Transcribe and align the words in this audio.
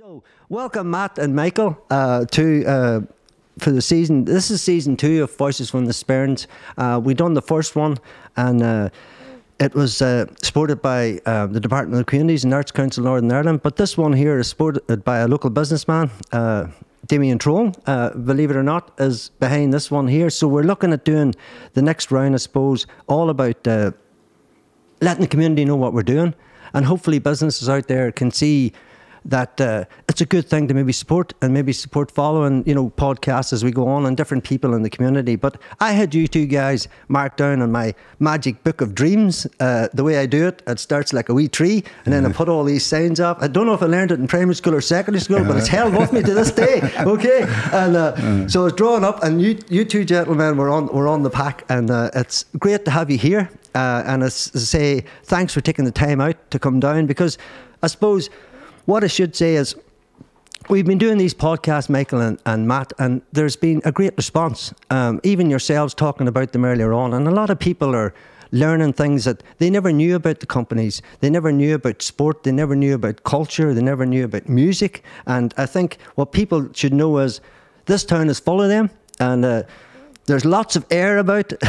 So, 0.00 0.22
welcome 0.48 0.90
Matt 0.90 1.18
and 1.18 1.36
Michael 1.36 1.76
uh, 1.90 2.24
to 2.24 2.64
uh, 2.64 3.00
for 3.58 3.70
the 3.70 3.82
season. 3.82 4.24
This 4.24 4.50
is 4.50 4.62
season 4.62 4.96
two 4.96 5.22
of 5.22 5.36
Voices 5.36 5.68
from 5.68 5.84
the 5.84 5.92
Sperrins. 5.92 6.46
Uh, 6.78 6.98
we 7.04 7.12
done 7.12 7.34
the 7.34 7.42
first 7.42 7.76
one, 7.76 7.98
and 8.34 8.62
uh, 8.62 8.88
it 9.58 9.74
was 9.74 10.00
uh, 10.00 10.24
supported 10.42 10.80
by 10.80 11.20
uh, 11.26 11.48
the 11.48 11.60
Department 11.60 12.00
of 12.00 12.06
Communities 12.06 12.44
and 12.44 12.54
Arts 12.54 12.72
Council 12.72 13.04
Northern 13.04 13.30
Ireland. 13.30 13.60
But 13.62 13.76
this 13.76 13.98
one 13.98 14.14
here 14.14 14.38
is 14.38 14.48
supported 14.48 15.04
by 15.04 15.18
a 15.18 15.28
local 15.28 15.50
businessman. 15.50 16.10
Damien 17.06 17.38
Troll, 17.38 17.74
uh, 17.84 18.16
believe 18.16 18.50
it 18.50 18.56
or 18.56 18.62
not, 18.62 18.92
is 18.98 19.32
behind 19.38 19.74
this 19.74 19.90
one 19.90 20.08
here. 20.08 20.30
So 20.30 20.48
we're 20.48 20.62
looking 20.62 20.94
at 20.94 21.04
doing 21.04 21.34
the 21.74 21.82
next 21.82 22.10
round, 22.10 22.32
I 22.34 22.38
suppose, 22.38 22.86
all 23.06 23.28
about 23.28 23.66
letting 23.66 25.20
the 25.20 25.28
community 25.28 25.66
know 25.66 25.76
what 25.76 25.92
we're 25.92 26.02
doing, 26.04 26.34
and 26.72 26.86
hopefully 26.86 27.18
businesses 27.18 27.68
out 27.68 27.86
there 27.86 28.10
can 28.10 28.30
see 28.30 28.72
that 29.24 29.60
uh, 29.60 29.84
it's 30.08 30.20
a 30.20 30.26
good 30.26 30.48
thing 30.48 30.68
to 30.68 30.74
maybe 30.74 30.92
support 30.92 31.32
and 31.42 31.52
maybe 31.52 31.72
support 31.72 32.10
following 32.10 32.64
you 32.66 32.74
know 32.74 32.90
podcasts 32.90 33.52
as 33.52 33.64
we 33.64 33.70
go 33.70 33.86
on 33.88 34.06
and 34.06 34.16
different 34.16 34.44
people 34.44 34.74
in 34.74 34.82
the 34.82 34.90
community. 34.90 35.36
But 35.36 35.60
I 35.80 35.92
had 35.92 36.14
you 36.14 36.28
two 36.28 36.46
guys 36.46 36.88
marked 37.08 37.38
down 37.38 37.62
on 37.62 37.72
my 37.72 37.94
magic 38.18 38.62
book 38.64 38.80
of 38.80 38.94
dreams. 38.94 39.46
Uh, 39.58 39.88
the 39.92 40.04
way 40.04 40.18
I 40.18 40.26
do 40.26 40.46
it, 40.48 40.62
it 40.66 40.78
starts 40.78 41.12
like 41.12 41.28
a 41.28 41.34
wee 41.34 41.48
tree, 41.48 41.84
and 42.04 42.12
then 42.12 42.26
I 42.26 42.32
put 42.32 42.48
all 42.48 42.64
these 42.64 42.84
signs 42.84 43.20
up. 43.20 43.42
I 43.42 43.48
don't 43.48 43.66
know 43.66 43.74
if 43.74 43.82
I 43.82 43.86
learned 43.86 44.12
it 44.12 44.20
in 44.20 44.26
primary 44.26 44.54
school 44.54 44.74
or 44.74 44.80
secondary 44.80 45.20
school, 45.20 45.44
but 45.44 45.56
it's 45.56 45.68
held 45.68 45.94
with 45.94 46.12
me 46.12 46.22
to 46.22 46.34
this 46.34 46.50
day. 46.50 46.80
Okay, 47.10 47.42
and 47.72 47.96
uh, 47.96 48.48
so 48.48 48.66
it's 48.66 48.76
drawn 48.76 49.04
up, 49.04 49.22
and 49.24 49.40
you 49.40 49.58
you 49.68 49.84
two 49.84 50.04
gentlemen 50.04 50.56
were 50.56 50.68
on 50.70 50.86
were 50.88 51.08
on 51.08 51.22
the 51.22 51.30
pack, 51.30 51.64
and 51.68 51.90
uh, 51.90 52.10
it's 52.14 52.44
great 52.58 52.84
to 52.84 52.90
have 52.90 53.10
you 53.10 53.18
here. 53.18 53.50
Uh, 53.74 54.02
and 54.06 54.24
I 54.24 54.28
say, 54.28 55.04
thanks 55.24 55.54
for 55.54 55.60
taking 55.60 55.84
the 55.84 55.92
time 55.92 56.20
out 56.20 56.36
to 56.50 56.58
come 56.58 56.80
down 56.80 57.06
because 57.06 57.38
I 57.82 57.86
suppose 57.86 58.28
what 58.86 59.04
I 59.04 59.06
should 59.06 59.36
say 59.36 59.54
is 59.54 59.74
we've 60.68 60.86
been 60.86 60.98
doing 60.98 61.18
these 61.18 61.34
podcasts, 61.34 61.88
Michael 61.88 62.20
and, 62.20 62.40
and 62.46 62.66
Matt, 62.66 62.92
and 62.98 63.22
there's 63.32 63.56
been 63.56 63.82
a 63.84 63.92
great 63.92 64.16
response. 64.16 64.72
Um, 64.90 65.20
even 65.22 65.50
yourselves 65.50 65.94
talking 65.94 66.28
about 66.28 66.52
them 66.52 66.64
earlier 66.64 66.92
on, 66.92 67.14
and 67.14 67.26
a 67.26 67.30
lot 67.30 67.50
of 67.50 67.58
people 67.58 67.94
are 67.94 68.14
learning 68.52 68.92
things 68.92 69.24
that 69.24 69.42
they 69.58 69.70
never 69.70 69.92
knew 69.92 70.16
about 70.16 70.40
the 70.40 70.46
companies. 70.46 71.02
They 71.20 71.30
never 71.30 71.52
knew 71.52 71.74
about 71.74 72.02
sport. 72.02 72.42
They 72.42 72.52
never 72.52 72.74
knew 72.74 72.94
about 72.94 73.22
culture. 73.22 73.72
They 73.72 73.82
never 73.82 74.04
knew 74.04 74.24
about 74.24 74.48
music. 74.48 75.04
And 75.26 75.54
I 75.56 75.66
think 75.66 75.98
what 76.16 76.32
people 76.32 76.68
should 76.72 76.92
know 76.92 77.18
is 77.18 77.40
this 77.86 78.04
town 78.04 78.28
is 78.28 78.40
full 78.40 78.62
of 78.62 78.68
them, 78.68 78.90
and. 79.18 79.44
Uh, 79.44 79.62
there's 80.30 80.44
lots 80.44 80.76
of 80.76 80.86
air 80.90 81.18
about, 81.18 81.52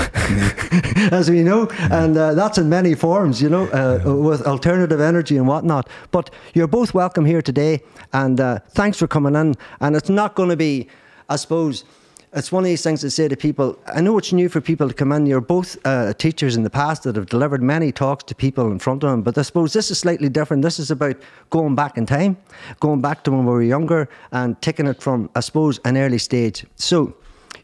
as 1.12 1.30
we 1.30 1.42
know, 1.42 1.68
and 1.90 2.16
uh, 2.16 2.34
that's 2.36 2.60
in 2.60 2.70
many 2.70 2.94
forms, 2.94 3.42
you 3.42 3.50
know, 3.50 3.66
uh, 3.70 4.00
with 4.14 4.46
alternative 4.46 5.02
energy 5.02 5.36
and 5.38 5.48
whatnot. 5.48 5.90
But 6.12 6.30
you're 6.54 6.68
both 6.68 6.94
welcome 6.94 7.26
here 7.26 7.42
today, 7.42 7.82
and 8.14 8.40
uh, 8.40 8.60
thanks 8.70 9.00
for 9.00 9.08
coming 9.08 9.36
in. 9.36 9.56
And 9.80 9.96
it's 9.96 10.10
not 10.10 10.36
going 10.36 10.50
to 10.50 10.56
be, 10.56 10.88
I 11.28 11.38
suppose, 11.38 11.86
it's 12.34 12.52
one 12.52 12.64
of 12.64 12.68
these 12.68 12.84
things 12.84 13.02
to 13.02 13.10
say 13.10 13.28
to 13.28 13.36
people. 13.36 13.78
I 13.88 14.00
know 14.00 14.18
it's 14.20 14.32
new 14.32 14.48
for 14.48 14.62
people 14.62 14.88
to 14.88 14.94
come 14.94 15.12
in. 15.12 15.26
You're 15.26 15.42
both 15.42 15.76
uh, 15.84 16.14
teachers 16.14 16.56
in 16.56 16.64
the 16.64 16.70
past 16.70 17.04
that 17.04 17.16
have 17.16 17.26
delivered 17.26 17.64
many 17.64 17.92
talks 17.92 18.24
to 18.26 18.36
people 18.36 18.72
in 18.72 18.78
front 18.78 19.04
of 19.04 19.10
them, 19.10 19.24
but 19.24 19.38
I 19.40 19.42
suppose 19.42 19.74
this 19.74 19.90
is 19.90 19.98
slightly 19.98 20.30
different. 20.30 20.62
This 20.62 20.78
is 20.78 20.92
about 20.92 21.18
going 21.50 21.74
back 21.74 21.98
in 21.98 22.06
time, 22.06 22.38
going 22.80 23.02
back 23.02 23.24
to 23.24 23.32
when 23.32 23.46
we 23.46 23.52
were 23.52 23.64
younger, 23.64 24.08
and 24.32 24.62
taking 24.62 24.86
it 24.86 25.02
from, 25.02 25.32
I 25.36 25.40
suppose, 25.40 25.80
an 25.84 25.98
early 25.98 26.20
stage. 26.20 26.64
So. 26.76 27.16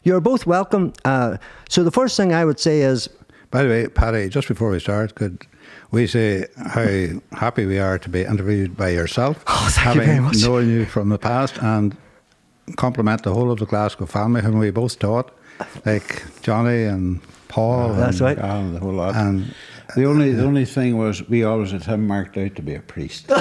You're 0.02 0.20
both 0.20 0.46
welcome. 0.46 0.92
Uh, 1.04 1.36
so 1.68 1.84
the 1.84 1.90
first 1.90 2.16
thing 2.16 2.32
I 2.32 2.44
would 2.44 2.60
say 2.60 2.80
is, 2.80 3.08
By 3.50 3.62
the 3.62 3.68
way, 3.68 3.88
Paddy, 3.88 4.28
just 4.28 4.48
before 4.48 4.70
we 4.70 4.80
start, 4.80 5.14
could 5.14 5.46
we 5.90 6.06
say 6.06 6.46
how 6.56 6.86
happy 7.36 7.66
we 7.66 7.78
are 7.78 7.98
to 7.98 8.08
be 8.08 8.22
interviewed 8.22 8.76
by 8.76 8.90
yourself, 8.90 9.42
Oh, 9.46 9.68
thank 9.72 9.94
you 9.96 10.00
having 10.00 10.06
very 10.06 10.20
much. 10.20 10.42
known 10.42 10.68
you 10.68 10.84
from 10.86 11.08
the 11.08 11.18
past, 11.18 11.58
and 11.62 11.96
compliment 12.76 13.22
the 13.22 13.32
whole 13.32 13.50
of 13.50 13.58
the 13.58 13.66
Glasgow 13.66 14.06
family 14.06 14.42
whom 14.42 14.58
we 14.58 14.70
both 14.70 14.98
taught, 14.98 15.30
like 15.86 16.22
Johnny 16.42 16.84
and 16.84 17.20
Paul. 17.48 17.94
That's 17.94 18.20
and, 18.20 18.26
right. 18.26 18.38
Ah, 18.40 18.68
the 18.70 18.78
whole 18.80 18.92
lot. 18.92 19.14
And 19.16 19.54
the 19.96 20.04
only 20.04 20.32
the 20.32 20.44
only 20.44 20.64
thing 20.64 20.98
was 20.98 21.26
we 21.28 21.44
always 21.44 21.70
had 21.70 21.84
him 21.84 22.06
marked 22.06 22.36
out 22.36 22.54
to 22.56 22.62
be 22.62 22.74
a 22.74 22.80
priest. 22.80 23.26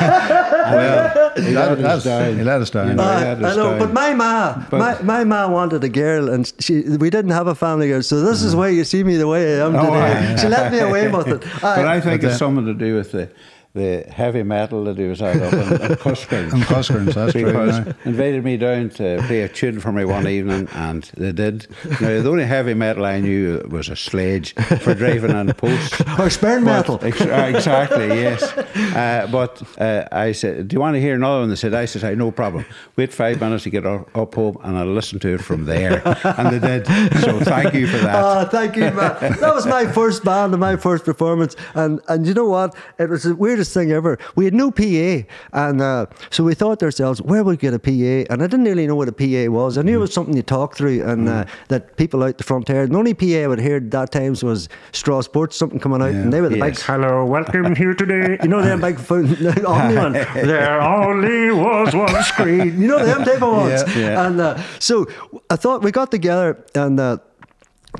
well, 0.00 1.32
he 1.36 1.50
let, 1.54 1.78
let 1.78 1.84
us 1.84 1.98
us 1.98 2.04
down. 2.04 2.36
He 2.36 2.42
let 2.44 2.60
us 2.62 2.70
down. 2.70 2.88
You 2.88 2.94
know, 2.94 3.02
Uh, 3.02 3.18
had 3.18 3.44
I 3.44 3.56
know, 3.56 3.70
down. 3.70 3.78
but 3.78 3.92
my 3.92 4.14
ma, 4.14 4.62
But- 4.70 4.78
my, 4.78 5.02
my 5.02 5.24
ma 5.24 5.48
wanted 5.48 5.84
a 5.84 5.88
girl, 5.88 6.28
and 6.30 6.50
she 6.60 6.82
we 6.82 7.10
didn't 7.10 7.30
have 7.32 7.46
a 7.46 7.54
family 7.54 7.88
girl, 7.88 8.02
so 8.02 8.20
this 8.20 8.42
is 8.42 8.54
why 8.56 8.68
you 8.68 8.84
see 8.84 9.04
me 9.04 9.16
the 9.16 9.26
way 9.26 9.60
I 9.60 9.66
am 9.66 9.74
Oh, 9.76 9.84
today. 9.84 10.32
aye. 10.32 10.36
She 10.40 10.48
let 10.48 10.72
me 10.72 10.78
away 10.90 11.08
with 11.08 11.28
it. 11.28 11.40
but 11.62 11.86
I 11.86 12.00
think 12.00 12.22
But, 12.22 12.28
it's 12.28 12.36
uh, 12.36 12.44
something 12.44 12.66
to 12.66 12.74
do 12.74 12.94
with 12.96 13.12
the 13.12 13.28
the 13.76 14.04
heavy 14.10 14.42
metal 14.42 14.84
that 14.84 14.96
he 14.96 15.04
was 15.04 15.20
out 15.20 15.36
of 15.36 15.52
in, 15.52 15.90
in 15.90 15.96
Cuscains. 15.98 16.52
And 16.52 16.62
Cuscains, 16.62 17.14
that's 17.14 17.32
true. 17.32 17.44
because 17.44 17.86
now. 17.86 17.94
invited 18.04 18.42
me 18.42 18.56
down 18.56 18.88
to 18.90 19.22
play 19.26 19.42
a 19.42 19.48
tune 19.48 19.80
for 19.80 19.92
me 19.92 20.04
one 20.04 20.26
evening, 20.26 20.66
and 20.72 21.04
they 21.16 21.32
did. 21.32 21.66
Now 22.00 22.22
the 22.22 22.28
only 22.28 22.46
heavy 22.46 22.74
metal 22.74 23.04
I 23.04 23.20
knew 23.20 23.66
was 23.70 23.88
a 23.88 23.96
sledge 23.96 24.54
for 24.54 24.94
driving 24.94 25.32
on 25.32 25.52
posts. 25.52 26.00
or 26.18 26.30
sperm 26.30 26.64
metal. 26.64 26.98
Ex- 27.02 27.20
uh, 27.20 27.52
exactly, 27.54 28.08
yes. 28.08 28.42
Uh, 28.42 29.28
but 29.30 29.62
uh, 29.78 30.08
I 30.10 30.32
said, 30.32 30.68
Do 30.68 30.74
you 30.74 30.80
want 30.80 30.94
to 30.94 31.00
hear 31.00 31.14
another 31.14 31.40
one? 31.40 31.50
They 31.50 31.56
said, 31.56 31.74
I 31.74 31.84
said, 31.84 32.16
no 32.16 32.30
problem. 32.30 32.64
Wait 32.96 33.12
five 33.12 33.40
minutes 33.40 33.64
to 33.64 33.70
get 33.70 33.84
up, 33.84 34.16
up 34.16 34.34
home 34.34 34.56
and 34.62 34.78
I'll 34.78 34.86
listen 34.86 35.18
to 35.20 35.34
it 35.34 35.42
from 35.42 35.66
there. 35.66 36.02
and 36.24 36.48
they 36.48 36.80
did. 36.80 36.86
So 37.20 37.40
thank 37.40 37.74
you 37.74 37.86
for 37.86 37.98
that. 37.98 38.24
Oh, 38.24 38.48
thank 38.48 38.76
you, 38.76 38.90
man. 38.90 39.38
That 39.40 39.54
was 39.54 39.66
my 39.66 39.86
first 39.92 40.24
band 40.24 40.54
and 40.54 40.60
my 40.60 40.76
first 40.76 41.04
performance. 41.04 41.54
And 41.74 42.00
and 42.08 42.26
you 42.26 42.32
know 42.32 42.48
what? 42.48 42.74
It 42.98 43.10
was 43.10 43.24
the 43.24 43.34
weirdest 43.34 43.65
thing 43.72 43.92
ever. 43.92 44.18
We 44.34 44.44
had 44.44 44.54
no 44.54 44.70
PA. 44.70 45.26
And 45.52 45.80
uh, 45.80 46.06
so 46.30 46.44
we 46.44 46.54
thought 46.54 46.80
to 46.80 46.86
ourselves, 46.86 47.20
where 47.22 47.42
would 47.44 47.50
we 47.52 47.56
get 47.56 47.74
a 47.74 47.78
PA? 47.78 48.32
And 48.32 48.42
I 48.42 48.46
didn't 48.46 48.64
really 48.64 48.86
know 48.86 48.96
what 48.96 49.08
a 49.08 49.12
PA 49.12 49.50
was. 49.50 49.78
I 49.78 49.82
knew 49.82 49.96
it 49.96 50.00
was 50.00 50.12
something 50.12 50.36
you 50.36 50.42
talk 50.42 50.76
through 50.76 51.02
and 51.06 51.28
uh, 51.28 51.44
that 51.68 51.96
people 51.96 52.22
out 52.22 52.38
the 52.38 52.44
front 52.44 52.68
heard. 52.68 52.90
The 52.90 52.96
only 52.98 53.14
PA 53.14 53.44
I 53.44 53.46
would 53.46 53.60
hear 53.60 53.76
at 53.76 53.90
that 53.90 54.12
times 54.12 54.42
was 54.42 54.68
Straw 54.92 55.20
Sports, 55.20 55.56
something 55.56 55.78
coming 55.78 56.02
out. 56.02 56.10
And 56.10 56.32
they 56.32 56.40
were 56.40 56.48
the 56.48 56.60
big, 56.60 56.78
hello, 56.78 57.24
welcome 57.24 57.74
here 57.74 57.94
today. 57.94 58.38
You 58.46 58.50
know, 58.50 58.62
them 58.62 58.80
big 58.80 58.98
phone, 58.98 59.26
Omni 59.66 59.96
one. 59.96 60.12
There 60.34 60.80
only 60.80 61.50
was 61.50 61.94
one 61.94 62.22
screen. 62.22 62.80
You 62.80 62.86
know, 62.86 63.04
them 63.04 63.24
type 63.24 63.42
of 63.42 63.52
ones. 63.52 63.82
Yeah, 63.88 63.98
yeah. 63.98 64.26
And 64.26 64.40
uh, 64.40 64.62
so 64.78 65.06
I 65.50 65.56
thought 65.56 65.82
we 65.82 65.90
got 65.90 66.10
together 66.10 66.64
and. 66.74 67.00
Uh, 67.00 67.18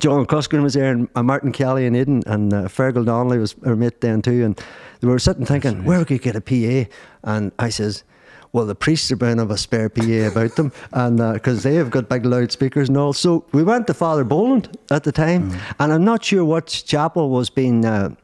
John 0.00 0.26
Cuskin 0.26 0.62
was 0.62 0.74
there, 0.74 0.92
and 0.92 1.08
uh, 1.14 1.22
Martin 1.22 1.52
Kelly 1.52 1.86
and 1.86 1.96
Eden, 1.96 2.22
and 2.26 2.52
uh, 2.52 2.62
Fergal 2.64 3.04
Donnelly 3.04 3.38
was 3.38 3.54
our 3.64 3.76
mate 3.76 4.00
then 4.00 4.22
too. 4.22 4.44
And 4.44 4.60
we 5.02 5.08
were 5.08 5.18
sitting 5.18 5.46
thinking, 5.46 5.84
where 5.84 5.98
we 5.98 6.04
could 6.04 6.22
get 6.22 6.36
a 6.36 6.40
PA. 6.40 6.90
And 7.24 7.52
I 7.58 7.68
says, 7.70 8.04
well, 8.52 8.64
the 8.66 8.74
priests 8.74 9.10
are 9.12 9.16
bound 9.16 9.36
to 9.38 9.42
have 9.42 9.50
a 9.50 9.58
spare 9.58 9.88
PA 9.88 10.28
about 10.30 10.56
them, 10.56 10.72
and 10.92 11.18
because 11.34 11.62
they 11.62 11.74
have 11.74 11.90
got 11.90 12.08
big 12.08 12.24
loudspeakers 12.24 12.88
and 12.88 12.96
all. 12.96 13.12
So 13.12 13.44
we 13.52 13.62
went 13.62 13.86
to 13.88 13.94
Father 13.94 14.24
Boland 14.24 14.76
at 14.90 15.04
the 15.04 15.12
time, 15.12 15.50
Mm. 15.50 15.58
and 15.80 15.92
I'm 15.92 16.04
not 16.04 16.24
sure 16.24 16.44
what 16.44 16.66
chapel 16.86 17.28
was 17.30 17.50
being. 17.50 17.84
Uh, 17.84 18.14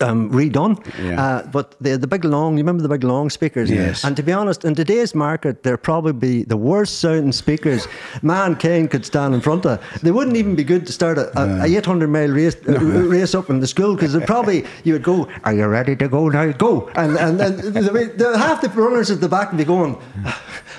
um, 0.00 0.30
redone, 0.30 0.76
Yeah. 1.02 1.22
uh, 1.22 1.42
but 1.46 1.74
the 1.80 1.96
the 1.98 2.06
big 2.06 2.24
long. 2.24 2.52
You 2.58 2.62
remember 2.64 2.82
the 2.82 2.88
big 2.88 3.04
long 3.04 3.30
speakers? 3.30 3.70
Yes. 3.70 4.04
And 4.04 4.16
to 4.16 4.22
be 4.22 4.32
honest, 4.32 4.64
in 4.64 4.74
today's 4.74 5.14
market, 5.14 5.62
they're 5.62 5.78
probably 5.78 6.44
the 6.44 6.56
worst 6.56 7.00
sounding 7.00 7.32
speakers 7.32 7.88
mankind 8.22 8.90
could 8.90 9.04
stand 9.06 9.34
in 9.34 9.40
front 9.40 9.64
of. 9.66 9.78
They 10.02 10.10
wouldn't 10.10 10.36
even 10.36 10.54
be 10.54 10.64
good 10.64 10.86
to 10.86 10.92
start 10.92 11.18
a, 11.18 11.26
a, 11.38 11.62
a 11.62 11.76
800 11.78 12.08
mile 12.08 12.28
race 12.28 12.56
uh, 12.68 12.78
race 13.08 13.34
up 13.34 13.50
in 13.50 13.60
the 13.60 13.66
school 13.66 13.94
because 13.94 14.12
they 14.12 14.24
probably 14.26 14.64
you 14.84 14.92
would 14.94 15.02
go, 15.02 15.28
"Are 15.44 15.54
you 15.54 15.66
ready 15.66 15.96
to 15.96 16.08
go 16.08 16.28
now? 16.28 16.52
Go!" 16.52 16.88
And 16.94 17.16
and 17.16 17.40
then 17.40 17.56
the, 17.56 18.12
the, 18.16 18.38
half 18.38 18.60
the 18.60 18.68
runners 18.68 19.10
at 19.10 19.20
the 19.20 19.28
back 19.28 19.50
would 19.52 19.58
be 19.58 19.64
going. 19.64 19.96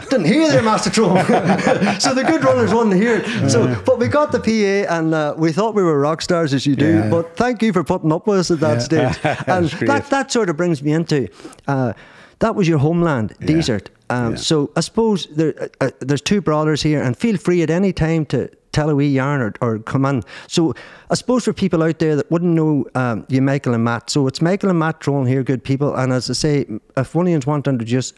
Didn't 0.09 0.25
hear 0.27 0.49
their 0.51 0.61
master 0.63 0.89
throw. 0.89 1.07
so 1.99 2.13
the 2.13 2.23
good 2.23 2.43
runners 2.43 2.73
wouldn't 2.73 2.95
hear 2.95 3.17
it. 3.17 3.49
So, 3.49 3.75
but 3.85 3.99
we 3.99 4.07
got 4.07 4.31
the 4.31 4.39
PA, 4.39 4.95
and 4.95 5.13
uh, 5.13 5.33
we 5.37 5.51
thought 5.51 5.75
we 5.75 5.83
were 5.83 5.99
rock 5.99 6.21
stars 6.21 6.53
as 6.53 6.65
you 6.65 6.75
do. 6.75 6.85
Yeah. 6.93 7.09
But 7.09 7.35
thank 7.35 7.61
you 7.61 7.73
for 7.73 7.83
putting 7.83 8.11
up 8.13 8.25
with 8.27 8.39
us 8.39 8.51
at 8.51 8.59
that 8.61 8.77
Yeah. 8.77 8.79
stage. 8.79 9.06
And 9.47 9.69
that, 9.87 10.07
that 10.09 10.31
sort 10.31 10.49
of 10.49 10.57
brings 10.57 10.81
me 10.81 10.91
into 10.91 11.27
uh, 11.67 11.93
that 12.39 12.55
was 12.55 12.67
your 12.67 12.77
homeland, 12.79 13.33
desert. 13.39 13.89
Um, 14.09 14.31
Yeah. 14.31 14.37
So 14.37 14.71
I 14.75 14.81
suppose 14.81 15.27
there, 15.27 15.53
uh, 15.59 15.67
uh, 15.85 15.91
there's 15.99 16.21
two 16.21 16.41
brothers 16.41 16.81
here, 16.83 17.01
and 17.01 17.17
feel 17.17 17.37
free 17.37 17.61
at 17.63 17.69
any 17.69 17.93
time 17.93 18.25
to 18.27 18.49
tell 18.71 18.89
a 18.89 18.95
wee 18.95 19.07
yarn 19.07 19.41
or, 19.41 19.53
or 19.59 19.79
come 19.79 20.05
in. 20.05 20.23
So 20.47 20.73
I 21.09 21.15
suppose 21.15 21.45
for 21.45 21.53
people 21.53 21.81
out 21.81 21.97
there 21.99 22.15
that 22.15 22.29
wouldn't 22.29 22.53
know 22.53 22.85
um, 22.93 23.25
you, 23.27 23.41
Michael 23.41 23.73
and 23.73 23.83
Matt. 23.83 24.09
So 24.09 24.27
it's 24.27 24.41
Michael 24.41 24.69
and 24.69 24.77
Matt 24.77 25.01
Trolling 25.01 25.25
here, 25.25 25.43
good 25.43 25.63
people. 25.63 25.95
And 25.95 26.13
as 26.13 26.29
I 26.29 26.33
say, 26.33 26.65
if 26.95 27.15
you 27.15 27.39
want 27.47 27.63
to 27.65 27.69
introduce 27.71 28.13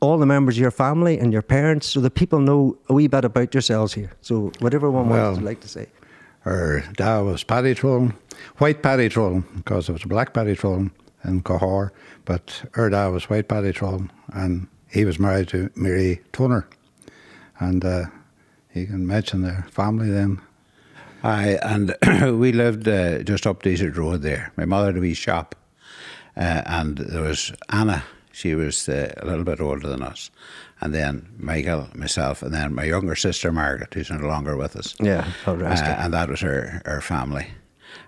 all 0.00 0.18
the 0.18 0.26
members 0.26 0.56
of 0.56 0.60
your 0.60 0.70
family 0.72 1.18
and 1.18 1.32
your 1.32 1.42
parents, 1.42 1.86
so 1.86 2.00
that 2.00 2.14
people 2.14 2.40
know 2.40 2.76
a 2.88 2.94
wee 2.94 3.06
bit 3.06 3.24
about 3.24 3.54
yourselves 3.54 3.92
here. 3.92 4.10
So 4.20 4.50
whatever 4.58 4.90
one 4.90 5.08
Well, 5.08 5.34
would 5.34 5.42
like 5.42 5.60
to 5.60 5.68
say. 5.68 5.86
Her 6.40 6.84
dad 6.94 7.20
was 7.20 7.44
Paddy 7.44 7.74
Trolling, 7.74 8.14
white 8.56 8.82
Paddy 8.82 9.08
Trolling, 9.10 9.44
because 9.56 9.86
there 9.86 9.92
was 9.92 10.04
a 10.04 10.08
black 10.08 10.32
Paddy 10.32 10.56
Trolling 10.56 10.90
in 11.22 11.42
Cahor, 11.42 11.92
but 12.24 12.62
her 12.72 12.88
dad 12.88 13.08
was 13.08 13.28
white 13.28 13.48
Paddy 13.48 13.72
Trolling, 13.72 14.10
and 14.32 14.66
he 14.90 15.04
was 15.04 15.18
married 15.18 15.48
to 15.48 15.70
Mary 15.74 16.22
Toner. 16.32 16.66
And 17.58 17.84
uh, 17.84 18.06
you 18.74 18.86
can 18.86 19.06
mention 19.06 19.42
their 19.42 19.66
family 19.70 20.10
then. 20.10 20.40
Aye, 21.22 21.58
and 21.62 21.94
we 22.40 22.52
lived 22.52 22.88
uh, 22.88 23.22
just 23.22 23.46
up 23.46 23.62
Desert 23.62 23.96
Road 23.96 24.22
there. 24.22 24.52
My 24.56 24.64
mother 24.64 24.86
had 24.86 24.96
a 24.96 25.00
wee 25.00 25.12
shop, 25.12 25.54
uh, 26.36 26.62
and 26.64 26.96
there 26.96 27.22
was 27.22 27.52
Anna. 27.68 28.04
She 28.32 28.54
was 28.54 28.88
uh, 28.88 29.12
a 29.18 29.26
little 29.26 29.44
bit 29.44 29.60
older 29.60 29.88
than 29.88 30.02
us. 30.02 30.30
And 30.80 30.94
then 30.94 31.28
Michael, 31.38 31.88
myself, 31.94 32.42
and 32.42 32.54
then 32.54 32.74
my 32.74 32.84
younger 32.84 33.14
sister 33.14 33.52
Margaret, 33.52 33.92
who's 33.92 34.10
no 34.10 34.26
longer 34.26 34.56
with 34.56 34.76
us. 34.76 34.96
Yeah, 34.98 35.30
rest 35.46 35.84
Uh, 35.84 35.96
and 35.98 36.14
that 36.14 36.28
was 36.30 36.40
her, 36.40 36.80
her 36.86 37.00
family. 37.00 37.48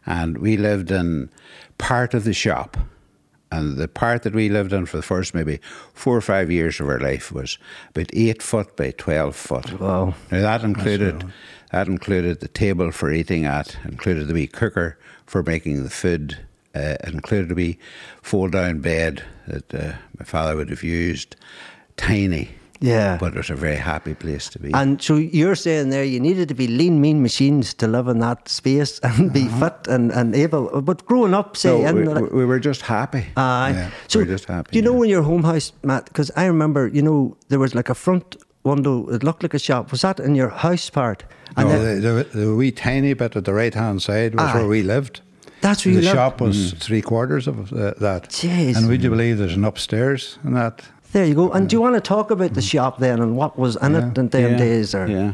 And 0.06 0.38
we 0.38 0.56
lived 0.56 0.90
in 0.90 1.30
part 1.78 2.14
of 2.14 2.24
the 2.24 2.32
shop. 2.32 2.76
And 3.50 3.76
the 3.76 3.88
part 3.88 4.22
that 4.22 4.34
we 4.34 4.48
lived 4.48 4.72
in 4.72 4.86
for 4.86 4.96
the 4.96 5.02
first 5.02 5.34
maybe 5.34 5.60
four 5.92 6.16
or 6.16 6.22
five 6.22 6.50
years 6.50 6.80
of 6.80 6.88
our 6.88 6.98
life 6.98 7.30
was 7.30 7.58
about 7.90 8.08
eight 8.14 8.42
foot 8.42 8.74
by 8.76 8.92
12 8.92 9.36
foot. 9.36 9.78
Wow. 9.78 10.14
Now 10.30 10.40
that 10.40 10.62
included 10.64 11.30
that 11.70 11.86
included 11.86 12.40
the 12.40 12.48
table 12.48 12.90
for 12.92 13.10
eating 13.10 13.44
at, 13.44 13.76
included 13.84 14.28
the 14.28 14.34
wee 14.34 14.46
cooker 14.46 14.98
for 15.26 15.42
making 15.42 15.82
the 15.82 15.90
food, 15.90 16.38
uh, 16.74 16.96
included 17.04 17.50
a 17.52 17.54
wee 17.54 17.78
fold 18.22 18.52
down 18.52 18.80
bed 18.80 19.22
that 19.46 19.74
uh, 19.74 19.92
my 20.18 20.24
father 20.24 20.56
would 20.56 20.70
have 20.70 20.82
used. 20.82 21.36
Tiny. 21.98 22.50
Yeah. 22.82 23.16
But 23.18 23.32
it 23.34 23.36
was 23.38 23.50
a 23.50 23.54
very 23.54 23.76
happy 23.76 24.14
place 24.14 24.48
to 24.50 24.58
be. 24.58 24.72
And 24.74 25.00
so 25.00 25.16
you're 25.16 25.54
saying 25.54 25.90
there 25.90 26.04
you 26.04 26.20
needed 26.20 26.48
to 26.48 26.54
be 26.54 26.66
lean, 26.66 27.00
mean 27.00 27.22
machines 27.22 27.72
to 27.74 27.86
live 27.86 28.08
in 28.08 28.18
that 28.18 28.48
space 28.48 28.98
and 29.02 29.32
be 29.32 29.46
fit 29.48 29.86
and, 29.88 30.10
and 30.12 30.34
able. 30.34 30.82
But 30.82 31.06
growing 31.06 31.32
up, 31.34 31.56
say, 31.56 31.70
Uh-huh. 31.84 31.92
no, 31.92 32.00
in 32.00 32.06
we, 32.22 32.28
the, 32.28 32.36
we 32.36 32.44
were 32.44 32.58
just 32.60 32.82
happy. 32.82 33.24
Aye. 33.36 33.70
Yeah, 33.74 33.90
so 34.08 34.18
we're 34.18 34.26
just 34.26 34.46
happy, 34.46 34.70
Do 34.72 34.78
you 34.78 34.82
know 34.82 34.92
yeah. 34.92 34.98
when 34.98 35.08
your 35.08 35.22
home 35.22 35.44
house, 35.44 35.72
Matt? 35.82 36.06
Because 36.06 36.30
I 36.36 36.44
remember, 36.46 36.88
you 36.88 37.02
know, 37.02 37.36
there 37.48 37.58
was 37.60 37.74
like 37.74 37.88
a 37.88 37.94
front 37.94 38.36
window. 38.64 39.08
It 39.08 39.22
looked 39.22 39.42
like 39.42 39.54
a 39.54 39.58
shop. 39.58 39.90
Was 39.92 40.02
that 40.02 40.20
in 40.20 40.34
your 40.34 40.48
house 40.50 40.90
part? 40.90 41.24
And 41.56 41.68
no, 41.68 41.82
then- 41.82 42.00
the, 42.00 42.24
the, 42.32 42.38
the 42.46 42.54
wee 42.56 42.72
tiny 42.72 43.14
bit 43.14 43.36
at 43.36 43.44
the 43.44 43.54
right 43.54 43.74
hand 43.74 44.02
side 44.02 44.34
was 44.34 44.44
Aye. 44.50 44.54
where 44.58 44.68
we 44.68 44.82
lived. 44.82 45.20
That's 45.60 45.84
where 45.86 45.94
the 45.94 46.00
you 46.00 46.06
lived? 46.06 46.16
shop 46.16 46.40
was 46.40 46.72
three 46.72 47.02
quarters 47.02 47.46
of 47.46 47.72
uh, 47.72 47.94
that. 48.00 48.30
Jeez. 48.30 48.76
And 48.76 48.88
would 48.88 49.02
you 49.04 49.10
believe 49.10 49.38
there's 49.38 49.54
an 49.54 49.64
upstairs 49.64 50.38
and 50.42 50.56
that? 50.56 50.82
There 51.12 51.24
you 51.24 51.34
go. 51.34 51.50
And 51.52 51.68
do 51.68 51.76
you 51.76 51.80
want 51.80 51.94
to 51.94 52.00
talk 52.00 52.30
about 52.30 52.54
the 52.54 52.62
shop 52.62 52.98
then 52.98 53.20
and 53.20 53.36
what 53.36 53.58
was 53.58 53.76
in 53.76 53.94
it 53.94 54.18
in 54.18 54.28
them 54.28 54.52
yeah, 54.52 54.58
days? 54.58 54.94
Or 54.94 55.06
yeah. 55.06 55.32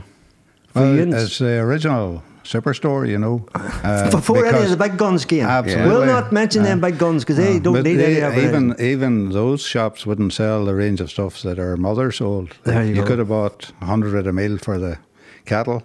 Well, 0.74 0.98
it's 1.14 1.38
the 1.38 1.58
original 1.60 2.22
superstore, 2.44 3.08
you 3.08 3.18
know. 3.18 3.46
uh, 3.54 4.10
Before 4.20 4.44
any 4.46 4.64
of 4.64 4.70
the 4.70 4.76
big 4.76 4.96
guns 4.96 5.24
came. 5.24 5.44
Absolutely. 5.44 5.88
We'll 5.90 6.06
not 6.06 6.32
mention 6.32 6.62
them 6.62 6.80
big 6.80 6.98
guns 6.98 7.24
because 7.24 7.36
they 7.36 7.58
don't 7.58 7.82
need 7.82 7.96
they- 7.96 8.22
any 8.22 8.46
even 8.46 8.74
even 8.80 9.30
those 9.30 9.62
shops 9.62 10.06
wouldn't 10.06 10.32
sell 10.32 10.64
the 10.64 10.74
range 10.74 11.00
of 11.00 11.10
stuff 11.10 11.42
that 11.42 11.58
our 11.58 11.76
mother 11.76 12.10
sold. 12.12 12.56
There 12.64 12.84
you 12.84 12.94
go. 12.96 13.04
could 13.06 13.18
have 13.18 13.28
bought 13.28 13.72
a 13.80 13.86
hundred 13.86 14.14
at 14.16 14.26
a 14.26 14.32
meal 14.32 14.58
for 14.58 14.78
the 14.78 14.98
cattle, 15.44 15.82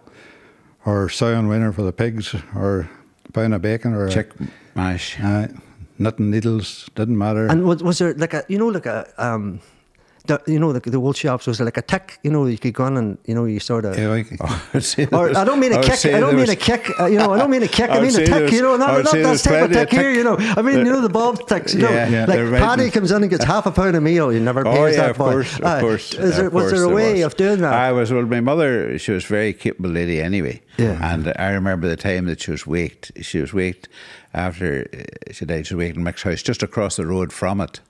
or 0.85 1.09
soy 1.09 1.33
and 1.33 1.49
winter 1.49 1.71
for 1.73 1.83
the 1.83 1.93
pigs, 1.93 2.35
or 2.55 2.89
a 3.27 3.31
pound 3.31 3.53
of 3.53 3.61
bacon, 3.61 3.93
or 3.93 4.05
a- 4.05 4.11
Chick 4.11 4.31
mash. 4.75 5.19
uh, 5.21 5.47
knitting 5.99 6.31
needles. 6.31 6.89
Didn't 6.95 7.17
matter. 7.17 7.47
And 7.47 7.65
was, 7.65 7.83
was 7.83 7.97
there 7.99 8.13
like 8.13 8.33
a, 8.33 8.43
you 8.47 8.57
know, 8.57 8.67
like 8.67 8.85
a, 8.85 9.07
um, 9.17 9.59
the, 10.25 10.41
you 10.47 10.57
know, 10.57 10.69
like 10.69 10.83
the 10.83 10.97
old 10.97 11.17
shops 11.17 11.47
was 11.47 11.59
like 11.59 11.75
a 11.77 11.81
tick, 11.81 12.17
you 12.23 12.31
know, 12.31 12.45
you 12.45 12.57
could 12.57 12.73
go 12.73 12.85
on 12.85 12.95
and, 12.95 13.17
you 13.25 13.35
know, 13.35 13.43
you 13.43 13.59
sort 13.59 13.83
of. 13.83 13.97
Yeah, 13.97 14.07
like- 14.07 14.31
Or 15.13 15.37
I 15.37 15.43
don't 15.43 15.59
mean 15.59 15.73
a 15.73 15.81
kick. 15.83 16.05
I 16.05 16.19
don't 16.21 16.35
mean 16.37 16.49
a 16.49 16.55
kick. 16.55 16.89
Uh, 16.99 17.07
you 17.07 17.17
know, 17.17 17.33
I 17.33 17.37
don't 17.39 17.49
mean 17.51 17.63
a 17.63 17.67
kick. 17.67 17.89
I, 17.89 17.97
I 17.97 18.01
mean 18.01 18.15
a 18.15 18.25
tick. 18.25 18.51
You 18.53 18.61
know, 18.61 18.75
I 18.75 18.77
not, 18.77 19.03
not 19.03 19.13
that 19.13 19.39
type 19.43 19.63
of 19.65 19.71
of 19.71 19.77
tick 19.77 19.91
here. 19.91 20.11
You 20.11 20.23
know, 20.23 20.37
I 20.39 20.61
mean, 20.61 20.77
you 20.77 20.85
know 20.85 21.01
the 21.01 21.09
bob 21.09 21.45
ticks. 21.47 21.73
You 21.73 21.81
know, 21.81 21.89
Yeah, 21.91 22.07
yeah, 22.07 22.25
like 22.25 22.39
Paddy 22.61 22.89
comes 22.89 23.11
in 23.11 23.21
and 23.21 23.29
gets 23.29 23.43
half 23.43 23.65
a 23.65 23.71
pound 23.71 23.95
of 23.97 24.03
meal. 24.03 24.31
You 24.31 24.39
never 24.39 24.65
Oh 24.65 24.71
pays 24.71 24.95
yeah, 24.95 25.01
that 25.01 25.11
of 25.11 25.17
boy. 25.17 25.31
course, 25.31 25.59
of 25.59 25.65
Aye. 25.65 25.81
course. 25.81 26.13
Is 26.13 26.37
there, 26.37 26.47
of 26.47 26.53
was 26.53 26.63
course 26.63 26.73
there 26.73 26.83
a 26.83 26.93
way 26.95 27.13
was. 27.15 27.23
of 27.25 27.35
doing 27.37 27.59
that? 27.59 27.73
I 27.73 27.91
was 27.91 28.11
well. 28.13 28.25
My 28.25 28.39
mother, 28.39 28.97
she 28.97 29.11
was 29.11 29.25
a 29.25 29.27
very 29.27 29.51
capable 29.53 29.89
lady 29.89 30.21
anyway. 30.21 30.61
Yeah. 30.77 30.97
And 31.13 31.33
I 31.37 31.49
remember 31.51 31.87
the 31.89 31.97
time 31.97 32.25
that 32.27 32.39
she 32.41 32.51
was 32.51 32.65
waked. 32.65 33.11
She 33.21 33.39
was 33.41 33.53
waked 33.53 33.89
after 34.33 34.87
uh, 34.93 35.33
she 35.33 35.45
died. 35.45 35.67
She 35.67 35.75
was 35.75 35.83
waked 35.85 35.97
in 35.97 36.03
Mick's 36.03 36.23
house, 36.23 36.41
just 36.41 36.63
across 36.63 36.95
the 36.95 37.05
road 37.05 37.33
from 37.33 37.59
it. 37.61 37.81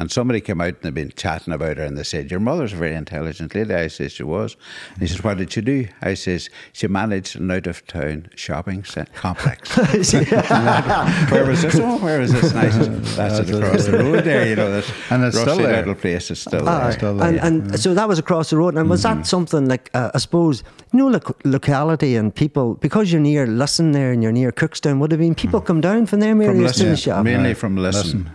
And 0.00 0.10
somebody 0.10 0.40
came 0.40 0.60
out 0.62 0.68
and 0.68 0.78
they'd 0.82 0.94
been 0.94 1.12
chatting 1.14 1.52
about 1.52 1.76
her, 1.76 1.84
and 1.84 1.96
they 1.96 2.02
said, 2.02 2.30
"Your 2.30 2.40
mother's 2.40 2.72
a 2.72 2.76
very 2.76 2.94
intelligent 2.94 3.54
lady." 3.54 3.74
I 3.74 3.86
says, 3.88 4.12
"She 4.12 4.22
was." 4.22 4.56
And 4.94 5.02
he 5.02 5.06
says, 5.06 5.22
"What 5.22 5.36
did 5.36 5.52
she 5.52 5.60
do?" 5.60 5.86
I 6.00 6.14
says, 6.14 6.48
"She 6.72 6.88
managed 6.88 7.36
an 7.36 7.50
out 7.50 7.66
of 7.66 7.86
town 7.86 8.30
shopping 8.34 8.82
complex." 9.14 9.76
where 11.30 11.44
was 11.46 11.62
this? 11.62 11.76
Oh, 11.78 11.98
where 11.98 12.18
was 12.20 12.32
this? 12.32 12.50
And 12.50 12.58
I 12.60 12.70
says, 12.70 12.88
"That's 13.16 13.38
it 13.48 13.54
across 13.54 13.84
the 13.86 13.98
road 13.98 14.24
there." 14.24 14.46
You 14.48 14.56
know, 14.56 14.70
this 14.72 14.90
And 15.10 15.22
it's 15.24 15.38
still 15.38 15.58
there. 15.58 15.76
little 15.78 15.94
place 15.94 16.30
is 16.30 16.40
still 16.40 16.68
Aye. 16.68 16.82
there. 16.84 16.92
still 16.92 17.22
and 17.22 17.36
there, 17.38 17.44
and 17.44 17.78
so 17.80 17.94
that 17.94 18.08
was 18.08 18.18
across 18.18 18.50
the 18.50 18.56
road. 18.56 18.76
And 18.76 18.88
was 18.88 19.00
Mm-hmm. 19.04 19.20
that 19.20 19.26
something 19.26 19.66
like, 19.66 19.90
uh, 19.94 20.10
I 20.14 20.18
suppose, 20.18 20.62
you 20.92 20.98
know, 20.98 21.06
like 21.08 21.24
locality 21.44 22.16
and 22.16 22.34
people, 22.34 22.74
because 22.74 23.10
you're 23.12 23.20
near 23.20 23.46
Lisson 23.46 23.92
there 23.92 24.12
and 24.12 24.22
you're 24.22 24.32
near 24.32 24.52
Cookstown, 24.52 24.98
would 24.98 25.10
have 25.12 25.20
been 25.20 25.34
people 25.34 25.60
come 25.60 25.80
down 25.80 26.06
from 26.06 26.20
them 26.20 26.38
Mm. 26.38 26.46
From 26.46 26.56
areas 26.56 26.76
to 26.76 26.84
the 26.84 26.96
shop? 26.96 27.24
mainly 27.24 27.48
Right. 27.50 27.56
from 27.56 27.76
Listen. 27.76 28.30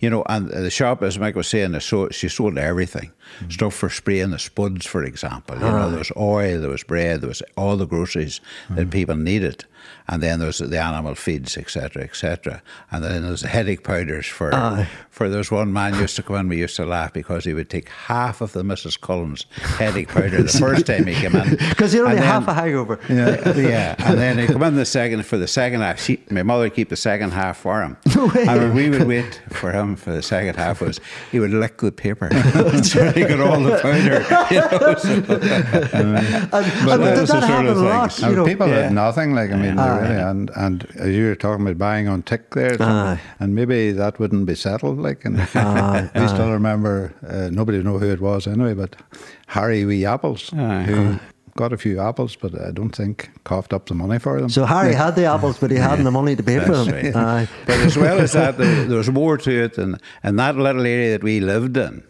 You 0.00 0.10
know, 0.10 0.22
and 0.28 0.48
the 0.48 0.70
shop, 0.70 1.02
as 1.10 1.18
Mike 1.18 1.34
was 1.34 1.48
saying, 1.48 1.78
so, 1.80 2.08
she 2.10 2.28
sold 2.28 2.56
everything. 2.56 3.10
Mm-hmm. 3.38 3.50
Stuff 3.50 3.74
for 3.74 3.90
spraying 3.90 4.30
the 4.30 4.38
spuds, 4.38 4.86
for 4.86 5.02
example. 5.04 5.56
You 5.56 5.62
know, 5.62 5.90
there 5.90 5.98
was 5.98 6.12
oil, 6.16 6.60
there 6.60 6.70
was 6.70 6.84
bread, 6.84 7.20
there 7.20 7.28
was 7.28 7.42
all 7.56 7.76
the 7.76 7.86
groceries 7.86 8.40
that 8.70 8.82
mm-hmm. 8.82 8.90
people 8.90 9.16
needed. 9.16 9.64
And 10.08 10.22
then 10.22 10.38
there 10.38 10.46
was 10.46 10.58
the 10.58 10.80
animal 10.80 11.14
feeds, 11.14 11.56
etc., 11.56 12.02
etc. 12.02 12.62
And 12.90 13.02
then 13.02 13.22
there 13.22 13.30
was 13.30 13.42
the 13.42 13.48
headache 13.48 13.82
powders 13.82 14.26
for. 14.26 14.54
For 15.20 15.28
there 15.28 15.36
was 15.36 15.50
one 15.50 15.70
man 15.70 15.94
used 15.96 16.16
to 16.16 16.22
come 16.22 16.36
in, 16.36 16.48
we 16.48 16.56
used 16.56 16.76
to 16.76 16.86
laugh 16.86 17.12
because 17.12 17.44
he 17.44 17.52
would 17.52 17.68
take 17.68 17.90
half 17.90 18.40
of 18.40 18.54
the 18.54 18.62
Mrs. 18.62 18.98
Cullen's 18.98 19.44
headache 19.76 20.08
powder 20.08 20.42
the 20.42 20.48
first 20.58 20.86
time 20.86 21.06
he 21.06 21.12
came 21.12 21.36
in. 21.36 21.56
Because 21.68 21.92
you're 21.92 22.06
only 22.06 22.16
And 22.16 22.24
half 22.24 22.44
a 22.44 22.46
then- 22.46 22.54
hangover. 22.54 22.98
yeah, 23.10 23.54
yeah. 23.54 23.94
And 23.98 24.18
then 24.18 24.38
he 24.38 24.46
come 24.46 24.62
in 24.62 24.76
the 24.76 24.86
second 24.86 25.26
for 25.26 25.36
the 25.36 25.46
second 25.46 25.82
half. 25.82 26.00
She, 26.00 26.22
my 26.30 26.42
mother 26.42 26.62
would 26.64 26.74
keep 26.74 26.88
the 26.88 26.96
second 26.96 27.32
half 27.32 27.58
for 27.58 27.82
him. 27.82 27.98
No 28.16 28.26
way. 28.28 28.46
And 28.46 28.60
when 28.60 28.74
we 28.74 28.88
would 28.90 29.06
wait 29.06 29.42
for 29.50 29.72
him 29.72 29.94
for 29.94 30.10
the 30.10 30.22
second 30.22 30.56
half 30.56 30.80
was 30.80 31.00
he 31.30 31.38
would 31.38 31.50
lick 31.52 31.78
the 31.78 31.92
paper 31.92 32.28
so 32.82 33.10
he 33.12 33.20
got 33.24 33.40
all 33.40 33.60
the 33.60 33.78
powder. 33.78 34.24
You 34.54 34.60
know, 34.60 34.94
so- 34.94 35.12
And, 35.98 36.16
and 36.16 36.16
that 36.16 36.50
did 36.52 36.88
that 36.88 37.14
the 37.16 37.26
sort 37.26 37.44
happen 37.44 37.66
a 37.66 37.70
of 37.72 37.76
lot? 37.78 38.18
You 38.20 38.36
know, 38.36 38.44
people 38.46 38.68
yeah. 38.68 38.82
had 38.84 38.92
nothing 38.92 39.34
like 39.34 39.50
I 39.52 39.56
mean, 39.56 39.76
they 39.76 39.82
Aye. 39.82 40.00
really, 40.00 40.20
and 40.22 40.50
and 40.56 40.84
as 40.96 41.14
you 41.14 41.26
were 41.26 41.34
talking 41.34 41.66
about 41.66 41.76
buying 41.78 42.08
on 42.08 42.22
tick 42.22 42.50
there, 42.54 42.76
something, 42.78 43.24
and 43.38 43.54
maybe 43.54 43.92
that 43.92 44.18
wouldn't 44.18 44.46
be 44.46 44.54
settled. 44.54 44.98
Like, 44.98 45.09
and 45.24 45.40
Aye, 45.54 46.10
we 46.14 46.28
still 46.28 46.50
remember 46.52 47.12
uh, 47.26 47.48
nobody 47.50 47.82
know 47.82 47.98
who 47.98 48.10
it 48.10 48.20
was 48.20 48.46
anyway, 48.46 48.74
but 48.74 48.96
Harry 49.48 49.84
Wee 49.84 50.04
Apples, 50.06 50.52
Aye. 50.54 50.82
who 50.84 51.18
got 51.56 51.72
a 51.72 51.76
few 51.76 52.00
apples, 52.00 52.36
but 52.36 52.58
I 52.60 52.70
don't 52.70 52.94
think 52.94 53.30
coughed 53.44 53.72
up 53.72 53.86
the 53.86 53.94
money 53.94 54.18
for 54.18 54.40
them. 54.40 54.48
So 54.48 54.64
Harry 54.64 54.94
had 54.94 55.16
the 55.16 55.24
apples, 55.26 55.58
but 55.58 55.70
he 55.70 55.76
hadn't 55.76 56.04
the 56.04 56.10
money 56.10 56.36
to 56.36 56.42
pay 56.42 56.60
for 56.60 56.72
them. 56.76 56.88
right. 56.88 57.14
Aye. 57.16 57.48
But 57.66 57.78
as 57.80 57.96
well 57.96 58.18
as 58.20 58.32
that, 58.32 58.56
there, 58.58 58.84
there 58.86 58.98
was 58.98 59.10
more 59.10 59.36
to 59.38 59.64
it. 59.64 59.76
And 59.78 60.00
in 60.24 60.36
that 60.36 60.56
little 60.56 60.86
area 60.86 61.10
that 61.12 61.22
we 61.22 61.40
lived 61.40 61.76
in, 61.76 62.02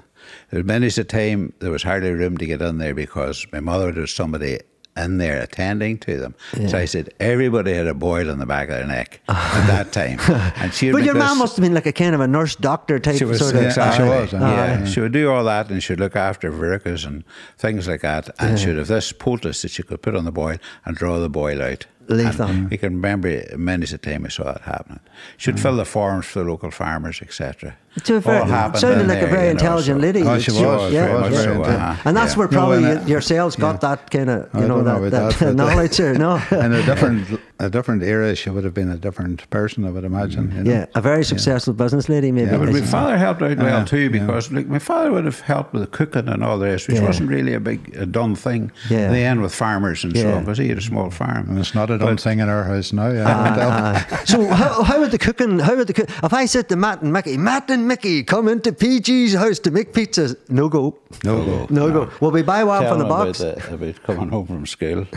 there 0.50 0.58
was 0.60 0.66
many 0.66 0.86
a 0.86 1.04
time 1.04 1.52
there 1.60 1.70
was 1.70 1.82
hardly 1.82 2.12
room 2.12 2.36
to 2.38 2.46
get 2.46 2.60
in 2.62 2.78
there 2.78 2.94
because 2.94 3.46
my 3.52 3.60
mother 3.60 3.92
was 3.92 4.12
somebody 4.12 4.60
in 5.04 5.18
there 5.18 5.40
attending 5.40 5.98
to 5.98 6.16
them. 6.18 6.34
So 6.68 6.78
I 6.78 6.84
said 6.84 7.12
everybody 7.20 7.74
had 7.74 7.86
a 7.86 7.94
boil 7.94 8.30
on 8.30 8.38
the 8.38 8.46
back 8.46 8.68
of 8.68 8.76
their 8.76 8.86
neck 8.86 9.20
at 9.28 9.66
that 9.66 9.92
time. 9.92 10.18
And 10.56 10.72
she 10.72 10.90
But 10.92 11.04
your 11.04 11.14
mum 11.14 11.38
must 11.38 11.56
have 11.56 11.62
been 11.62 11.74
like 11.74 11.86
a 11.86 11.92
kind 11.92 12.14
of 12.14 12.20
a 12.20 12.26
nurse 12.28 12.56
doctor 12.56 12.98
type 12.98 13.16
she 13.16 13.24
was, 13.24 13.38
sort 13.38 13.54
of. 13.54 13.62
exactly. 13.64 14.04
she 14.04 14.10
was, 14.10 14.34
ah, 14.34 14.38
Yeah, 14.38 14.80
aye. 14.82 14.84
she 14.86 15.00
would 15.00 15.12
do 15.12 15.30
all 15.30 15.44
that, 15.44 15.70
and 15.70 15.82
she'd 15.82 16.00
look 16.00 16.16
after 16.16 16.50
verrucas 16.52 17.06
and 17.06 17.24
things 17.58 17.88
like 17.88 18.00
that. 18.02 18.28
And 18.38 18.58
she'd 18.58 18.76
have 18.76 18.88
this 18.88 19.12
poultice 19.12 19.62
that 19.62 19.70
she 19.70 19.82
could 19.82 20.02
put 20.02 20.14
on 20.16 20.24
the 20.24 20.32
boil 20.32 20.56
and 20.84 20.96
draw 20.96 21.18
the 21.18 21.28
boil 21.28 21.62
out. 21.62 21.86
Leave 22.10 22.40
and. 22.40 22.70
We 22.70 22.76
can 22.76 22.94
remember 22.94 23.42
many 23.56 23.84
a 23.84 23.98
time 23.98 24.22
we 24.24 24.30
saw 24.30 24.44
that 24.44 24.62
happening. 24.62 25.00
She'd 25.36 25.60
fill 25.60 25.76
the 25.76 25.84
forms 25.84 26.26
for 26.26 26.40
the 26.40 26.50
local 26.50 26.70
farmers, 26.70 27.22
etc. 27.22 27.76
To 28.04 28.16
a 28.16 28.20
very, 28.20 28.48
sounded 28.48 29.08
like 29.08 29.22
a 29.22 29.26
very 29.26 29.48
you 29.48 29.54
know, 29.54 29.60
intelligent 29.60 30.00
so- 30.00 30.06
lady. 30.06 30.22
Oh, 30.22 30.38
she 30.38 30.52
was, 30.52 30.92
yeah. 30.92 31.06
very 31.06 31.20
much 31.20 31.32
so, 31.34 31.42
so, 31.42 31.62
uh-huh, 31.62 32.02
And 32.04 32.16
that's 32.16 32.32
yeah. 32.32 32.38
where 32.38 32.48
probably 32.48 32.84
and, 32.84 33.00
uh, 33.00 33.06
yourselves 33.06 33.56
got 33.56 33.82
yeah. 33.82 33.94
that 33.96 34.10
kind 34.10 34.30
of, 34.30 34.48
you 34.54 34.60
I 34.60 34.66
know, 34.66 34.82
that, 34.82 35.10
that, 35.10 35.38
that, 35.38 35.54
knowledge 35.56 35.96
there, 35.96 36.14
no? 36.14 36.36
in 36.52 36.72
a 36.72 36.84
different 36.84 37.40
a 37.60 37.68
different 37.68 38.02
era, 38.02 38.34
she 38.34 38.48
would 38.48 38.64
have 38.64 38.72
been 38.72 38.90
a 38.90 38.96
different 38.96 39.48
person, 39.50 39.84
I 39.84 39.90
would 39.90 40.04
imagine. 40.04 40.50
You 40.50 40.62
know? 40.62 40.70
yeah, 40.70 40.86
a 40.94 41.02
very 41.02 41.24
successful 41.24 41.74
business 41.74 42.08
lady, 42.08 42.32
maybe. 42.32 42.50
Yeah, 42.50 42.56
But 42.56 42.72
my 42.72 42.80
father 42.80 43.18
helped 43.18 43.42
out 43.42 43.58
well 43.58 43.84
too 43.84 44.08
because 44.08 44.50
my 44.50 44.78
father 44.78 45.12
would 45.12 45.26
have 45.26 45.40
helped 45.40 45.74
with 45.74 45.82
the 45.82 45.88
cooking 45.88 46.28
and 46.28 46.42
all 46.42 46.58
this, 46.58 46.88
which 46.88 47.00
wasn't 47.00 47.28
really 47.28 47.52
a 47.52 47.60
big 47.60 47.94
a 47.96 48.06
done 48.06 48.34
thing 48.34 48.72
Yeah. 48.88 49.08
in 49.08 49.12
the 49.12 49.18
end 49.18 49.42
with 49.42 49.54
farmers 49.54 50.04
and 50.04 50.16
so 50.16 50.32
on 50.32 50.40
because 50.40 50.58
he 50.58 50.68
had 50.68 50.78
a 50.78 50.82
small 50.82 51.10
farm. 51.10 51.50
And 51.50 51.58
it's 51.58 51.74
not 51.74 51.90
a 51.90 51.98
dumb 52.06 52.16
thing 52.16 52.40
in 52.40 52.48
our 52.48 52.64
house 52.64 52.92
now. 52.92 53.08
Yeah, 53.10 53.54
tell. 53.56 53.70
Aye. 53.70 54.22
so 54.24 54.46
how, 54.46 54.82
how 54.82 55.00
would 55.00 55.10
the 55.10 55.18
cooking? 55.18 55.58
How 55.58 55.76
would 55.76 55.86
the 55.86 55.92
cook? 55.94 56.08
If 56.22 56.32
I 56.32 56.46
said 56.46 56.68
to 56.70 56.76
Matt 56.76 57.02
and 57.02 57.12
Mickey, 57.12 57.36
Matt 57.36 57.70
and 57.70 57.86
Mickey, 57.86 58.22
come 58.24 58.48
into 58.48 58.72
PG's 58.72 59.34
house 59.34 59.58
to 59.60 59.70
make 59.70 59.92
pizzas, 59.92 60.36
no 60.48 60.68
go, 60.68 60.98
No 61.24 61.44
go. 61.44 61.66
no 61.70 61.90
go. 61.92 62.10
Will 62.20 62.30
we 62.32 62.42
buy 62.42 62.64
one 62.64 62.82
Tell 62.82 62.90
from 62.92 62.98
the 63.00 63.04
him 63.04 63.10
about, 63.10 63.26
box? 63.26 63.38
the, 63.38 63.74
about 63.74 64.02
coming 64.02 64.28
home 64.30 64.46
from 64.46 64.66
school. 64.66 65.06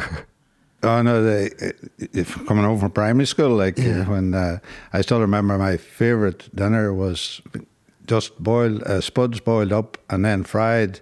Oh 0.86 1.02
no! 1.02 1.24
They, 1.24 1.50
if 1.98 2.46
coming 2.46 2.66
home 2.66 2.78
from 2.78 2.92
primary 2.92 3.26
school, 3.26 3.56
like 3.56 3.80
uh, 3.80 4.04
when 4.04 4.34
uh, 4.34 4.60
I 4.92 5.00
still 5.00 5.22
remember 5.22 5.58
my 5.58 5.78
favourite 5.78 6.54
dinner 6.54 6.94
was 6.94 7.42
just 8.06 8.38
boiled 8.44 8.84
uh, 8.84 9.00
spuds 9.00 9.40
boiled 9.40 9.72
up 9.72 9.98
and 10.10 10.26
then 10.26 10.44
fried, 10.44 11.00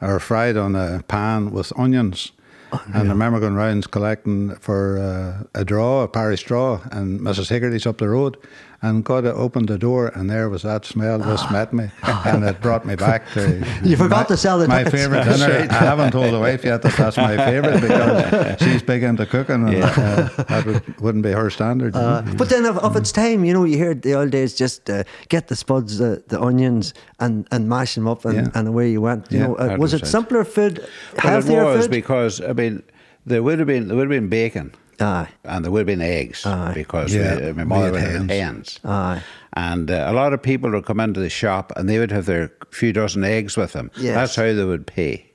or 0.00 0.18
fried 0.18 0.56
on 0.56 0.74
a 0.74 1.02
pan 1.08 1.50
with 1.50 1.74
onions. 1.78 2.32
And 2.72 3.08
I 3.08 3.12
remember 3.12 3.40
going 3.40 3.54
rounds 3.54 3.86
collecting 3.86 4.54
for 4.56 4.98
uh, 4.98 5.60
a 5.60 5.64
draw, 5.64 6.02
a 6.02 6.08
parish 6.08 6.44
draw, 6.44 6.80
and 6.90 7.20
Mrs. 7.20 7.50
Higgerty's 7.50 7.86
up 7.86 7.98
the 7.98 8.08
road, 8.08 8.36
and 8.80 9.04
got 9.04 9.22
to 9.22 9.34
open 9.34 9.66
the 9.66 9.76
door, 9.76 10.08
and 10.14 10.30
there 10.30 10.48
was 10.48 10.62
that 10.62 10.84
smell 10.84 11.18
just 11.18 11.50
met 11.50 11.72
me, 11.72 11.90
and 12.02 12.44
it 12.44 12.60
brought 12.60 12.86
me 12.86 12.94
back 12.94 13.28
to. 13.32 13.66
You 13.82 13.96
forgot 13.96 14.28
my, 14.28 14.34
to 14.34 14.36
sell 14.36 14.58
the 14.58 14.68
my 14.68 14.84
tickets. 14.84 15.02
favourite 15.02 15.24
dinner. 15.24 15.66
I 15.70 15.74
haven't 15.74 16.12
told 16.12 16.32
the 16.32 16.38
wife 16.38 16.64
yet 16.64 16.82
that 16.82 16.94
that's 16.96 17.16
my 17.16 17.36
favourite 17.36 17.80
because 17.80 18.58
she's 18.62 18.82
big 18.82 19.02
into 19.02 19.26
cooking, 19.26 19.66
and 19.68 19.82
uh, 19.82 20.28
that 20.44 20.64
would, 20.66 21.00
wouldn't 21.00 21.24
be 21.24 21.32
her 21.32 21.50
standard. 21.50 21.94
you 21.94 22.00
know. 22.00 22.22
But 22.36 22.50
then, 22.50 22.64
of, 22.66 22.78
of 22.78 22.94
its 22.96 23.10
time, 23.10 23.44
you 23.44 23.52
know, 23.52 23.64
you 23.64 23.76
hear 23.76 23.94
the 23.94 24.14
old 24.14 24.30
days 24.30 24.54
just 24.54 24.88
uh, 24.88 25.02
get 25.28 25.48
the 25.48 25.56
spuds, 25.56 26.00
uh, 26.00 26.20
the 26.28 26.40
onions, 26.40 26.94
and, 27.18 27.48
and 27.50 27.68
mash 27.68 27.94
them 27.96 28.06
up, 28.06 28.24
and, 28.24 28.34
Yeah. 28.36 28.50
and 28.54 28.68
away 28.68 28.90
you 28.92 29.00
went. 29.00 29.30
You 29.32 29.38
Yeah, 29.40 29.46
know, 29.48 29.54
uh, 29.56 29.76
was 29.78 29.92
it 29.94 30.06
simpler 30.06 30.44
food, 30.44 30.78
Well, 30.78 31.32
healthier 31.32 31.62
it 31.62 31.64
was 31.76 31.84
food? 31.86 31.90
because 31.90 32.40
I 32.40 32.52
mean 32.52 32.82
there 33.26 33.42
would 33.42 33.58
have 33.58 33.66
been 33.66 33.88
there 33.88 33.96
would 33.96 34.10
have 34.10 34.20
been 34.20 34.28
bacon. 34.28 34.72
Aye. 35.00 35.28
And 35.44 35.64
there 35.64 35.70
would 35.72 35.80
have 35.80 35.86
been 35.86 36.00
eggs 36.02 36.44
Aye. 36.46 36.72
because 36.74 37.14
Yeah, 37.14 37.36
we, 37.36 37.52
my 37.52 37.62
we 37.62 37.64
mother 37.68 37.84
had 37.84 37.92
would 37.92 38.00
have 38.02 38.12
hens. 38.30 38.30
hens. 38.30 38.80
Aye. 38.84 39.22
And 39.54 39.90
uh, 39.90 40.06
a 40.08 40.12
lot 40.12 40.32
of 40.32 40.42
people 40.42 40.70
would 40.70 40.84
come 40.84 41.00
into 41.00 41.20
the 41.20 41.28
shop 41.30 41.72
and 41.76 41.88
they 41.88 41.98
would 41.98 42.10
have 42.10 42.26
their 42.26 42.52
few 42.72 42.92
dozen 42.92 43.24
eggs 43.24 43.56
with 43.56 43.72
them. 43.72 43.90
Yes. 43.96 44.14
That's 44.14 44.36
how 44.36 44.52
they 44.52 44.64
would 44.64 44.86
pay. 44.86 45.30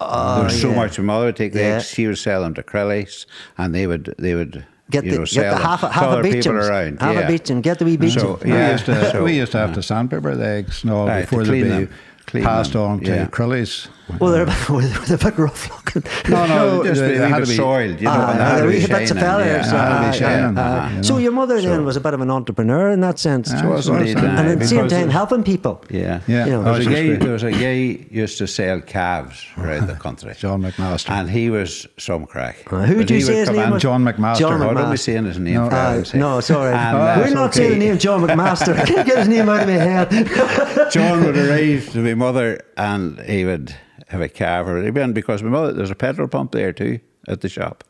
there 0.00 0.44
was 0.44 0.60
so 0.60 0.70
yeah. 0.70 0.76
much. 0.76 0.98
My 0.98 1.04
mother 1.04 1.26
would 1.26 1.36
take 1.36 1.52
the 1.52 1.60
Yeah. 1.60 1.76
eggs, 1.76 1.88
she 1.88 2.06
would 2.06 2.18
sell 2.18 2.42
them 2.42 2.54
to 2.54 2.62
Crillies, 2.62 3.26
and 3.58 3.74
they 3.74 3.86
would 3.86 4.14
they 4.18 4.34
would 4.34 4.66
Get 4.90 5.04
you 5.04 5.12
the, 5.12 5.18
know, 5.20 5.24
get 5.24 5.50
the 5.50 5.56
half, 5.56 5.82
a, 5.82 5.86
to 5.86 5.92
half 5.92 6.04
a 6.04 6.08
other 6.08 6.58
around. 6.58 7.00
Half 7.00 7.14
yeah. 7.14 7.20
a 7.22 7.26
beecham. 7.28 7.60
Get 7.62 7.78
the 7.78 7.86
wee 7.86 7.96
beecham. 7.96 8.20
So, 8.20 8.38
We 8.44 8.52
used 8.52 8.84
to 8.86 9.10
so- 9.12 9.24
we 9.28 9.36
used 9.36 9.52
to 9.52 9.58
have 9.58 9.72
to 9.74 9.82
sandpaper 9.82 10.34
the 10.36 10.46
eggs 10.46 10.84
no 10.84 11.08
Aye, 11.08 11.22
before 11.22 11.42
they 11.44 11.48
clean 11.62 11.62
be 11.62 11.68
them. 11.68 12.44
Passed 12.44 12.72
them, 12.74 12.82
on 12.82 13.00
to 13.00 13.10
yeah. 13.10 13.26
Crillies. 13.26 13.88
Well, 14.20 14.30
they're, 14.32 14.44
they're 15.06 15.16
a 15.16 15.18
bit 15.18 15.38
rough 15.38 15.70
looking. 15.70 16.02
No, 16.30 16.46
no, 16.46 16.76
No, 16.78 16.84
just 16.84 17.00
they- 17.00 17.16
a 17.16 17.18
they 17.18 17.24
wee 17.24 17.30
had 17.30 17.38
to 17.44 17.46
be- 17.46 17.56
soiled, 17.56 17.98
you 18.00 18.04
know. 18.06 18.10
Aye, 18.12 18.30
and 18.30 18.38
they 18.38 18.44
had 18.44 18.54
aye, 18.54 18.60
to 18.60 18.66
bits 18.98 19.10
of 19.10 19.18
shining, 19.18 19.20
feathers. 19.20 19.72
yeah, 19.72 19.88
had 19.88 19.88
to 19.88 20.00
be 20.00 20.04
aye, 20.04 20.08
aye, 20.08 20.12
shining, 20.12 20.58
aye. 20.58 20.90
you 20.90 20.96
know. 20.96 21.02
So 21.02 21.18
your 21.18 21.32
mother 21.32 21.60
then 21.60 21.84
was 21.84 21.96
a 21.96 22.00
bit 22.00 22.14
of 22.14 22.20
an 22.20 22.30
entrepreneur 22.30 22.90
in 22.90 23.00
that 23.00 23.18
sense. 23.18 23.50
Aye, 23.52 23.66
was 23.66 23.88
Of 23.88 23.96
course, 23.96 24.08
indeed, 24.10 24.24
aye. 24.24 24.26
aye, 24.36 24.40
and 24.40 24.48
at 24.50 24.58
the 24.58 24.66
same 24.66 24.84
because 24.84 24.92
time 24.92 25.08
helping 25.10 25.42
people. 25.42 25.84
Yeah. 25.90 26.20
Yeah. 26.26 26.44
You 26.46 26.50
know, 26.52 26.62
There 26.64 26.72
was, 26.74 26.86
a 26.86 26.90
guy, 26.90 27.14
there 27.16 27.32
was 27.32 27.42
a 27.42 27.50
guy 27.52 28.06
used 28.10 28.38
to 28.38 28.46
sell 28.46 28.80
calves 28.80 29.46
around 29.58 29.86
the 29.88 29.94
country. 30.06 30.34
John 30.38 30.62
McMaster. 30.62 31.10
And 31.10 31.30
he 31.30 31.50
was 31.50 31.86
some 31.98 32.26
crack. 32.26 32.70
Uh, 32.72 32.82
who 32.82 32.96
did 32.96 33.10
you 33.10 33.20
say 33.22 33.36
his 33.36 33.50
name 33.50 33.70
was? 33.70 33.82
John 33.82 34.04
McMaster. 34.04 34.38
John 34.38 34.62
Oh, 34.62 34.74
don't 34.74 34.90
be 34.90 34.96
saying 34.96 35.24
his 35.24 35.38
name. 35.38 35.54
No. 35.54 35.68
for 35.70 35.74
Uh, 35.76 35.88
heaven's 35.90 36.10
sake. 36.10 36.20
no, 36.20 36.40
sorry. 36.40 36.74
And, 36.74 36.96
uh, 36.96 37.14
We're 37.24 37.34
not 37.34 37.54
saying 37.54 37.70
the 37.78 37.78
name 37.78 37.98
John 37.98 38.20
McMaster. 38.20 38.76
I 38.78 38.84
can't 38.86 39.06
get 39.06 39.18
his 39.18 39.28
name 39.28 39.48
out 39.48 39.60
of 39.62 39.66
my 39.68 39.72
head. 39.74 40.90
John 40.90 41.24
would 41.24 41.36
arrive 41.36 41.90
to 41.92 41.98
my 42.02 42.14
mother 42.14 42.60
and 42.76 43.18
he 43.20 43.44
would 43.44 43.74
have 44.14 44.22
a 44.22 44.28
calf 44.28 44.66
or 44.66 44.82
he'd 44.82 45.14
because 45.14 45.42
my 45.42 45.50
mother, 45.50 45.72
there's 45.72 45.90
a 45.90 45.96
petrol 45.96 46.28
pump 46.28 46.52
there 46.52 46.72
too 46.72 47.00
at 47.28 47.40
the 47.40 47.48
shop. 47.48 47.84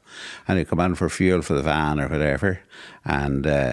And 0.49 0.59
he'd 0.59 0.69
come 0.69 0.81
in 0.81 0.95
for 0.95 1.09
fuel 1.09 1.43
for 1.43 1.54
the 1.54 1.62
van 1.62 2.00
or 2.00 2.09
whatever. 2.09 2.61
And 3.04 3.47
uh, 3.47 3.73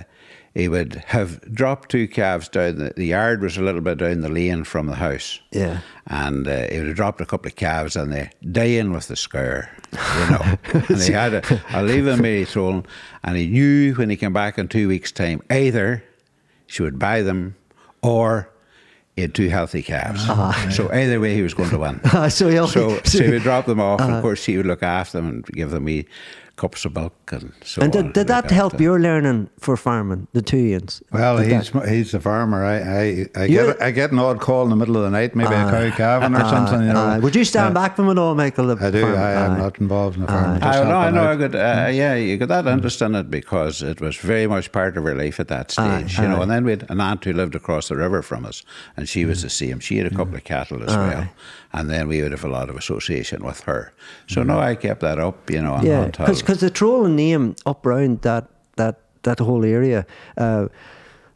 he 0.54 0.68
would 0.68 0.96
have 1.08 1.54
dropped 1.54 1.90
two 1.90 2.08
calves 2.08 2.50
down. 2.50 2.78
The, 2.78 2.94
the 2.96 3.06
yard 3.06 3.42
was 3.42 3.58
a 3.58 3.62
little 3.62 3.82
bit 3.82 4.00
down 4.00 4.22
the 4.22 4.30
lane 4.30 4.64
from 4.64 4.88
the 4.88 4.96
house. 4.96 5.40
Yeah. 5.52 5.80
And 6.08 6.48
uh, 6.48 6.68
he 6.70 6.80
would 6.80 6.88
have 6.88 6.96
dropped 6.96 7.22
a 7.22 7.26
couple 7.26 7.48
of 7.48 7.56
calves 7.56 7.96
and 7.96 8.12
they 8.12 8.30
dying 8.52 8.92
with 8.92 9.08
the 9.08 9.16
scare, 9.16 9.76
you 9.94 10.30
know. 10.30 10.58
and 10.90 11.02
he 11.02 11.14
had 11.14 11.34
a, 11.34 11.62
a 11.74 11.84
leaving 11.84 12.22
Mary 12.22 12.46
Throne 12.46 12.86
and 13.24 13.38
he 13.38 13.48
knew 13.48 13.94
when 13.96 14.10
he 14.10 14.18
came 14.18 14.34
back 14.34 14.58
in 14.58 14.68
two 14.68 14.88
weeks' 14.88 15.12
time, 15.12 15.42
either 15.50 16.04
she 16.68 16.84
would 16.84 17.00
buy 17.00 17.22
them 17.22 17.56
or 18.02 18.51
he 19.16 19.22
had 19.22 19.34
two 19.36 19.50
healthy 19.50 19.82
calves. 19.82 20.26
So 20.76 20.92
either 20.92 21.20
way, 21.20 21.34
he 21.36 21.42
was 21.42 21.54
going 21.54 21.70
to 21.72 21.80
win. 21.80 22.00
Ah, 22.06 22.28
so 22.30 22.48
he 22.50 22.58
only- 22.58 22.72
so, 22.72 23.00
so 23.04 23.24
he 23.24 23.30
would 23.32 23.42
drop 23.44 23.66
them 23.66 23.80
off. 23.80 24.00
Uh-huh. 24.02 24.16
of 24.16 24.22
course, 24.22 24.42
she 24.42 24.58
would 24.58 24.66
look 24.66 24.84
after 24.84 25.18
them 25.18 25.28
and 25.28 25.46
give 25.48 25.70
them 25.72 25.84
wee 25.86 26.08
cups 26.62 26.86
of 26.86 26.94
milk 26.96 27.14
and 27.32 27.52
so 27.64 27.82
And 27.82 27.96
on. 27.96 28.04
did, 28.04 28.14
did 28.14 28.20
Look 28.20 28.28
that 28.28 28.52
help 28.52 28.74
after- 28.74 28.84
your 28.84 29.00
learning 29.00 29.50
for 29.66 29.76
farming, 29.78 30.28
the 30.38 30.44
two 30.52 30.64
yins? 30.72 31.02
Well, 31.12 31.38
Did 31.38 31.52
he's 31.52 31.72
that- 31.72 31.90
he's 31.90 32.12
the 32.12 32.20
farmer. 32.20 32.60
I 32.74 32.76
I, 33.04 33.06
I 33.44 33.48
get 33.48 33.82
I 33.88 33.90
get 33.92 34.12
an 34.12 34.20
odd 34.20 34.40
call 34.48 34.64
in 34.66 34.70
the 34.70 34.80
middle 34.82 34.96
of 35.00 35.04
the 35.08 35.14
night, 35.20 35.32
maybe 35.36 35.54
a 35.54 35.64
ah, 35.66 35.72
cow 35.72 35.90
calving 36.02 36.36
or 36.36 36.44
Aye, 36.44 36.50
something. 36.56 36.82
You 36.88 36.94
know. 36.94 37.06
aye. 37.10 37.20
Would 37.24 37.36
you 37.40 37.46
stand 37.54 37.74
back 37.74 37.96
from 37.96 38.08
it 38.14 38.18
all, 38.24 38.36
Michael? 38.36 38.68
the 38.68 38.78
I 38.88 38.92
do. 38.92 39.02
farm? 39.02 39.16
I 39.16 39.32
am 39.46 39.52
Aye. 39.52 39.58
not 39.66 39.74
involved 39.86 40.16
in 40.18 40.22
the 40.22 40.28
farming. 40.28 40.62
Aye. 40.64 40.80
I 40.82 40.84
know, 40.92 41.00
I 41.08 41.12
know. 41.16 41.24
I 41.24 41.34
out. 41.34 41.40
got, 41.44 41.56
uh, 41.56 41.88
mm. 41.88 41.98
yeah, 42.02 42.14
you 42.28 42.38
got 42.38 42.50
that 42.56 42.68
interest 42.68 43.02
in 43.02 43.16
it 43.16 43.30
because 43.40 43.82
it 43.82 44.00
was 44.06 44.16
very 44.18 44.48
much 44.56 44.72
part 44.72 44.98
of 44.98 45.04
her 45.04 45.16
life 45.16 45.40
at 45.40 45.48
that 45.48 45.68
Aye, 45.78 46.04
stage, 46.04 46.20
you 46.20 46.28
know. 46.28 46.38
aye. 46.38 46.44
And 46.44 46.52
then 46.52 46.64
we 46.66 46.72
had 46.76 46.86
an 46.90 47.02
aunt 47.02 47.24
who 47.26 47.34
lived 47.34 47.56
across 47.56 47.88
the 47.90 47.96
river 47.96 48.22
from 48.22 48.46
us, 48.46 48.64
and 48.96 49.10
she 49.10 49.26
was 49.26 49.40
mm. 49.40 49.44
the 49.44 49.50
same. 49.50 49.80
She 49.80 49.98
had 49.98 50.08
a 50.08 50.16
couple 50.20 50.34
mm. 50.34 50.42
of 50.42 50.44
cattle 50.44 50.84
as 50.88 50.96
well, 50.96 51.28
and 51.74 51.90
then 51.90 52.08
we 52.08 52.22
would 52.22 52.34
have 52.38 52.44
a 52.52 52.54
lot 52.60 52.70
of 52.70 52.76
association 52.76 53.44
with 53.44 53.62
her. 53.62 53.94
So 54.28 54.44
no, 54.44 54.60
I 54.60 54.76
kept 54.76 55.02
that 55.02 55.20
up, 55.28 55.50
you 55.50 55.62
know. 55.62 55.80
Yeah, 55.82 56.06
until- 56.06 56.26
because 56.52 56.60
the 56.60 56.70
trolling 56.70 57.16
name 57.16 57.56
up 57.66 57.86
round 57.86 58.24
that 58.24 58.50
that 58.76 59.00
that 59.24 59.40
whole 59.40 59.64
area. 59.64 60.06
Uh, 60.38 60.68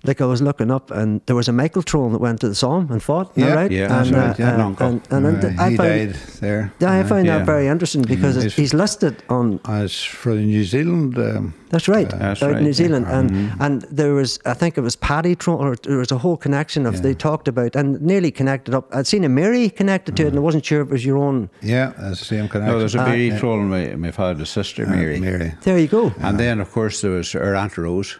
like 0.08 0.22
I 0.22 0.26
was 0.26 0.42
looking 0.42 0.72
up, 0.72 0.92
and 0.92 1.22
there 1.26 1.36
was 1.36 1.48
a 1.48 1.52
Michael 1.52 1.84
Troll 1.84 2.10
that 2.12 2.22
went 2.22 2.40
to 2.42 2.48
the 2.50 2.56
Somme 2.56 2.92
and 2.92 3.02
fought. 3.02 3.32
Yeah, 3.36 3.54
right? 3.54 3.72
yeah, 3.72 3.84
and, 3.84 3.92
that's 3.92 4.12
right, 4.12 4.40
yeah, 4.40 4.52
uh, 4.52 4.56
an 4.56 4.62
uncle. 4.62 4.88
and, 4.88 5.02
and, 5.12 5.26
and 5.26 5.60
Uh, 5.60 5.64
I 5.64 5.70
he 5.72 5.78
found, 5.78 5.90
died 5.90 6.16
there. 6.40 6.74
Yeah, 6.80 6.92
I 7.00 7.04
find 7.04 7.26
yeah. 7.28 7.38
that 7.40 7.46
very 7.46 7.68
interesting 7.68 8.02
because 8.04 8.36
it's, 8.38 8.56
He's- 8.56 8.72
he's 8.72 8.74
listed 8.74 9.24
on. 9.30 9.60
As 9.66 10.02
for 10.04 10.30
New 10.36 10.64
Zealand, 10.64 11.18
um, 11.18 11.54
That's 11.70 11.88
right, 11.90 12.10
That's 12.10 12.42
out 12.42 12.50
in 12.50 12.54
right, 12.56 12.62
New 12.64 12.70
yeah. 12.70 12.74
Zealand, 12.74 13.06
and 13.08 13.52
and 13.60 13.82
there 13.92 14.14
was 14.14 14.40
I 14.46 14.54
think 14.54 14.78
it 14.78 14.82
was 14.82 14.96
Paddy 14.96 15.36
Troll, 15.36 15.58
or 15.58 15.76
there 15.76 15.98
was 15.98 16.12
a 16.12 16.18
whole 16.18 16.38
connection 16.38 16.86
of 16.86 17.02
they 17.02 17.14
talked 17.14 17.48
about 17.48 17.76
and 17.76 18.00
nearly 18.02 18.32
connected 18.32 18.74
up. 18.74 18.86
I'd 18.96 19.08
seen 19.08 19.24
a 19.26 19.30
Mary 19.30 19.70
connected 19.70 20.16
to 20.18 20.24
it, 20.24 20.28
and 20.30 20.38
I 20.38 20.42
wasn't 20.42 20.64
sure 20.66 20.82
if 20.82 20.88
it 20.88 20.92
was 20.94 21.04
your 21.06 21.18
own. 21.18 21.50
yeah, 21.62 21.92
that's 22.00 22.20
the 22.20 22.26
same 22.26 22.48
connection. 22.48 22.74
no, 22.74 22.80
there's 22.80 22.96
a 22.96 23.02
Uh, 23.02 23.08
Mary 23.08 23.28
yeah. 23.28 23.40
troll, 23.40 23.60
my, 23.60 23.96
my 23.96 24.12
father's 24.12 24.50
sister, 24.50 24.86
Uh, 24.86 24.90
Mary. 24.96 25.20
Mary. 25.20 25.54
There 25.64 25.78
you 25.80 25.88
go. 25.88 26.14
And 26.22 26.38
then, 26.40 26.62
of 26.62 26.72
course, 26.72 27.02
there 27.02 27.12
was 27.18 27.32
her 27.34 27.56
Aunt 27.56 27.78
Rose, 27.78 28.20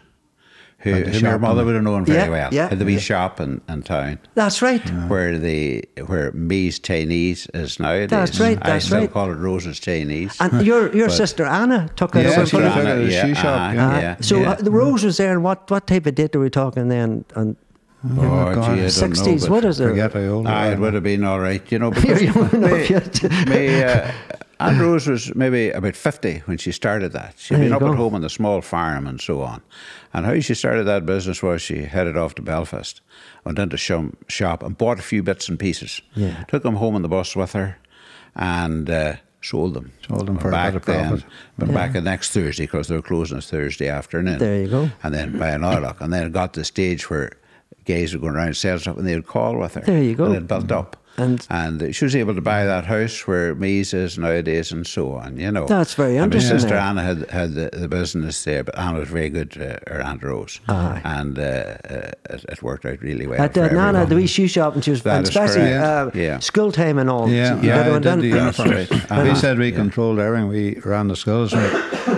who, 0.78 0.92
Had 0.92 1.06
the 1.06 1.10
who 1.18 1.26
my 1.26 1.36
mother 1.38 1.64
would 1.64 1.74
have 1.74 1.84
known 1.84 2.04
very 2.04 2.18
Yeah, 2.18 2.28
well. 2.28 2.54
yeah. 2.54 2.68
Had 2.68 2.78
the 2.78 2.84
wee 2.84 2.98
shop 2.98 3.40
in, 3.40 3.60
in 3.68 3.82
town. 3.82 4.18
That's 4.34 4.60
right. 4.62 4.82
where 5.08 5.38
the 5.38 5.82
where 6.06 6.30
Me's 6.32 6.78
Chinese 6.78 7.48
is 7.54 7.80
now. 7.80 8.06
That's 8.06 8.38
right, 8.38 8.56
That's 8.56 8.68
I 8.68 8.72
that's 8.74 8.84
still 8.86 9.00
right. 9.00 9.10
call 9.12 9.30
it 9.30 9.36
Rose's 9.36 9.80
Chinese. 9.80 10.36
And 10.38 10.64
your 10.66 10.94
your 10.94 11.08
But- 11.08 11.16
sister 11.16 11.44
Anna 11.44 11.88
took 11.96 12.14
it 12.14 12.24
Yeah, 12.24 12.30
over. 12.30 12.40
and 12.40 12.48
she 12.48 12.56
put 12.58 12.64
it- 12.64 12.68
took 12.68 12.76
it 12.78 12.86
at 12.86 12.98
a 12.98 13.02
yeah, 13.10 13.26
shoe 13.26 13.34
shop, 13.34 13.44
uh-huh, 13.46 13.72
yeah. 13.74 13.88
Uh, 13.96 14.00
yeah, 14.00 14.16
so 14.20 14.40
yeah. 14.40 14.50
uh, 14.50 14.54
the 14.56 14.70
Rose 14.70 15.02
was 15.04 15.16
there, 15.16 15.32
and 15.32 15.42
what, 15.42 15.68
what 15.70 15.86
type 15.86 16.06
of 16.06 16.14
date 16.14 16.36
are 16.36 16.40
we 16.40 16.50
talking 16.50 16.88
then? 16.88 17.24
And 17.34 17.56
oh, 18.18 18.54
God. 18.54 18.54
gee, 18.54 18.60
I 18.60 18.64
don't 18.66 18.76
know, 18.76 18.84
60s, 18.86 19.40
but- 19.42 19.50
what 19.50 19.64
is 19.64 19.80
it? 19.80 19.88
Forget 19.88 20.12
how 20.12 20.20
old 20.20 20.46
Aye, 20.46 20.72
it 20.72 20.78
would 20.78 20.94
have 20.94 21.02
been 21.02 21.24
all 21.24 21.40
right, 21.40 21.62
you 21.72 21.78
know. 21.78 21.90
Because 21.96 22.22
young 22.22 22.50
enough 22.52 22.70
me, 22.70 22.86
yet. 22.86 23.22
me, 23.48 23.82
uh, 23.82 24.12
Aunt 24.58 24.80
Rose 24.80 25.06
was 25.06 25.34
maybe 25.34 25.68
about 25.70 25.94
50 25.96 26.38
when 26.46 26.56
she 26.58 26.72
started 26.72 27.12
that. 27.12 27.34
She'd 27.36 27.56
There 27.56 27.64
been 27.64 27.72
up 27.74 27.80
go. 27.80 27.90
at 27.92 27.96
home 27.96 28.14
on 28.14 28.22
the 28.22 28.30
small 28.30 28.62
farm 28.62 29.06
and 29.06 29.20
so 29.20 29.42
on. 29.42 29.60
And 30.16 30.24
how 30.24 30.40
she 30.40 30.54
started 30.54 30.84
that 30.84 31.04
business 31.04 31.42
was 31.42 31.60
she 31.60 31.82
headed 31.82 32.16
off 32.16 32.34
to 32.36 32.42
Belfast, 32.42 33.02
went 33.44 33.58
into 33.58 33.76
some 33.76 34.16
shop 34.28 34.62
and 34.62 34.76
bought 34.76 34.98
a 34.98 35.02
few 35.02 35.22
bits 35.22 35.46
and 35.46 35.58
pieces. 35.58 36.00
Yeah. 36.14 36.42
Took 36.44 36.62
them 36.62 36.76
home 36.76 36.94
on 36.94 37.02
the 37.02 37.08
bus 37.08 37.36
with 37.36 37.52
her 37.52 37.76
and 38.34 38.88
uh, 38.88 39.16
sold 39.42 39.74
them. 39.74 39.92
Sold 40.08 40.26
them 40.26 40.38
for 40.38 40.48
a 40.48 40.52
back 40.52 40.84
then, 40.86 41.08
profit. 41.08 41.26
Went 41.58 41.74
back 41.74 41.92
the 41.92 42.00
next 42.00 42.30
Thursday 42.30 42.62
because 42.64 42.88
they 42.88 42.96
were 42.96 43.02
closing 43.02 43.36
us 43.36 43.50
Thursday 43.50 43.88
afternoon. 43.88 44.38
There 44.38 44.62
you 44.62 44.68
go. 44.68 44.90
And 45.02 45.12
then 45.14 45.38
by 45.38 45.50
another 45.50 45.82
luck. 45.82 46.00
And 46.00 46.10
then 46.10 46.26
it 46.26 46.32
got 46.32 46.54
to 46.54 46.60
the 46.60 46.64
stage 46.64 47.10
where 47.10 47.32
guys 47.84 48.14
were 48.14 48.20
going 48.20 48.36
around 48.36 48.56
selling 48.56 48.80
stuff 48.80 48.96
and 48.96 49.06
they 49.06 49.16
would 49.16 49.26
call 49.26 49.58
with 49.58 49.74
her. 49.74 49.82
There 49.82 50.02
you 50.02 50.14
go. 50.14 50.24
And 50.24 50.36
it 50.36 50.48
built 50.48 50.72
up. 50.72 50.96
And- 51.18 51.46
and 51.50 51.94
she 51.94 52.04
was 52.04 52.14
able 52.16 52.34
to 52.34 52.40
buy 52.40 52.64
that 52.64 52.84
house 52.84 53.26
where 53.26 53.54
Mies 53.54 53.94
is 53.94 54.18
nowadays 54.18 54.72
and 54.72 54.86
so 54.86 55.12
on, 55.12 55.38
you 55.38 55.50
know. 55.50 55.66
That's 55.66 55.94
very 55.94 56.16
And 56.16 56.24
interesting 56.26 56.56
My 56.56 56.60
sister. 56.60 56.74
Anna 56.76 57.02
had, 57.02 57.30
had 57.30 57.54
the, 57.54 57.70
the 57.72 57.88
business 57.88 58.42
there, 58.44 58.64
but 58.64 58.78
Anna 58.78 58.98
was 59.00 59.08
very 59.08 59.30
good, 59.30 59.56
uh, 59.60 59.78
her 59.92 60.02
Aunt 60.02 60.22
Rose. 60.22 60.60
Aye. 60.68 61.00
And 61.04 61.38
uh, 61.38 61.42
uh, 61.42 62.10
it, 62.30 62.44
it 62.48 62.62
worked 62.62 62.84
out 62.84 63.00
really 63.00 63.26
well. 63.26 63.40
At 63.40 63.56
uh, 63.56 63.66
Nana, 63.68 63.80
everyone. 63.88 64.08
the 64.08 64.16
wee 64.16 64.26
shoe 64.26 64.48
shop, 64.48 64.74
and 64.74 64.84
she 64.84 64.90
was, 64.90 65.02
That 65.02 65.16
and 65.18 65.22
is 65.24 65.30
especially 65.30 65.72
uh, 65.72 66.10
Yeah. 66.14 66.38
school 66.40 66.72
time 66.72 66.98
and 66.98 67.08
all. 67.10 67.28
Yeah, 67.28 67.60
yeah, 67.62 67.80
I 67.94 67.98
did 67.98 68.20
the 68.20 68.30
That's 68.32 68.58
right. 68.58 68.92
Uh-huh. 68.92 69.22
We 69.24 69.34
said 69.34 69.58
we 69.58 69.72
controlled 69.72 70.18
everything. 70.18 70.48
We 70.48 70.74
ran 70.84 71.08
the 71.08 71.16
schools. 71.16 71.52
We, 71.54 71.60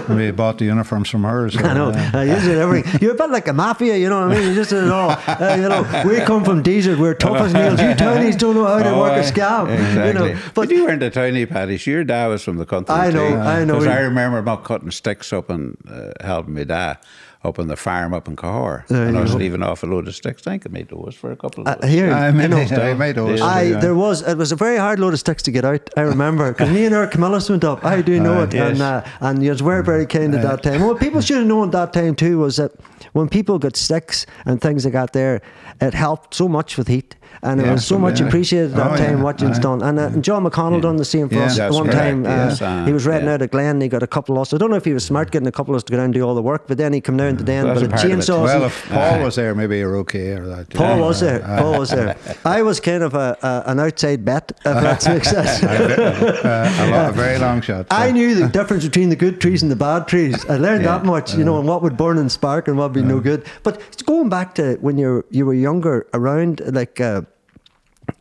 we 0.17 0.31
bought 0.31 0.59
the 0.59 0.65
uniforms 0.67 1.09
from 1.11 1.23
her. 1.25 1.51
So, 1.51 1.61
I 1.61 1.75
know. 1.75 1.91
Uh, 1.91 2.21
you 2.23 2.35
did 2.37 2.59
everything. 2.59 2.99
You're 3.03 3.13
a 3.13 3.15
bit 3.15 3.31
like 3.31 3.49
a 3.49 3.53
mafia, 3.53 3.97
you 3.97 4.09
know 4.09 4.27
what 4.27 4.37
I 4.37 4.39
mean? 4.41 4.49
You 4.49 4.55
just 4.55 4.73
it 4.73 4.91
all. 4.91 5.11
Uh, 5.11 5.57
you 5.57 5.69
know, 5.69 6.03
we 6.09 6.19
come 6.21 6.45
from 6.45 6.63
Desert. 6.63 6.99
We're 6.99 7.15
tough 7.15 7.37
as 7.41 7.53
nails. 7.55 7.81
You 7.81 7.95
townies 7.95 8.37
don't 8.37 8.55
know 8.55 8.67
how 8.67 8.79
to 8.83 8.91
Oh, 8.91 9.01
work 9.01 9.13
a 9.13 9.19
aye, 9.21 9.23
scam. 9.31 9.69
Exactly. 9.73 10.07
You 10.07 10.13
know, 10.35 10.41
but 10.55 10.55
but 10.55 10.71
you 10.71 10.85
weren't 10.85 11.03
a 11.03 11.11
tiny 11.11 11.47
Paddy. 11.47 11.79
Your 11.85 12.05
dad 12.05 12.27
was 12.29 12.43
from 12.43 12.57
the 12.57 12.67
country. 12.67 12.95
I 12.95 13.11
know, 13.11 13.29
too. 13.31 13.37
I 13.37 13.65
know. 13.65 13.75
'Cause 13.75 13.87
I 13.87 14.01
remember 14.01 14.43
not 14.43 14.65
cutting 14.65 14.91
sticks 14.91 15.33
up 15.33 15.51
and 15.51 15.77
uh, 15.91 16.13
helping 16.25 16.55
me 16.55 16.65
dad 16.65 16.99
up 17.45 17.59
on 17.59 17.69
the 17.69 17.77
farm 17.77 18.13
up 18.13 18.27
in 18.27 18.35
Cahor. 18.35 18.85
There 18.89 19.07
and 19.07 19.17
I 19.17 19.21
was 19.21 19.33
go. 19.33 19.39
leaving 19.39 19.63
off 19.63 19.83
a 19.83 19.87
load 19.87 20.09
of 20.09 20.15
sticks. 20.15 20.47
I 20.47 20.53
think 20.53 20.67
I 20.67 20.71
made 20.71 20.89
those 20.89 21.15
for 21.15 21.31
a 21.31 21.37
couple 21.37 21.63
of 21.63 21.69
uh, 21.69 21.77
those. 21.77 21.91
here, 21.91 22.13
I 22.13 22.29
you 22.29 22.35
made, 22.35 22.51
know, 22.51 22.59
I 22.59 22.95
made 22.95 23.15
those. 23.15 23.41
I 23.41 23.63
yeah. 23.63 23.81
there 23.81 23.95
was 23.95 24.23
it 24.23 24.37
was 24.37 24.51
a 24.51 24.57
very 24.57 24.77
hard 24.77 24.99
load 24.99 25.13
of 25.13 25.21
sticks 25.21 25.43
to 25.45 25.51
get 25.51 25.65
out. 25.65 25.89
I 25.97 26.03
remember 26.03 26.51
because 26.53 26.71
me 26.71 26.85
and 26.85 26.95
our 26.95 27.07
Camillus 27.07 27.49
went 27.49 27.65
up. 27.65 27.85
I 27.85 28.03
do 28.03 28.19
know 28.21 28.41
Aye, 28.41 28.45
it, 28.45 28.55
yes. 28.55 28.71
and 28.73 28.83
uh, 28.83 29.05
and 29.21 29.43
you 29.43 29.51
was 29.51 29.61
very 29.61 29.85
very 29.85 30.07
kind 30.07 30.35
at 30.35 30.43
that 30.43 30.63
time. 30.63 30.83
What 30.83 30.99
people 30.99 31.21
should 31.21 31.39
have 31.39 31.47
known 31.47 31.69
at 31.69 31.73
that 31.73 31.93
time 31.93 32.17
too 32.17 32.39
was 32.41 32.57
that 32.57 32.73
when 33.13 33.29
people 33.29 33.59
got 33.59 33.77
sticks 33.77 34.27
and 34.45 34.61
things 34.61 34.85
like 34.85 34.95
that 34.95 35.13
there, 35.13 35.41
it 35.81 35.95
helped 35.95 36.35
so 36.35 36.49
much 36.49 36.77
with 36.79 36.89
heat. 36.89 37.15
and 37.43 37.61
it 37.61 37.71
was 37.71 37.85
so 37.87 37.97
much 37.99 38.19
yeah. 38.21 38.27
appreciated 38.27 38.71
at 38.73 38.77
that 38.77 38.93
Oh, 38.93 38.97
time 38.97 39.19
yeah, 39.19 39.23
what 39.23 39.41
you've 39.41 39.61
done. 39.61 39.81
And, 39.83 39.97
uh, 39.99 40.07
and 40.15 40.25
John 40.25 40.43
McConnell 40.45 40.81
done 40.83 40.97
the 40.97 41.05
same 41.05 41.29
for 41.29 41.37
Yeah, 41.37 41.45
us 41.45 41.59
one 41.75 41.85
correct, 41.85 41.99
time. 41.99 42.27
Uh, 42.27 42.29
yes, 42.31 42.61
uh, 42.63 42.85
he 42.85 42.93
was 42.93 43.07
renting 43.07 43.29
yeah. 43.29 43.35
out 43.35 43.43
a 43.43 43.47
Glen. 43.47 43.69
And 43.77 43.83
he 43.83 43.89
got 43.89 44.03
a 44.03 44.09
couple 44.09 44.35
of 44.37 44.41
us. 44.43 44.53
I 44.53 44.57
don't 44.59 44.71
know 44.71 44.77
if 44.77 44.85
he 44.85 44.93
was 44.93 45.05
smart 45.05 45.31
getting 45.31 45.47
a 45.47 45.53
couple 45.53 45.73
of 45.75 45.77
us 45.79 45.85
to 45.85 45.91
go 45.93 45.99
down 45.99 46.07
and 46.07 46.15
do 46.15 46.23
all 46.27 46.35
the 46.35 46.43
work, 46.43 46.67
but 46.67 46.79
then 46.79 46.93
he 46.93 47.01
come 47.01 47.17
down 47.17 47.37
to 47.37 47.45
den. 47.45 47.67
That's 47.67 47.81
But 47.81 47.83
a 47.83 47.87
a 47.87 47.91
part 47.91 48.05
of 48.05 48.11
it. 48.11 48.15
chainsaw. 48.19 48.43
Well, 48.43 48.65
if 48.65 48.89
Paul 48.89 49.21
was 49.23 49.37
there, 49.37 49.55
maybe 49.55 49.79
you're 49.79 49.97
okay 49.99 50.31
or 50.33 50.47
that. 50.47 50.71
Paul 50.71 50.97
yeah. 50.97 51.07
was 51.09 51.21
there. 51.21 51.39
Paul 51.41 51.79
was 51.79 51.91
there. 51.91 52.17
I 52.45 52.63
was 52.63 52.81
kind 52.81 53.03
of 53.05 53.15
a, 53.15 53.37
a 53.43 53.71
an 53.71 53.79
outside 53.79 54.25
bet, 54.25 54.51
if 54.51 54.63
that 54.65 55.07
makes 55.09 55.31
sense. 55.31 55.63
Uh, 55.63 57.09
a, 57.11 57.13
very 57.13 57.39
long 57.39 57.61
shot. 57.61 57.87
I 57.91 58.11
knew 58.11 58.35
the 58.35 58.49
difference 58.49 58.85
between 58.85 59.11
the 59.11 59.17
good 59.17 59.41
trees 59.41 59.63
and 59.63 59.71
the 59.71 59.77
bad 59.77 60.09
trees. 60.09 60.45
I 60.49 60.57
learned 60.57 60.83
Yeah. 60.85 60.99
that 60.99 61.05
much, 61.05 61.35
you 61.35 61.45
know, 61.45 61.59
and 61.59 61.69
what 61.69 61.83
would 61.83 61.97
burn 61.97 62.19
and 62.19 62.31
spark 62.33 62.69
and 62.69 62.77
what 62.79 62.85
would 62.93 63.01
be 63.03 63.09
no 63.15 63.21
good. 63.21 63.45
But 63.63 63.81
it's 63.93 64.03
going 64.03 64.29
back 64.29 64.55
to 64.57 64.77
when 64.81 64.99
you 64.99 65.25
you 65.31 65.47
were 65.47 65.55
younger, 65.69 66.07
around 66.15 66.55
like 66.81 67.01
uh, 67.01 67.23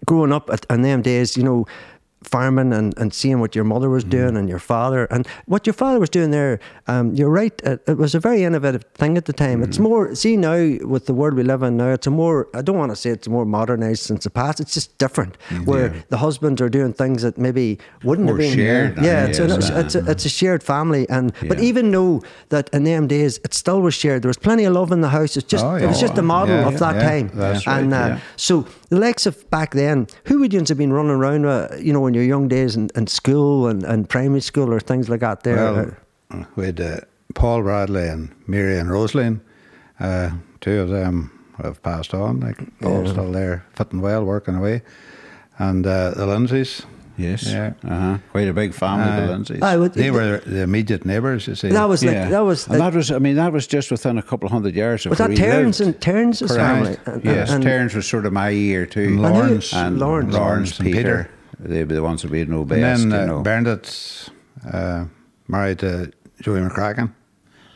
growing 0.05 0.33
up 0.33 0.49
at, 0.49 0.65
in 0.69 0.81
them 0.81 1.01
days, 1.01 1.37
you 1.37 1.43
know, 1.43 1.65
farming 2.27 2.73
and, 2.73 2.97
and 2.97 3.13
seeing 3.13 3.39
what 3.39 3.55
your 3.55 3.63
mother 3.63 3.89
was 3.89 4.03
doing 4.03 4.35
and 4.37 4.47
your 4.49 4.59
father 4.59 5.05
and 5.05 5.27
what 5.45 5.65
your 5.65 5.73
father 5.73 5.99
was 5.99 6.09
doing 6.09 6.31
there. 6.31 6.59
Um, 6.87 7.13
you're 7.15 7.29
right. 7.29 7.59
It, 7.63 7.81
it 7.87 7.97
was 7.97 8.13
a 8.15 8.19
very 8.19 8.43
innovative 8.43 8.83
thing 8.93 9.17
at 9.17 9.25
the 9.25 9.33
time. 9.33 9.63
It's 9.63 9.79
more 9.79 10.13
see 10.15 10.37
now 10.37 10.77
with 10.85 11.05
the 11.05 11.13
world 11.13 11.33
we 11.35 11.43
live 11.43 11.63
in 11.63 11.77
now. 11.77 11.89
It's 11.89 12.07
a 12.07 12.11
more 12.11 12.47
I 12.53 12.61
don't 12.61 12.77
want 12.77 12.91
to 12.91 12.95
say 12.95 13.09
it's 13.11 13.27
more 13.27 13.45
modernized 13.45 14.03
since 14.03 14.23
the 14.25 14.29
past. 14.29 14.59
It's 14.59 14.73
just 14.73 14.97
different 14.97 15.37
where 15.65 15.89
the 16.09 16.17
husbands 16.17 16.61
are 16.61 16.69
doing 16.69 16.93
things 16.93 17.21
that 17.21 17.37
maybe 17.37 17.79
wouldn't 18.03 18.29
Or 18.29 18.33
have 18.33 18.39
been 18.39 18.53
shared, 18.55 18.97
Yeah, 19.01 19.25
it's, 19.25 19.39
an, 19.39 19.51
it's, 19.51 19.69
it's, 19.69 19.95
a, 19.95 20.11
it's 20.11 20.25
a 20.25 20.29
shared 20.29 20.63
family, 20.63 21.07
and 21.09 21.31
but 21.47 21.59
even 21.59 21.91
though 21.91 22.21
that 22.49 22.69
in 22.73 22.83
them 22.83 23.07
days 23.07 23.39
it 23.43 23.53
still 23.53 23.81
was 23.81 23.93
shared, 23.93 24.21
there 24.23 24.29
was 24.29 24.37
plenty 24.37 24.65
of 24.65 24.73
love 24.73 24.91
in 24.91 25.01
the 25.01 25.09
house. 25.09 25.37
It's 25.37 25.47
just 25.47 25.65
Oh, 25.65 25.75
it 25.75 25.85
was 25.87 25.99
just 25.99 26.17
a 26.17 26.21
model 26.21 26.55
Yeah, 26.55 26.67
of 26.67 26.79
that 26.79 26.95
yeah, 26.95 27.09
time, 27.09 27.27
that's 27.33 27.67
and 27.67 27.91
right, 27.91 28.03
uh, 28.03 28.07
yeah. 28.15 28.19
so 28.35 28.65
the 28.89 28.99
likes 28.99 29.25
of 29.25 29.49
back 29.49 29.73
then, 29.73 30.07
who 30.25 30.39
would 30.39 30.53
you 30.53 30.59
have 30.59 30.77
been 30.77 30.93
running 30.93 31.11
around 31.11 31.45
with, 31.45 31.81
you 31.83 31.93
know, 31.93 32.07
in 32.07 32.13
your 32.13 32.23
young 32.23 32.47
days 32.47 32.75
in, 32.75 32.89
in 32.95 33.07
school 33.07 33.67
and, 33.67 33.83
and 33.83 34.09
primary 34.09 34.41
school 34.41 34.73
or 34.73 34.79
things 34.79 35.09
like 35.09 35.19
that? 35.21 35.43
There, 35.43 35.55
Well, 36.31 36.47
we 36.55 36.65
had 36.67 36.79
uh, 36.79 36.99
Paul 37.33 37.63
Bradley 37.63 38.07
and 38.07 38.33
Mary 38.47 38.77
and 38.77 38.89
Rosaline. 38.89 39.41
Uh, 39.99 40.31
two 40.61 40.79
of 40.79 40.89
them 40.89 41.31
have 41.61 41.81
passed 41.83 42.13
on. 42.13 42.39
Like 42.39 42.57
Paul's 42.79 43.11
still 43.11 43.31
there, 43.31 43.65
fitting 43.75 44.01
well, 44.01 44.23
working 44.23 44.55
away. 44.55 44.83
And 45.57 45.85
uh, 45.85 46.11
the 46.11 46.25
Lindsays. 46.25 46.85
Yes. 47.17 47.47
Yeah. 47.51 47.73
Uh-huh. 47.83 48.17
Quite 48.31 48.47
a 48.47 48.53
big 48.53 48.73
family, 48.73 49.05
the 49.05 49.23
Aye. 49.33 49.35
Lindsays. 49.35 49.61
I 49.63 49.75
would, 49.77 49.93
They 49.93 50.11
were 50.11 50.37
the 50.37 50.61
immediate 50.61 51.03
neighbours, 51.03 51.47
you 51.47 51.55
see. 51.55 51.69
that 51.69 51.89
was 51.89 52.03
like 52.03 52.29
that 52.29 52.39
was 52.41 52.67
and 52.67 52.77
like, 52.79 52.91
that 52.91 52.97
was. 52.97 53.09
I 53.11 53.17
mean, 53.19 53.35
that 53.37 53.51
was 53.51 53.65
just 53.65 53.89
within 53.89 54.17
a 54.19 54.21
couple 54.21 54.45
of 54.45 54.51
hundred 54.51 54.75
yards 54.75 55.05
of 55.05 55.09
was 55.11 55.19
where 55.19 55.27
that 55.27 55.33
we 55.33 55.41
Terns 55.43 55.79
lived. 55.79 55.93
and 55.93 56.01
Terns' 56.01 56.39
Correct. 56.39 56.53
family? 56.55 56.97
And, 57.07 57.25
Yes, 57.25 57.49
and, 57.51 57.63
Terns 57.63 57.95
was 57.95 58.05
sort 58.07 58.25
of 58.27 58.33
my 58.33 58.49
year 58.49 58.85
too. 58.85 59.01
And 59.01 59.15
who- 59.17 59.21
Lawrence. 59.23 59.73
and 59.73 59.97
Lawrence. 59.99 60.33
Lawrence, 60.33 60.79
and 60.79 60.85
Peter. 60.87 60.99
Peter. 60.99 61.29
They'd 61.59 61.87
be 61.87 61.95
the 61.95 62.03
ones 62.03 62.21
that 62.21 62.29
we 62.29 62.45
know 62.45 62.59
and 62.59 62.69
best. 62.69 63.01
then 63.01 63.09
you 63.09 63.17
uh, 63.17 63.25
know. 63.25 63.41
Bernadette's 63.41 64.29
uh, 64.71 65.05
married 65.47 65.79
to 65.79 66.11
Joey 66.41 66.59
McCracken. 66.59 67.11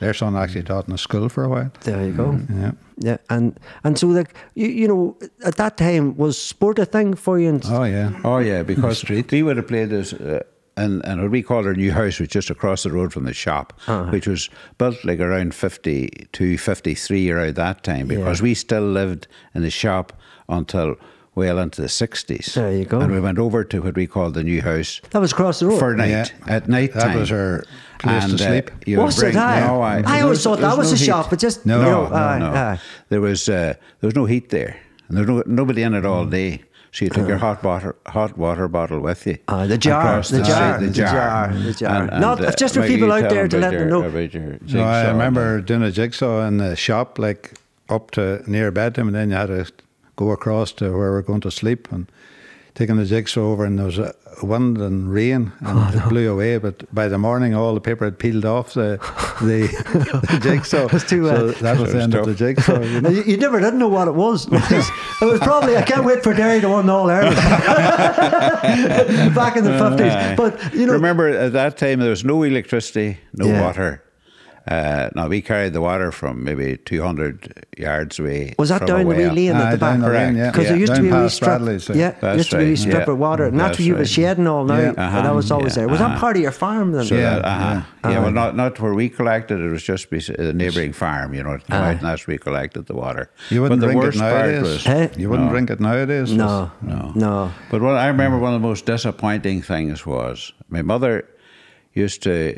Their 0.01 0.13
son 0.15 0.35
actually 0.35 0.63
taught 0.63 0.87
in 0.87 0.93
a 0.93 0.97
school 0.97 1.29
for 1.29 1.43
a 1.43 1.49
while. 1.49 1.71
There 1.83 2.03
you 2.05 2.11
go. 2.13 2.39
Yeah. 2.49 2.71
Yeah, 2.97 3.17
and 3.29 3.59
and 3.83 3.97
so 3.99 4.07
like 4.07 4.33
you, 4.55 4.67
you 4.67 4.87
know 4.87 5.15
at 5.45 5.55
that 5.55 5.77
time 5.77 6.17
was 6.17 6.37
sport 6.41 6.79
a 6.79 6.85
thing 6.85 7.13
for 7.15 7.39
you? 7.39 7.49
And, 7.49 7.63
Oh, 7.65 7.83
yeah. 7.83 8.11
Oh 8.23 8.39
yeah, 8.39 8.63
because 8.63 9.03
we 9.31 9.43
would 9.43 9.57
have 9.57 9.67
played 9.67 9.89
this, 9.89 10.13
uh, 10.13 10.41
and 10.75 11.05
and 11.05 11.21
what 11.21 11.31
we 11.31 11.43
called 11.43 11.65
our 11.67 11.75
new 11.75 11.91
house 11.91 12.19
was 12.19 12.29
just 12.29 12.49
across 12.49 12.81
the 12.83 12.91
road 12.91 13.13
from 13.13 13.25
the 13.25 13.33
shop, 13.33 13.73
Uh-huh. 13.87 14.09
which 14.11 14.27
was 14.27 14.49
built 14.77 15.03
like 15.05 15.19
around 15.19 15.53
52, 15.53 16.57
53 16.57 17.31
around 17.31 17.55
that 17.55 17.83
time, 17.83 18.07
because 18.07 18.39
Yeah. 18.39 18.43
we 18.49 18.53
still 18.55 18.91
lived 18.93 19.27
in 19.55 19.61
the 19.61 19.69
shop 19.71 20.13
until 20.49 20.95
well 21.35 21.59
into 21.59 21.81
the 21.81 21.89
sixties. 21.89 22.53
There 22.55 22.71
you 22.71 22.85
go. 22.85 22.99
And 22.99 23.11
we 23.11 23.19
went 23.19 23.39
over 23.39 23.63
to 23.63 23.81
what 23.81 23.95
we 23.95 24.07
called 24.07 24.33
the 24.33 24.43
new 24.43 24.61
house 24.61 25.01
that 25.11 25.19
was 25.19 25.31
across 25.31 25.59
the 25.59 25.67
road. 25.67 25.79
for 25.79 25.95
night 25.95 26.09
Yeah. 26.09 26.25
at 26.55 26.67
night 26.67 26.93
time. 26.93 27.13
That 27.13 27.17
was 27.17 27.31
our 27.31 27.63
place 27.99 28.25
to 28.25 28.31
And, 28.31 28.41
uh, 28.41 28.45
sleep. 28.47 28.71
you 28.85 28.97
would 28.97 29.05
Was 29.05 29.17
it? 29.17 29.21
bring- 29.33 29.37
Aye. 29.37 29.59
No, 29.67 29.81
I 29.81 30.01
aye. 30.05 30.21
always 30.21 30.43
There's- 30.43 30.43
thought 30.43 30.59
that 30.59 30.77
was 30.77 30.89
no 30.91 30.95
a 30.95 30.97
shop, 30.97 31.29
but 31.29 31.39
just 31.39 31.65
No, 31.65 31.77
you 31.79 31.83
no, 31.85 31.91
know, 32.03 32.09
no, 32.09 32.15
aye, 32.15 32.39
no. 32.39 32.45
aye. 32.47 32.79
There 33.09 33.21
was 33.21 33.47
uh, 33.47 33.73
there 33.99 34.07
was 34.07 34.15
no 34.15 34.25
heat 34.25 34.49
there, 34.49 34.75
and 35.07 35.17
there 35.17 35.25
was 35.25 35.45
no, 35.47 35.53
nobody 35.55 35.83
in 35.83 35.93
it 35.93 36.05
all 36.05 36.25
day. 36.25 36.63
So 36.93 37.05
you 37.05 37.09
took 37.11 37.25
your 37.25 37.37
hot 37.37 37.63
water 37.63 37.95
hot 38.07 38.37
water 38.37 38.67
bottle 38.67 38.99
with 38.99 39.25
you. 39.25 39.37
Uh, 39.47 39.65
the 39.65 39.77
jar, 39.77 40.01
across 40.01 40.27
the 40.27 40.41
jar, 40.43 40.75
street, 40.75 40.87
the 40.87 40.93
jar, 40.93 41.53
the 41.53 41.73
jar. 41.73 42.11
uh, 42.11 42.19
Not- 42.19 42.41
it's 42.43 42.57
just 42.57 42.73
for 42.73 42.81
Maggie, 42.81 42.95
people 42.95 43.11
out 43.13 43.29
there 43.29 43.47
to 43.47 43.57
let 43.57 43.71
them 43.71 43.87
know. 43.87 44.03
about 44.03 44.33
No, 44.73 44.83
I 44.83 45.07
remember 45.09 45.61
doing 45.61 45.83
a 45.83 45.91
jigsaw 45.91 46.45
in 46.45 46.57
the 46.57 46.75
shop, 46.75 47.17
like 47.17 47.53
up 47.87 48.11
to 48.11 48.43
near 48.45 48.71
bedtime, 48.71 49.07
and 49.07 49.15
then 49.15 49.29
you 49.29 49.37
had 49.37 49.47
to 49.47 49.65
go 50.15 50.31
across 50.31 50.71
to 50.73 50.85
where 50.91 51.11
we're 51.11 51.21
going 51.21 51.41
to 51.41 51.51
sleep 51.51 51.91
and 51.91 52.07
taking 52.73 52.95
the 52.95 53.05
jigsaw 53.05 53.41
over, 53.51 53.65
and 53.65 53.77
there 53.77 53.85
was 53.87 53.99
a 53.99 54.13
wind 54.43 54.77
and 54.77 55.11
rain, 55.11 55.51
and 55.59 55.77
Oh, 55.79 55.91
it 55.93 56.09
blew 56.09 56.31
away. 56.31 56.57
But 56.57 56.93
by 56.95 57.09
the 57.09 57.17
morning, 57.17 57.53
all 57.53 57.73
the 57.73 57.81
paper 57.81 58.05
had 58.05 58.17
peeled 58.17 58.45
off 58.45 58.73
the 58.73 58.97
the, 59.41 59.67
the 60.31 60.39
jigsaw. 60.41 60.87
It's 60.95 61.03
too 61.09 61.27
uh, 61.29 61.35
so 61.35 61.63
that 61.63 61.77
was 61.77 61.91
the 61.91 62.01
end 62.01 62.13
of 62.15 62.25
the 62.25 62.33
jigsaw. 62.33 62.79
You 62.81 63.01
know? 63.01 63.09
You, 63.17 63.23
you 63.23 63.37
never 63.37 63.59
didn't 63.59 63.79
know 63.79 63.89
what 63.89 64.07
it 64.07 64.13
was. 64.15 64.45
It 64.45 64.51
was, 64.53 64.89
it 65.21 65.25
was 65.25 65.39
probably 65.41 65.75
I 65.75 65.81
can't 65.81 66.05
wait 66.05 66.23
for 66.23 66.33
Derry 66.33 66.61
to 66.61 66.69
win 66.69 66.89
All 66.89 67.09
Ireland 67.09 67.35
back 69.35 69.57
in 69.57 69.63
the 69.65 69.73
uh, 69.73 69.89
fifties. 69.89 70.37
But 70.37 70.73
you 70.73 70.85
know, 70.85 70.93
remember 70.93 71.27
at 71.27 71.51
that 71.53 71.77
time 71.77 71.99
there 71.99 72.09
was 72.09 72.23
no 72.23 72.43
electricity, 72.43 73.17
no 73.33 73.47
Yeah. 73.47 73.61
water. 73.61 74.03
Uh, 74.67 75.09
now 75.15 75.27
we 75.27 75.41
carried 75.41 75.73
the 75.73 75.81
water 75.81 76.11
from 76.11 76.43
maybe 76.43 76.77
200 76.77 77.65
yards 77.79 78.19
away. 78.19 78.53
was 78.59 78.69
that 78.69 78.85
down 78.85 78.99
the 79.01 79.05
wee 79.07 79.15
well. 79.25 79.33
lane 79.33 79.51
at 79.55 79.71
the 79.71 79.77
back? 79.77 79.93
down 79.93 79.99
the 80.01 80.09
lane, 80.09 80.35
yeah. 80.35 80.51
Because 80.51 80.67
there 80.67 80.77
used 80.77 80.93
to 80.95 81.01
be 81.01 81.07
a 81.09 81.11
wee 81.11 81.17
past 81.17 81.35
strip. 81.37 81.47
Bradley's, 81.49 81.89
uh, 81.89 81.93
yeah, 81.93 82.11
That's 82.21 82.37
used 82.37 82.51
to 82.51 82.57
be 82.57 82.63
a 82.65 82.67
wee 82.67 82.75
strip 82.75 83.07
yeah. 83.07 83.11
of 83.13 83.17
water, 83.17 83.45
and 83.45 83.59
that's, 83.59 83.69
That's 83.69 83.79
where 83.79 83.85
you 83.87 83.93
have 83.93 83.99
a 84.01 84.03
right. 84.03 84.07
shed 84.09 84.37
and 84.37 84.47
all 84.47 84.63
now. 84.65 84.77
Yeah. 84.77 84.91
but 84.91 85.21
that 85.23 85.33
was 85.33 85.49
Uh-huh, 85.49 85.57
always 85.57 85.73
yeah, 85.75 85.79
there. 85.81 85.87
Was 85.89 85.99
that 85.99 86.11
uh-huh. 86.11 86.19
part 86.19 86.35
of 86.35 86.43
your 86.43 86.51
farm 86.51 86.91
then? 86.91 87.05
So 87.05 87.15
Yeah, 87.15 87.35
that, 87.37 87.45
uh-huh. 87.45 87.81
yeah. 88.03 88.09
yeah, 88.11 88.19
well, 88.19 88.31
not 88.31 88.55
not 88.55 88.79
where 88.79 88.93
we 88.93 89.09
collected 89.09 89.59
it. 89.59 89.65
It 89.65 89.71
was 89.71 89.81
just 89.83 90.11
bes- 90.11 90.29
a 90.29 90.53
neighbouring 90.53 90.93
farm, 90.93 91.33
you 91.33 91.41
know. 91.43 91.57
Right, 91.67 91.93
and 91.93 91.99
that's 92.01 92.27
where 92.27 92.35
we 92.35 92.37
collected 92.37 92.85
the 92.85 92.93
water. 92.95 93.31
You 93.49 93.63
wouldn't 93.63 93.81
but 93.81 93.87
the 93.87 93.93
drink 93.93 94.03
it 94.03 94.05
worst 94.05 94.19
part 94.19 94.33
nowadays. 94.45 94.61
was, 94.61 94.83
Hey? 94.85 95.09
You 95.17 95.29
wouldn't 95.29 95.47
No. 95.47 95.53
drink 95.53 95.69
it 95.71 95.79
nowadays. 95.79 96.31
No, 96.31 96.69
No. 96.83 97.11
no. 97.15 97.51
But 97.71 97.81
what 97.81 97.95
I 97.95 98.05
remember, 98.07 98.37
one 98.37 98.53
of 98.53 98.61
the 98.61 98.67
most 98.67 98.85
disappointing 98.85 99.63
things 99.63 100.05
was 100.05 100.53
my 100.69 100.83
mother 100.83 101.25
used 101.93 102.21
to 102.23 102.55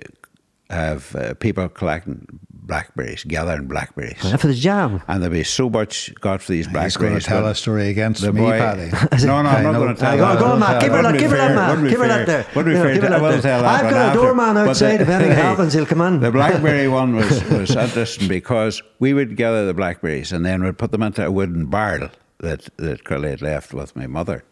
have 0.73 1.15
uh, 1.15 1.33
people 1.35 1.69
collecting 1.69 2.25
blackberries, 2.65 3.25
gathering 3.25 3.67
blackberries, 3.67 4.17
Yeah, 4.23 4.37
For 4.37 4.47
the 4.47 4.53
jam. 4.53 5.01
and 5.09 5.21
there'd 5.21 5.33
be 5.33 5.43
so 5.43 5.69
much 5.69 6.13
got 6.21 6.41
for 6.41 6.53
these 6.53 6.65
He's 6.67 6.73
going 6.73 6.87
to 6.89 6.99
blackberries. 6.99 7.25
tell 7.25 7.45
a 7.47 7.55
story 7.55 7.89
against 7.89 8.21
the 8.21 8.31
me, 8.31 8.39
boy- 8.41 8.57
Paddy. 8.57 8.89
No, 9.25 9.41
no, 9.41 9.49
I 9.49 9.55
I'm 9.55 9.63
not 9.63 9.73
going 9.73 9.93
to 9.95 9.99
tell 9.99 10.13
Aye, 10.13 10.17
that. 10.17 10.39
go 10.39 10.45
on, 10.45 10.49
go 10.49 10.53
on, 10.53 10.59
Matt. 10.61 10.81
Give 10.81 10.91
her 10.93 11.01
that, 11.03 11.19
give 11.19 11.31
her 11.31 11.37
that, 11.37 11.55
Matt. 11.55 11.89
Give 11.89 11.99
her 11.99 12.07
that 12.07 12.25
there. 12.25 12.45
Wouldn't 12.55 12.73
be 12.73 12.77
Yeah, 12.77 12.83
fair. 12.83 12.93
give 12.95 13.03
I 13.11 13.21
will 13.21 13.41
tell 13.41 13.61
that 13.63 13.83
I've 13.85 13.91
got 13.91 14.11
a 14.11 14.13
doorman 14.17 14.57
outside. 14.57 15.01
If 15.01 15.09
anything 15.09 15.35
happens, 15.35 15.73
he'll 15.73 15.85
come 15.85 16.01
in. 16.01 16.21
The 16.21 16.31
blackberry 16.39 16.87
one 16.87 17.15
was, 17.17 17.43
was 17.49 17.75
interesting 17.75 18.27
because 18.29 18.81
we 18.99 19.13
would 19.13 19.35
gather 19.35 19.65
the 19.65 19.73
blackberries 19.73 20.31
and 20.31 20.45
then 20.45 20.63
we'd 20.63 20.77
put 20.77 20.91
them 20.91 21.03
into 21.03 21.25
a 21.25 21.31
wooden 21.31 21.65
barrel 21.65 22.09
that, 22.39 22.69
that 22.77 23.03
Curly 23.03 23.31
had 23.31 23.41
left 23.41 23.73
with 23.73 23.93
my 23.95 24.07
mother. 24.07 24.43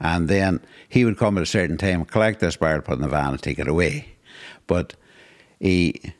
And 0.00 0.26
then 0.28 0.60
he 0.88 1.04
would 1.04 1.16
come 1.16 1.36
at 1.38 1.44
a 1.44 1.46
certain 1.46 1.76
time, 1.78 2.04
collect 2.06 2.40
this 2.40 2.56
barrel, 2.56 2.82
put 2.82 2.94
it 2.94 2.96
in 2.96 3.02
the 3.02 3.08
van, 3.08 3.30
and 3.30 3.40
take 3.42 3.60
it 3.60 3.68
away. 3.68 4.08
But 4.66 4.94
he 5.62 6.12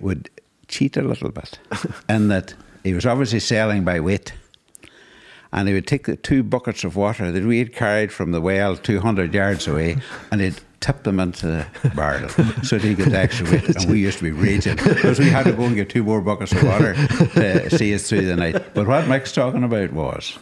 would 0.00 0.28
cheat 0.66 0.96
a 0.96 1.02
little 1.02 1.30
bit 1.30 1.60
in 2.08 2.26
that 2.28 2.54
he 2.82 2.92
was 2.92 3.06
obviously 3.06 3.38
selling 3.38 3.84
by 3.84 4.00
weight. 4.00 4.32
And 5.52 5.68
he 5.68 5.74
would 5.74 5.86
take 5.86 6.06
the 6.06 6.16
two 6.16 6.42
buckets 6.42 6.84
of 6.84 6.96
water 6.96 7.30
that 7.30 7.44
we 7.44 7.58
had 7.58 7.72
carried 7.72 8.12
from 8.12 8.32
the 8.32 8.40
well 8.40 8.76
200 8.76 9.32
yards 9.32 9.66
away 9.66 9.96
and 10.30 10.40
he'd 10.40 10.60
tip 10.80 11.02
them 11.02 11.20
into 11.20 11.46
the 11.46 11.66
barrel 11.94 12.28
so 12.62 12.78
that 12.78 12.82
he 12.82 12.94
could 12.94 13.12
extra 13.12 13.50
weight. 13.50 13.76
And 13.76 13.90
we 13.90 13.98
used 14.00 14.18
to 14.18 14.24
be 14.24 14.30
raging 14.32 14.76
because 14.76 15.18
we 15.18 15.26
had 15.28 15.44
to 15.44 15.52
go 15.52 15.64
and 15.64 15.76
get 15.76 15.90
two 15.90 16.02
more 16.02 16.20
buckets 16.22 16.52
of 16.52 16.62
water 16.62 16.94
to 16.94 17.70
see 17.76 17.94
us 17.94 18.08
through 18.08 18.24
the 18.26 18.36
night. 18.36 18.72
But 18.74 18.86
what 18.86 19.06
Mick's 19.06 19.32
talking 19.32 19.62
about 19.62 19.92
was 19.92 20.38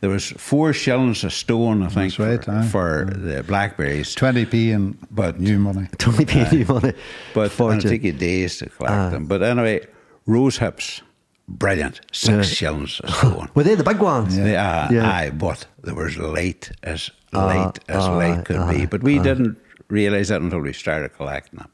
there 0.00 0.08
was 0.10 0.30
four 0.32 0.72
shillings 0.72 1.22
a 1.24 1.30
stone, 1.30 1.82
I 1.82 1.88
think, 1.88 2.16
That's 2.16 2.18
right, 2.18 2.44
for, 2.44 2.50
aye. 2.52 2.66
for 3.10 3.18
the 3.18 3.42
blackberries. 3.42 4.14
20p 4.14 4.70
in 4.70 4.96
But- 5.10 5.38
new 5.38 5.58
money. 5.58 5.88
Twenty 5.98 6.24
Tony 6.24 6.44
Peavy 6.44 6.64
money. 6.64 6.92
But 7.34 7.40
it'll 7.52 7.56
Fortune. 7.56 7.90
take 7.90 8.02
you 8.04 8.12
days 8.12 8.58
to 8.58 8.70
collect 8.70 8.92
Ah. 8.92 9.10
them. 9.10 9.26
But 9.26 9.42
anyway, 9.42 9.86
rose 10.26 10.56
hips, 10.58 11.02
brilliant, 11.46 12.00
six 12.10 12.48
shillings 12.48 13.00
a 13.04 13.10
stone. 13.12 13.50
Were 13.54 13.62
they 13.64 13.74
the 13.74 13.84
big 13.84 13.98
ones? 14.00 14.34
They, 14.36 14.56
uh, 14.56 14.88
Yeah. 14.90 15.10
Aye, 15.10 15.30
but 15.30 15.66
they 15.82 15.92
were 15.92 16.06
as 16.06 16.16
late 16.16 16.70
as 16.82 17.10
Ah, 17.34 17.46
late 17.48 17.80
as 17.88 18.04
ah, 18.04 18.16
late 18.16 18.44
could 18.44 18.68
be. 18.70 18.84
ah, 18.84 18.86
But 18.88 19.02
we 19.02 19.18
didn't 19.18 19.58
realise 19.88 20.28
that 20.28 20.40
until 20.40 20.60
we 20.60 20.72
started 20.72 21.14
collecting 21.14 21.58
them. 21.58 21.70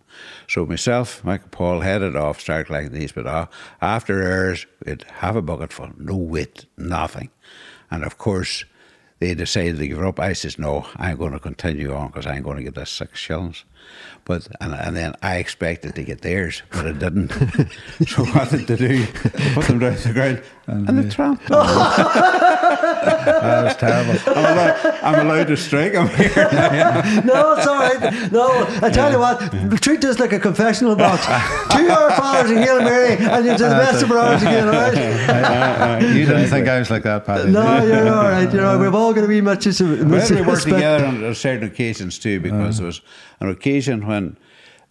So 0.49 0.67
myself, 0.67 1.25
Michael 1.25 1.49
Paul 1.51 1.81
headed 1.81 2.17
off, 2.17 2.41
started 2.41 2.67
collecting 2.67 2.99
these. 2.99 3.13
But 3.13 3.27
uh, 3.27 3.47
after 3.81 4.23
hours, 4.23 4.67
we'd 4.85 5.05
have 5.05 5.37
a 5.37 5.43
bucket 5.43 5.73
full, 5.73 5.91
no 5.97 6.17
weight, 6.17 6.67
nothing. 6.77 7.31
And 7.91 8.05
of 8.05 8.19
course, 8.19 8.65
they 9.21 9.35
decided 9.35 9.79
to 9.79 9.87
give 9.87 10.03
up. 10.03 10.19
I 10.19 10.33
says, 10.33 10.59
no, 10.59 10.87
I'm 10.97 11.17
going 11.17 11.33
to 11.33 11.39
continue 11.39 11.95
on 11.95 12.09
because 12.09 12.27
I'm 12.27 12.43
going 12.43 12.57
to 12.57 12.63
get 12.63 12.75
this 12.75 12.91
six 12.91 13.19
shillings. 13.19 13.65
But 14.25 14.49
and, 14.61 14.75
and 14.75 14.97
then 14.97 15.15
I 15.23 15.37
expected 15.37 15.95
to 15.95 16.05
get 16.05 16.21
theirs, 16.21 16.63
but 16.71 16.87
I 16.87 16.93
didn't. 16.93 17.31
so 18.07 18.25
what 18.27 18.51
did 18.51 18.67
they 18.67 18.77
do? 18.77 19.07
They 19.07 19.55
put 19.55 19.67
them 19.67 19.79
down 19.79 19.97
to 19.97 20.09
the 20.09 20.15
ground 20.15 20.43
and, 20.71 20.99
they 20.99 21.09
tramped 21.09 21.43
them. 21.49 21.59
that 21.59 23.65
was 23.65 23.77
terrible. 23.77 24.15
I'm 24.27 24.53
allowed, 24.53 24.77
I'm 25.03 25.27
allowed 25.27 25.47
to 25.49 25.57
strike 25.57 25.95
I'm 25.95 26.09
here. 26.09 26.29
no, 27.25 27.55
it's 27.55 27.67
all 27.67 27.79
right. 27.79 28.33
No, 28.33 28.67
I 28.83 28.91
tell 28.91 29.11
you 29.11 29.19
what, 29.19 29.41
treat 29.83 30.01
this 30.01 30.19
like 30.19 30.33
a 30.33 30.39
confessional 30.39 30.97
box. 30.97 31.27
Two 31.75 31.89
Our 31.89 32.11
Fathers 32.13 32.51
and 32.51 32.61
Hail 32.61 32.83
Mary, 32.83 33.17
and 33.17 33.45
you're 33.45 33.57
to 33.57 33.65
the 33.65 33.71
best 33.71 34.03
of 34.03 34.11
our 34.13 34.19
hours 34.19 34.43
again, 34.43 34.69
all 34.69 34.75
right? 34.75 36.03
you 36.03 36.27
didn't 36.27 36.49
think 36.49 36.69
I 36.69 36.79
was 36.79 36.91
like 36.91 37.03
that, 37.05 37.25
Paddy? 37.25 37.51
No, 37.51 37.85
you're 37.85 38.09
all 38.09 38.25
right. 38.25 38.53
You're 38.53 38.67
all 38.67 38.77
right. 38.77 38.83
We've 38.83 38.95
all 38.95 39.13
got 39.13 39.23
to 39.23 39.29
be 39.29 39.41
much. 39.41 39.67
Well, 39.67 40.09
we 40.09 40.43
worked 40.43 40.63
together 40.63 41.07
on 41.07 41.35
certain 41.35 41.67
occasions 41.67 42.19
too, 42.19 42.41
because 42.41 42.79
there 42.79 42.87
was 42.87 43.01
an 43.41 43.49
occasion 43.49 44.07
when 44.07 44.37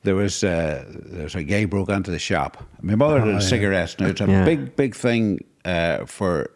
there 0.04 0.16
was 0.16 0.44
uh, 0.44 0.86
there 0.90 1.24
was 1.24 1.36
a 1.36 1.44
guy 1.44 1.66
broke 1.66 1.90
into 1.90 2.12
the 2.12 2.20
shop. 2.20 2.64
My 2.82 2.96
mother 2.96 3.24
did 3.24 3.42
cigarettes. 3.42 4.00
Now 4.00 4.08
it's 4.08 4.22
a 4.22 4.28
Yeah. 4.28 4.46
big, 4.46 4.76
big 4.76 4.96
thing 4.96 5.44
uh, 5.66 6.06
for 6.06 6.50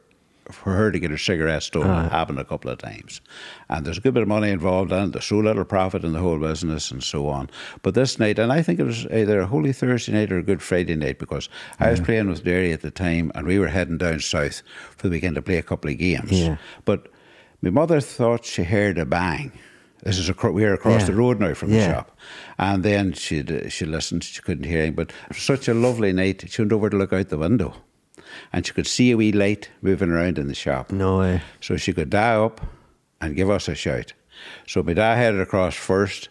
for 0.52 0.74
her 0.74 0.92
to 0.92 1.00
get 1.00 1.10
her 1.10 1.18
cigarettes 1.18 1.68
stolen. 1.68 2.06
It 2.06 2.12
happened 2.12 2.38
a 2.38 2.44
couple 2.44 2.70
of 2.70 2.78
times, 2.78 3.22
and 3.70 3.86
there's 3.86 3.98
a 3.98 4.02
good 4.02 4.14
bit 4.14 4.24
of 4.24 4.28
money 4.30 4.50
involved, 4.50 4.92
and 4.92 5.14
there's 5.14 5.24
so 5.26 5.38
little 5.40 5.64
profit 5.64 6.04
in 6.04 6.12
the 6.12 6.20
whole 6.20 6.38
business, 6.38 6.92
and 6.92 7.02
so 7.02 7.30
on. 7.30 7.50
But 7.82 7.94
this 7.96 8.20
night, 8.20 8.38
and 8.40 8.52
I 8.52 8.62
think 8.62 8.78
it 8.80 8.84
was 8.84 9.06
either 9.08 9.40
a 9.40 9.46
Holy 9.46 9.72
Thursday 9.72 10.12
night 10.12 10.32
or 10.34 10.40
a 10.40 10.44
Good 10.44 10.62
Friday 10.62 10.96
night, 10.98 11.18
because 11.18 11.48
I 11.80 11.90
was 11.92 12.02
playing 12.02 12.28
with 12.30 12.44
Derry 12.44 12.74
at 12.74 12.82
the 12.82 12.92
time, 12.92 13.32
and 13.36 13.48
we 13.48 13.58
were 13.58 13.70
heading 13.70 13.98
down 13.98 14.20
south 14.20 14.64
for 14.98 15.08
the 15.08 15.12
weekend 15.16 15.36
to 15.36 15.42
play 15.42 15.58
a 15.58 15.64
couple 15.64 15.90
of 15.90 15.98
games. 15.98 16.32
Yeah. 16.32 16.58
But 16.84 17.08
my 17.62 17.70
mother 17.70 18.02
thought 18.02 18.44
she 18.46 18.64
heard 18.64 18.98
a 18.98 19.06
bang. 19.06 19.54
This 20.04 20.18
is 20.20 20.30
acro- 20.30 20.52
we 20.52 20.66
are 20.66 20.74
across 20.74 21.02
Yeah. 21.02 21.08
the 21.08 21.16
road 21.16 21.40
now 21.40 21.54
from 21.54 21.72
Yeah. 21.72 21.80
the 21.88 21.94
shop, 21.94 22.18
and 22.58 22.84
then 22.84 23.14
she 23.14 23.44
she 23.70 23.86
listened. 23.86 24.24
She 24.24 24.42
couldn't 24.42 24.66
hear 24.66 24.86
him, 24.86 24.94
but 24.96 25.10
it 25.30 25.36
was 25.36 25.38
such 25.44 25.68
a 25.68 25.74
lovely 25.74 26.12
night. 26.14 26.44
She 26.50 26.62
went 26.62 26.74
over 26.74 26.90
to 26.90 26.98
look 26.98 27.14
out 27.14 27.30
the 27.30 27.38
window, 27.38 27.74
and 28.52 28.66
she 28.66 28.74
could 28.74 28.88
see 28.88 29.12
a 29.12 29.18
wee 29.18 29.32
light 29.32 29.70
moving 29.82 30.10
around 30.10 30.38
in 30.38 30.48
the 30.48 30.56
shop. 30.56 30.92
No 30.92 31.20
way. 31.20 31.42
So 31.62 31.78
she 31.78 31.94
could 31.94 32.10
die 32.10 32.36
up 32.36 32.60
and 33.22 33.36
give 33.36 33.50
us 33.50 33.68
a 33.70 33.76
shout. 33.76 34.12
So 34.68 34.84
my 34.84 34.94
dad 34.94 35.16
headed 35.16 35.40
across 35.40 35.76
first, 35.76 36.28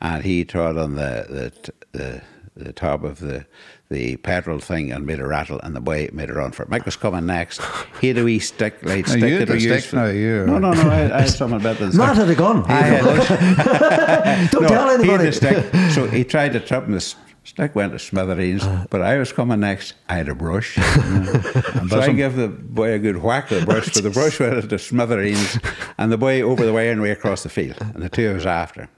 and 0.00 0.24
he 0.24 0.44
trod 0.44 0.76
on 0.76 0.96
the 0.96 1.52
the 1.92 1.98
the, 1.98 2.22
the 2.56 2.72
top 2.72 3.04
of 3.04 3.20
the 3.20 3.46
the 3.92 4.16
petrol 4.16 4.58
thing 4.58 4.90
and 4.90 5.06
made 5.06 5.20
a 5.20 5.26
rattle, 5.26 5.60
and 5.60 5.76
the 5.76 5.80
boy 5.80 6.08
made 6.12 6.30
a 6.30 6.32
run 6.34 6.50
for 6.50 6.62
it. 6.64 6.68
Mike 6.68 6.84
was 6.84 6.96
coming 6.96 7.26
next. 7.26 7.60
He 8.00 8.08
had 8.08 8.18
a 8.18 8.24
wee 8.24 8.38
stick, 8.40 8.82
light 8.84 9.06
stick. 9.06 9.20
you 9.22 9.38
had 9.38 9.48
that 9.48 9.52
the 9.52 9.60
stick 9.60 9.70
used 9.72 9.86
for- 9.88 10.12
you- 10.12 10.46
No, 10.46 10.58
no, 10.58 10.72
no. 10.72 10.82
I, 10.90 11.16
I 11.16 11.20
had 11.22 11.30
something 11.30 11.60
better 11.60 11.86
than 11.86 11.96
Matt 11.96 12.16
had 12.16 12.28
a 12.30 12.34
gun. 12.34 12.64
I 12.66 12.82
had 12.82 14.50
Don't 14.50 14.62
no, 14.62 14.68
tell 14.68 14.88
He 14.88 14.90
had 14.90 15.00
anybody. 15.00 15.24
the 15.26 15.32
stick. 15.32 15.64
So 15.92 16.06
he 16.08 16.24
tried 16.24 16.52
to 16.54 16.60
trip 16.60 16.84
him. 16.84 16.92
The 16.92 17.14
stick 17.44 17.74
went 17.74 17.92
to 17.92 17.98
smithereens. 17.98 18.62
Uh. 18.62 18.86
but 18.90 19.02
I 19.02 19.18
was 19.18 19.32
coming 19.32 19.60
next. 19.60 19.94
I 20.08 20.14
had 20.16 20.28
a 20.28 20.34
brush. 20.34 20.74
so 21.90 22.00
I 22.00 22.12
gave 22.12 22.36
the 22.36 22.48
boy 22.48 22.92
a 22.92 22.98
good 22.98 23.18
whack 23.18 23.50
with 23.50 23.60
the 23.60 23.66
brush. 23.66 23.92
But 23.92 24.02
the 24.04 24.10
brush 24.10 24.40
went 24.40 24.68
to 24.70 24.78
smithereens, 24.78 25.58
and 25.98 26.10
the 26.10 26.16
boy 26.18 26.40
over 26.42 26.64
the 26.64 26.72
way 26.72 26.90
and 26.90 27.02
way 27.02 27.10
across 27.10 27.42
the 27.42 27.48
field, 27.48 27.76
and 27.80 28.02
the 28.02 28.08
two 28.08 28.30
of 28.30 28.36
us 28.38 28.46
after. 28.46 28.88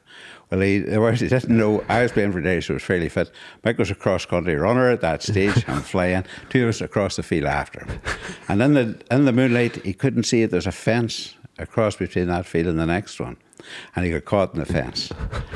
Well, 0.54 0.62
he, 0.62 0.78
the 0.78 1.00
worst, 1.00 1.20
he 1.20 1.26
didn't 1.26 1.56
know 1.56 1.84
I 1.88 2.02
was 2.02 2.12
playing 2.12 2.30
for 2.30 2.40
Derry, 2.40 2.62
so 2.62 2.68
he 2.68 2.72
was 2.74 2.84
fairly 2.84 3.08
fit. 3.08 3.32
Mike 3.64 3.76
was 3.76 3.90
a 3.90 3.94
cross 3.96 4.24
country 4.24 4.54
runner 4.54 4.88
at 4.88 5.00
that 5.00 5.20
stage. 5.20 5.64
I'm 5.66 5.82
flying. 5.94 6.24
Two 6.48 6.62
of 6.62 6.68
us 6.68 6.80
across 6.80 7.16
the 7.16 7.24
field 7.24 7.46
after 7.46 7.84
him. 7.84 8.00
And 8.48 8.62
in 8.62 8.74
the 8.74 9.02
in 9.10 9.24
the 9.24 9.32
moonlight, 9.32 9.84
he 9.84 9.92
couldn't 9.92 10.22
see 10.22 10.42
it. 10.42 10.52
There's 10.52 10.68
a 10.68 10.72
fence 10.72 11.34
across 11.58 11.96
between 11.96 12.28
that 12.28 12.46
field 12.46 12.68
and 12.68 12.78
the 12.78 12.86
next 12.86 13.18
one, 13.18 13.36
and 13.96 14.04
he 14.04 14.12
got 14.12 14.26
caught 14.26 14.54
in 14.54 14.60
the 14.60 14.66
fence. 14.66 15.10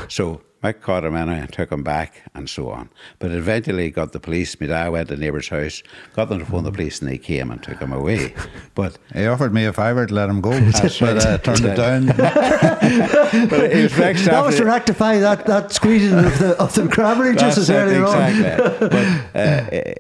So 0.09 0.43
Mike 0.61 0.81
caught 0.83 1.05
him 1.05 1.15
anyway 1.15 1.39
and 1.39 1.53
took 1.53 1.71
him 1.71 1.85
back 1.85 2.23
and 2.35 2.51
so 2.51 2.69
on. 2.71 2.91
But 3.21 3.31
eventually 3.31 3.85
he 3.85 3.91
got 3.91 4.11
the 4.13 4.19
police. 4.19 4.61
My 4.61 4.67
dad 4.67 4.89
went 4.89 5.09
to 5.09 5.15
the 5.15 5.21
neighbour's 5.21 5.49
house, 5.49 5.85
got 6.17 6.29
them 6.29 6.41
to 6.41 6.45
phone 6.45 6.65
the 6.65 6.73
police, 6.73 7.01
and 7.01 7.09
they 7.09 7.17
came 7.19 7.53
and 7.53 7.63
took 7.63 7.79
him 7.79 7.93
away. 7.93 8.35
But 8.75 8.97
He 9.15 9.27
offered 9.27 9.53
me 9.55 9.65
a 9.65 9.73
fiver 9.73 10.07
to 10.07 10.15
let 10.15 10.29
him 10.29 10.41
go, 10.41 10.51
but 11.01 11.27
I 11.27 11.37
turned 11.39 11.65
it 11.65 11.77
down. 11.77 12.07
but 13.49 13.73
he 13.75 13.83
was 13.83 13.93
vexed 13.93 14.25
That 14.27 14.45
was 14.45 14.57
to 14.57 14.65
rectify 14.65 15.19
that, 15.19 15.47
that 15.47 15.73
squeezing 15.73 16.17
of 16.19 16.39
the, 16.39 16.57
of 16.63 16.75
the 16.75 16.89
crabbary 16.89 17.35
just 17.37 17.59
as 17.59 17.69
it, 17.71 17.75
earlier 17.75 18.05
on. 18.05 18.23
exactly. 18.31 18.89
but 18.89 19.37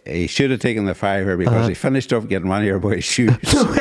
uh, 0.06 0.10
he 0.12 0.26
should 0.28 0.50
have 0.52 0.60
taken 0.60 0.84
the 0.84 0.94
fiver 0.94 1.36
because 1.36 1.54
Uh-huh. 1.54 1.68
he 1.68 1.74
finished 1.74 2.12
off 2.12 2.28
getting 2.28 2.48
one 2.48 2.60
of 2.60 2.66
your 2.66 2.78
boys' 2.78 3.04
shoes. 3.04 3.36
Both 3.42 3.72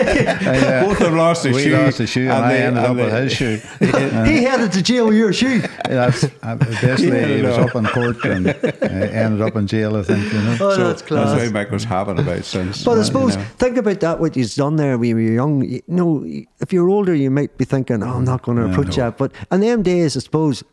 of 0.91 0.97
them 0.99 1.17
lost 1.17 1.45
a 1.45 1.51
we 1.51 1.63
shoe. 1.63 1.77
lost 1.77 1.99
a 1.99 2.07
shoe, 2.07 2.21
and, 2.23 2.31
I 2.31 2.53
they- 2.53 2.63
ended 2.63 2.83
up 2.83 2.89
and 2.91 2.97
with 2.99 3.13
his 3.13 3.33
shoe. 3.33 3.57
he 3.79 4.43
headed 4.43 4.71
to 4.73 4.81
jail 4.81 5.07
with 5.07 5.17
your 5.17 5.33
shoe. 5.33 5.61
That's 5.85 6.25
uh, 6.69 6.81
basically 6.81 7.35
he 7.37 7.41
was 7.41 7.57
up 7.57 7.75
in 7.75 7.85
court 7.85 8.23
and 8.25 8.47
uh, 8.63 8.71
ended 8.81 9.41
up 9.41 9.55
in 9.55 9.67
jail. 9.67 9.95
I 9.97 10.03
think 10.03 10.31
you 10.31 10.39
know. 10.41 10.57
Oh, 10.59 10.75
So 10.75 10.87
that's 10.87 11.01
class. 11.01 11.31
That's 11.31 11.45
why 11.47 11.51
Mike 11.51 11.71
was 11.71 11.83
having 11.83 12.19
about 12.19 12.43
since. 12.45 12.83
But 12.83 12.93
I 12.95 12.97
you 12.99 13.03
suppose 13.03 13.35
know. 13.35 13.43
think 13.57 13.77
about 13.77 13.99
that. 14.01 14.19
What 14.19 14.35
you've 14.35 14.53
done 14.55 14.75
there 14.75 14.97
when 14.97 15.09
you 15.09 15.15
were 15.15 15.21
young. 15.21 15.63
You 15.63 15.81
know, 15.87 16.25
if 16.59 16.73
you're 16.73 16.89
older, 16.89 17.13
you 17.13 17.29
might 17.31 17.57
be 17.57 17.65
thinking, 17.65 18.03
"Oh, 18.03 18.13
I'm 18.13 18.25
not 18.25 18.41
going 18.43 18.57
to 18.57 18.69
approach 18.69 18.95
that." 18.95 19.17
But 19.17 19.31
in 19.51 19.61
them 19.61 19.83
days, 19.83 20.15
I 20.17 20.19
suppose 20.21 20.63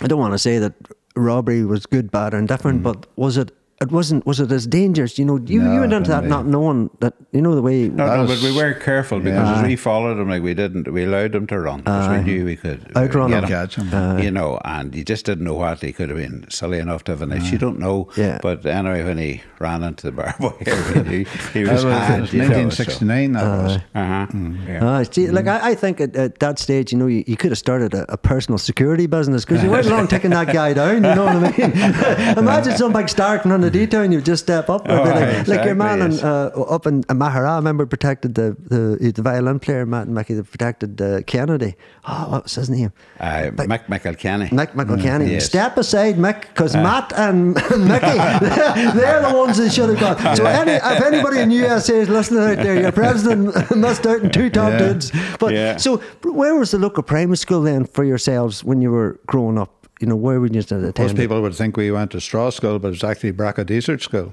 I 0.00 0.06
don't 0.06 0.20
want 0.20 0.34
to 0.34 0.38
say 0.38 0.58
that 0.58 0.74
robbery 1.16 1.64
was 1.64 1.86
good, 1.86 2.10
bad, 2.10 2.34
or 2.34 2.38
indifferent. 2.38 2.82
But 2.82 3.06
was 3.16 3.36
it? 3.36 3.50
It 3.82 3.90
wasn't. 3.90 4.26
Was 4.26 4.40
it 4.40 4.52
as 4.52 4.66
dangerous? 4.66 5.18
You 5.18 5.24
know, 5.24 5.38
you, 5.38 5.62
No, 5.62 5.72
you 5.72 5.80
went 5.80 5.94
into 5.94 6.10
that 6.10 6.24
couldn't 6.24 6.50
knowing 6.50 6.90
that. 7.00 7.14
You 7.32 7.40
know 7.40 7.54
the 7.54 7.62
way. 7.62 7.88
No, 7.88 8.04
no, 8.04 8.22
was- 8.24 8.42
but 8.42 8.50
we 8.50 8.54
were 8.54 8.74
careful 8.74 9.20
because 9.20 9.48
Yeah. 9.48 9.60
as 9.62 9.66
we 9.66 9.74
followed 9.76 10.18
him, 10.18 10.28
like 10.28 10.42
we 10.42 10.52
didn't, 10.52 10.92
we 10.92 11.04
allowed 11.04 11.34
him 11.34 11.46
to 11.46 11.58
run 11.58 11.78
because 11.80 12.08
we 12.10 12.20
knew 12.30 12.44
we 12.44 12.56
could 12.56 12.92
uh, 12.94 12.98
Outrun 13.00 13.30
get 13.30 13.38
him. 13.38 13.44
him. 13.44 13.48
Catch 13.48 13.76
him. 13.76 14.18
you 14.18 14.30
know, 14.30 14.60
and 14.66 14.94
you 14.94 15.02
just 15.02 15.24
didn't 15.24 15.44
know 15.44 15.54
what 15.54 15.80
he 15.80 15.92
could 15.94 16.10
have 16.10 16.18
been 16.18 16.44
silly 16.50 16.78
enough 16.78 17.04
to 17.04 17.12
have 17.12 17.22
an 17.22 17.32
issue. 17.32 17.52
You 17.52 17.58
don't 17.58 17.78
know. 17.78 18.08
Yeah. 18.16 18.38
But 18.42 18.66
anyway, 18.66 19.02
when 19.04 19.16
he 19.16 19.42
ran 19.60 19.82
into 19.82 20.08
the 20.08 20.12
bar 20.12 20.34
boy, 20.38 20.52
we 20.94 21.02
knew 21.02 21.24
he 21.54 21.62
That 21.64 21.72
was, 21.72 21.84
was, 21.86 21.94
had, 21.94 22.18
it 22.18 22.20
was 22.22 22.32
you 22.34 22.40
know, 22.40 22.48
so- 22.48 22.84
1969. 22.84 23.32
That 23.32 23.62
was. 23.62 23.76
Uh-huh. 23.94 24.26
Mm. 24.32 24.68
Yeah. 24.68 24.80
Ah, 24.84 25.02
see, 25.04 25.30
like 25.30 25.46
I, 25.46 25.70
I 25.70 25.74
think 25.74 26.00
at, 26.02 26.14
at 26.16 26.38
that 26.40 26.58
stage, 26.58 26.92
you 26.92 26.98
know, 26.98 27.06
you, 27.06 27.24
you 27.26 27.36
could 27.38 27.52
have 27.52 27.58
started 27.58 27.94
a, 27.94 28.12
a 28.12 28.18
personal 28.18 28.58
security 28.58 29.06
business 29.06 29.46
because 29.46 29.62
you 29.64 29.70
weren't 29.70 29.86
long 29.94 30.06
taking 30.06 30.32
that 30.32 30.52
guy 30.52 30.74
down. 30.74 30.96
You 30.96 31.14
know 31.14 31.24
what 31.24 31.36
I 31.36 31.56
mean? 31.56 31.70
Imagine 32.38 32.76
some 32.76 32.92
big 32.92 33.08
starting 33.08 33.52
on 33.52 33.62
the 33.72 33.78
detail 33.78 34.02
and 34.02 34.12
you 34.12 34.20
just 34.20 34.42
step 34.44 34.68
up. 34.68 34.86
Oh, 34.88 34.94
like, 34.94 35.14
right, 35.14 35.48
like 35.48 35.64
your 35.64 35.74
man 35.74 36.02
exactly, 36.02 36.28
in, 36.28 36.64
uh, 36.66 36.74
up 36.74 36.86
in 36.86 37.04
uh, 37.08 37.14
Mahara, 37.14 37.50
I 37.50 37.56
remember 37.56 37.86
protected 37.86 38.34
the, 38.34 38.56
the 38.60 39.12
the 39.12 39.22
violin 39.22 39.58
player 39.60 39.86
Matt 39.86 40.06
and 40.06 40.14
Mickey 40.14 40.34
that 40.34 40.50
protected 40.50 41.00
uh, 41.00 41.22
Kennedy. 41.22 41.76
Oh, 42.06 42.30
what 42.30 42.42
was 42.44 42.54
his 42.54 42.70
name? 42.70 42.92
Uh, 43.18 43.50
But- 43.50 43.68
Mick 43.68 43.86
McElkenny. 43.86 44.48
Mick 44.50 44.72
McElkenny. 44.72 45.30
Yes. 45.30 45.46
Step 45.46 45.76
aside, 45.76 46.16
Mick, 46.16 46.42
because 46.42 46.74
Matt 46.74 47.12
and 47.16 47.54
Mickey, 47.90 48.18
they're 48.98 49.22
the 49.28 49.32
ones 49.34 49.56
that 49.58 49.70
should 49.72 49.90
have 49.90 50.00
got. 50.00 50.36
So 50.40 50.46
any, 50.46 50.72
if 50.72 51.02
anybody 51.02 51.40
in 51.40 51.50
USA 51.50 51.96
is 51.98 52.08
listening 52.08 52.40
out 52.42 52.56
there, 52.62 52.80
your 52.80 52.92
president 52.92 53.54
missed 53.76 54.06
out 54.06 54.20
in 54.22 54.30
two 54.30 54.48
top 54.50 54.70
Yeah. 54.72 54.78
dudes. 54.78 55.12
But 55.38 55.52
Yeah. 55.54 55.76
so, 55.76 55.98
where 56.22 56.54
was 56.54 56.70
the 56.70 56.78
local 56.78 57.02
primary 57.02 57.36
school 57.36 57.62
then 57.62 57.84
for 57.84 58.04
yourselves 58.04 58.64
when 58.64 58.80
you 58.80 58.90
were 58.90 59.18
growing 59.26 59.58
up? 59.58 59.79
You 60.00 60.06
know, 60.06 60.16
where 60.16 60.40
would 60.40 60.54
you 60.54 60.60
attend? 60.60 60.98
Most 60.98 61.14
people 61.16 61.40
would 61.42 61.54
think 61.54 61.76
we 61.76 61.90
went 61.90 62.10
to 62.12 62.20
Straw 62.20 62.50
School, 62.50 62.78
but 62.78 62.88
it 62.88 62.90
was 62.92 63.04
actually 63.04 63.32
Braca 63.32 63.64
Desert 63.66 64.00
School, 64.02 64.32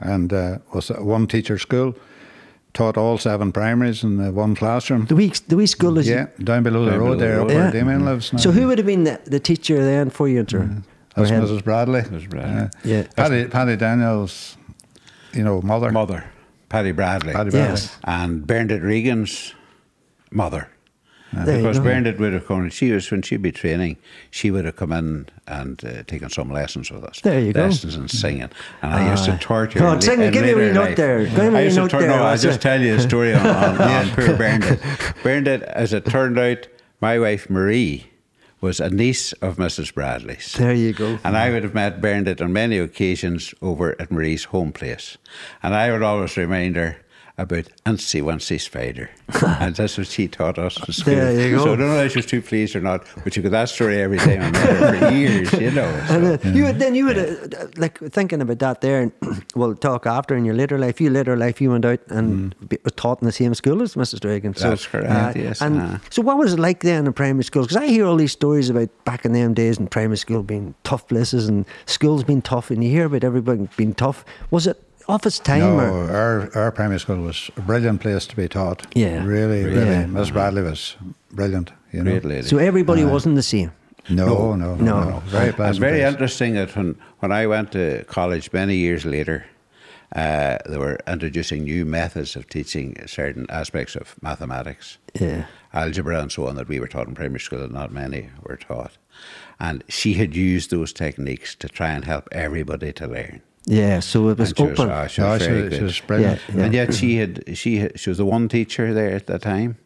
and 0.00 0.32
uh, 0.32 0.58
was 0.72 0.90
a 0.90 1.02
one 1.02 1.26
teacher 1.26 1.56
school. 1.58 1.94
Taught 2.72 2.96
all 2.98 3.18
seven 3.18 3.52
primaries 3.52 4.02
in 4.02 4.16
the 4.16 4.32
one 4.32 4.56
classroom. 4.56 5.06
The 5.06 5.14
wee, 5.14 5.32
the 5.46 5.56
wee 5.56 5.66
school 5.66 5.96
is. 5.98 6.08
Yeah, 6.08 6.26
down 6.42 6.64
below 6.64 6.84
the 6.84 6.90
Down 6.90 6.98
below 6.98 7.10
road 7.12 7.18
the 7.20 7.24
there, 7.24 7.36
road. 7.38 7.44
up 7.44 7.50
Yeah. 7.50 7.62
where 7.62 7.70
Damien 7.70 8.04
lives. 8.04 8.32
Now. 8.32 8.38
So 8.40 8.50
who 8.50 8.66
would 8.66 8.78
have 8.78 8.86
been 8.88 9.04
the, 9.04 9.20
the 9.26 9.38
teacher 9.38 9.76
then 9.84 10.10
for 10.10 10.26
you? 10.28 10.40
Inter? 10.40 10.82
That's 11.14 11.30
Mrs. 11.30 11.62
Bradley. 11.62 12.00
Mrs. 12.02 12.28
Bradley. 12.28 12.70
Yeah. 12.82 13.04
Paddy, 13.14 13.46
Paddy 13.46 13.76
Daniels, 13.76 14.56
you 15.32 15.44
know, 15.44 15.62
mother. 15.62 15.92
Mother, 15.92 16.24
Paddy 16.68 16.90
Bradley. 16.90 17.32
Paddy 17.32 17.50
Bradley. 17.50 17.70
Yes. 17.74 17.96
And 18.02 18.44
Bernadette 18.44 18.82
Regan's 18.82 19.54
mother. 20.32 20.68
Because. 21.34 21.78
Bernadette 21.80 22.18
would 22.18 22.32
have 22.32 22.46
come, 22.46 22.68
she 22.70 22.90
was, 22.92 23.10
when 23.10 23.22
she'd 23.22 23.42
be 23.42 23.52
training, 23.52 23.96
she 24.30 24.50
would 24.50 24.64
have 24.64 24.76
come 24.76 24.92
in 24.92 25.26
and 25.46 25.84
uh, 25.84 26.02
taken 26.04 26.30
some 26.30 26.50
lessons 26.50 26.90
with 26.90 27.04
us. 27.04 27.20
There 27.20 27.40
you 27.40 27.52
go. 27.52 27.64
Lessons 27.64 27.96
in 27.96 28.08
singing. 28.08 28.50
And 28.82 28.94
I 28.94 29.10
used 29.10 29.24
to 29.26 29.32
Ah. 29.32 29.38
torture 29.40 29.78
her 29.80 30.00
sing 30.00 30.20
in. 30.22 30.32
Give 30.32 30.44
me 30.44 30.50
a 30.52 30.56
wee 30.56 30.72
note 30.72 30.96
there. 30.96 31.26
Give 31.26 31.52
me 31.52 31.64
a 31.64 31.68
wee 31.68 31.74
note 31.74 31.90
there, 31.90 32.08
No, 32.08 32.14
I'll 32.22 32.38
just 32.38 32.60
tell 32.62 32.80
you 32.80 32.94
a 32.94 33.00
story 33.00 33.34
on, 33.34 33.46
on, 33.46 33.80
on 33.82 34.08
poor 34.10 34.36
Bernadette. 34.36 34.80
Bernadette, 35.22 35.62
as 35.62 35.92
it 35.92 36.04
turned 36.06 36.38
out, 36.38 36.66
my 37.00 37.18
wife 37.18 37.50
Marie 37.50 38.06
was 38.60 38.80
a 38.80 38.88
niece 38.88 39.32
of 39.34 39.56
Mrs. 39.56 39.92
Bradley's. 39.92 40.54
There 40.54 40.72
you 40.72 40.94
go. 40.94 41.18
And 41.22 41.36
I 41.36 41.50
would 41.50 41.64
have 41.64 41.74
met 41.74 42.00
Bernadette 42.00 42.40
on 42.40 42.52
many 42.54 42.78
occasions 42.78 43.52
over 43.60 43.94
at 44.00 44.10
Marie's 44.10 44.44
home 44.44 44.72
place. 44.72 45.18
And 45.62 45.74
I 45.74 45.92
would 45.92 46.02
always 46.02 46.34
remind 46.38 46.76
her 46.76 46.96
about 47.36 47.64
Antsy 47.84 48.22
Wantsy 48.22 48.60
Spider. 48.60 49.10
and 49.60 49.74
that's 49.74 49.98
what 49.98 50.06
she 50.06 50.28
taught 50.28 50.56
us 50.56 50.78
in 50.86 50.92
school. 50.94 51.14
There 51.16 51.48
you 51.48 51.56
go. 51.56 51.64
So 51.64 51.72
I 51.72 51.76
don't 51.76 51.88
know 51.88 52.04
if 52.04 52.12
she 52.12 52.18
was 52.18 52.26
too 52.26 52.40
pleased 52.40 52.76
or 52.76 52.80
not, 52.80 53.06
but 53.24 53.36
you 53.36 53.42
got 53.42 53.50
that 53.50 53.68
story 53.68 54.00
every 54.00 54.18
day 54.18 54.38
met 54.38 54.54
her 54.56 54.98
for 55.08 55.10
years, 55.14 55.52
you 55.54 55.72
know. 55.72 55.82
And 56.08 56.40
So. 56.40 56.48
uh, 56.48 56.52
you 56.52 56.72
then 56.72 56.94
you 56.94 57.06
would 57.06 57.18
uh, 57.18 57.66
like 57.76 57.98
thinking 57.98 58.40
about 58.40 58.60
that 58.60 58.80
there. 58.82 59.02
And 59.02 59.12
we'll 59.56 59.74
talk 59.74 60.06
after 60.06 60.36
in 60.36 60.44
your 60.44 60.54
later 60.54 60.78
life. 60.78 61.00
You 61.00 61.10
later 61.10 61.36
life, 61.36 61.60
you 61.60 61.70
went 61.70 61.84
out 61.84 62.00
and 62.08 62.54
be, 62.68 62.78
was 62.84 62.92
taught 62.94 63.20
in 63.20 63.26
the 63.26 63.32
same 63.32 63.54
school 63.54 63.82
as 63.82 63.94
Mrs. 63.96 64.20
Dragon. 64.20 64.54
So, 64.54 64.66
Mm. 64.66 64.70
That's 64.70 64.86
correct, 64.86 65.36
yes, 65.36 65.60
And 65.60 65.80
uh-huh. 65.80 65.98
so, 66.10 66.22
what 66.22 66.38
was 66.38 66.52
it 66.54 66.58
like 66.60 66.80
then 66.80 67.06
in 67.06 67.12
primary 67.12 67.44
school? 67.44 67.62
Because 67.62 67.76
I 67.76 67.86
hear 67.86 68.06
all 68.06 68.16
these 68.16 68.32
stories 68.32 68.70
about 68.70 68.88
back 69.04 69.24
in 69.24 69.32
them 69.32 69.54
days 69.54 69.78
in 69.78 69.88
primary 69.88 70.16
school 70.18 70.42
being 70.42 70.74
tough 70.84 71.08
places 71.08 71.48
and 71.48 71.64
schools 71.86 72.22
being 72.24 72.42
tough, 72.42 72.70
and 72.70 72.82
you 72.84 72.90
hear 72.90 73.06
about 73.06 73.24
everybody 73.24 73.68
being 73.76 73.94
tough. 73.94 74.24
Was 74.50 74.66
it? 74.68 74.80
Off 75.08 75.26
its 75.26 75.38
time? 75.38 75.60
No, 75.60 75.78
or? 75.78 76.10
our, 76.10 76.50
our 76.56 76.72
primary 76.72 77.00
school 77.00 77.18
was 77.20 77.50
a 77.56 77.60
brilliant 77.60 78.00
place 78.00 78.26
to 78.26 78.36
be 78.36 78.48
taught. 78.48 78.86
Yeah. 78.94 79.24
Really, 79.24 79.64
really. 79.64 79.86
Yeah. 79.86 80.06
Miss 80.06 80.30
Bradley 80.30 80.62
was 80.62 80.96
brilliant. 81.32 81.72
You 81.92 82.02
know. 82.02 82.10
Great 82.12 82.24
lady. 82.24 82.46
So 82.48 82.58
everybody 82.58 83.04
wasn't 83.04 83.36
the 83.36 83.42
same. 83.42 83.70
No, 84.10 84.54
no, 84.54 84.74
no, 84.74 84.84
No. 84.84 85.04
no. 85.10 85.18
Very 85.26 85.48
It's 85.48 85.56
pleasant. 85.56 85.80
very 85.80 86.00
place. 86.00 86.12
interesting 86.12 86.54
that 86.54 86.74
when, 86.76 86.96
when 87.20 87.32
I 87.32 87.46
went 87.46 87.72
to 87.72 88.04
college 88.04 88.52
many 88.52 88.76
years 88.76 89.04
later, 89.04 89.46
uh, 90.14 90.58
they 90.68 90.76
were 90.76 90.98
introducing 91.06 91.64
new 91.64 91.84
methods 91.86 92.36
of 92.36 92.46
teaching 92.48 92.96
certain 93.06 93.46
aspects 93.48 93.96
of 93.96 94.14
mathematics, 94.22 94.98
Yeah. 95.18 95.46
algebra, 95.72 96.20
and 96.20 96.30
so 96.30 96.46
on 96.48 96.56
that 96.56 96.68
we 96.68 96.78
were 96.80 96.86
taught 96.86 97.08
in 97.08 97.14
primary 97.14 97.40
school 97.40 97.60
that 97.60 97.72
not 97.72 97.92
many 97.92 98.28
were 98.42 98.56
taught. 98.56 98.92
And 99.58 99.82
she 99.88 100.14
had 100.14 100.36
used 100.36 100.70
those 100.70 100.92
techniques 100.92 101.54
to 101.56 101.68
try 101.68 101.88
and 101.90 102.04
help 102.04 102.28
everybody 102.30 102.92
to 102.92 103.06
learn. 103.06 103.40
Yeah. 103.66 104.00
So 104.00 104.28
it 104.28 104.38
was 104.38 104.50
And 104.50 104.58
she 104.58 104.62
open. 104.64 105.08
she 105.08 105.20
No, 105.22 105.28
was 105.30 105.42
she, 105.42 105.48
very 105.48 105.76
she 105.76 105.82
was 105.82 106.00
brilliant. 106.00 106.40
Yeah, 106.48 106.56
yeah. 106.56 106.64
And 106.64 106.74
yet 106.74 106.94
she 106.94 107.16
had 107.16 107.56
she 107.56 107.78
had, 107.78 107.98
she 108.00 108.10
was 108.10 108.18
the 108.18 108.26
one 108.26 108.48
teacher 108.48 108.92
there 108.92 109.12
at 109.14 109.26
the 109.26 109.38
time, 109.38 109.76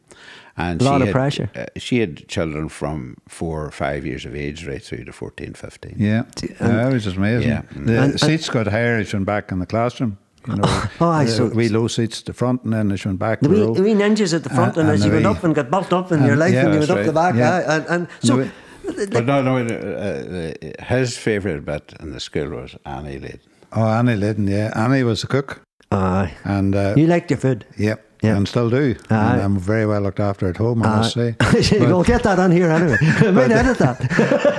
and 0.57 0.81
A 0.81 0.85
lot 0.85 0.97
she 0.99 1.03
of 1.03 1.09
had, 1.09 1.12
pressure. 1.12 1.51
Uh, 1.55 1.67
she 1.77 2.01
had 2.01 2.27
children 2.29 2.69
from 2.69 3.17
four 3.29 3.64
or 3.64 3.71
five 3.71 4.05
years 4.05 4.25
of 4.25 4.35
age 4.35 4.67
right 4.67 4.83
through 4.83 5.05
to 5.05 5.12
14, 5.12 5.55
15. 5.55 5.95
Yeah, 5.97 6.23
And- 6.59 6.73
yeah, 6.73 6.88
it 6.88 6.93
was 6.93 7.05
just 7.05 7.17
amazing. 7.17 7.49
Yeah. 7.51 7.62
The 7.77 8.03
And- 8.03 8.21
seats 8.21 8.49
got 8.49 8.67
higher 8.67 8.97
as 8.97 9.12
you 9.12 9.19
went 9.19 9.27
back 9.27 9.53
in 9.53 9.59
the 9.61 9.67
classroom. 9.67 10.19
You 10.49 10.57
know, 10.57 10.62
Oh, 11.01 11.09
aye, 11.11 11.25
the 11.27 11.31
so- 11.31 11.49
wee 11.49 11.69
low 11.69 11.87
seats 11.88 12.21
at 12.21 12.27
the 12.27 12.33
front, 12.33 12.64
and 12.64 12.73
then 12.73 12.91
as 12.91 13.05
you 13.05 13.11
went 13.11 13.21
back 13.21 13.41
The 13.41 13.49
the 13.49 13.55
wee, 13.55 13.61
row. 13.62 13.73
wee 13.73 13.95
ninjas 13.95 14.35
at 14.35 14.43
the 14.43 14.51
front, 14.51 14.77
Uh, 14.77 14.81
and, 14.81 14.88
and 14.88 14.99
as 14.99 15.05
you 15.05 15.12
went 15.12 15.25
wee- 15.25 15.31
up 15.31 15.45
and 15.45 15.55
got 15.55 15.71
built 15.71 15.93
up 15.93 16.11
in 16.11 16.25
your 16.25 16.37
life, 16.37 16.53
yeah, 16.53 16.64
and 16.64 16.73
you 16.75 16.79
went 16.81 16.88
that's 16.88 17.01
up 17.01 17.07
the 17.07 17.12
back, 17.12 17.35
right. 17.35 17.43
aye, 17.45 17.77
and, 17.77 17.87
and 17.87 18.09
And 18.09 18.09
so 18.23 18.37
the 18.38 19.07
But 19.12 19.27
no, 19.27 19.43
no. 19.43 19.59
Uh, 19.59 20.55
uh, 20.81 20.85
his 20.85 21.17
favourite 21.19 21.64
bit 21.64 21.93
in 22.01 22.11
the 22.12 22.21
school 22.21 22.49
was 22.49 22.75
Annie 22.87 23.19
Lydon. 23.19 23.41
Oh, 23.73 23.87
Annie 23.87 24.17
Liddon, 24.17 24.47
yeah. 24.49 24.73
Annie 24.75 25.03
was 25.03 25.21
the 25.21 25.27
cook, 25.27 25.61
aye, 25.93 26.35
and 26.45 26.75
uh, 26.75 26.95
you 26.97 27.07
liked 27.07 27.31
your 27.31 27.39
food. 27.39 27.65
yep, 27.77 28.05
Yeah. 28.23 28.37
and 28.37 28.49
still 28.49 28.71
do. 28.71 28.95
And 29.11 29.41
I'm 29.43 29.59
very 29.59 29.87
well 29.87 30.01
looked 30.01 30.21
after 30.21 30.49
at 30.49 30.57
home, 30.57 30.83
I 30.83 30.97
must 30.97 31.15
say. 31.15 31.37
we'll 31.79 32.03
get 32.05 32.23
that 32.23 32.39
on 32.39 32.51
here 32.51 32.71
anyway. 32.71 32.97
I 33.01 33.31
might 33.31 33.51
edit 33.51 33.79
that. 33.79 33.99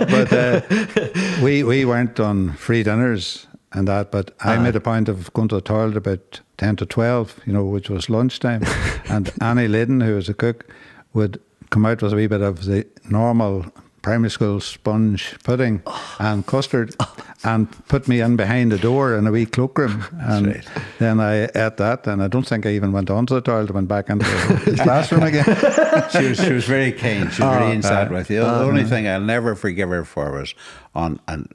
but 0.10 0.32
uh, 0.34 1.41
we 1.43 1.63
we 1.63 1.86
weren't 1.86 2.19
on 2.19 2.54
free 2.54 2.84
dinners 2.84 3.48
and 3.74 3.88
that. 3.88 4.12
But 4.12 4.32
I 4.41 4.58
made 4.58 4.76
a 4.76 4.80
point 4.82 5.10
of 5.10 5.32
going 5.34 5.48
to 5.50 5.56
the 5.56 5.62
toilet 5.62 5.98
about 5.98 6.41
ten 6.58 6.76
to 6.78 6.86
twelve, 6.86 7.39
you 7.45 7.54
know, 7.54 7.65
which 7.65 7.89
was 7.89 8.10
lunchtime, 8.10 8.63
and 9.10 9.32
Annie 9.41 9.67
Liddon, 9.67 10.02
who 10.02 10.15
was 10.15 10.30
a 10.30 10.34
cook, 10.34 10.65
would 11.13 11.39
come 11.72 11.86
out 11.86 12.02
with 12.02 12.13
a 12.13 12.15
wee 12.15 12.28
bit 12.28 12.41
of 12.41 12.65
the 12.65 12.86
normal 13.10 13.65
primary 14.01 14.29
school 14.29 14.59
sponge 14.59 15.35
pudding 15.43 15.81
and 16.19 16.45
custard 16.45 16.95
and 17.43 17.67
put 17.88 18.07
me 18.07 18.21
in 18.21 18.35
behind 18.35 18.71
the 18.71 18.77
door 18.77 19.15
in 19.15 19.27
a 19.27 19.31
wee 19.31 19.45
cloakroom 19.45 20.03
and 20.19 20.47
right. 20.47 20.67
then 20.99 21.19
I 21.19 21.43
ate 21.43 21.77
that 21.77 22.07
and 22.07 22.23
I 22.23 22.27
don't 22.27 22.47
think 22.47 22.65
I 22.65 22.69
even 22.69 22.91
went 22.91 23.09
on 23.09 23.25
to 23.27 23.33
the 23.35 23.41
toilet 23.41 23.71
went 23.71 23.88
back 23.88 24.09
into 24.09 24.25
the 24.25 24.79
classroom 24.83 25.23
again 25.23 25.45
She 26.12 26.29
was, 26.29 26.39
she 26.39 26.53
was 26.53 26.65
very 26.65 26.91
kind. 26.91 27.31
She 27.31 27.41
was 27.41 27.55
Oh, 27.55 27.59
very 27.59 27.71
inside 27.75 28.07
uh, 28.09 28.13
with 28.15 28.29
you. 28.29 28.39
The 28.39 28.62
only 28.63 28.83
thing 28.85 29.07
I'll 29.07 29.21
never 29.21 29.55
forgive 29.55 29.89
her 29.89 30.03
for 30.05 30.31
was 30.31 30.55
on, 30.95 31.19
on 31.27 31.49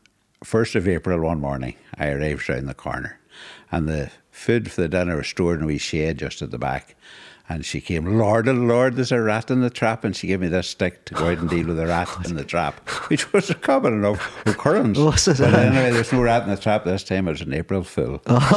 1st 0.44 0.76
of 0.76 0.88
April 0.88 1.20
one 1.20 1.40
morning, 1.40 1.74
I 1.98 2.08
arrived 2.10 2.48
round 2.48 2.68
the 2.68 2.74
corner 2.74 3.18
and 3.72 3.88
the 3.88 4.10
food 4.30 4.70
for 4.70 4.82
the 4.82 4.88
dinner 4.88 5.16
was 5.16 5.28
stored 5.28 5.58
in 5.58 5.64
a 5.64 5.66
wee 5.66 5.78
shed 5.78 6.18
just 6.18 6.42
at 6.42 6.50
the 6.50 6.58
back. 6.58 6.94
And 7.46 7.62
she 7.62 7.82
came, 7.82 8.16
Lord, 8.18 8.48
oh 8.48 8.52
Lord, 8.52 8.96
there's 8.96 9.12
a 9.12 9.20
rat 9.20 9.50
in 9.50 9.60
the 9.60 9.68
trap. 9.68 10.02
And 10.02 10.16
she 10.16 10.26
gave 10.26 10.40
me 10.40 10.48
this 10.48 10.66
stick 10.68 11.04
to 11.04 11.14
go 11.14 11.26
out 11.28 11.36
and 11.38 11.50
deal 11.50 11.66
with 11.66 11.76
the 11.76 11.86
rat 11.86 12.08
in 12.24 12.36
the 12.36 12.44
trap, 12.44 12.88
which 13.10 13.30
was 13.34 13.50
a 13.50 13.54
common 13.54 13.92
enough 13.92 14.46
occurrence. 14.46 14.96
Was 15.04 15.28
it? 15.28 15.36
But 15.38 15.52
anyway, 15.54 15.90
there's 15.90 16.10
no 16.10 16.22
rat 16.22 16.44
in 16.44 16.48
the 16.50 16.56
trap 16.56 16.84
this 16.84 17.04
time. 17.04 17.28
It 17.28 17.32
was 17.32 17.42
an 17.42 17.52
April 17.52 17.84
fool. 17.84 18.22
That's 18.28 18.50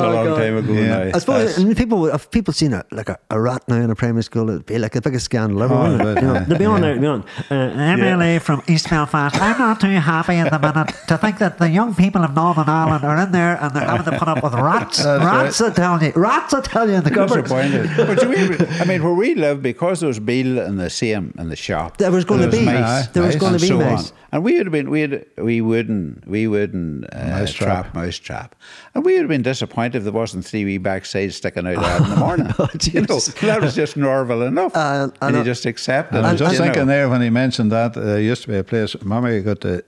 a 0.00 0.08
long 0.08 0.26
God. 0.26 0.38
time 0.38 0.56
ago 0.56 0.72
Yeah. 0.72 0.86
now. 0.86 1.00
I 1.02 1.12
suppose 1.18 1.56
That's- 1.56 1.58
and 1.58 1.76
people 1.76 1.98
would- 2.00 2.14
if 2.14 2.30
people 2.30 2.54
seen 2.54 2.72
a 2.72 2.84
like 2.92 3.08
a, 3.08 3.18
a 3.30 3.40
rat 3.40 3.62
now 3.68 3.76
in 3.76 3.90
a 3.90 3.94
primary 3.94 4.22
school, 4.22 4.48
it'd 4.50 4.66
be 4.66 4.78
like 4.78 4.92
the 4.92 5.00
biggest 5.00 5.24
scandal 5.26 5.62
ever. 5.62 5.74
Oh, 5.74 5.82
wouldn't 5.92 6.02
it 6.02 6.18
it? 6.18 6.22
You 6.22 6.26
know, 6.28 6.34
yeah. 6.34 6.44
they'd 6.44 6.58
be 6.58 6.64
on 6.64 6.82
Yeah. 6.82 6.86
there, 6.86 6.94
they'd 6.94 7.00
be 7.00 7.06
on. 7.06 7.24
Uh, 7.50 7.96
MLA 7.96 8.40
from 8.40 8.62
East 8.68 8.88
Belfast. 8.90 9.40
I'm 9.40 9.58
not 9.58 9.80
too 9.80 9.88
happy 9.88 10.34
at 10.36 10.50
the 10.50 10.58
minute 10.58 10.94
to 11.08 11.18
think 11.18 11.38
that 11.38 11.58
the 11.58 11.68
young 11.68 11.94
people 11.94 12.22
of 12.24 12.34
Northern 12.34 12.68
Ireland 12.68 13.04
are 13.04 13.16
in 13.18 13.32
there 13.32 13.58
and 13.60 13.74
they're 13.74 13.84
having 13.84 14.12
to 14.12 14.18
put 14.18 14.28
up 14.28 14.42
with 14.42 14.54
rats. 14.54 15.04
rats, 15.04 15.60
I 15.60 15.70
tell 15.98 16.08
you. 16.08 16.12
Rats, 16.14 16.54
I 16.54 16.60
tell 16.60 16.88
you, 16.88 16.94
in 16.96 17.04
the 17.04 17.10
cupboard. 17.10 17.42
disappointed. 17.44 17.90
but 17.96 18.22
you 18.22 18.28
mean, 18.28 18.56
I 18.80 18.84
mean, 18.84 19.02
where 19.02 19.14
we 19.14 19.34
live, 19.34 19.62
because 19.62 20.00
there 20.00 20.08
was 20.08 20.20
Beale 20.20 20.58
and 20.58 20.78
the 20.78 20.90
same 20.90 21.34
in 21.38 21.48
the 21.48 21.56
shop, 21.56 21.96
There 21.96 22.10
was 22.12 22.24
going 22.24 22.42
to 22.42 22.48
be. 22.48 22.64
mice, 22.64 23.08
There 23.08 23.22
was 23.22 23.36
going 23.36 23.54
to 23.54 23.58
be 23.60 23.66
so 23.68 23.78
mice. 23.78 24.10
on. 24.12 24.16
And 24.32 24.44
we 24.44 24.56
would 24.56 24.66
have 24.66 24.72
been, 24.72 24.90
we 24.90 25.00
had, 25.00 25.26
we 25.38 25.60
wouldn't, 25.60 26.26
we 26.28 26.46
wouldn't 26.46 27.04
uh, 27.12 27.24
Mouse 27.40 27.52
trap, 27.52 27.84
trap. 27.86 27.94
mouse 27.94 28.16
trap, 28.16 28.54
and 28.94 29.04
we 29.04 29.14
would 29.14 29.22
have 29.22 29.28
been 29.28 29.42
disappointed 29.42 29.96
if 29.96 30.04
there 30.04 30.12
wasn't 30.12 30.44
three 30.44 30.64
wee 30.64 30.78
backsides 30.78 31.32
sticking 31.32 31.66
out 31.66 31.74
of 31.74 31.82
that 31.82 32.00
in 32.02 32.10
the 32.10 32.16
morning. 32.26 32.46
Oh, 32.58 32.68
you 32.82 33.00
know, 33.00 33.18
that 33.18 33.60
was 33.60 33.74
just 33.74 33.96
Norval 33.96 34.42
enough, 34.42 34.76
Uh, 34.76 35.08
I 35.20 35.26
and 35.26 35.32
know. 35.34 35.38
you 35.40 35.44
just 35.44 35.66
accept 35.66 36.12
it. 36.12 36.18
And 36.18 36.26
I 36.26 36.32
was 36.32 36.40
you 36.40 36.46
just 36.46 36.58
know. 36.60 36.64
thinking 36.66 36.86
there 36.86 37.08
when 37.08 37.22
he 37.22 37.30
mentioned 37.30 37.72
that 37.72 37.96
uh, 37.96 38.00
there 38.00 38.20
used 38.20 38.42
to 38.42 38.48
be 38.48 38.56
a 38.56 38.62
place. 38.64 38.94
Mommy 39.02 39.40
got 39.40 39.62
the 39.62 39.82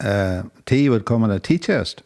uh, 0.00 0.42
tea 0.64 0.88
would 0.88 1.04
come 1.04 1.24
in 1.24 1.32
a 1.32 1.40
tea 1.40 1.58
chest, 1.58 2.02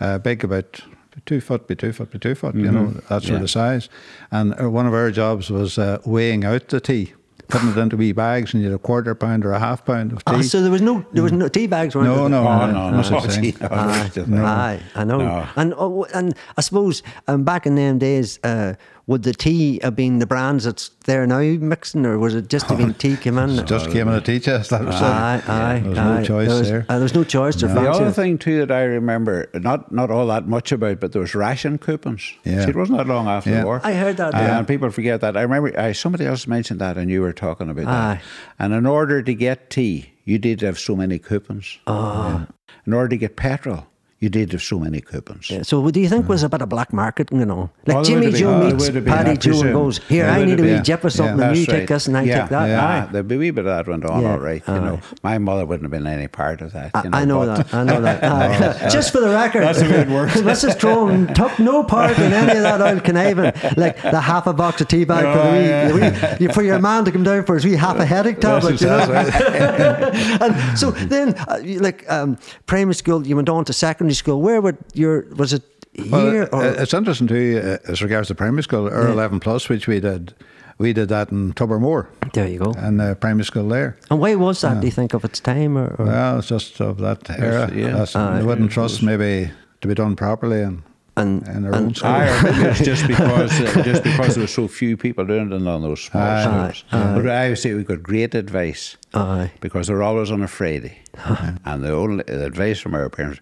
uh, 0.00 0.16
big 0.18 0.42
about 0.44 0.80
two 1.26 1.40
foot 1.40 1.66
by 1.68 1.74
two 1.74 1.92
foot 1.92 2.10
by 2.12 2.18
two 2.18 2.34
foot. 2.34 2.54
You 2.54 2.70
know 2.72 2.86
that 3.08 3.22
sort 3.22 3.22
Mm-hmm. 3.24 3.34
Yeah. 3.34 3.42
of 3.42 3.50
size. 3.50 3.88
And 4.30 4.54
uh, 4.60 4.70
one 4.70 4.86
of 4.86 4.94
our 4.94 5.10
jobs 5.10 5.50
was 5.50 5.78
uh, 5.78 5.98
weighing 6.04 6.44
out 6.44 6.68
the 6.68 6.80
tea, 6.80 7.12
putting 7.48 7.70
it 7.70 7.76
into 7.76 7.96
wee 7.96 8.12
bags, 8.12 8.54
and 8.54 8.62
you 8.62 8.70
had 8.70 8.74
a 8.74 8.78
quarter 8.78 9.14
pound 9.14 9.44
or 9.44 9.52
a 9.52 9.58
half 9.58 9.84
pound 9.84 10.12
of 10.12 10.24
tea. 10.24 10.34
Ah, 10.36 10.42
so 10.42 10.60
there 10.62 10.70
was 10.70 10.82
no, 10.82 11.04
there 11.12 11.22
was 11.22 11.32
no 11.32 11.48
tea 11.48 11.66
bags. 11.66 11.94
weren't 11.94 12.08
No, 12.08 12.16
there? 12.22 12.28
no, 12.30 12.46
Oh, 12.48 12.66
no, 12.66 12.72
no, 12.72 12.90
no 12.90 12.96
no, 12.96 13.02
such 13.02 13.30
thing. 13.32 13.54
no, 13.60 13.68
Aye, 13.70 14.10
no. 14.26 14.44
aye, 14.44 14.80
I 14.94 15.04
know. 15.04 15.18
No. 15.18 15.46
And 15.56 15.74
oh, 15.76 16.04
and 16.14 16.34
I 16.56 16.60
suppose 16.60 17.02
um, 17.28 17.44
back 17.44 17.66
in 17.66 17.74
them 17.74 17.98
days, 17.98 18.38
uh, 18.44 18.74
would 19.06 19.22
the 19.22 19.34
tea 19.34 19.80
have 19.82 19.94
been 19.94 20.18
the 20.18 20.26
brands 20.26 20.64
that's 20.64 20.88
there 21.04 21.26
now 21.26 21.40
mixing, 21.40 22.06
or 22.06 22.18
was 22.18 22.34
it 22.34 22.48
just 22.48 22.66
have 22.66 22.78
been 22.78 22.94
tea 23.04 23.16
came 23.16 23.36
in? 23.38 23.50
It 23.58 23.66
just 23.66 23.90
came 23.90 24.08
in 24.08 24.14
a 24.14 24.20
tea 24.20 24.40
chest. 24.40 24.70
That 24.70 24.84
was 24.84 24.94
aye, 24.96 25.36
it. 25.36 25.48
aye, 25.48 25.78
There 25.80 25.90
was 25.90 25.98
aye. 25.98 26.18
no 26.20 26.24
choice 26.24 26.48
there. 26.48 26.58
Was, 26.58 26.68
there. 26.70 26.86
uh, 26.88 26.94
there 26.94 27.02
was 27.02 27.14
no 27.14 27.24
choice 27.24 27.56
to 27.56 27.68
The 27.68 27.90
other 27.90 28.10
thing 28.10 28.38
too 28.38 28.60
that 28.60 28.70
I 28.70 28.84
remember, 28.84 29.50
not 29.54 29.92
not 29.92 30.10
all 30.10 30.26
that 30.28 30.48
much 30.48 30.72
about, 30.72 31.00
but 31.00 31.12
there 31.12 31.20
was 31.20 31.34
ration 31.34 31.76
coupons. 31.78 32.32
Yeah. 32.44 32.64
See, 32.64 32.70
it 32.70 32.76
wasn't 32.76 32.98
that 32.98 33.06
long 33.06 33.28
after 33.28 33.50
Yeah. 33.50 33.60
the 33.60 33.66
war. 33.66 33.80
I 33.84 33.92
heard 33.92 34.16
that, 34.16 34.34
Uh, 34.34 34.38
yeah. 34.38 34.58
and 34.58 34.66
people 34.66 34.90
forget 34.90 35.20
that. 35.20 35.36
I 35.36 35.42
remember 35.42 35.78
I, 35.78 35.92
somebody 35.92 36.24
else 36.26 36.46
mentioned 36.46 36.80
that, 36.80 36.96
and 36.96 37.10
you 37.10 37.20
were 37.20 37.32
talking 37.34 37.68
about 37.68 37.86
Aye. 37.86 38.14
that. 38.14 38.22
And 38.58 38.72
in 38.72 38.86
order 38.86 39.22
to 39.22 39.34
get 39.34 39.68
tea, 39.68 40.12
you 40.24 40.38
did 40.38 40.62
have 40.62 40.78
so 40.78 40.96
many 40.96 41.18
coupons. 41.18 41.78
Ah. 41.86 42.46
In 42.86 42.92
order 42.94 43.08
to 43.10 43.16
get 43.18 43.36
petrol, 43.36 43.86
you 44.20 44.30
did 44.30 44.52
have 44.52 44.62
so 44.62 44.78
many 44.78 45.00
coupons. 45.00 45.50
Yeah, 45.50 45.62
So, 45.62 45.90
do 45.90 46.00
you 46.00 46.08
think 46.08 46.28
was 46.28 46.42
a 46.42 46.48
bit 46.48 46.62
of 46.62 46.68
black 46.70 46.92
market 46.92 47.30
going 47.30 47.50
on? 47.50 47.68
Like 47.86 47.96
Oh, 47.96 48.02
there 48.02 48.04
Jimmy 48.04 48.26
would 48.26 48.36
Joe. 48.36 48.54
Oh, 48.54 48.64
meets 48.70 48.86
would 48.86 48.94
have 48.94 49.04
been, 49.04 49.12
Paddy 49.12 49.36
Joe 49.36 49.60
and 49.60 49.72
goes, 49.72 49.98
"Here, 50.08 50.24
There 50.24 50.32
I 50.32 50.44
need 50.44 50.50
have 50.50 50.58
a 50.60 50.62
wee 50.62 50.68
been. 50.68 50.84
jip 50.84 51.04
or 51.04 51.10
something, 51.10 51.32
and 51.32 51.40
That's 51.40 51.58
you 51.60 51.66
take 51.66 51.88
this, 51.88 52.06
and 52.06 52.16
I 52.16 52.22
yeah. 52.22 52.40
take 52.40 52.50
that." 52.50 52.70
Ah, 52.78 53.06
Aye. 53.08 53.12
there'd 53.12 53.28
be 53.28 53.34
a 53.34 53.38
wee 53.38 53.50
bit 53.50 53.66
of 53.66 53.76
that 53.76 53.86
went 53.86 54.04
on, 54.06 54.22
Yeah, 54.22 54.32
all 54.32 54.38
right. 54.38 54.62
You 54.66 54.74
know, 54.74 55.00
my 55.22 55.36
mother 55.38 55.66
wouldn't 55.66 55.84
have 55.84 55.90
been 55.90 56.06
any 56.06 56.28
part 56.28 56.62
of 56.62 56.72
that. 56.72 56.90
You 57.04 57.10
know, 57.10 57.18
I, 57.18 57.20
I 57.20 57.24
know 57.24 57.44
that. 57.46 57.74
I 57.74 57.84
know 57.84 58.00
that. 58.00 58.90
Just 58.92 59.12
for 59.12 59.20
the 59.20 59.28
record, 59.30 59.62
That's 59.62 59.82
a 59.82 59.84
way 59.84 60.00
it 60.00 60.08
works. 60.08 60.34
Mrs. 60.36 60.78
Crone 60.78 61.34
took 61.34 61.58
no 61.58 61.84
part 61.84 62.18
in 62.18 62.32
any 62.32 62.56
of 62.56 62.62
that 62.62 62.80
old 62.80 63.04
conniving, 63.04 63.52
like 63.76 64.00
the 64.00 64.20
half 64.20 64.46
a 64.46 64.54
box 64.54 64.80
of 64.80 64.88
tea 64.88 65.04
bag 65.04 65.24
for, 65.24 65.88
the 65.88 65.94
wee, 65.94 66.38
the 66.38 66.46
wee, 66.46 66.52
for 66.52 66.62
your 66.62 66.78
man 66.78 67.04
to 67.04 67.12
come 67.12 67.24
down 67.24 67.44
for 67.44 67.56
his 67.56 67.64
wee 67.64 67.74
half 67.76 67.98
a 67.98 68.06
headache 68.06 68.40
tablet. 68.40 68.80
You 68.80 68.86
know? 68.86 69.00
and 70.40 70.78
so 70.78 70.92
then, 70.92 71.34
uh, 71.34 71.60
like 71.80 72.10
um, 72.10 72.38
primary 72.66 72.94
school, 72.94 73.26
you 73.26 73.36
went 73.36 73.48
on 73.48 73.64
to 73.64 73.72
secondary 73.72 74.03
school. 74.12 74.42
Where 74.42 74.60
would 74.60 74.76
your 74.92 75.24
was 75.36 75.52
it 75.54 75.62
Well, 76.10 76.30
here? 76.30 76.48
uh, 76.52 76.56
or, 76.58 76.64
it's 76.82 76.92
interesting 76.92 77.28
too, 77.28 77.60
uh, 77.64 77.90
as 77.90 78.02
regards 78.02 78.28
to 78.28 78.34
primary 78.34 78.62
school, 78.62 78.84
our 78.88 79.08
11 79.08 79.40
plus, 79.40 79.68
which 79.70 79.86
we 79.86 80.00
did, 80.00 80.34
we 80.78 80.92
did 80.92 81.08
that 81.08 81.30
in 81.30 81.52
Tobermore, 81.52 82.08
there 82.32 82.48
you 82.48 82.58
go. 82.58 82.72
and 82.76 83.00
uh, 83.00 83.14
primary 83.14 83.44
school 83.44 83.68
there. 83.68 83.96
And 84.10 84.18
why 84.20 84.34
was 84.34 84.60
that? 84.62 84.80
Do 84.80 84.86
you 84.86 84.92
think 84.92 85.14
of 85.14 85.24
its 85.24 85.38
time 85.40 85.78
or? 85.78 85.94
or 85.98 86.04
Well, 86.06 86.38
it's 86.40 86.48
just 86.48 86.80
of 86.80 86.98
that 86.98 87.30
era. 87.30 87.70
yeah. 87.72 87.90
That's, 87.96 88.16
Aye. 88.16 88.38
they 88.38 88.44
wouldn't 88.44 88.72
trust 88.72 89.02
maybe 89.02 89.50
to 89.80 89.88
be 89.88 89.94
done 89.94 90.16
properly 90.16 90.62
and 90.62 90.82
and 91.16 91.46
in 91.46 91.62
their 91.62 91.72
and- 91.72 91.86
own 91.86 91.94
school. 91.94 92.10
Aye, 92.10 92.26
or 92.66 92.70
it's 92.70 92.80
just 92.80 93.06
because 93.06 93.52
uh, 93.60 93.82
just 93.84 94.02
because 94.02 94.34
there 94.34 94.42
were 94.42 94.48
so 94.48 94.66
few 94.66 94.96
people 94.96 95.24
doing 95.24 95.52
it 95.52 95.66
on 95.66 95.82
those 95.82 96.00
small 96.02 96.22
Aye. 96.24 96.72
schools. 96.72 96.84
But 96.90 97.28
I 97.28 97.50
would 97.50 97.58
say 97.58 97.72
we 97.74 97.84
got 97.84 98.02
great 98.02 98.34
advice 98.34 98.96
Aye. 99.14 99.52
because 99.60 99.86
they're 99.86 100.02
always 100.02 100.32
on 100.32 100.42
a 100.42 100.48
Friday, 100.48 100.98
and 101.64 101.84
the 101.84 101.92
only 101.92 102.24
the 102.26 102.44
advice 102.46 102.80
from 102.80 102.94
our 102.96 103.08
parents. 103.08 103.40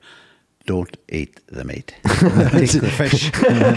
Don't 0.65 0.97
eat 1.09 1.41
the 1.49 1.65
meat. 1.65 1.93
take 2.05 2.71
the 2.71 2.93
fish. 2.97 3.33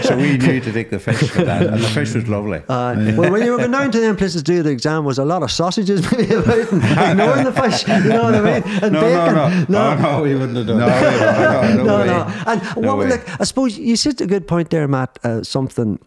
so 0.06 0.16
we 0.16 0.36
knew 0.38 0.60
to 0.60 0.72
take 0.72 0.90
the 0.90 1.00
fish 1.00 1.28
for 1.30 1.42
that, 1.42 1.66
and 1.66 1.82
the 1.82 1.88
fish 1.88 2.14
was 2.14 2.28
lovely. 2.28 2.62
Aye. 2.68 3.14
Well, 3.16 3.32
when 3.32 3.42
you 3.42 3.52
were 3.52 3.58
going 3.58 3.72
down 3.72 3.90
to 3.90 3.98
them 4.00 4.16
places 4.16 4.42
to 4.44 4.52
do 4.52 4.62
the 4.62 4.70
exam, 4.70 5.04
was 5.04 5.18
a 5.18 5.24
lot 5.24 5.42
of 5.42 5.50
sausages 5.50 6.00
maybe 6.12 6.32
about 6.34 6.72
and 6.72 6.82
ignoring 7.20 7.44
the 7.44 7.52
fish. 7.52 7.88
You 7.88 8.04
know 8.10 8.22
what 8.24 8.34
I 8.36 8.40
mean? 8.60 8.62
And 8.82 8.92
no, 8.92 9.00
bacon. 9.00 9.34
no, 9.34 9.48
no, 9.68 9.96
no, 9.96 10.00
no, 10.18 10.22
we 10.22 10.34
wouldn't 10.34 10.56
have 10.56 10.66
done 10.68 10.78
No, 10.78 10.86
that. 10.86 11.62
we 11.62 11.68
wouldn't. 11.68 11.86
no, 11.86 12.04
no. 12.04 12.32
And 12.46 12.62
No 12.82 12.88
what, 12.94 12.98
way. 12.98 13.10
like, 13.10 13.40
I 13.40 13.44
suppose 13.44 13.76
you 13.78 13.96
said 13.96 14.20
a 14.20 14.26
good 14.26 14.46
point 14.46 14.70
there, 14.70 14.86
Matt. 14.86 15.18
Uh, 15.24 15.42
something 15.42 15.98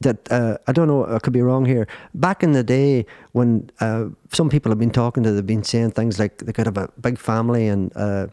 that 0.00 0.30
uh, 0.30 0.58
I 0.66 0.72
don't 0.72 0.88
know. 0.88 1.06
I 1.06 1.18
could 1.20 1.32
be 1.32 1.40
wrong 1.42 1.64
here. 1.64 1.86
Back 2.14 2.42
in 2.42 2.52
the 2.52 2.62
day, 2.62 3.06
when 3.32 3.70
uh, 3.80 4.06
some 4.32 4.50
people 4.50 4.70
have 4.70 4.78
been 4.78 4.90
talking 4.92 5.22
to, 5.22 5.32
they've 5.32 5.46
been 5.46 5.64
saying 5.64 5.92
things 5.92 6.18
like 6.18 6.38
they 6.38 6.52
could 6.52 6.66
have 6.66 6.76
a 6.76 6.90
big 7.00 7.18
family 7.18 7.66
and. 7.68 7.90
Uh, 7.96 8.26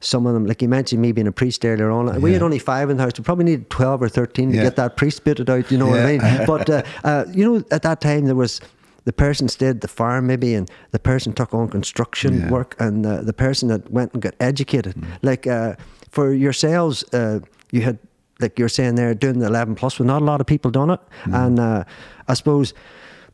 some 0.00 0.26
of 0.26 0.34
them, 0.34 0.46
like 0.46 0.62
you 0.62 0.68
mentioned 0.68 1.00
me 1.02 1.12
being 1.12 1.26
a 1.26 1.32
priest 1.32 1.64
earlier 1.64 1.90
on, 1.90 2.20
we 2.20 2.32
had 2.32 2.42
only 2.42 2.58
five 2.58 2.90
in 2.90 2.96
the 2.96 3.02
house. 3.02 3.12
We 3.18 3.24
probably 3.24 3.44
needed 3.44 3.70
12 3.70 4.02
or 4.02 4.08
13 4.08 4.50
to 4.52 4.56
Yeah. 4.56 4.62
get 4.62 4.76
that 4.76 4.96
priest 4.96 5.24
bitted 5.24 5.48
out, 5.50 5.70
you 5.70 5.78
know 5.78 5.88
what 5.88 6.00
I 6.00 6.18
mean? 6.18 6.20
But, 6.46 6.68
uh, 6.70 6.82
uh, 7.04 7.24
you 7.32 7.44
know, 7.44 7.64
at 7.70 7.82
that 7.82 8.00
time 8.00 8.24
there 8.26 8.34
was 8.34 8.60
the 9.04 9.12
person 9.12 9.48
stayed 9.48 9.68
at 9.68 9.80
the 9.82 9.88
farm 9.88 10.26
maybe 10.26 10.54
and 10.54 10.68
the 10.90 10.98
person 10.98 11.32
took 11.32 11.54
on 11.54 11.68
construction 11.68 12.40
Yeah. 12.40 12.50
work 12.50 12.74
and 12.78 13.06
uh, 13.06 13.22
the 13.22 13.32
person 13.32 13.68
that 13.68 13.90
went 13.90 14.12
and 14.12 14.22
got 14.22 14.34
educated. 14.40 14.94
Like 15.22 15.46
uh, 15.46 15.74
for 16.10 16.32
yourselves, 16.32 17.04
uh, 17.14 17.40
you 17.70 17.82
had, 17.82 17.98
like 18.40 18.58
you're 18.58 18.68
saying 18.68 18.96
there, 18.96 19.14
doing 19.14 19.38
the 19.38 19.46
11 19.46 19.76
plus, 19.76 19.96
but 19.98 20.06
not 20.06 20.22
a 20.22 20.24
lot 20.24 20.40
of 20.40 20.46
people 20.46 20.70
done 20.70 20.90
it. 20.90 21.00
And 21.24 21.58
uh, 21.58 21.84
I 22.28 22.34
suppose, 22.34 22.74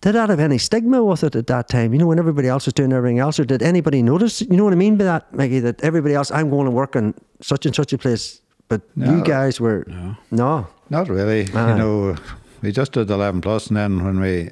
did 0.03 0.13
that 0.13 0.29
have 0.29 0.41
any 0.41 0.59
stigma 0.59 1.03
with 1.03 1.25
it 1.25 1.35
at 1.37 1.47
that 1.47 1.69
time? 1.69 1.93
You 1.93 1.99
know, 2.01 2.09
when 2.09 2.19
everybody 2.19 2.49
else 2.49 2.67
was 2.67 2.75
doing 2.75 2.93
everything 2.93 3.21
else, 3.21 3.39
or 3.41 3.45
did 3.45 3.63
anybody 3.63 4.03
notice? 4.03 4.43
You 4.43 4.57
know 4.57 4.65
what 4.65 4.73
I 4.73 4.77
mean 4.77 4.97
by 4.97 5.05
that, 5.05 5.33
Maggie? 5.33 5.61
That 5.61 5.83
everybody 5.83 6.15
else, 6.15 6.31
I'm 6.31 6.51
going 6.51 6.67
to 6.67 6.71
work 6.71 6.97
in 6.97 7.15
such 7.41 7.67
and 7.67 7.75
such 7.75 7.93
a 7.93 7.99
place, 7.99 8.41
but 8.69 8.83
you 8.97 9.23
guys 9.25 9.61
were 9.61 9.87
no. 10.31 10.67
Not 10.91 11.09
really. 11.09 11.43
Aye. 11.43 11.47
You 11.47 11.57
ah. 11.57 11.77
know, 11.77 12.17
we 12.63 12.73
just 12.73 12.93
did 12.93 13.11
11 13.11 13.41
plus, 13.41 13.69
and 13.69 13.77
then 13.77 14.05
when 14.05 14.21
we 14.21 14.51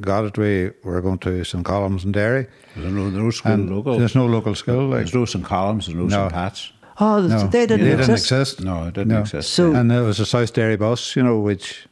got 0.00 0.24
it, 0.24 0.36
we 0.38 0.70
were 0.84 1.00
going 1.00 1.18
to 1.18 1.44
St. 1.44 1.64
Columb's 1.64 2.04
and 2.04 2.14
Derry. 2.14 2.46
There's 2.76 2.92
no, 2.92 3.10
no 3.10 3.30
school 3.30 3.52
And 3.52 3.70
logo. 3.70 3.98
there's 3.98 4.14
no 4.14 4.26
local 4.26 4.54
school. 4.54 4.88
Like, 4.88 4.98
There's 4.98 5.14
no 5.14 5.24
St. 5.24 5.44
Columb's, 5.44 5.86
there's 5.86 5.96
no, 5.96 6.04
No. 6.04 6.28
St. 6.28 6.32
Pat's. 6.32 6.72
Oh, 6.98 7.20
no, 7.26 7.46
they 7.46 7.66
didn't, 7.66 7.86
they 7.86 7.92
exist. 7.92 8.28
didn't 8.28 8.40
exist. 8.42 8.60
No, 8.60 8.86
it 8.88 8.94
didn't 8.94 9.16
exist. 9.16 9.54
So- 9.54 9.74
and 9.74 9.90
there 9.90 10.02
was 10.02 10.20
a 10.20 10.26
South 10.26 10.52
Derry 10.52 10.76
bus, 10.76 11.16
you 11.16 11.22
know, 11.22 11.38
which 11.40 11.86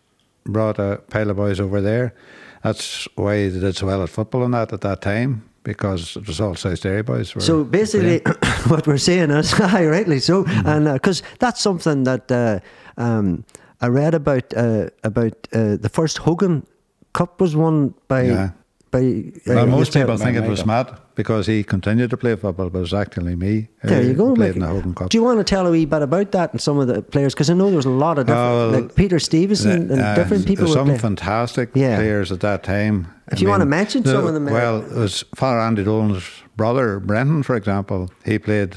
brought 0.45 0.79
a 0.79 1.01
pile 1.09 1.31
of 1.31 1.37
boys 1.37 1.61
over 1.61 1.81
there. 1.81 2.15
That's 2.63 3.07
why 3.15 3.49
they 3.49 3.61
did 3.61 3.77
so 3.77 3.87
well 3.87 4.03
at 4.03 4.09
football 4.09 4.45
and 4.45 4.55
that 4.55 4.73
at 4.73 4.81
that 4.81 5.01
time 5.01 5.43
because 5.63 6.17
it 6.17 6.27
was 6.27 6.41
all 6.41 6.55
South 6.55 6.81
Derry 6.81 7.03
boys. 7.03 7.35
Were 7.35 7.41
So 7.41 7.65
basically, 7.65 8.21
what 8.69 8.87
we're 8.87 8.99
saying 8.99 9.31
is, 9.31 9.59
rightly 9.61 10.19
so, 10.21 10.45
Mm-hmm. 10.45 10.69
and 10.69 10.93
because 10.95 11.23
that's 11.39 11.61
something 11.61 12.05
that 12.05 12.31
uh, 12.33 12.61
um, 12.97 13.45
I 13.81 13.87
read 13.89 14.15
about 14.15 14.53
uh, 14.57 14.89
about 15.05 15.35
uh, 15.53 15.77
the 15.77 15.91
first 15.93 16.19
Hogan 16.19 16.67
Cup 17.13 17.41
was 17.41 17.55
won 17.55 17.95
by 18.09 18.23
Yeah. 18.23 18.51
by. 18.91 19.33
Uh, 19.47 19.55
well, 19.55 19.67
most 19.67 19.93
people 19.93 20.17
think 20.17 20.37
it 20.37 20.49
was. 20.49 20.65
Matt 20.65 21.08
because 21.19 21.49
he 21.49 21.65
continued 21.65 22.11
to 22.11 22.17
play 22.17 22.37
football, 22.37 22.71
but 22.71 22.79
it 22.79 22.81
was 22.81 22.95
actually 22.95 23.35
me. 23.35 23.67
There 23.83 24.01
you 24.05 24.15
go. 24.15 24.37
Played 24.37 24.39
Mickey. 24.55 24.61
in 24.61 24.61
the 24.61 24.69
Hogan 24.69 24.95
Cup. 24.95 25.11
Do 25.11 25.19
you 25.19 25.25
want 25.25 25.39
to 25.41 25.45
tell 25.45 25.67
a 25.67 25.71
wee 25.73 25.85
bit 25.85 26.01
about 26.01 26.31
that 26.31 26.53
and 26.53 26.61
some 26.61 26.79
of 26.79 26.87
the 26.87 27.03
players? 27.03 27.35
Because 27.35 27.51
I 27.51 27.55
know 27.55 27.67
there 27.67 27.77
was 27.77 27.87
a 27.87 27.91
lot 27.91 28.21
of 28.21 28.27
different, 28.27 28.47
Oh, 28.47 28.71
well, 28.71 28.81
like 28.83 28.95
Peter 28.95 29.19
Stevenson 29.19 29.91
and 29.91 30.01
Uh, 30.01 30.15
different 30.15 30.47
people 30.47 30.69
some 30.69 30.85
playing. 30.87 31.01
fantastic 31.01 31.71
Yeah. 31.75 31.97
players 31.97 32.31
at 32.31 32.39
that 32.41 32.63
time. 32.63 33.09
If 33.33 33.41
you 33.43 33.49
wanna 33.49 33.67
mention 33.67 34.05
some 34.05 34.29
of 34.29 34.33
them, 34.33 34.47
uh, 34.47 34.53
Well, 34.53 34.77
it 34.83 34.93
was 34.97 35.25
Father 35.35 35.59
Andy 35.59 35.83
Dolan's 35.83 36.23
brother, 36.57 37.01
Brenton, 37.01 37.43
for 37.43 37.57
example. 37.57 38.11
He 38.25 38.39
played 38.39 38.77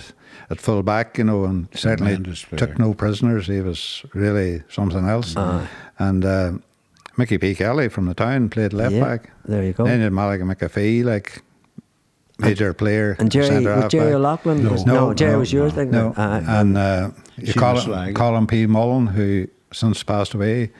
at 0.50 0.60
full 0.60 0.82
back, 0.82 1.20
you 1.20 1.24
know, 1.26 1.46
and 1.46 1.68
certainly 1.76 2.18
took 2.58 2.80
no 2.80 2.96
prisoners. 2.96 3.46
He 3.46 3.62
was 3.62 4.04
really 4.16 4.64
something 4.68 5.08
else. 5.08 5.36
And 6.00 6.26
uh, 6.26 6.54
Mickey 7.18 7.38
P. 7.38 7.54
Kelly 7.54 7.88
from 7.88 8.08
the 8.08 8.16
town 8.16 8.50
played 8.50 8.74
left 8.74 8.96
Yeah, 8.96 9.04
back. 9.04 9.30
there 9.46 9.62
you 9.62 9.74
go. 9.74 9.86
Then 9.86 10.00
you 10.00 10.06
had 10.06 10.14
Malachy 10.14 10.42
McAfee, 10.44 11.04
like 11.06 11.44
major 12.42 12.74
player. 12.74 13.16
And 13.20 13.32
Jerry 13.32 13.64
was 13.64 13.64
Jerry 13.92 14.12
half-back. 14.12 14.16
O'Loughlin? 14.16 14.70
Was- 14.72 14.86
no, 14.86 15.14
Jerry 15.14 15.38
was 15.38 15.52
your 15.54 15.70
thing. 15.70 15.92
No, 15.92 16.14
Aye. 16.18 16.44
and 16.48 16.78
uh, 16.78 17.10
you 17.38 17.54
call 17.54 17.78
Slag. 17.78 18.16
Colin 18.16 18.48
P. 18.48 18.66
Mullen, 18.68 19.08
who 19.08 19.48
since 19.74 20.04
passed 20.04 20.34
away. 20.34 20.72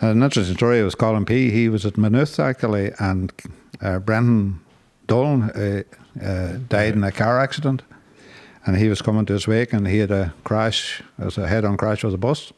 An 0.00 0.22
interesting 0.22 0.56
story 0.56 0.82
was 0.82 0.94
Colin 0.94 1.24
P. 1.24 1.50
He 1.50 1.68
was 1.68 1.86
at 1.86 1.96
Maynooth 1.96 2.38
actually, 2.40 2.90
and 2.98 3.32
uh, 3.80 3.98
Brendan 4.00 4.60
Dolan 5.06 5.50
uh, 5.50 5.82
uh, 6.20 6.58
died 6.68 6.94
in 6.94 7.04
a 7.04 7.12
car 7.12 7.38
accident, 7.38 7.82
and 8.66 8.76
he 8.76 8.88
was 8.88 9.00
coming 9.00 9.24
to 9.26 9.32
his 9.32 9.46
wake, 9.46 9.72
and 9.72 9.86
he 9.86 9.98
had 9.98 10.10
a 10.10 10.34
crash, 10.44 11.02
as 11.18 11.38
a 11.38 11.46
head-on 11.46 11.76
crash 11.76 12.02
with 12.02 12.14
a 12.14 12.18
bus, 12.18 12.52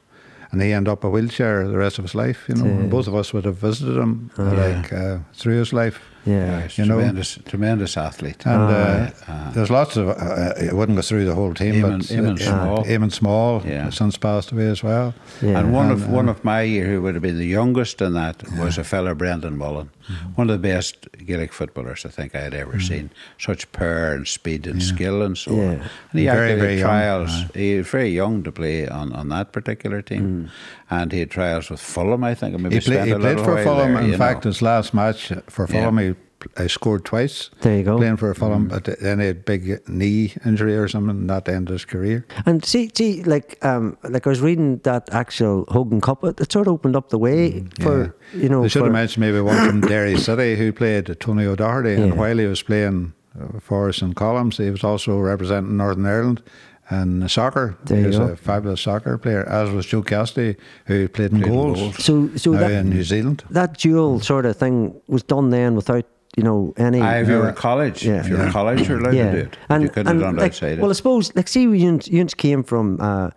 and 0.50 0.62
he 0.62 0.72
ended 0.72 0.90
up 0.90 1.04
a 1.04 1.10
wheelchair 1.10 1.68
the 1.68 1.76
rest 1.76 1.98
of 1.98 2.04
his 2.04 2.14
life. 2.14 2.46
You 2.48 2.54
know, 2.54 2.64
and 2.64 2.90
both 2.90 3.06
of 3.08 3.14
us 3.14 3.32
would 3.34 3.44
have 3.44 3.56
visited 3.56 3.96
him 3.98 4.30
like 4.38 4.92
uh, 4.92 5.18
through 5.34 5.58
his 5.58 5.72
life. 5.72 6.00
Yeah. 6.26 6.62
He's 6.62 6.78
You 6.78 6.86
know. 6.86 6.94
tremendous, 6.96 7.38
tremendous 7.44 7.96
athlete. 7.96 8.46
And 8.46 8.62
Ah, 8.62 9.10
uh, 9.28 9.52
there's 9.52 9.70
lots 9.70 9.96
of, 9.96 10.08
uh, 10.08 10.54
I 10.70 10.72
wouldn't 10.72 10.96
go 10.96 11.02
through 11.02 11.24
the 11.26 11.34
whole 11.34 11.52
team, 11.54 11.74
Eamon- 11.74 11.98
but 11.98 12.16
Eamon 12.16 12.40
uh, 12.40 12.44
Small. 12.44 12.84
Eamon 12.84 13.12
Small, 13.12 13.62
Yeah. 13.66 13.90
since 13.90 14.16
passed 14.16 14.52
away 14.52 14.68
as 14.68 14.82
well. 14.82 15.12
Yeah. 15.42 15.58
And 15.58 15.72
one 15.72 15.90
And, 15.90 15.92
of 16.02 16.08
one 16.08 16.28
of 16.30 16.42
my 16.44 16.62
year 16.62 16.86
who 16.86 17.02
would 17.02 17.14
have 17.14 17.22
been 17.22 17.38
the 17.38 17.46
youngest 17.46 18.00
in 18.00 18.14
that 18.14 18.42
was 18.58 18.78
a 18.78 18.84
fella 18.84 19.14
Brendan 19.14 19.56
Mullen, 19.58 19.90
Mm-hmm. 20.04 20.32
one 20.34 20.50
of 20.50 20.60
the 20.60 20.68
best 20.68 21.08
Gaelic 21.24 21.52
footballers 21.52 22.04
I 22.04 22.10
think 22.10 22.34
I 22.34 22.40
had 22.40 22.52
ever 22.54 22.78
seen. 22.80 23.10
Such 23.38 23.70
power 23.72 24.12
and 24.14 24.28
speed 24.28 24.66
and 24.66 24.82
skill 24.82 25.22
and 25.22 25.36
so 25.38 25.54
Yeah. 25.54 25.62
on. 25.62 25.80
And 26.10 26.20
he 26.20 26.26
Very, 26.26 26.54
very 26.56 26.70
had 26.72 26.78
young, 26.80 26.88
trials. 26.88 27.44
He 27.54 27.78
was 27.78 27.86
very 27.88 28.10
young 28.10 28.42
to 28.44 28.52
play 28.52 28.86
on, 28.88 29.12
on 29.12 29.28
that 29.30 29.52
particular 29.52 30.02
Mm. 30.02 30.06
team, 30.06 30.50
and 30.90 31.12
he 31.12 31.20
had 31.20 31.30
trials 31.30 31.70
with 31.70 31.80
Fulham. 31.80 32.22
I 32.24 32.34
think, 32.34 32.58
maybe 32.58 32.74
He, 32.74 32.80
play, 32.80 33.08
he 33.08 33.14
played 33.14 33.40
for 33.40 33.62
Fulham. 33.62 33.94
there, 33.94 34.02
In 34.02 34.18
fact, 34.18 34.44
know. 34.44 34.50
his 34.50 34.60
last 34.62 34.92
match 34.94 35.32
for 35.48 35.66
Yeah. 35.66 35.72
Fulham, 35.72 35.98
he, 35.98 36.14
he 36.58 36.68
scored 36.68 37.04
twice. 37.04 37.50
There 37.60 37.76
you 37.78 37.84
go. 37.84 37.96
Playing 37.98 38.16
for 38.16 38.32
Mm. 38.34 38.36
Fulham, 38.36 38.68
but 38.68 38.84
then 39.00 39.20
he 39.20 39.26
had 39.26 39.44
big 39.44 39.80
knee 39.88 40.32
injury 40.44 40.76
or 40.76 40.88
something, 40.88 41.10
and 41.16 41.30
that 41.30 41.48
ended 41.48 41.72
his 41.72 41.84
career. 41.84 42.26
And 42.46 42.64
see, 42.64 42.90
see, 42.94 43.22
like, 43.24 43.58
um, 43.64 43.96
like 44.02 44.26
I 44.26 44.30
was 44.30 44.40
reading 44.40 44.78
that 44.84 45.08
actual 45.12 45.64
Hogan 45.68 46.00
Cup. 46.00 46.24
It, 46.24 46.40
it 46.40 46.52
sort 46.52 46.66
of 46.66 46.74
opened 46.74 46.96
up 46.96 47.10
the 47.10 47.18
way 47.18 47.64
for 47.80 48.14
you 48.34 48.48
know. 48.48 48.62
They 48.62 48.68
should 48.68 48.82
have 48.84 48.92
mentioned 48.92 49.20
maybe 49.26 49.40
one 49.40 49.56
from 49.68 49.80
Derry 49.92 50.16
City 50.18 50.56
who 50.56 50.72
played 50.72 51.14
Tony 51.20 51.44
O'Doherty, 51.46 51.90
Yeah. 51.92 51.98
and 52.04 52.18
while 52.18 52.36
he 52.38 52.46
was 52.46 52.62
playing 52.62 53.12
uh, 53.40 53.58
for 53.60 53.88
us 53.88 54.02
in 54.02 54.14
Columb's, 54.14 54.58
he 54.58 54.70
was 54.70 54.84
also 54.84 55.18
representing 55.18 55.76
Northern 55.76 56.06
Ireland 56.06 56.42
and 56.90 57.30
soccer. 57.30 57.76
There 57.86 57.98
he 57.98 58.06
was 58.06 58.18
go. 58.18 58.24
a 58.28 58.36
fabulous 58.36 58.82
soccer 58.82 59.16
player, 59.16 59.42
as 59.48 59.70
was 59.70 59.86
Joe 59.86 60.02
Cassidy, 60.02 60.56
who 60.86 61.08
played 61.08 61.32
in 61.32 61.40
goals. 61.40 61.80
goals. 61.80 62.04
So, 62.04 62.28
so 62.36 62.52
that 62.52 62.70
in 62.70 62.90
New 62.90 63.02
Zealand. 63.02 63.42
that 63.50 63.78
dual 63.78 64.20
sort 64.20 64.44
of 64.44 64.56
thing 64.58 64.94
was 65.08 65.22
done 65.22 65.48
then 65.50 65.74
without 65.76 66.04
you 66.36 66.42
know 66.42 66.74
any. 66.76 67.00
Aye, 67.00 67.20
if 67.20 67.28
you 67.28 67.34
were 67.34 67.48
in 67.48 67.54
uh, 67.54 67.60
college, 67.68 68.04
Yeah. 68.04 68.20
if 68.20 68.28
you 68.28 68.36
were 68.36 68.46
in 68.46 68.52
college, 68.52 68.88
you're 68.88 68.98
allowed 68.98 69.14
yeah, 69.14 69.30
to 69.30 69.42
do 69.42 69.48
it. 69.48 69.82
you 69.82 69.88
couldn't 69.88 70.06
have 70.06 70.20
done 70.20 70.36
like, 70.36 70.52
outside 70.52 70.78
Well, 70.80 70.90
I 70.90 70.94
suppose 70.94 71.34
like 71.34 71.48
see, 71.48 71.62
you 71.62 72.00
you 72.04 72.26
came 72.26 72.62
from. 72.62 73.00
Uh, 73.00 73.30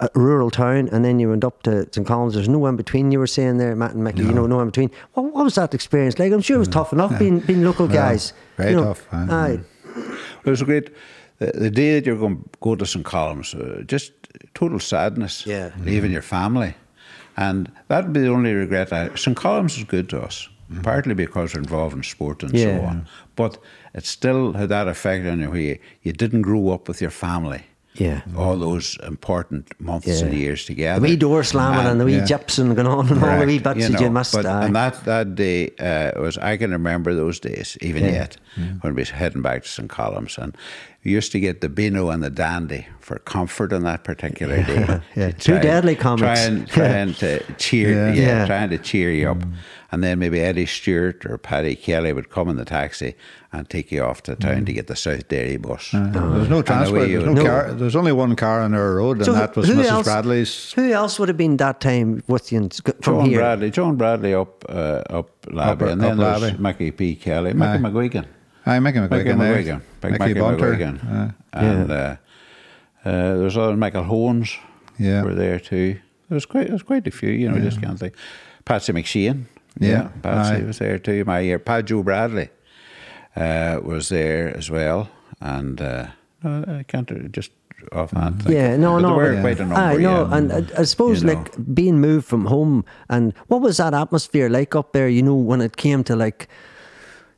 a 0.00 0.08
rural 0.14 0.50
town, 0.50 0.88
and 0.92 1.04
then 1.04 1.18
you 1.20 1.28
went 1.28 1.44
up 1.44 1.62
to 1.62 1.86
St. 1.92 2.06
Columb's. 2.06 2.34
There's 2.34 2.48
no 2.48 2.58
one 2.58 2.76
between. 2.76 3.12
You 3.12 3.18
were 3.18 3.26
saying 3.26 3.58
there, 3.58 3.76
Matt 3.76 3.92
and 3.92 4.02
Mickey. 4.02 4.22
You 4.22 4.32
know, 4.32 4.46
no 4.46 4.56
one 4.56 4.66
between. 4.66 4.90
What, 5.12 5.32
what 5.34 5.44
was 5.44 5.54
that 5.56 5.74
experience 5.74 6.18
like? 6.18 6.32
I'm 6.32 6.40
sure 6.40 6.56
it 6.56 6.58
was 6.58 6.68
mm. 6.68 6.72
tough 6.72 6.92
enough 6.92 7.18
being 7.18 7.40
being 7.40 7.62
local 7.62 7.86
Yeah, 7.86 7.92
guys. 7.92 8.32
very 8.56 8.70
you 8.70 8.76
know. 8.76 8.84
tough, 8.84 9.06
aye. 9.12 9.16
Mm. 9.16 9.30
Aye. 9.30 9.60
It 10.44 10.50
was 10.50 10.62
a 10.62 10.64
great. 10.64 10.90
The, 11.38 11.52
the 11.52 11.70
day 11.70 11.94
that 11.94 12.06
you're 12.06 12.16
going 12.16 12.42
to 12.42 12.48
go 12.60 12.76
to 12.76 12.86
St. 12.86 13.04
Columb's, 13.04 13.54
uh, 13.54 13.82
just 13.86 14.12
total 14.54 14.78
sadness. 14.78 15.46
Yeah. 15.46 15.70
Leaving 15.84 16.10
mm. 16.10 16.14
your 16.14 16.22
family. 16.22 16.74
And 17.36 17.72
that 17.88 18.04
would 18.04 18.12
be 18.12 18.20
the 18.20 18.28
only 18.28 18.52
regret. 18.52 18.92
I, 18.92 19.14
St. 19.14 19.36
Columb's 19.36 19.78
is 19.78 19.84
good 19.84 20.10
to 20.10 20.20
us, 20.20 20.48
partly 20.82 21.14
because 21.14 21.54
we're 21.54 21.60
involved 21.60 21.96
in 21.96 22.02
sport 22.02 22.42
and 22.42 22.52
Yeah. 22.54 22.78
so 22.80 22.84
on. 22.86 23.06
But 23.36 23.58
it 23.94 24.04
still 24.06 24.52
had 24.52 24.68
that 24.68 24.88
effect 24.88 25.26
on 25.26 25.40
you 25.40 25.50
where 25.50 25.60
you, 25.60 25.78
you 26.02 26.12
didn't 26.12 26.42
grow 26.42 26.70
up 26.70 26.88
with 26.88 27.00
your 27.00 27.10
family. 27.10 27.62
Yeah. 27.94 28.20
All 28.36 28.56
those 28.56 28.96
important 29.06 29.68
months 29.80 30.06
Yeah. 30.06 30.26
and 30.26 30.32
years 30.34 30.64
together. 30.64 31.00
The 31.00 31.08
wee 31.08 31.16
door 31.16 31.42
slamming 31.42 31.86
and, 31.86 32.00
the 32.00 32.04
wee 32.04 32.16
yeah. 32.18 32.24
gypsum 32.24 32.74
going 32.74 32.86
on 32.86 33.08
and 33.08 33.22
all 33.22 33.38
the 33.40 33.46
wee 33.46 33.58
Correct, 33.58 33.78
bits 33.78 33.88
that 33.90 34.00
you 34.00 34.10
missed. 34.10 34.32
But, 34.32 34.46
and 34.46 34.74
that, 34.76 35.04
that 35.04 35.34
day 35.34 35.70
uh, 35.78 36.12
was, 36.20 36.38
I 36.38 36.56
can 36.56 36.70
remember 36.70 37.14
those 37.14 37.40
days, 37.40 37.76
even 37.80 38.04
Yeah. 38.04 38.10
yet, 38.12 38.36
when 38.56 38.94
we 38.94 39.00
was 39.00 39.10
heading 39.10 39.42
back 39.42 39.62
to 39.62 39.68
St. 39.68 39.88
Columb's. 39.88 40.38
And 40.38 40.56
we 41.04 41.12
used 41.12 41.32
to 41.32 41.40
get 41.40 41.60
the 41.60 41.68
Beano 41.68 42.10
and 42.10 42.22
the 42.22 42.30
Dandy 42.30 42.86
for 43.00 43.18
comfort 43.20 43.72
on 43.72 43.82
that 43.84 44.04
particular 44.04 44.62
day. 44.62 45.00
yeah. 45.16 45.30
To 45.30 45.32
Two 45.32 45.52
try- 45.54 45.62
deadly 45.62 45.96
comics. 45.96 46.22
Trying, 46.44 46.66
trying 46.66 47.14
to 47.14 47.40
cheer, 47.54 47.90
Yeah. 48.08 48.12
yeah. 48.12 48.22
Yeah. 48.26 48.46
trying 48.46 48.70
to 48.70 48.78
cheer 48.78 49.10
you 49.10 49.30
up. 49.30 49.38
And 49.92 50.04
then 50.04 50.18
maybe 50.20 50.38
Eddie 50.40 50.66
Stewart 50.66 51.24
or 51.26 51.36
Paddy 51.36 51.74
Kelly 51.74 52.12
would 52.12 52.30
come 52.30 52.48
in 52.48 52.56
the 52.56 52.64
taxi 52.64 53.16
and 53.52 53.68
take 53.68 53.90
you 53.90 54.04
off 54.04 54.22
to 54.24 54.36
town 54.36 54.64
to 54.66 54.72
get 54.72 54.86
the 54.86 54.94
South 54.94 55.26
Derry 55.26 55.56
bus. 55.56 55.92
Uh, 55.92 56.06
there 56.12 56.22
was 56.22 56.48
no 56.48 56.56
away 56.58 56.62
transport. 56.62 57.08
you 57.08 57.18
There 57.18 57.28
was, 57.30 57.38
would 57.38 57.44
no 57.44 57.50
car, 57.50 57.72
there 57.72 57.84
was 57.86 57.96
only 57.96 58.12
one 58.12 58.36
car 58.36 58.60
on 58.60 58.72
our 58.74 58.94
road, 58.94 59.24
So 59.24 59.32
and 59.32 59.40
that 59.40 59.56
was 59.56 59.68
Mrs. 59.68 59.84
else- 59.86 60.04
Bradley's. 60.06 60.72
Who 60.74 60.92
else 60.92 61.18
would 61.18 61.28
have 61.28 61.36
been 61.38 61.56
that 61.56 61.80
time 61.80 62.22
with 62.28 62.52
you 62.52 62.58
in- 62.58 62.70
from 62.70 63.00
John 63.00 63.24
here? 63.28 63.38
Bradley, 63.40 63.70
John 63.72 63.96
Bradley 63.96 64.32
up 64.32 64.64
uh, 64.68 65.02
up 65.10 65.39
And 65.52 66.00
then 66.00 66.16
there's 66.18 66.58
Mickey 66.58 66.90
P. 66.90 67.14
Kelly, 67.16 67.52
Mickey 67.52 67.72
Aye. 67.72 67.76
McGuigan. 67.78 68.26
Aye, 68.66 68.78
Mickey 68.80 69.00
Mickey 69.00 69.14
McGuigan. 69.14 69.38
there. 69.38 69.56
McGuigan, 69.62 70.10
Mickey 70.18 70.34
Mickey. 70.34 70.40
McGuigan. 70.40 71.28
Uh, 71.28 71.32
and 71.52 71.90
uh, 71.90 72.16
uh, 73.04 73.34
there's 73.38 73.56
other 73.56 73.76
Michael 73.76 74.04
Hones 74.04 74.56
Yeah. 74.98 75.22
were 75.22 75.34
there 75.34 75.58
too. 75.58 75.98
There 76.28 76.36
was 76.36 76.46
quite, 76.46 76.64
there 76.64 76.74
was 76.74 76.82
quite 76.82 77.06
a 77.06 77.10
few, 77.10 77.30
you 77.30 77.48
know, 77.50 77.58
just 77.58 77.80
can't 77.82 77.98
think. 77.98 78.14
Patsy 78.64 78.92
McShane, 78.92 79.46
Yeah, 79.78 80.08
Patsy 80.22 80.62
aye. 80.62 80.66
was 80.66 80.78
there 80.78 80.98
too. 80.98 81.24
My 81.24 81.40
year, 81.40 81.58
Pat 81.58 81.86
Joe 81.86 82.02
Bradley 82.02 82.50
uh, 83.34 83.80
was 83.82 84.08
there 84.10 84.56
as 84.56 84.70
well, 84.70 85.08
and 85.40 85.80
uh, 85.80 86.08
no, 86.44 86.64
I 86.68 86.82
can't 86.84 87.10
uh, 87.10 87.14
just 87.32 87.50
offhand. 87.92 88.42
think 88.42 88.54
Yeah, 88.54 88.72
of- 88.74 88.80
no, 88.80 88.94
but 88.94 89.00
no. 89.08 89.14
Were 89.16 89.32
Yeah. 89.34 89.40
quite 89.40 89.58
a 89.60 89.66
number. 89.66 89.74
I 89.76 89.96
know, 89.96 90.28
yeah. 90.28 90.36
and 90.36 90.52
I, 90.52 90.62
I 90.78 90.84
suppose 90.84 91.20
You 91.22 91.28
know. 91.28 91.34
like 91.34 91.74
being 91.74 92.00
moved 92.00 92.26
from 92.26 92.46
home, 92.46 92.84
and 93.08 93.32
what 93.48 93.60
was 93.62 93.76
that 93.78 93.94
atmosphere 93.94 94.48
like 94.48 94.74
up 94.76 94.92
there? 94.92 95.08
You 95.08 95.22
know, 95.22 95.34
when 95.36 95.60
it 95.60 95.76
came 95.76 96.04
to 96.04 96.16
like, 96.16 96.48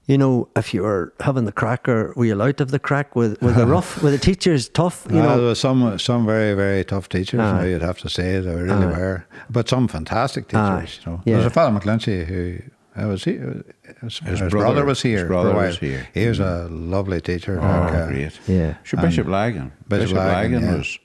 you 0.07 0.19
know, 0.19 0.49
if 0.57 0.75
you 0.75 0.83
were 0.83 1.13
having 1.21 1.45
the 1.45 1.53
crack 1.53 1.89
or 1.89 2.13
were 2.17 2.25
you 2.25 2.35
allowed 2.35 2.57
to 2.57 2.63
have 2.65 2.71
the 2.73 2.79
crack 2.81 3.15
with 3.15 3.41
with 3.41 3.55
the 3.57 3.67
rough, 3.67 4.03
with 4.03 4.13
the 4.13 4.19
teachers 4.31 4.69
tough, 4.69 5.07
you 5.11 5.19
Uh, 5.21 5.23
know. 5.23 5.37
there 5.37 5.47
was 5.49 5.61
some 5.61 5.99
some 5.99 6.27
very 6.27 6.55
very 6.55 6.85
tough 6.85 7.09
teachers. 7.09 7.39
Now 7.39 7.63
you'd 7.63 7.83
have 7.83 7.99
to 7.99 8.09
say 8.09 8.41
they 8.41 8.55
really 8.55 8.87
Aye. 8.87 8.99
were, 8.99 9.25
but 9.49 9.69
some 9.69 9.87
fantastic 9.89 10.49
teachers. 10.49 10.61
Aye. 10.61 10.89
You 11.07 11.13
know, 11.13 11.21
Yeah. 11.25 11.31
there 11.35 11.37
was 11.45 11.47
a 11.47 11.51
fellow 11.51 11.71
McClinchy 11.79 12.27
who 12.27 12.59
uh, 12.97 13.07
was 13.07 13.25
he. 13.25 13.33
His, 14.03 14.19
his 14.19 14.41
brother- 14.41 14.51
brother, 14.51 14.85
was 14.85 15.03
here. 15.03 15.19
his 15.21 15.29
brother 15.29 15.55
was 15.55 15.79
here. 15.79 16.09
He 16.13 16.27
was 16.27 16.41
a 16.41 16.69
lovely 16.71 17.21
teacher. 17.21 17.59
Oh, 17.59 17.65
like, 17.65 17.95
uh, 17.95 18.07
great. 18.09 18.41
Yeah. 18.47 18.77
Sure, 18.83 19.01
Bishop 19.01 19.27
Lagan. 19.27 19.73
Bishop 19.89 20.05
Bishop, 20.05 20.17
Lagan, 20.19 20.53
Lagan, 20.53 20.63
yeah. 20.63 20.77
was 20.79 20.99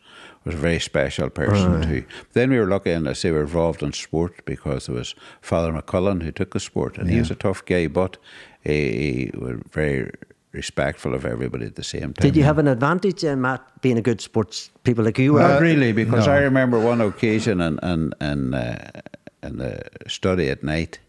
was 0.48 0.56
a 0.56 0.58
very 0.58 0.80
special 0.80 1.30
person 1.30 1.82
too. 1.82 2.06
Then 2.34 2.50
we 2.50 2.58
were 2.58 2.68
lucky 2.68 2.92
and 2.92 3.08
I 3.08 3.14
say 3.14 3.32
we 3.32 3.38
were 3.38 3.44
involved 3.44 3.84
in 3.84 3.92
sport 3.94 4.46
because 4.46 4.86
there 4.86 4.96
was 4.96 5.14
Father 5.42 5.74
McCullen 5.74 6.24
who 6.24 6.32
took 6.32 6.54
the 6.54 6.60
sport 6.60 6.98
and 6.98 7.10
he 7.10 7.20
was 7.20 7.30
a 7.30 7.36
tough 7.36 7.66
guy, 7.66 7.88
but 7.88 8.18
he, 8.62 9.30
he 9.32 9.38
was 9.38 9.60
very 9.72 10.10
respectful 10.54 11.14
of 11.14 11.26
everybody 11.26 11.66
at 11.66 11.76
the 11.76 11.84
same 11.84 12.14
time. 12.14 12.22
Did 12.22 12.36
you 12.36 12.44
have 12.44 12.58
an 12.58 12.68
advantage 12.68 13.24
in 13.24 13.42
Matt 13.42 13.62
being 13.82 13.98
a 13.98 14.02
good 14.02 14.22
sports 14.22 14.72
people 14.84 15.04
like 15.04 15.20
you 15.20 15.34
were? 15.34 15.42
Not 15.42 15.62
really, 15.62 15.92
because 15.92 16.28
no. 16.28 16.34
I 16.34 16.40
remember 16.40 16.80
one 16.80 17.02
occasion 17.02 17.62
in 17.62 17.80
in 17.84 18.14
in, 18.22 18.54
uh, 18.54 19.02
in 19.44 19.58
the 19.58 19.82
study 20.08 20.50
at 20.50 20.64
night. 20.64 21.00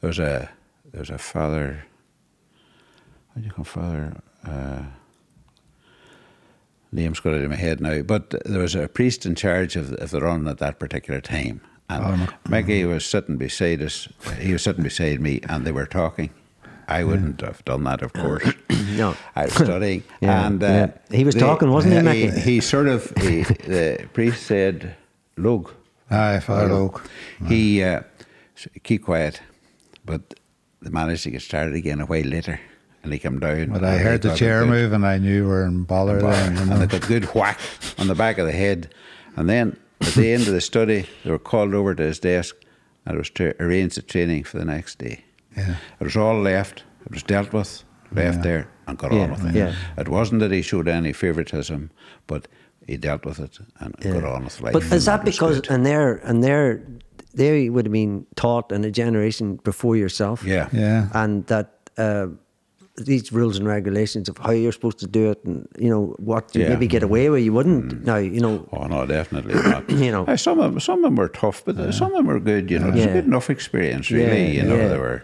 There 0.00 0.08
was 0.08 0.18
a 0.18 0.50
there 0.92 1.00
was 1.00 1.10
a 1.10 1.18
father. 1.18 1.84
What 3.32 3.42
do 3.42 3.46
you 3.46 3.52
call 3.52 3.64
father? 3.64 4.16
Uh, 4.46 4.82
name's 6.92 7.20
got 7.20 7.34
it 7.34 7.42
in 7.42 7.50
my 7.50 7.56
head 7.56 7.80
now, 7.80 8.02
but 8.02 8.30
there 8.44 8.60
was 8.62 8.74
a 8.74 8.88
priest 8.88 9.26
in 9.26 9.34
charge 9.34 9.76
of, 9.76 9.92
of 9.94 10.10
the 10.10 10.20
run 10.20 10.46
at 10.48 10.58
that 10.58 10.78
particular 10.78 11.20
time, 11.20 11.60
and 11.88 12.32
Mickey 12.48 12.84
was 12.84 13.04
sitting 13.04 13.36
beside 13.36 13.82
us. 13.82 14.08
He 14.40 14.52
was 14.52 14.62
sitting 14.62 14.84
beside 14.84 15.20
me, 15.20 15.40
and 15.48 15.66
they 15.66 15.72
were 15.72 15.86
talking. 15.86 16.30
I 16.90 17.04
wouldn't 17.04 17.42
have 17.42 17.62
done 17.66 17.84
that, 17.84 18.02
of 18.02 18.12
course. 18.12 18.48
No. 18.96 19.14
I 19.36 19.44
was 19.44 19.52
studying, 19.54 20.02
Yeah, 20.20 20.46
and 20.46 20.62
uh, 20.62 20.66
yeah. 20.66 21.16
He 21.16 21.22
was 21.24 21.34
talking, 21.36 21.70
wasn't 21.70 21.92
he, 21.94 21.98
He, 22.20 22.26
Mickey? 22.26 22.40
he 22.40 22.60
sort 22.60 22.88
of 22.88 23.12
he, 23.18 23.42
the 23.42 24.08
priest 24.14 24.44
said, 24.46 24.96
"Lug." 25.36 25.70
Aye, 26.10 26.40
Father 26.40 26.68
Loke. 26.72 27.08
He 27.46 27.82
uh, 27.84 28.00
s- 28.56 28.66
keep 28.82 29.04
quiet, 29.04 29.40
but 30.08 30.34
they 30.82 30.90
managed 30.90 31.22
to 31.24 31.30
get 31.30 31.42
started 31.42 31.74
again 31.74 32.00
a 32.00 32.06
while 32.06 32.24
later, 32.24 32.58
and 33.02 33.12
he 33.12 33.18
came 33.18 33.38
down. 33.38 33.66
But 33.66 33.84
I 33.84 33.98
heard 33.98 34.22
the 34.22 34.34
chair 34.34 34.60
good- 34.60 34.70
move, 34.70 34.92
and 34.92 35.04
I 35.06 35.18
knew 35.18 35.44
we 35.44 35.48
were 35.48 35.64
in 35.64 35.84
bother 35.84 36.20
then. 36.20 36.56
You 36.56 36.72
and 36.72 36.82
they 36.82 36.86
got 36.86 37.04
a 37.04 37.06
good 37.08 37.24
whack 37.34 37.58
on 37.98 38.06
the 38.08 38.14
back 38.14 38.38
of 38.38 38.46
the 38.46 38.52
head. 38.52 38.92
And 39.36 39.48
then 39.48 39.76
at 40.00 40.14
the 40.14 40.32
end 40.32 40.46
of 40.48 40.52
the 40.54 40.60
study, 40.60 41.06
they 41.24 41.30
were 41.30 41.38
called 41.38 41.74
over 41.74 41.94
to 41.94 42.02
his 42.02 42.18
desk 42.18 42.56
and 43.06 43.14
it 43.14 43.18
was 43.18 43.30
to 43.30 43.54
arrange 43.62 43.94
the 43.94 44.02
training 44.02 44.44
for 44.44 44.58
the 44.58 44.64
next 44.64 44.98
day. 44.98 45.24
Yeah. 45.56 45.76
It 46.00 46.04
was 46.04 46.16
all 46.16 46.40
left, 46.40 46.84
it 47.06 47.12
was 47.12 47.22
dealt 47.22 47.52
with, 47.52 47.84
left 48.12 48.42
there, 48.42 48.68
and 48.86 48.98
got 48.98 49.12
Yeah, 49.12 49.20
on 49.24 49.30
with 49.30 49.46
it. 49.46 49.54
yeah. 49.54 49.74
It 49.96 50.08
wasn't 50.08 50.40
that 50.40 50.50
he 50.50 50.60
showed 50.62 50.88
any 50.88 51.12
favouritism, 51.12 51.90
but 52.26 52.48
he 52.86 52.96
dealt 52.96 53.24
with 53.24 53.38
it 53.38 53.58
and 53.80 53.94
got 54.00 54.24
on 54.24 54.44
with 54.44 54.60
life. 54.60 54.72
But 54.74 54.82
is 54.92 55.04
that 55.06 55.24
was 55.24 55.34
because 55.34 55.60
good. 55.60 55.70
and 55.70 55.86
they're 55.86 56.16
and 56.28 56.42
they're 56.44 56.82
they 57.34 57.68
would 57.70 57.86
have 57.86 57.92
been 57.92 58.26
taught 58.36 58.72
in 58.72 58.84
a 58.84 58.90
generation 58.90 59.56
before 59.64 59.96
yourself? 59.96 60.42
Yeah. 60.44 60.68
Yeah. 60.72 61.08
And 61.14 61.46
that 61.46 61.74
uh, 61.96 62.28
these 62.96 63.32
rules 63.32 63.58
and 63.58 63.66
regulations 63.68 64.28
of 64.28 64.36
how 64.38 64.50
you're 64.50 64.72
supposed 64.72 64.98
to 64.98 65.06
do 65.06 65.30
it, 65.30 65.44
and 65.44 65.68
you 65.78 65.88
know 65.88 66.14
what 66.18 66.54
you 66.54 66.62
Yeah. 66.62 66.66
Mm. 66.68 66.70
maybe 66.70 66.86
get 66.88 67.02
away 67.02 67.30
with, 67.30 67.42
you 67.44 67.52
wouldn't. 67.52 68.04
Now 68.04 68.16
you 68.16 68.40
know. 68.40 68.68
Oh 68.72 68.86
no, 68.86 69.06
definitely 69.06 69.54
not. 69.54 69.88
You 70.04 70.10
know. 70.10 70.36
Some 70.36 70.58
of 70.58 70.72
them, 70.72 70.80
some 70.80 70.98
of 70.98 71.04
them 71.04 71.16
were 71.16 71.28
tough, 71.28 71.62
but 71.64 71.76
uh, 71.78 71.92
some 71.92 72.10
of 72.12 72.16
them 72.18 72.26
were 72.26 72.40
good. 72.40 72.70
You 72.70 72.78
know, 72.80 72.88
it's 72.88 72.98
Yeah. 72.98 73.04
a 73.10 73.12
good 73.12 73.24
enough 73.26 73.50
experience, 73.50 74.10
really. 74.10 74.46
Yeah, 74.56 74.62
you 74.62 74.68
know, 74.68 74.76
yeah. 74.76 74.88
they 74.88 74.98
were. 74.98 75.22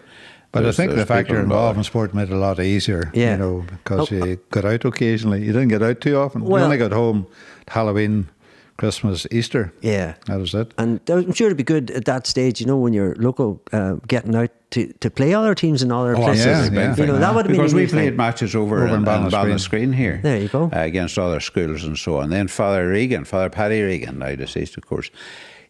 But 0.53 0.67
I 0.67 0.71
think 0.71 0.91
the 0.91 0.97
there's 0.97 1.09
fact 1.09 1.31
you're 1.31 1.41
involved 1.41 1.79
in 1.79 1.83
sport 1.83 2.15
made 2.15 2.29
it 2.31 2.33
a 2.33 2.37
lot 2.37 2.61
easier. 2.61 3.11
Yeah. 3.13 3.33
You 3.33 3.39
know, 3.39 3.65
because 3.69 4.13
Oh, 4.13 4.15
you 4.27 4.37
got 4.53 4.65
out 4.65 4.85
occasionally. 4.85 5.41
You 5.43 5.53
didn't 5.53 5.67
get 5.69 5.83
out 5.83 6.01
too 6.01 6.17
often. 6.17 6.45
Well- 6.45 6.61
you 6.61 6.65
only 6.67 6.77
got 6.79 6.93
home 6.93 7.27
Halloween, 7.67 8.29
Christmas, 8.77 9.27
Easter. 9.31 9.72
Yeah. 9.83 10.14
That 10.27 10.39
was 10.41 10.53
it. 10.55 10.75
And 10.79 11.01
I'm 11.09 11.33
sure 11.33 11.47
it'd 11.47 11.57
be 11.57 11.62
good 11.62 11.91
at 11.93 12.05
that 12.07 12.27
stage, 12.27 12.61
you 12.61 12.66
know, 12.66 12.77
when 12.77 12.93
you're 12.93 13.14
local, 13.16 13.62
uh, 13.72 13.95
getting 14.09 14.35
out 14.35 14.51
to, 14.72 14.93
to 14.95 15.11
play 15.11 15.33
other 15.33 15.55
teams 15.55 15.83
in 15.83 15.93
other 15.93 16.16
Oh, 16.16 16.20
places. 16.22 16.47
yeah, 16.47 16.68
yeah. 16.70 16.97
You 16.97 17.07
know, 17.07 17.18
that 17.18 17.35
would 17.35 17.47
have 17.47 17.53
because 17.57 17.72
we 17.72 17.87
played 17.87 18.09
thing. 18.11 18.16
matches 18.16 18.57
over, 18.57 18.85
Over 18.85 18.97
in 18.97 19.05
Ballinascreen. 19.05 19.31
Ballinascreen 19.31 19.95
here. 19.95 20.18
There 20.22 20.39
you 20.41 20.49
go. 20.49 20.64
uh, 20.64 20.70
against 20.81 21.18
other 21.18 21.39
schools 21.41 21.85
and 21.85 21.97
so 21.97 22.18
on. 22.18 22.31
Then 22.31 22.49
Father 22.49 22.89
Regan, 22.89 23.25
Father 23.25 23.51
Paddy 23.51 23.81
Regan, 23.83 24.18
now 24.18 24.35
deceased, 24.35 24.77
of 24.77 24.85
course, 24.87 25.11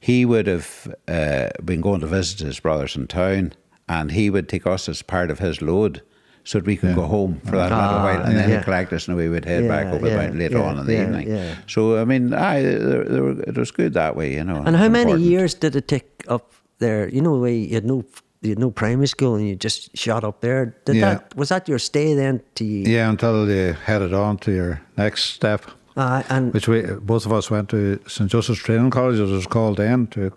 he 0.00 0.24
would 0.24 0.46
have 0.46 0.94
uh, 1.07 1.50
been 1.64 1.80
going 1.82 2.00
to 2.00 2.07
visit 2.07 2.40
his 2.40 2.59
brothers 2.61 2.96
in 2.96 3.07
town, 3.07 3.52
and 3.88 4.12
he 4.12 4.30
would 4.30 4.48
take 4.48 4.66
us 4.66 4.88
as 4.88 5.02
part 5.02 5.30
of 5.30 5.38
his 5.40 5.61
load. 5.61 6.00
So 6.47 6.59
that 6.59 6.66
we 6.66 6.76
could 6.76 6.95
go 6.95 7.07
home 7.07 7.40
for 7.45 7.57
that 7.57 7.70
little 7.72 7.78
Ah, 7.78 8.05
while, 8.05 8.22
and 8.22 8.36
then 8.36 8.51
yeah. 8.51 8.62
collect 8.62 8.92
us, 8.92 9.09
and 9.09 9.16
we 9.16 9.28
would 9.30 9.45
head 9.47 9.66
back 9.66 9.86
over 9.86 10.09
the 10.09 10.14
yeah, 10.14 10.30
later 10.30 10.59
yeah, 10.59 10.64
on 10.68 10.78
in 10.78 10.86
the 10.86 10.92
yeah, 10.92 11.03
evening. 11.05 11.28
yeah. 11.30 11.55
So 11.66 11.97
I 12.01 12.05
mean, 12.05 12.34
aye, 12.34 12.62
there, 12.62 13.05
there 13.05 13.22
were, 13.22 13.40
it 13.42 13.57
was 13.57 13.70
good 13.70 13.95
that 13.95 14.14
way, 14.14 14.34
you 14.34 14.45
know. 14.45 14.62
And 14.66 14.76
how 14.76 14.88
many 14.88 15.12
important. 15.12 15.24
years 15.30 15.55
did 15.55 15.74
it 15.74 15.88
take 15.88 16.09
up 16.28 16.53
there? 16.80 17.09
You 17.09 17.22
know, 17.22 17.38
way 17.38 17.57
you 17.57 17.74
had 17.74 17.84
no 17.86 18.05
you 18.42 18.51
had 18.51 18.59
no 18.59 18.70
primary 18.70 19.07
school 19.07 19.36
and 19.36 19.49
you 19.49 19.57
just 19.57 19.97
shot 19.97 20.22
up 20.22 20.40
there. 20.42 20.76
Did 20.84 20.97
Yeah. 20.97 21.14
that 21.14 21.34
was 21.34 21.49
that 21.49 21.66
your 21.66 21.78
stay 21.78 22.14
then? 22.14 22.42
To 22.57 22.64
Yeah, 22.64 23.09
until 23.09 23.49
you 23.49 23.72
headed 23.86 24.12
on 24.12 24.36
to 24.38 24.51
your 24.53 24.80
next 24.99 25.22
step, 25.34 25.62
uh, 25.97 26.22
and 26.28 26.53
which 26.53 26.68
we 26.68 26.82
both 27.01 27.24
of 27.26 27.32
us 27.32 27.51
went 27.51 27.68
to 27.70 27.99
St 28.07 28.30
Joseph's 28.30 28.61
Training 28.62 28.90
College, 28.90 29.18
as 29.18 29.30
it 29.30 29.34
was 29.34 29.47
called 29.47 29.78
then, 29.78 30.09
to 30.09 30.30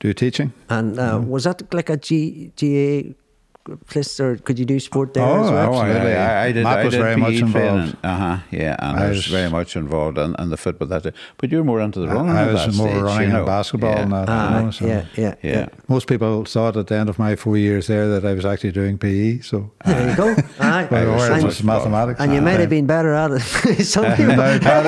do 0.00 0.12
teaching. 0.14 0.52
and 0.70 0.98
uh, 0.98 1.20
was 1.22 1.44
that 1.44 1.62
like 1.74 1.90
a 1.92 1.96
G, 1.98 2.52
GA 2.56 3.14
place 3.86 4.18
or 4.18 4.36
could 4.36 4.58
you 4.58 4.64
do 4.64 4.80
sport 4.80 5.14
there 5.14 5.24
Oh, 5.24 5.44
as 5.44 5.50
well? 5.50 5.74
Oh, 5.74 5.78
I, 5.78 5.88
Absolutely. 5.88 6.14
I, 6.16 6.44
I 6.46 6.52
did. 6.52 6.64
Matt 6.64 6.78
I 6.78 6.84
was 6.84 6.94
did 6.94 7.00
very 7.00 7.14
PE 7.14 7.20
much 7.20 7.34
involved. 7.34 7.96
Uh 8.02 8.16
huh. 8.16 8.38
Yeah, 8.50 8.76
and 8.80 8.98
I, 8.98 9.04
I 9.04 9.08
was, 9.08 9.16
was- 9.18 9.26
very 9.26 9.50
much 9.50 9.76
involved 9.76 10.18
in, 10.18 10.34
in 10.38 10.50
the 10.50 10.56
football 10.56 10.88
that 10.88 11.02
day. 11.04 11.12
But 11.38 11.52
you 11.52 11.58
were 11.58 11.64
more 11.64 11.80
into 11.80 12.00
the 12.00 12.08
running. 12.08 12.36
I 12.36 12.48
at 12.48 12.52
was 12.52 12.76
more 12.76 12.88
stage, 12.88 13.02
running 13.02 13.26
you 13.28 13.32
know. 13.32 13.38
and 13.38 13.46
basketball 13.46 13.90
yeah. 13.92 14.02
and 14.02 14.12
that. 14.12 14.28
you 14.28 14.34
Ah, 14.34 14.60
know, 14.60 14.70
so. 14.72 14.86
yeah, 14.86 15.04
yeah, 15.16 15.34
yeah, 15.42 15.58
Yeah. 15.58 15.68
Most 15.88 16.06
people 16.08 16.44
thought 16.44 16.76
at 16.76 16.86
the 16.88 16.94
end 16.96 17.08
of 17.08 17.18
my 17.18 17.36
four 17.36 17.56
years 17.56 17.86
there 17.86 18.08
that 18.08 18.24
I 18.24 18.34
was 18.34 18.44
actually 18.44 18.72
doing 18.72 18.98
PE. 18.98 19.40
So, 19.40 19.70
There 19.84 20.10
you 20.10 20.16
go. 20.16 20.34
Aye. 20.60 20.86
but 20.90 21.06
was 21.06 21.26
so 21.26 21.34
it 21.34 21.44
and, 21.60 21.64
mathematics. 21.64 22.20
and 22.20 22.34
you 22.34 22.42
might 22.42 22.58
have 22.60 22.70
been 22.70 22.86
better 22.86 23.12
at 23.12 23.30
it. 23.30 23.40
Some 23.84 24.06
people. 24.16 24.36
No, 24.36 24.58
no 24.58 24.82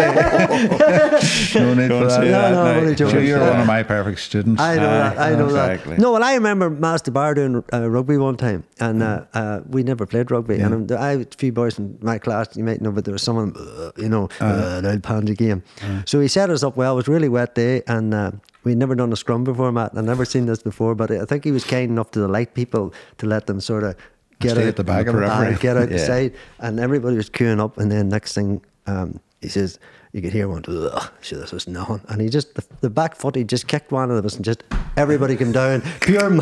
need 1.74 1.84
for 1.84 1.88
Don't 1.88 2.08
that. 2.08 2.10
say 2.10 2.30
No, 2.30 2.30
that 2.30 2.50
no, 2.50 2.64
now. 2.64 2.70
I'm 2.70 2.78
only 2.78 2.96
So 2.96 3.18
you're 3.18 3.40
one 3.40 3.60
of 3.60 3.66
my 3.66 3.82
perfect 3.82 4.20
students. 4.20 4.60
I 4.60 4.76
know 4.76 4.82
that. 4.90 5.18
I 5.18 5.30
know 5.36 5.52
that. 5.52 5.98
No, 5.98 6.12
well, 6.12 6.24
I 6.24 6.34
remember 6.34 6.70
Master 6.70 7.10
Bar 7.10 7.34
doing 7.34 7.62
uh, 7.72 7.88
rugby 7.88 8.16
one 8.16 8.36
time, 8.36 8.63
and 8.80 9.02
uh, 9.02 9.24
uh, 9.34 9.60
we 9.68 9.82
never 9.82 10.06
played 10.06 10.30
rugby. 10.30 10.58
And 10.60 10.90
um, 10.90 10.98
I 10.98 11.08
had 11.10 11.20
a 11.20 11.36
few 11.36 11.52
boys 11.52 11.78
in 11.78 11.98
my 12.00 12.18
class, 12.18 12.56
you 12.56 12.64
might 12.64 12.80
know, 12.80 12.90
but 12.92 13.04
there 13.04 13.12
was 13.12 13.22
someone, 13.22 13.54
uh, 13.56 13.90
you 13.96 14.08
know, 14.08 14.28
uh, 14.40 14.80
an 14.82 14.86
old 14.86 15.02
pansy 15.02 15.34
game. 15.34 15.62
So 16.06 16.20
he 16.20 16.28
set 16.28 16.50
us 16.50 16.62
up 16.62 16.76
well. 16.76 16.94
It 16.94 16.96
was 16.96 17.08
a 17.08 17.10
really 17.12 17.28
wet 17.28 17.54
day, 17.54 17.82
and 17.86 18.12
uh, 18.14 18.32
we'd 18.64 18.78
never 18.78 18.94
done 18.94 19.12
a 19.12 19.16
scrum 19.16 19.44
before, 19.44 19.70
Matt. 19.72 19.96
I'd 19.96 20.04
never 20.04 20.24
seen 20.24 20.46
this 20.46 20.62
before, 20.62 20.94
but 20.94 21.10
I 21.10 21.24
think 21.24 21.44
he 21.44 21.52
was 21.52 21.64
kind 21.64 21.90
enough 21.90 22.10
to 22.12 22.20
the 22.20 22.28
light 22.28 22.54
people 22.54 22.92
to 23.18 23.26
let 23.26 23.46
them 23.46 23.60
sort 23.60 23.84
of 23.84 23.96
get 24.40 24.52
Stay 24.52 24.62
out 24.62 24.68
at 24.68 24.76
the 24.76 24.84
back 24.84 25.06
of 25.06 25.14
uh, 25.16 25.52
get 25.58 25.76
out 25.76 25.88
the 25.88 25.94
Yeah. 25.98 26.06
side, 26.06 26.34
and 26.58 26.80
everybody 26.80 27.16
was 27.16 27.30
queuing 27.30 27.60
up. 27.60 27.78
And 27.78 27.90
then 27.90 28.08
next 28.08 28.34
thing, 28.34 28.60
um, 28.86 29.20
he 29.40 29.48
says, 29.48 29.78
you 30.14 30.22
could 30.22 30.32
hear 30.32 30.48
one, 30.48 30.64
Ugh, 30.68 31.10
sure, 31.22 31.40
this 31.40 31.50
was 31.50 31.66
nothing. 31.66 32.00
And 32.08 32.20
he 32.20 32.28
just, 32.28 32.54
the, 32.54 32.64
the 32.82 32.88
back 32.88 33.16
foot, 33.16 33.34
he 33.34 33.42
just 33.42 33.66
kicked 33.66 33.90
one 33.90 34.12
of 34.12 34.24
us 34.24 34.36
and 34.36 34.44
just, 34.44 34.62
everybody 34.96 35.34
came 35.34 35.50
down, 35.50 35.82
pure, 36.00 36.22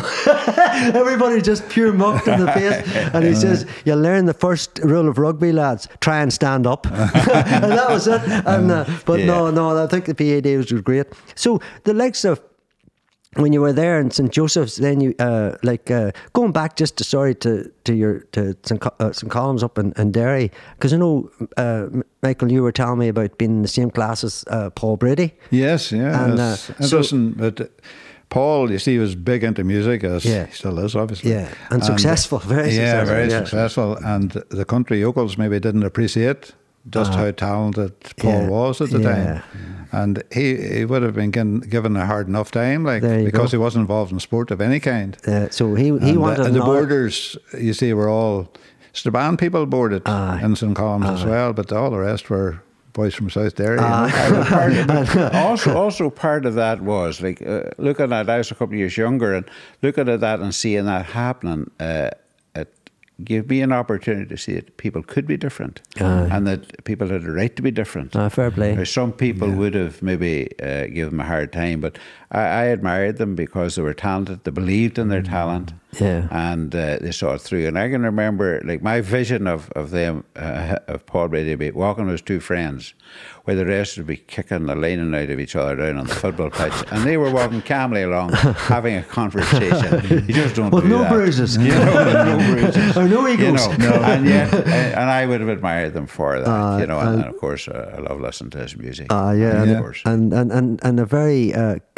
everybody 0.69 1.41
just 1.41 1.67
pure 1.71 1.91
mucked 1.91 2.29
in 2.29 2.39
the 2.39 2.53
face. 2.53 2.87
And 3.15 3.25
he 3.25 3.35
says, 3.35 3.65
you 3.87 3.95
learn 3.95 4.27
the 4.27 4.35
first 4.35 4.79
rule 4.85 5.09
of 5.09 5.17
rugby, 5.17 5.53
lads, 5.53 5.89
try 6.03 6.21
and 6.21 6.31
stand 6.31 6.67
up. 6.67 6.87
and 6.93 7.73
that 7.73 7.87
was 7.89 8.07
it. 8.07 8.21
And, 8.47 8.71
uh, 8.71 8.85
but 9.07 9.21
no, 9.21 9.51
no, 9.51 9.83
I 9.83 9.87
think 9.87 10.05
the 10.05 10.15
PA 10.15 10.41
days 10.43 10.71
was 10.71 10.83
great. 10.83 11.07
So 11.35 11.59
the 11.85 11.95
likes 11.95 12.27
of, 12.27 12.43
when 13.37 13.53
you 13.53 13.61
were 13.63 13.73
there 13.73 13.99
in 14.01 14.11
St 14.11 14.31
Joseph's, 14.31 14.77
then 14.77 15.01
you 15.01 15.15
uh, 15.19 15.57
like 15.63 15.91
uh, 15.91 16.13
going 16.33 16.53
back 16.53 16.77
just 16.77 16.97
to 16.99 17.05
sorry 17.05 17.35
to 17.37 17.71
to 17.85 17.95
your 17.95 18.21
to 18.33 18.55
St, 18.63 18.81
Co- 18.81 18.95
uh, 19.01 19.13
Columns 19.29 19.63
up 19.63 19.79
in, 19.79 19.93
in 19.97 20.13
Derry 20.13 20.51
because 20.77 20.93
I 20.93 20.99
know 20.99 21.31
uh, 21.57 21.87
Michael, 22.23 22.53
you 22.53 22.63
were 22.63 22.73
telling 22.73 22.99
me 22.99 23.09
about 23.09 23.39
being 23.39 23.53
in 23.57 23.63
the 23.63 23.69
same 23.69 23.91
class 23.91 24.25
as 24.25 24.45
uh, 24.49 24.71
Paul 24.71 24.97
Brady. 24.97 25.35
Yes, 25.51 25.93
yeah. 25.93 26.25
And, 26.25 26.39
uh, 26.39 26.57
so- 26.57 26.75
interesting. 26.81 27.33
but 27.33 27.71
Paul, 28.29 28.71
you 28.71 28.79
see, 28.79 28.99
was 28.99 29.15
big 29.15 29.45
into 29.45 29.63
music, 29.65 30.05
as 30.05 30.25
Yeah. 30.25 30.47
he 30.47 30.53
still 30.53 30.79
is, 30.79 30.95
obviously. 30.97 31.33
Yeah, 31.33 31.49
and 31.71 31.85
successful, 31.85 32.39
very 32.39 32.71
yeah, 32.71 33.03
successful, 33.05 33.15
very 33.15 33.29
yeah. 33.31 33.39
successful. 33.39 33.97
And 34.05 34.31
the 34.49 34.65
country 34.65 35.01
yokels 35.01 35.37
maybe 35.37 35.61
didn't 35.61 35.83
appreciate 35.85 36.53
just 36.91 37.15
how 37.15 37.31
talented 37.31 37.93
Paul. 38.17 38.31
Yeah. 38.33 38.49
was 38.49 38.81
at 38.81 38.91
the 38.91 39.01
Yeah. 39.01 39.15
time. 39.15 39.43
And 39.93 40.23
he, 40.33 40.57
he 40.79 40.85
would 40.85 41.03
have 41.03 41.15
been 41.15 41.31
given, 41.31 41.61
given 41.61 41.97
a 41.97 42.07
hard 42.07 42.27
enough 42.27 42.51
time, 42.51 42.83
like 42.85 43.03
because 43.03 43.51
go. 43.53 43.57
he 43.59 43.63
wasn't 43.63 43.83
involved 43.83 44.11
in 44.11 44.19
sport 44.21 44.51
of 44.51 44.61
any 44.61 44.81
kind. 44.81 45.17
Uh, 45.27 45.49
so 45.51 45.75
he 45.75 45.85
he 45.85 45.91
and 45.91 46.21
wanted 46.21 46.39
the, 46.39 46.45
and 46.47 46.55
the 46.57 46.61
borders, 46.61 47.37
you 47.59 47.75
see, 47.75 47.93
were 47.93 48.09
all 48.09 48.51
Strabane 48.95 49.37
people 49.37 49.67
boarded 49.67 50.03
Aye. 50.07 50.41
in 50.43 50.57
St 50.57 50.75
Columb's 50.75 51.07
as 51.21 51.25
well, 51.25 51.53
but 51.53 51.71
all 51.73 51.91
the 51.91 51.99
rest 51.99 52.29
were 52.31 52.63
boys 52.95 53.15
from 53.15 53.31
South 53.31 53.55
Derry. 53.55 53.77
you 53.77 53.81
know. 53.83 53.89
I 54.13 54.31
was 54.33 54.49
part 54.49 55.35
also, 55.35 55.77
also 55.77 56.11
part 56.11 56.45
of 56.47 56.55
that 56.55 56.81
was 56.83 57.21
like 57.23 57.41
uh, 57.43 57.65
looking 57.79 58.13
at. 58.13 58.29
I 58.29 58.39
was 58.39 58.51
a 58.51 58.55
couple 58.55 58.75
of 58.75 58.79
years 58.79 58.97
younger, 58.97 59.35
and 59.35 59.45
looking 59.83 60.09
at 60.09 60.21
that 60.21 60.41
and 60.41 60.55
seeing 60.55 60.85
that 60.87 61.07
happening 61.07 61.71
uh, 61.81 61.83
at 61.83 62.22
gave 63.25 63.49
me 63.49 63.61
an 63.61 63.73
opportunity 63.73 64.27
to 64.27 64.37
see 64.37 64.55
that 64.55 64.77
people 64.77 65.03
could 65.03 65.27
be 65.27 65.37
different 65.37 65.83
Aye. 66.01 66.29
and 66.31 66.47
that 66.47 66.85
people 66.85 67.09
had 67.09 67.25
a 67.25 67.31
right 67.31 67.55
to 67.57 67.63
be 67.63 67.71
different. 67.71 68.15
Ah, 68.17 68.29
fair 68.29 68.51
play. 68.51 68.75
Now, 68.75 68.85
some 68.85 69.13
people 69.13 69.51
would 69.51 69.75
have 69.75 70.03
maybe 70.03 70.49
uh, 70.61 70.87
given 70.87 71.11
them 71.11 71.21
a 71.21 71.25
hard 71.25 71.53
time, 71.53 71.81
but 71.81 71.99
I, 72.33 72.41
I 72.41 72.63
admired 72.65 73.19
them 73.19 73.35
because 73.35 73.75
they 73.77 73.83
were 73.83 73.93
talented, 73.95 74.43
they 74.45 74.51
believed 74.51 74.99
in 74.99 75.09
their 75.09 75.21
talent, 75.23 75.75
Yeah. 76.01 76.29
and 76.31 76.75
uh, 76.75 76.97
they 77.01 77.13
saw 77.13 77.35
it 77.35 77.43
through. 77.43 77.67
And 77.67 77.79
I 77.79 77.91
can 77.91 78.03
remember, 78.03 78.61
like, 78.65 78.83
my 78.83 79.03
vision 79.03 79.47
of, 79.47 79.71
of 79.73 79.91
them, 79.91 80.25
uh, 80.35 80.77
of 80.89 81.05
Paul 81.05 81.29
Brady, 81.29 81.55
be 81.57 81.71
walking 81.73 82.07
with 82.07 82.13
his 82.13 82.23
two 82.23 82.41
friends, 82.41 82.95
where 83.45 83.55
the 83.55 83.67
rest 83.67 83.99
would 83.99 84.07
be 84.07 84.17
kicking 84.17 84.65
the 84.65 84.75
lining 84.75 85.15
out 85.15 85.29
of 85.29 85.39
each 85.39 85.55
other 85.55 85.77
down 85.77 85.99
on 85.99 86.07
the 86.07 86.15
football 86.15 86.49
pitch, 86.49 86.73
and 86.91 87.05
they 87.05 87.19
were 87.19 87.31
walking 87.31 87.61
calmly 87.61 88.03
along, 88.03 88.33
having 88.33 88.97
a 88.97 89.03
conversation. 89.03 90.25
You 90.27 90.35
just 90.35 90.57
don't 90.57 90.71
With 90.71 90.85
do 90.85 90.89
no 90.89 90.99
that. 91.03 91.13
bruises. 91.13 91.57
You 91.59 91.69
know, 91.69 92.05
with 92.05 92.15
no 92.15 92.37
bruises. 92.55 92.97
Or 92.97 93.09
no 93.09 93.27
You 93.27 93.35
egos. 93.35 93.79
know, 93.79 93.93
and 93.93 94.27
yet, 94.27 94.55
uh, 94.55 94.59
and 95.01 95.11
I 95.11 95.27
would 95.27 95.41
have 95.41 95.51
admired 95.51 95.93
them 95.93 96.07
for 96.07 96.41
that. 96.41 96.49
Uh, 96.49 96.79
you 96.79 96.87
know, 96.87 96.99
and, 97.01 97.09
and- 97.11 97.25
and 97.25 97.35
of 97.35 97.39
course, 97.41 97.69
uh, 97.69 97.95
I 97.97 98.01
love 98.01 98.21
listening 98.21 98.51
to 98.53 98.59
his 98.59 98.75
music. 98.77 99.09
Ah, 99.11 99.33
yeah, 99.33 99.63
of 99.63 99.69
and, 99.69 99.79
course. 99.83 100.01
and, 100.07 100.33
and, 100.33 100.51
and, 100.51 100.81
and 100.83 100.99
a 101.01 101.05
very 101.05 101.53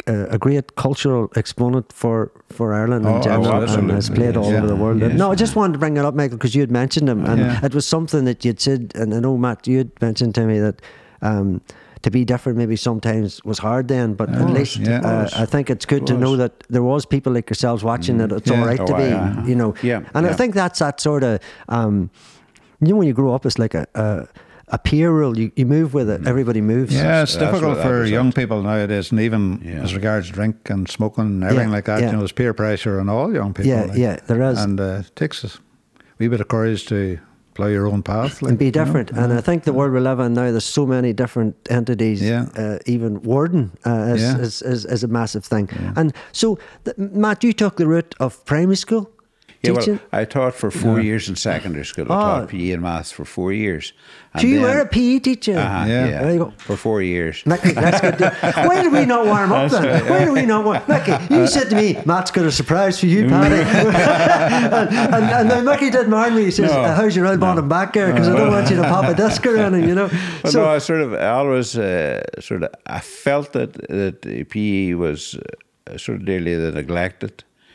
uh, 0.07 0.27
a 0.29 0.37
great 0.37 0.75
cultural 0.75 1.31
exponent 1.35 1.91
for, 1.91 2.31
for 2.49 2.73
Ireland 2.73 3.05
Oh, 3.05 3.15
in 3.17 3.21
general, 3.23 3.63
and 3.63 3.91
has 3.91 4.09
played 4.09 4.37
all 4.37 4.51
Yeah. 4.51 4.59
over 4.59 4.67
the 4.67 4.75
world. 4.75 5.01
No, 5.01 5.31
I 5.31 5.35
just 5.35 5.55
wanted 5.55 5.73
to 5.73 5.79
bring 5.79 5.97
it 5.97 6.05
up, 6.05 6.13
Michael, 6.15 6.37
because 6.37 6.53
you 6.55 6.61
had 6.61 6.71
mentioned 6.71 7.09
him, 7.09 7.25
and 7.25 7.39
Yeah. 7.39 7.65
it 7.65 7.73
was 7.73 7.85
something 7.87 8.25
that 8.25 8.45
you'd 8.45 8.59
said, 8.59 8.91
and 8.95 9.13
I 9.13 9.19
know 9.19 9.37
Matt, 9.37 9.67
you 9.67 9.77
had 9.79 9.91
mentioned 10.01 10.35
to 10.35 10.45
me 10.45 10.59
that. 10.59 10.81
Um, 11.21 11.61
to 12.01 12.11
be 12.11 12.23
different 12.23 12.55
maybe 12.55 12.75
sometimes 12.75 13.43
was 13.45 13.57
hard 13.57 13.87
then, 13.87 14.13
but 14.13 14.29
at 14.29 14.51
least 14.51 14.77
yeah. 14.77 14.99
uh, 14.99 15.27
I 15.35 15.47
think 15.47 15.71
it's 15.71 15.87
good 15.87 16.05
to 16.05 16.13
know 16.13 16.35
that 16.35 16.51
there 16.69 16.83
was 16.83 17.03
people 17.03 17.33
like 17.33 17.49
yourselves 17.49 17.83
watching 17.83 18.19
that 18.19 18.31
it's 18.31 18.47
yeah. 18.51 18.59
all 18.59 18.67
right 18.67 18.79
Oh, 18.79 18.85
to 18.85 19.41
be, 19.43 19.49
you 19.49 19.55
know. 19.55 19.73
Yeah, 19.81 20.03
And 20.13 20.27
I 20.27 20.33
think 20.33 20.53
that's 20.53 20.77
that 20.79 21.01
sort 21.01 21.23
of, 21.23 21.39
um, 21.67 22.11
you 22.79 22.89
know, 22.89 22.97
when 22.97 23.07
you 23.07 23.13
grow 23.13 23.33
up, 23.33 23.43
it's 23.43 23.57
like 23.57 23.73
a, 23.73 23.87
a, 23.95 24.27
a 24.69 24.77
peer 24.79 25.11
rule. 25.11 25.37
You, 25.37 25.51
you 25.55 25.65
move 25.65 25.93
with 25.93 26.09
it. 26.09 26.25
Everybody 26.27 26.61
moves. 26.61 26.93
Yeah, 26.93 27.21
it's 27.23 27.35
That's 27.35 27.51
difficult 27.51 27.77
for 27.81 28.03
young 28.05 28.31
people 28.31 28.61
nowadays, 28.63 29.11
and 29.11 29.19
even 29.19 29.61
Yeah. 29.63 29.83
as 29.83 29.93
regards 29.93 30.29
drink 30.29 30.69
and 30.69 30.89
smoking 30.89 31.25
and 31.25 31.43
everything 31.43 31.69
Yeah, 31.69 31.75
like 31.75 31.85
that. 31.85 31.99
yeah. 31.99 32.07
You 32.07 32.11
know, 32.13 32.19
there's 32.19 32.31
peer 32.31 32.53
pressure 32.53 32.99
on 32.99 33.09
all 33.09 33.33
young 33.33 33.53
people. 33.53 33.69
Yeah, 33.71 33.85
like. 33.85 33.97
yeah, 33.97 34.19
there 34.27 34.41
is. 34.51 34.59
and 34.59 34.79
uh, 34.79 35.01
it 35.05 35.15
takes 35.15 35.43
a 35.43 35.49
wee 36.19 36.27
bit 36.27 36.41
of 36.41 36.47
courage 36.47 36.85
to 36.87 37.19
plough 37.53 37.67
your 37.67 37.87
own 37.87 38.03
path 38.03 38.41
like, 38.41 38.49
and 38.49 38.59
be 38.59 38.65
you 38.65 38.71
know. 38.71 38.83
different. 38.83 39.11
And 39.11 39.31
I 39.31 39.39
think 39.39 39.63
the 39.63 39.71
world 39.71 39.93
we 39.93 39.99
live 40.01 40.19
in 40.19 40.33
now, 40.33 40.51
there's 40.51 40.65
so 40.65 40.85
many 40.85 41.13
different 41.13 41.55
entities. 41.69 42.21
Yeah. 42.21 42.47
Uh, 42.57 42.79
even 42.85 43.21
warden 43.21 43.71
uh, 43.85 44.13
is, 44.15 44.21
Yeah. 44.21 44.39
is, 44.39 44.61
is, 44.61 44.85
is 44.85 45.03
a 45.03 45.07
massive 45.07 45.45
thing. 45.45 45.69
And 45.95 46.11
so, 46.33 46.57
th- 46.83 46.97
Matt, 46.97 47.43
you 47.45 47.53
took 47.53 47.77
the 47.77 47.87
route 47.87 48.13
of 48.19 48.43
primary 48.45 48.75
school 48.75 49.09
Yeah, 49.65 49.73
teaching. 49.79 49.99
well, 50.11 50.21
I 50.21 50.25
taught 50.25 50.53
for 50.55 50.71
four 50.71 50.99
years 50.99 51.27
in 51.29 51.35
secondary 51.35 51.85
school. 51.85 52.05
I 52.11 52.15
Oh. 52.15 52.19
taught 52.41 52.49
PE 52.49 52.71
and 52.71 52.81
maths 52.83 53.11
for 53.11 53.25
four 53.25 53.51
years. 53.53 53.93
And 54.33 54.41
so 54.41 54.47
you 54.47 54.55
then- 54.61 54.63
were 54.75 54.81
a 54.81 54.85
PE 54.85 55.19
teacher. 55.19 55.57
Uh-huh, 55.57 55.85
Yeah. 55.87 56.07
yeah. 56.07 56.21
There 56.23 56.31
you 56.33 56.39
go. 56.39 56.53
For 56.57 56.75
four 56.77 57.01
years. 57.01 57.41
Mickey, 57.45 57.71
that's 57.71 58.01
good. 58.01 58.19
Why 58.67 58.81
did 58.83 58.91
we 58.91 59.05
not 59.05 59.25
warm 59.25 59.51
up 59.51 59.71
then? 59.71 60.05
Why 60.09 60.19
did 60.25 60.33
we 60.33 60.45
not 60.45 60.65
warm 60.65 60.81
Mickey, 60.87 61.13
you 61.33 61.47
said 61.47 61.69
to 61.69 61.75
me, 61.75 61.97
Matt's 62.05 62.31
got 62.31 62.45
a 62.45 62.51
surprise 62.51 62.99
for 62.99 63.05
you, 63.07 63.27
Paddy. 63.29 63.55
and, 64.75 64.89
and, 65.15 65.25
and 65.37 65.49
then 65.51 65.65
Mickey 65.65 65.89
didn't 65.89 66.09
mind 66.11 66.35
me. 66.35 66.45
He 66.45 66.51
says, 66.51 66.71
No. 66.71 66.81
uh, 66.81 66.95
How's 66.95 67.15
your 67.15 67.27
old 67.27 67.39
bottom 67.39 67.67
back 67.69 67.93
there? 67.93 68.11
Because 68.11 68.27
I 68.29 68.35
don't 68.35 68.51
want 68.51 68.69
you 68.69 68.75
to 68.77 68.83
pop 68.83 69.05
a 69.05 69.13
disc 69.23 69.45
or 69.45 69.57
anything, 69.57 69.87
you 69.89 69.95
know. 69.95 70.09
But 70.41 70.51
so, 70.51 70.61
no, 70.63 70.69
I 70.69 70.79
sort 70.79 71.01
of 71.01 71.13
I 71.13 71.27
always 71.29 71.77
uh, 71.77 72.21
sort 72.39 72.63
of 72.63 72.69
I 72.85 72.99
felt 72.99 73.53
that 73.53 73.73
that 73.89 74.21
the 74.21 74.43
PE 74.43 74.93
was 74.95 75.35
uh, 75.89 75.97
sort 75.97 76.17
of 76.21 76.23
nearly 76.27 76.55
the 76.55 76.71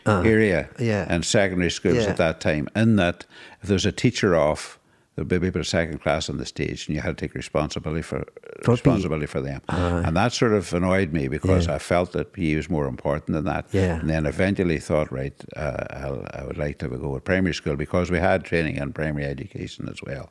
neglected 0.07 0.31
area 0.33 0.69
Uh, 0.79 0.83
yeah. 0.83 1.15
in 1.15 1.23
secondary 1.23 1.71
schools 1.71 1.97
Yeah. 2.05 2.11
at 2.11 2.17
that 2.17 2.41
time. 2.41 2.69
In 2.77 2.97
that, 2.97 3.27
if 3.63 3.69
there 3.69 3.75
was 3.75 3.87
a 3.87 3.93
teacher 3.93 4.35
off, 4.37 4.79
there'd 5.17 5.29
be 5.29 5.39
people 5.39 5.63
second 5.65 6.01
class 6.01 6.31
on 6.31 6.39
the 6.39 6.47
stage, 6.47 6.87
and 6.87 6.95
you 6.97 7.03
had 7.03 7.19
to 7.19 7.27
take 7.27 7.35
responsibility 7.35 8.01
for, 8.03 8.25
For 8.65 8.71
responsibility 8.73 9.27
for 9.27 9.41
them. 9.43 9.61
and 9.69 10.17
that 10.17 10.33
sort 10.33 10.53
of 10.53 10.73
annoyed 10.73 11.13
me 11.13 11.29
because 11.29 11.69
I 11.69 11.79
felt 11.79 12.13
that 12.13 12.33
PE 12.33 12.55
was 12.57 12.71
more 12.71 12.87
important 12.87 13.33
than 13.35 13.45
that. 13.45 13.67
Yeah. 13.73 13.99
And 14.01 14.09
then 14.09 14.25
eventually 14.25 14.79
thought, 14.79 15.13
right, 15.13 15.35
uh, 15.57 15.85
I'll, 15.91 16.27
I 16.33 16.45
would 16.45 16.57
like 16.57 16.79
to 16.79 16.89
go 16.89 17.09
with 17.11 17.25
primary 17.25 17.55
school 17.55 17.77
because 17.77 18.11
we 18.11 18.19
had 18.19 18.45
training 18.45 18.77
in 18.77 18.93
primary 18.93 19.27
education 19.27 19.89
as 19.91 20.01
well. 20.03 20.31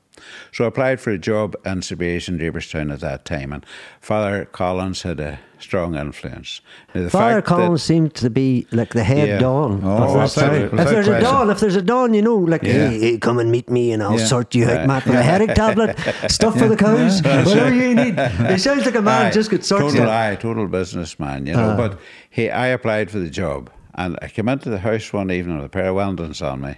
So 0.51 0.65
I 0.65 0.67
applied 0.67 0.99
for 0.99 1.11
a 1.11 1.17
job 1.17 1.55
in 1.65 1.82
Sabres 1.82 2.28
and 2.28 2.39
Draperstown 2.39 2.91
at 2.91 2.99
that 3.01 3.26
time, 3.26 3.53
and 3.53 3.65
Father 4.01 4.45
Collins 4.45 5.01
had 5.03 5.20
a 5.20 5.39
strong 5.59 5.95
influence. 5.95 6.61
Now, 6.95 7.03
the 7.03 7.09
Father 7.09 7.41
Collins 7.41 7.84
seemed 7.84 8.13
to 8.15 8.30
be 8.30 8.65
like 8.72 8.93
the 8.93 9.03
head 9.03 9.28
Yeah. 9.28 9.39
don. 9.39 9.82
Oh, 9.84 10.20
of 10.22 10.34
that 10.36 10.53
if 10.53 10.72
there's 10.89 11.07
a 11.09 11.20
don, 11.20 11.49
if 11.49 11.59
there's 11.59 11.76
a 11.76 11.82
don, 11.82 12.13
you 12.13 12.22
know, 12.22 12.38
like, 12.38 12.63
Yeah. 12.63 12.89
hey, 12.89 12.99
hey, 12.99 13.17
come 13.17 13.39
and 13.39 13.51
meet 13.51 13.70
me 13.70 13.91
and 13.91 14.01
I'll 14.01 14.17
Yeah. 14.17 14.26
sort 14.26 14.55
you 14.55 14.70
out. 14.70 14.88
Matt, 14.88 15.05
with 15.05 15.15
a 15.15 15.22
headache 15.24 15.53
tablet, 15.55 15.97
stuff 16.32 16.57
for 16.57 16.67
the 16.70 16.78
cows, 16.78 17.22
whatever 17.24 17.74
you 17.76 17.93
need. 17.93 18.17
He 18.17 18.57
sounds 18.57 18.86
like 18.86 18.95
a 18.95 19.01
man 19.01 19.26
Aye, 19.28 19.32
just 19.32 19.51
got 19.51 19.65
sorted. 19.65 19.89
Total 19.97 20.09
eye, 20.09 20.36
total 20.36 20.67
businessman, 20.67 21.45
you 21.45 21.55
Uh. 21.55 21.57
know. 21.57 21.76
but 21.76 21.99
he, 22.30 22.49
I 22.49 22.67
applied 22.67 23.11
for 23.11 23.20
the 23.20 23.30
job, 23.30 23.70
and 23.95 24.17
I 24.22 24.30
came 24.30 24.47
into 24.47 24.70
the 24.70 24.80
house 24.80 25.11
one 25.11 25.30
evening 25.30 25.57
with 25.57 25.65
a 25.65 25.70
pair 25.70 25.88
of 25.89 25.95
Wellingtons 25.97 26.41
on 26.41 26.61
me, 26.61 26.76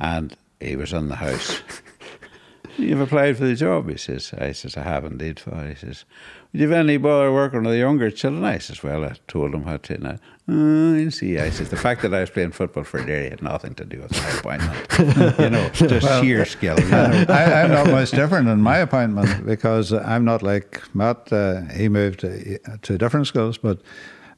and 0.00 0.36
he 0.60 0.74
was 0.74 0.92
in 0.92 1.08
the 1.10 1.16
house. 1.16 1.60
You've 2.76 3.00
applied 3.00 3.36
for 3.36 3.44
the 3.44 3.54
job, 3.54 3.88
he 3.88 3.96
says. 3.96 4.34
I 4.36 4.52
says, 4.52 4.76
I 4.76 4.82
have 4.82 5.04
indeed. 5.04 5.38
Father. 5.38 5.68
He 5.68 5.74
says, 5.74 6.04
Would 6.52 6.60
you 6.60 6.68
have 6.68 6.78
any 6.78 6.96
bother 6.96 7.32
working 7.32 7.62
with 7.62 7.72
the 7.72 7.78
younger 7.78 8.10
children? 8.10 8.44
I 8.44 8.58
says, 8.58 8.82
Well, 8.82 9.04
I 9.04 9.14
told 9.28 9.54
him 9.54 9.62
how 9.62 9.76
to. 9.76 9.94
And 9.94 10.08
I, 10.08 10.18
oh, 10.48 10.94
you 10.94 11.10
see, 11.10 11.38
I 11.38 11.50
says, 11.50 11.70
The 11.70 11.76
fact 11.76 12.02
that 12.02 12.12
I 12.12 12.20
was 12.20 12.30
playing 12.30 12.52
football 12.52 12.84
for 12.84 13.04
Derry 13.04 13.30
had 13.30 13.42
nothing 13.42 13.74
to 13.76 13.84
do 13.84 14.00
with 14.00 14.12
my 14.12 14.28
appointment. 14.38 15.38
you 15.38 15.50
know, 15.50 15.68
just 15.70 16.22
sheer 16.22 16.44
skill. 16.44 16.78
You 16.80 16.88
know. 16.88 17.24
I, 17.28 17.62
I'm 17.62 17.70
not 17.70 17.86
much 17.88 18.10
different 18.10 18.48
in 18.48 18.60
my 18.60 18.78
appointment 18.78 19.46
because 19.46 19.92
I'm 19.92 20.24
not 20.24 20.42
like 20.42 20.82
Matt. 20.94 21.32
Uh, 21.32 21.62
he 21.72 21.88
moved 21.88 22.20
to, 22.20 22.58
to 22.58 22.98
different 22.98 23.28
schools, 23.28 23.56
but 23.56 23.80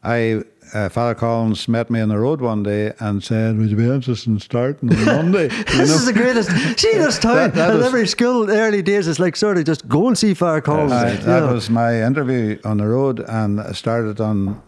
I, 0.04 0.42
uh, 0.74 0.88
Father 0.88 1.14
Collins 1.14 1.68
met 1.68 1.90
me 1.90 2.00
on 2.00 2.08
the 2.08 2.18
road 2.18 2.40
one 2.40 2.62
day 2.62 2.92
and 3.00 3.22
said, 3.22 3.56
"Would 3.58 3.70
you 3.70 3.76
be 3.76 3.88
interested 3.88 4.30
in 4.30 4.38
starting 4.40 4.90
on 4.92 5.04
Monday?" 5.04 5.48
This 5.66 5.88
know? 5.88 5.94
is 5.94 6.06
the 6.06 6.12
greatest. 6.12 6.50
See 6.78 6.92
this 6.92 7.18
town. 7.26 7.34
That- 7.36 7.54
that 7.54 7.70
and 7.70 7.78
was- 7.78 7.86
every 7.86 8.06
school 8.06 8.50
early 8.50 8.82
days 8.82 9.06
is 9.06 9.18
like 9.18 9.36
sort 9.36 9.58
of 9.58 9.64
just 9.64 9.86
go 9.88 10.08
and 10.08 10.16
see 10.18 10.34
Father 10.34 10.60
Collins. 10.60 10.92
I- 10.92 11.16
that 11.16 11.40
know. 11.42 11.52
was 11.54 11.70
my 11.70 12.02
interview 12.02 12.58
on 12.64 12.78
the 12.78 12.86
road, 12.86 13.20
and 13.28 13.60
I 13.60 13.72
started 13.72 14.20
on 14.20 14.60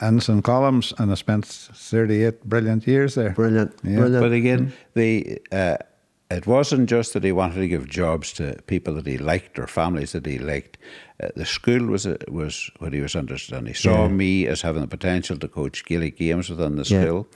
Ensign 0.00 0.42
Columns, 0.42 0.92
and 0.98 1.10
I 1.10 1.14
spent 1.14 1.46
38 1.46 2.44
brilliant 2.44 2.86
years 2.86 3.14
there. 3.14 3.30
brilliant. 3.30 3.72
Yeah. 3.82 3.96
Brilliant. 3.96 4.22
But 4.22 4.32
again, 4.32 4.72
the 4.94 5.40
uh, 5.52 5.76
it 6.28 6.46
wasn't 6.46 6.90
just 6.90 7.12
that 7.12 7.22
he 7.24 7.30
wanted 7.32 7.54
to 7.60 7.68
give 7.68 7.86
jobs 7.88 8.32
to 8.32 8.56
people 8.66 8.94
that 8.94 9.06
he 9.06 9.16
liked 9.16 9.58
or 9.60 9.66
families 9.68 10.10
that 10.12 10.26
he 10.26 10.38
liked. 10.38 10.76
Uh, 11.22 11.28
the 11.34 11.46
school 11.46 11.86
was 11.86 12.04
a, 12.06 12.18
was 12.28 12.70
what 12.78 12.92
he 12.92 13.00
was 13.00 13.14
interested 13.14 13.56
in. 13.56 13.66
He 13.66 13.72
saw 13.72 14.02
Yeah. 14.06 14.08
me 14.08 14.46
as 14.46 14.60
having 14.62 14.82
the 14.82 14.88
potential 14.88 15.38
to 15.38 15.48
coach 15.48 15.84
Gaelic 15.84 16.16
games 16.18 16.50
within 16.50 16.76
the 16.76 16.82
Yeah. 16.84 17.02
school. 17.02 17.26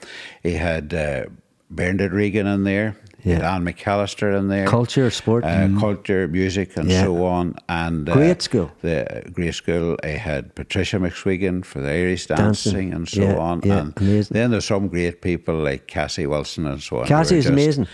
He 0.43 0.53
had 0.53 0.93
uh, 0.93 1.25
Bernard 1.69 2.13
Regan 2.13 2.45
in 2.47 2.63
there. 2.63 2.95
Yeah. 3.23 3.55
Anne 3.55 3.63
McAllister 3.65 4.37
in 4.37 4.47
there. 4.47 4.65
Culture, 4.67 5.09
sport. 5.11 5.43
uh, 5.43 5.67
culture, 5.79 6.27
music, 6.27 6.75
and 6.77 6.89
Yeah. 6.89 7.03
so 7.03 7.25
on. 7.25 7.55
And 7.69 8.09
uh, 8.09 8.13
Great 8.13 8.41
school. 8.41 8.71
The 8.81 9.23
great 9.31 9.53
school. 9.55 9.97
I 10.03 10.09
had 10.29 10.55
Patricia 10.55 10.97
McSwigan 10.97 11.63
for 11.63 11.81
the 11.81 11.89
Irish 11.91 12.25
Dancing. 12.27 12.43
dancing, 12.73 12.93
and 12.93 13.07
so 13.07 13.21
Yeah, 13.21 13.37
on. 13.37 13.61
yeah, 13.63 13.79
and 13.79 13.93
amazing. 13.97 14.33
then 14.33 14.51
there's 14.51 14.65
some 14.65 14.87
great 14.87 15.21
people 15.21 15.55
like 15.55 15.87
Cassie 15.87 16.25
Wilson 16.27 16.65
and 16.65 16.81
so 16.81 16.97
on. 16.97 17.03
who 17.03 17.07
Cassie 17.09 17.37
is 17.37 17.45
amazing. 17.45 17.87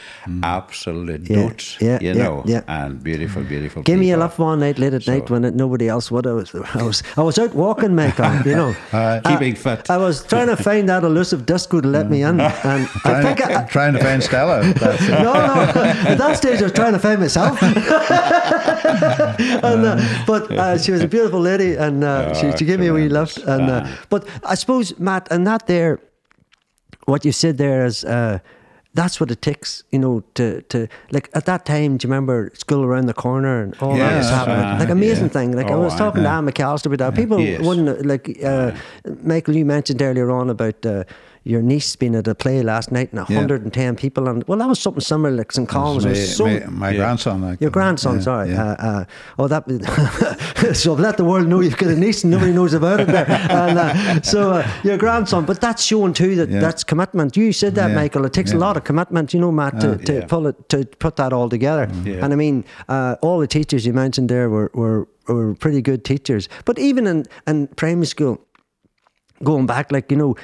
Absolute 0.43 1.29
Yeah, 1.29 1.35
notes, 1.45 1.77
yeah, 1.81 1.99
you 2.01 2.07
yeah, 2.13 2.13
know, 2.23 2.43
yeah. 2.45 2.61
and 2.67 3.01
beautiful, 3.03 3.43
beautiful. 3.43 3.83
Give 3.83 3.99
me 3.99 4.11
a 4.11 4.13
people. 4.15 4.21
laugh 4.21 4.39
one 4.39 4.59
night 4.59 4.79
late 4.79 4.93
at 4.93 5.07
night 5.07 5.29
when 5.29 5.43
it, 5.45 5.55
nobody 5.55 5.87
else 5.87 6.09
would. 6.11 6.25
I 6.27 6.33
was, 6.33 6.53
I 6.55 6.83
was, 6.83 7.03
I 7.17 7.21
was 7.21 7.37
out 7.39 7.53
walking, 7.53 7.95
Michael. 7.95 8.33
You 8.45 8.55
know, 8.55 8.75
Uh, 8.93 9.19
Keeping 9.25 9.55
fit. 9.55 9.89
I 9.89 9.97
was 9.97 10.23
trying 10.25 10.47
to 10.47 10.55
find 10.57 10.87
that 10.89 11.03
elusive 11.03 11.45
disco 11.45 11.81
to 11.81 11.87
let 11.87 12.09
me 12.09 12.21
in, 12.23 12.39
and 12.39 12.41
I 12.41 12.87
Trying, 13.01 13.23
think 13.35 13.41
I, 13.45 13.63
trying 13.65 13.93
to 13.93 13.99
find 13.99 14.23
Stella. 14.23 14.63
That's 14.73 15.01
it. 15.03 15.16
No, 15.23 15.33
no. 15.33 15.81
At 16.11 16.17
that 16.17 16.37
stage, 16.37 16.59
I 16.59 16.63
was 16.63 16.71
trying 16.73 16.93
to 16.93 16.99
find 16.99 17.19
myself. 17.19 17.61
and, 17.63 17.77
uh, 19.85 20.23
but 20.25 20.51
uh, 20.51 20.77
she 20.77 20.91
was 20.91 21.01
a 21.01 21.07
beautiful 21.07 21.39
lady, 21.39 21.75
and 21.75 22.03
uh, 22.03 22.33
she, 22.33 22.51
she 22.57 22.65
gave 22.65 22.79
me 22.79 22.87
a 22.87 22.93
wee 22.93 23.09
lift. 23.09 23.37
And 23.39 23.69
uh, 23.69 23.87
but 24.09 24.27
I 24.43 24.55
suppose 24.55 24.97
Matt, 24.99 25.27
and 25.31 25.45
that 25.47 25.67
there, 25.67 25.99
what 27.05 27.25
you 27.25 27.31
said 27.31 27.57
there 27.57 27.85
is. 27.85 28.03
Uh, 28.05 28.39
that's 28.93 29.19
what 29.19 29.29
it 29.29 29.43
takes, 29.43 29.83
you 29.91 29.99
know, 29.99 30.23
to, 30.33 30.63
to 30.63 30.87
like 31.11 31.29
at 31.35 31.45
that 31.45 31.67
time. 31.67 31.97
Do 31.97 32.07
you 32.07 32.11
remember 32.11 32.49
school 32.55 32.83
around 32.83 33.05
the 33.05 33.13
corner 33.13 33.61
and 33.61 33.75
all 33.79 33.95
that 33.95 34.17
was 34.17 34.27
happening? 34.27 34.57
uh, 34.65 34.77
like 34.79 34.89
amazing 34.89 35.25
yeah. 35.25 35.31
thing. 35.33 35.55
Like 35.55 35.67
I 35.67 35.73
Oh, 35.73 35.81
was 35.81 35.93
I 35.93 35.97
talking 35.99 36.23
to. 36.23 36.29
Anne 36.29 36.47
McAllister 36.47 36.87
about 36.87 36.97
that. 36.97 37.13
People 37.15 37.39
Yes. 37.39 37.61
wouldn't 37.61 38.03
like 38.07 38.43
uh, 38.43 38.71
Michael. 39.21 39.55
You 39.55 39.65
mentioned 39.65 40.01
earlier 40.01 40.31
on 40.31 40.49
about 40.49 40.83
uh, 40.83 41.03
your 41.47 41.61
niece 41.61 41.95
been 41.95 42.15
at 42.15 42.27
a 42.27 42.35
play 42.35 42.61
last 42.61 42.91
night 42.91 43.11
and 43.13 43.19
110 43.21 43.95
people, 43.95 44.27
and 44.27 44.43
well, 44.47 44.59
that 44.59 44.67
was 44.67 44.79
something 44.79 45.01
similar 45.01 45.31
like 45.35 45.51
St. 45.51 45.67
Collins. 45.67 46.03
my, 46.03 46.09
was 46.11 46.35
so, 46.35 46.45
my, 46.45 46.59
my 46.67 46.89
Yeah. 46.91 46.97
grandson. 46.97 47.41
Like, 47.41 47.61
Your 47.61 47.71
grandson, 47.71 48.15
yeah, 48.15 48.21
sorry. 48.21 48.49
yeah. 48.51 48.63
Uh, 48.71 48.87
uh, 48.87 49.05
oh, 49.39 49.47
that. 49.47 49.63
so 50.75 50.93
let 50.93 51.17
the 51.17 51.23
world 51.25 51.47
know 51.47 51.61
you've 51.61 51.77
got 51.77 51.89
a 51.89 51.95
niece 51.95 52.23
and 52.23 52.31
nobody 52.31 52.51
knows 52.53 52.73
about 52.73 52.99
it 52.99 53.07
there. 53.07 53.27
And, 53.49 53.77
uh, 53.79 54.21
so 54.21 54.51
uh, 54.51 54.67
your 54.83 54.97
grandson, 54.97 55.45
but 55.45 55.61
that's 55.61 55.83
showing 55.83 56.13
too 56.13 56.35
that 56.35 56.49
Yeah. 56.49 56.59
that's 56.59 56.83
commitment. 56.83 57.35
You 57.37 57.51
said 57.53 57.75
that, 57.75 57.89
Yeah. 57.89 57.95
Michael. 57.95 58.25
It 58.25 58.33
takes 58.33 58.51
a 58.53 58.57
lot 58.57 58.77
of 58.77 58.83
commitment, 58.83 59.33
you 59.33 59.39
know, 59.39 59.51
Matt, 59.51 59.79
to, 59.81 59.97
to 59.97 60.13
yeah. 60.13 60.25
pull 60.25 60.47
it 60.47 60.69
to 60.69 60.85
put 60.99 61.15
that 61.15 61.33
all 61.33 61.49
together. 61.49 61.89
Yeah. 62.03 62.23
And 62.23 62.33
I 62.33 62.35
mean, 62.35 62.65
uh, 62.89 63.15
all 63.21 63.39
the 63.39 63.47
teachers 63.47 63.85
you 63.85 63.93
mentioned 63.93 64.29
there 64.29 64.49
were 64.49 64.69
were, 64.73 65.07
were 65.27 65.55
pretty 65.55 65.81
good 65.81 66.03
teachers. 66.03 66.49
But 66.65 66.77
even 66.79 67.07
in, 67.07 67.25
in 67.47 67.67
primary 67.75 68.05
school, 68.05 68.39
going 69.43 69.65
back, 69.65 69.91
like 69.91 70.11
you 70.11 70.17
know, 70.17 70.35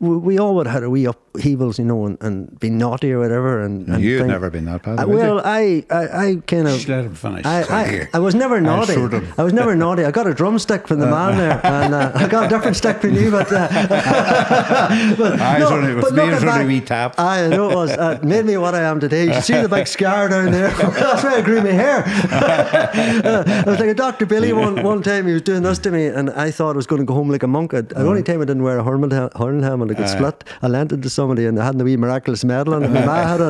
we, 0.00 0.16
we 0.16 0.38
all 0.38 0.54
would 0.56 0.66
have 0.66 0.74
had 0.74 0.82
a 0.84 0.90
wee 0.90 1.06
upheavals, 1.34 1.78
you 1.78 1.84
know, 1.84 2.06
and, 2.06 2.18
and 2.20 2.58
been 2.60 2.78
naughty 2.78 3.12
or 3.12 3.20
whatever. 3.20 3.60
And, 3.62 3.86
and 3.88 4.02
You'd 4.02 4.18
think- 4.18 4.28
never 4.30 4.50
been 4.50 4.64
that 4.66 4.82
bad, 4.82 5.00
Uh, 5.00 5.06
well, 5.08 5.40
I, 5.44 5.84
I, 5.90 6.26
I 6.26 6.36
kind 6.46 6.66
of. 6.68 6.74
Just 6.74 6.88
let 6.88 7.04
him 7.04 7.14
finish. 7.14 7.44
I, 7.46 7.62
I. 7.62 8.08
I 8.14 8.18
was 8.18 8.34
never 8.34 8.60
naughty. 8.60 8.94
shoot 8.94 9.12
him. 9.12 9.26
I 9.38 9.42
was 9.42 9.52
never 9.52 9.74
naughty. 9.76 10.04
I 10.04 10.10
got 10.10 10.26
a 10.26 10.34
drumstick 10.34 10.88
from 10.88 10.98
the 11.00 11.06
man 11.06 11.36
there, 11.38 11.60
and 11.64 11.94
uh, 11.94 12.12
I 12.14 12.26
got 12.28 12.46
a 12.46 12.48
different 12.48 12.76
stick 12.76 12.98
from 13.00 13.14
you, 13.14 13.30
but. 13.30 13.50
Uh, 13.52 13.68
but 15.16 15.40
I 15.40 15.60
was 15.60 15.70
only- 15.70 16.00
but 16.00 16.12
me 16.12 16.16
looking 16.16 16.30
was 16.34 16.42
only 16.42 16.46
back, 16.46 16.64
a 16.64 16.66
wee 16.66 16.80
tap. 16.80 17.14
I 17.18 17.48
know 17.48 17.70
it 17.70 17.74
was. 17.74 17.90
Uh, 17.90 18.18
made 18.22 18.44
me 18.44 18.56
what 18.56 18.74
I 18.74 18.82
am 18.82 19.00
today. 19.00 19.34
You 19.34 19.40
see 19.40 19.60
the 19.60 19.68
big 19.68 19.86
scar 19.86 20.28
down 20.28 20.50
there. 20.52 20.70
That's 20.78 21.22
why 21.24 21.36
I 21.36 21.40
grew 21.42 21.62
my 21.62 21.70
hair. 21.72 22.04
Uh, 22.06 23.44
I 23.66 23.70
was 23.70 23.78
like 23.80 23.88
a 23.90 23.94
Dr. 23.94 24.26
Billy 24.26 24.52
one, 24.52 24.82
one 24.82 25.02
time. 25.02 25.26
He 25.26 25.32
was 25.32 25.42
doing 25.42 25.62
this 25.62 25.78
to 25.80 25.90
me, 25.90 26.06
and 26.06 26.30
I 26.30 26.50
thought 26.50 26.70
I 26.72 26.76
was 26.76 26.86
going 26.86 27.00
to 27.02 27.06
go 27.06 27.14
home 27.14 27.28
like 27.30 27.42
a 27.42 27.46
monk. 27.46 27.70
The 27.72 27.94
only 27.96 28.22
time 28.22 28.40
I 28.40 28.44
didn't 28.44 28.62
wear 28.62 28.78
a 28.78 28.82
Hornell 28.82 29.12
hel- 29.12 29.30
Hornell 29.30 29.62
helmet, 29.62 29.90
I 29.92 29.94
could 29.94 30.08
split. 30.08 30.44
I 30.62 30.66
lent 30.68 30.92
it 30.92 31.02
to 31.02 31.10
somebody, 31.20 31.44
and 31.46 31.58
I 31.60 31.64
had 31.68 31.76
the 31.78 31.84
wee 31.84 31.96
miraculous 31.96 32.42
medal 32.44 32.74
it. 32.74 32.88
My 32.96 33.04
ma 33.10 33.16
had 33.32 33.40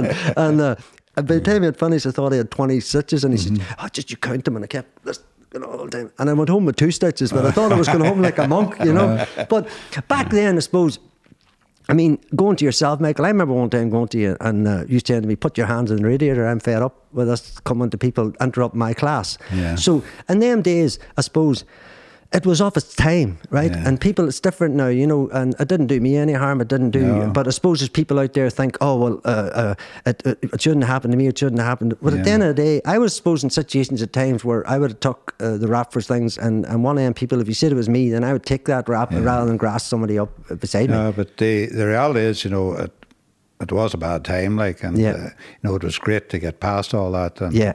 and 0.45 0.61
uh, 0.61 0.75
by 1.14 1.35
the 1.39 1.41
time 1.41 1.61
he 1.62 1.66
had 1.66 1.79
finished, 1.85 2.07
I 2.07 2.12
thought 2.16 2.33
he 2.33 2.39
had 2.39 2.51
twenty 2.51 2.81
stitches, 2.81 3.25
and 3.25 3.33
he 3.35 3.39
said, 3.45 3.57
"Oh, 3.81 3.89
just 3.99 4.11
you 4.11 4.16
count 4.29 4.45
them," 4.45 4.57
and 4.57 4.64
I 4.64 4.68
kept 4.68 4.91
this. 5.05 5.18
You 5.55 5.61
know, 5.61 5.66
all 5.66 5.85
the 5.85 5.91
time. 5.99 6.09
And 6.18 6.31
I 6.31 6.33
went 6.33 6.49
home 6.49 6.64
with 6.68 6.77
two 6.77 6.93
stitches, 6.93 7.33
but 7.33 7.45
I 7.45 7.51
thought 7.51 7.73
I 7.73 7.79
was 7.83 7.89
going 7.89 8.05
home 8.11 8.23
like 8.23 8.39
a 8.39 8.47
monk, 8.47 8.71
you 8.89 8.93
know. 8.99 9.09
But 9.55 9.62
back 10.07 10.31
then, 10.31 10.57
I 10.57 10.61
suppose, 10.61 11.01
I 11.89 11.93
mean, 12.01 12.12
going 12.37 12.55
to 12.61 12.64
yourself, 12.64 13.01
Michael. 13.01 13.25
I 13.25 13.31
remember 13.35 13.55
one 13.55 13.68
time 13.68 13.91
going 13.91 14.07
to 14.14 14.18
you 14.25 14.37
and 14.41 14.68
uh, 14.68 14.85
you 14.93 15.01
saying 15.01 15.23
to 15.23 15.29
me, 15.33 15.35
"Put 15.47 15.59
your 15.59 15.66
hands 15.75 15.91
in 15.91 15.97
the 16.03 16.07
radiator." 16.12 16.47
I'm 16.47 16.61
fed 16.61 16.83
up 16.83 16.95
with 17.12 17.29
us 17.29 17.59
coming 17.71 17.91
to 17.91 17.99
people 17.99 18.25
interrupt 18.41 18.77
my 18.77 18.93
class. 18.95 19.39
Yeah. 19.53 19.75
So 19.75 20.05
in 20.29 20.39
them 20.39 20.62
days, 20.62 21.01
I 21.18 21.23
suppose 21.23 21.64
it 22.33 22.47
was 22.47 22.61
of 22.61 22.76
its 22.76 22.95
time, 22.95 23.39
right? 23.51 23.72
Yeah. 23.72 23.89
And 23.89 24.01
people, 24.01 24.28
it's 24.28 24.39
different 24.39 24.76
now, 24.76 24.87
you 24.87 25.05
know. 25.05 25.28
And 25.33 25.55
it 25.59 25.66
didn't 25.66 25.89
do 25.89 26.01
me 26.01 26.16
any 26.16 26.33
harm. 26.33 26.61
It 26.61 26.68
didn't 26.68 26.91
do. 26.93 27.01
No. 27.03 27.31
But 27.31 27.49
I 27.49 27.51
suppose 27.51 27.81
there's 27.81 27.89
people 27.89 28.20
out 28.20 28.35
there 28.35 28.49
think, 28.51 28.76
"Oh 28.81 28.97
well, 28.97 29.20
uh, 29.24 29.51
uh, 29.62 29.74
it, 30.07 30.22
it, 30.24 30.39
it 30.43 30.61
shouldn't 30.62 30.85
happen 30.85 31.11
to 31.11 31.16
me. 31.16 31.26
It 31.26 31.37
shouldn't 31.39 31.61
happen." 31.61 31.93
But 32.01 32.14
at 32.14 32.24
the 32.24 32.31
end 32.31 32.43
of 32.45 32.55
the 32.55 32.62
day, 32.62 32.81
I 32.85 32.99
was 32.99 33.16
supposed 33.16 33.43
in 33.43 33.51
situations 33.51 34.01
at 34.01 34.12
times 34.12 34.45
where 34.45 34.64
I 34.68 34.78
would 34.78 34.91
have 34.93 35.01
took 35.01 35.35
uh, 35.41 35.57
the 35.57 35.66
rap 35.66 35.93
for 35.93 36.01
things, 36.01 36.39
and 36.39 36.64
and 36.66 36.85
one 36.85 36.99
of 36.99 37.03
them 37.05 37.14
people, 37.14 37.41
if 37.41 37.49
you 37.49 37.55
said 37.55 37.72
it 37.72 37.76
was 37.76 37.89
me, 37.89 38.11
then 38.11 38.22
I 38.22 38.33
would 38.33 38.47
take 38.47 38.64
that 38.66 38.89
rap 38.89 39.11
rather 39.12 39.47
than 39.47 39.57
grass 39.57 39.85
somebody 39.85 40.16
up 40.18 40.31
beside 40.61 40.89
me. 40.91 40.97
No, 40.97 41.12
but 41.12 41.37
the 41.39 41.66
the 41.66 41.87
reality 41.87 42.20
is, 42.20 42.45
you 42.45 42.51
know, 42.51 42.72
it, 42.74 42.93
it 43.61 43.72
was 43.72 43.93
a 43.93 43.99
bad 43.99 44.24
time, 44.24 44.57
like, 44.57 44.85
and 44.85 44.97
Yeah. 44.97 45.11
uh, 45.14 45.22
you 45.24 45.31
know, 45.64 45.74
it 45.74 45.83
was 45.83 45.99
great 45.99 46.28
to 46.28 46.39
get 46.39 46.61
past 46.61 46.95
all 46.95 47.11
that. 47.12 47.41
And 47.41 47.53
Yeah. 47.53 47.72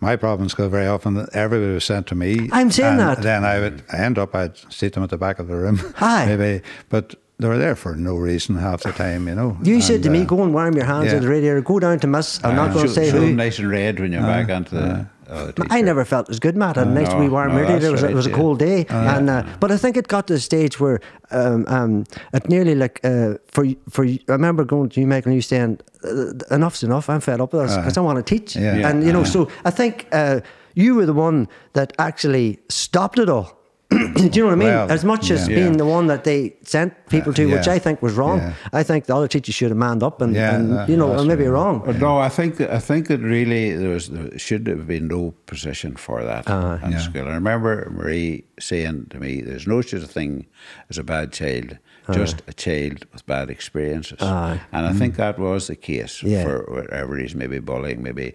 My 0.00 0.16
problem 0.16 0.46
is 0.46 0.52
because 0.52 0.70
very 0.70 0.86
often 0.86 1.26
everybody 1.34 1.72
was 1.74 1.84
sent 1.84 2.06
to 2.08 2.14
me. 2.14 2.48
I'm 2.52 2.70
saying 2.70 2.92
and 2.92 3.00
that. 3.00 3.22
Then 3.22 3.44
I 3.44 3.58
would 3.60 3.82
end 3.92 4.18
up, 4.18 4.34
I'd 4.34 4.56
seat 4.72 4.94
them 4.94 5.02
at 5.02 5.10
the 5.10 5.18
back 5.18 5.38
of 5.38 5.46
the 5.48 5.56
room. 5.56 5.78
Aye. 6.00 6.24
Maybe, 6.36 6.62
but 6.88 7.14
they 7.38 7.48
were 7.48 7.58
there 7.58 7.74
for 7.76 7.94
no 7.96 8.16
reason 8.16 8.56
half 8.56 8.82
the 8.82 8.92
time, 8.92 9.28
you 9.28 9.34
know. 9.34 9.58
You 9.62 9.80
said 9.80 9.96
And, 9.96 10.04
to 10.04 10.10
me, 10.10 10.22
uh, 10.22 10.24
go 10.24 10.42
and 10.42 10.54
warm 10.54 10.74
your 10.74 10.84
hands 10.86 11.06
yeah. 11.06 11.16
at 11.16 11.22
the 11.22 11.28
radiator. 11.28 11.60
Go 11.60 11.78
down 11.78 11.98
to 12.00 12.06
Miss. 12.06 12.42
I'm 12.44 12.56
not 12.56 12.70
Uh, 12.70 12.74
going 12.74 12.86
to 12.86 12.92
say 12.92 13.10
show 13.10 13.18
who. 13.18 13.26
them 13.26 13.36
nice 13.36 13.58
and 13.58 13.70
red 13.70 14.00
when 14.00 14.12
you're 14.12 14.22
back 14.22 14.48
onto 14.50 14.76
the. 14.76 15.06
Oh, 15.30 15.52
I 15.70 15.80
never 15.80 16.04
felt 16.04 16.28
it 16.28 16.28
was 16.28 16.40
good, 16.40 16.56
Matt. 16.56 16.76
I 16.76 16.80
had 16.80 16.88
a 16.88 16.92
nice 16.92 17.08
no, 17.08 17.18
wee 17.18 17.28
warm 17.28 17.52
no, 17.52 17.60
radiator. 17.60 17.86
It 17.86 17.92
was, 17.92 18.00
that's 18.02 18.12
it 18.12 18.16
was 18.16 18.26
a 18.26 18.32
cold 18.32 18.58
day, 18.58 18.86
and 18.88 19.30
uh, 19.30 19.44
but 19.60 19.70
I 19.70 19.76
think 19.76 19.96
it 19.96 20.08
got 20.08 20.26
to 20.26 20.34
the 20.34 20.40
stage 20.40 20.80
where 20.80 21.00
um, 21.30 21.64
um, 21.68 22.04
it 22.32 22.48
nearly 22.48 22.74
like 22.74 23.00
uh, 23.04 23.34
for 23.48 23.66
for. 23.88 24.04
I 24.04 24.18
remember 24.28 24.64
going 24.64 24.88
to 24.90 25.00
you, 25.00 25.06
Michael, 25.06 25.30
and 25.30 25.36
you 25.36 25.42
saying, 25.42 25.80
uh, 26.04 26.54
"Enough's 26.54 26.82
enough. 26.82 27.08
I'm 27.08 27.20
fed 27.20 27.40
up 27.40 27.52
with 27.52 27.66
this 27.66 27.76
because 27.76 27.96
I 27.96 28.00
want 28.00 28.24
to 28.24 28.38
teach." 28.38 28.56
Yeah. 28.56 28.76
Yeah. 28.76 28.88
And 28.88 29.04
you 29.04 29.12
know, 29.12 29.24
so 29.24 29.48
I 29.64 29.70
think 29.70 30.06
uh, 30.12 30.40
you 30.74 30.94
were 30.94 31.06
the 31.06 31.14
one 31.14 31.48
that 31.72 31.92
actually 31.98 32.58
stopped 32.68 33.18
it 33.18 33.28
all. 33.28 33.59
Do 34.30 34.30
you 34.32 34.42
know 34.42 34.46
what 34.46 34.52
I 34.52 34.54
mean? 34.56 34.68
Well, 34.68 34.90
as 34.90 35.04
much 35.04 35.30
as 35.30 35.48
yeah. 35.48 35.56
being 35.56 35.76
the 35.76 35.84
one 35.84 36.06
that 36.06 36.22
they 36.24 36.54
sent 36.62 36.94
people 37.08 37.32
to, 37.34 37.46
which 37.46 37.66
yeah. 37.66 37.72
I 37.72 37.78
think 37.80 38.00
was 38.02 38.14
wrong. 38.14 38.38
Yeah. 38.38 38.52
I 38.72 38.82
think 38.84 39.06
the 39.06 39.16
other 39.16 39.26
teachers 39.26 39.54
should 39.54 39.70
have 39.70 39.78
manned 39.78 40.02
up 40.02 40.20
and, 40.22 40.34
Yeah, 40.34 40.54
and 40.54 40.72
that- 40.72 40.88
you 40.88 40.96
know, 40.96 41.12
or 41.18 41.24
maybe 41.24 41.44
right. 41.44 41.50
wrong. 41.50 41.82
But 41.84 41.98
no, 41.98 42.18
I 42.18 42.28
think 42.28 42.56
that, 42.58 42.70
I 42.70 42.78
think 42.78 43.08
that 43.08 43.18
really 43.20 43.74
there 43.74 43.88
was 43.90 44.08
there 44.08 44.38
should 44.38 44.66
have 44.68 44.86
been 44.86 45.08
no 45.08 45.34
position 45.46 45.96
for 45.96 46.22
that 46.22 46.44
ah, 46.48 46.78
in 46.84 46.92
Yeah. 46.92 46.98
school. 46.98 47.26
I 47.26 47.34
remember 47.34 47.90
Marie 47.90 48.44
saying 48.60 49.06
to 49.10 49.18
me, 49.18 49.40
"There's 49.40 49.66
no 49.66 49.80
such 49.80 50.02
a 50.02 50.06
thing 50.06 50.46
as 50.90 50.98
a 50.98 51.02
bad 51.04 51.32
child, 51.32 51.78
ah. 52.08 52.12
just 52.12 52.42
a 52.46 52.52
child 52.52 53.06
with 53.12 53.26
bad 53.26 53.50
experiences." 53.50 54.22
Aye. 54.22 54.60
And 54.72 54.86
I 54.86 54.92
think 54.92 55.16
that 55.16 55.36
was 55.38 55.66
the 55.66 55.76
case 55.76 56.22
Yeah. 56.22 56.44
for 56.44 56.64
whatever 56.68 57.14
reason, 57.14 57.38
maybe 57.38 57.58
bullying, 57.58 58.02
maybe. 58.02 58.34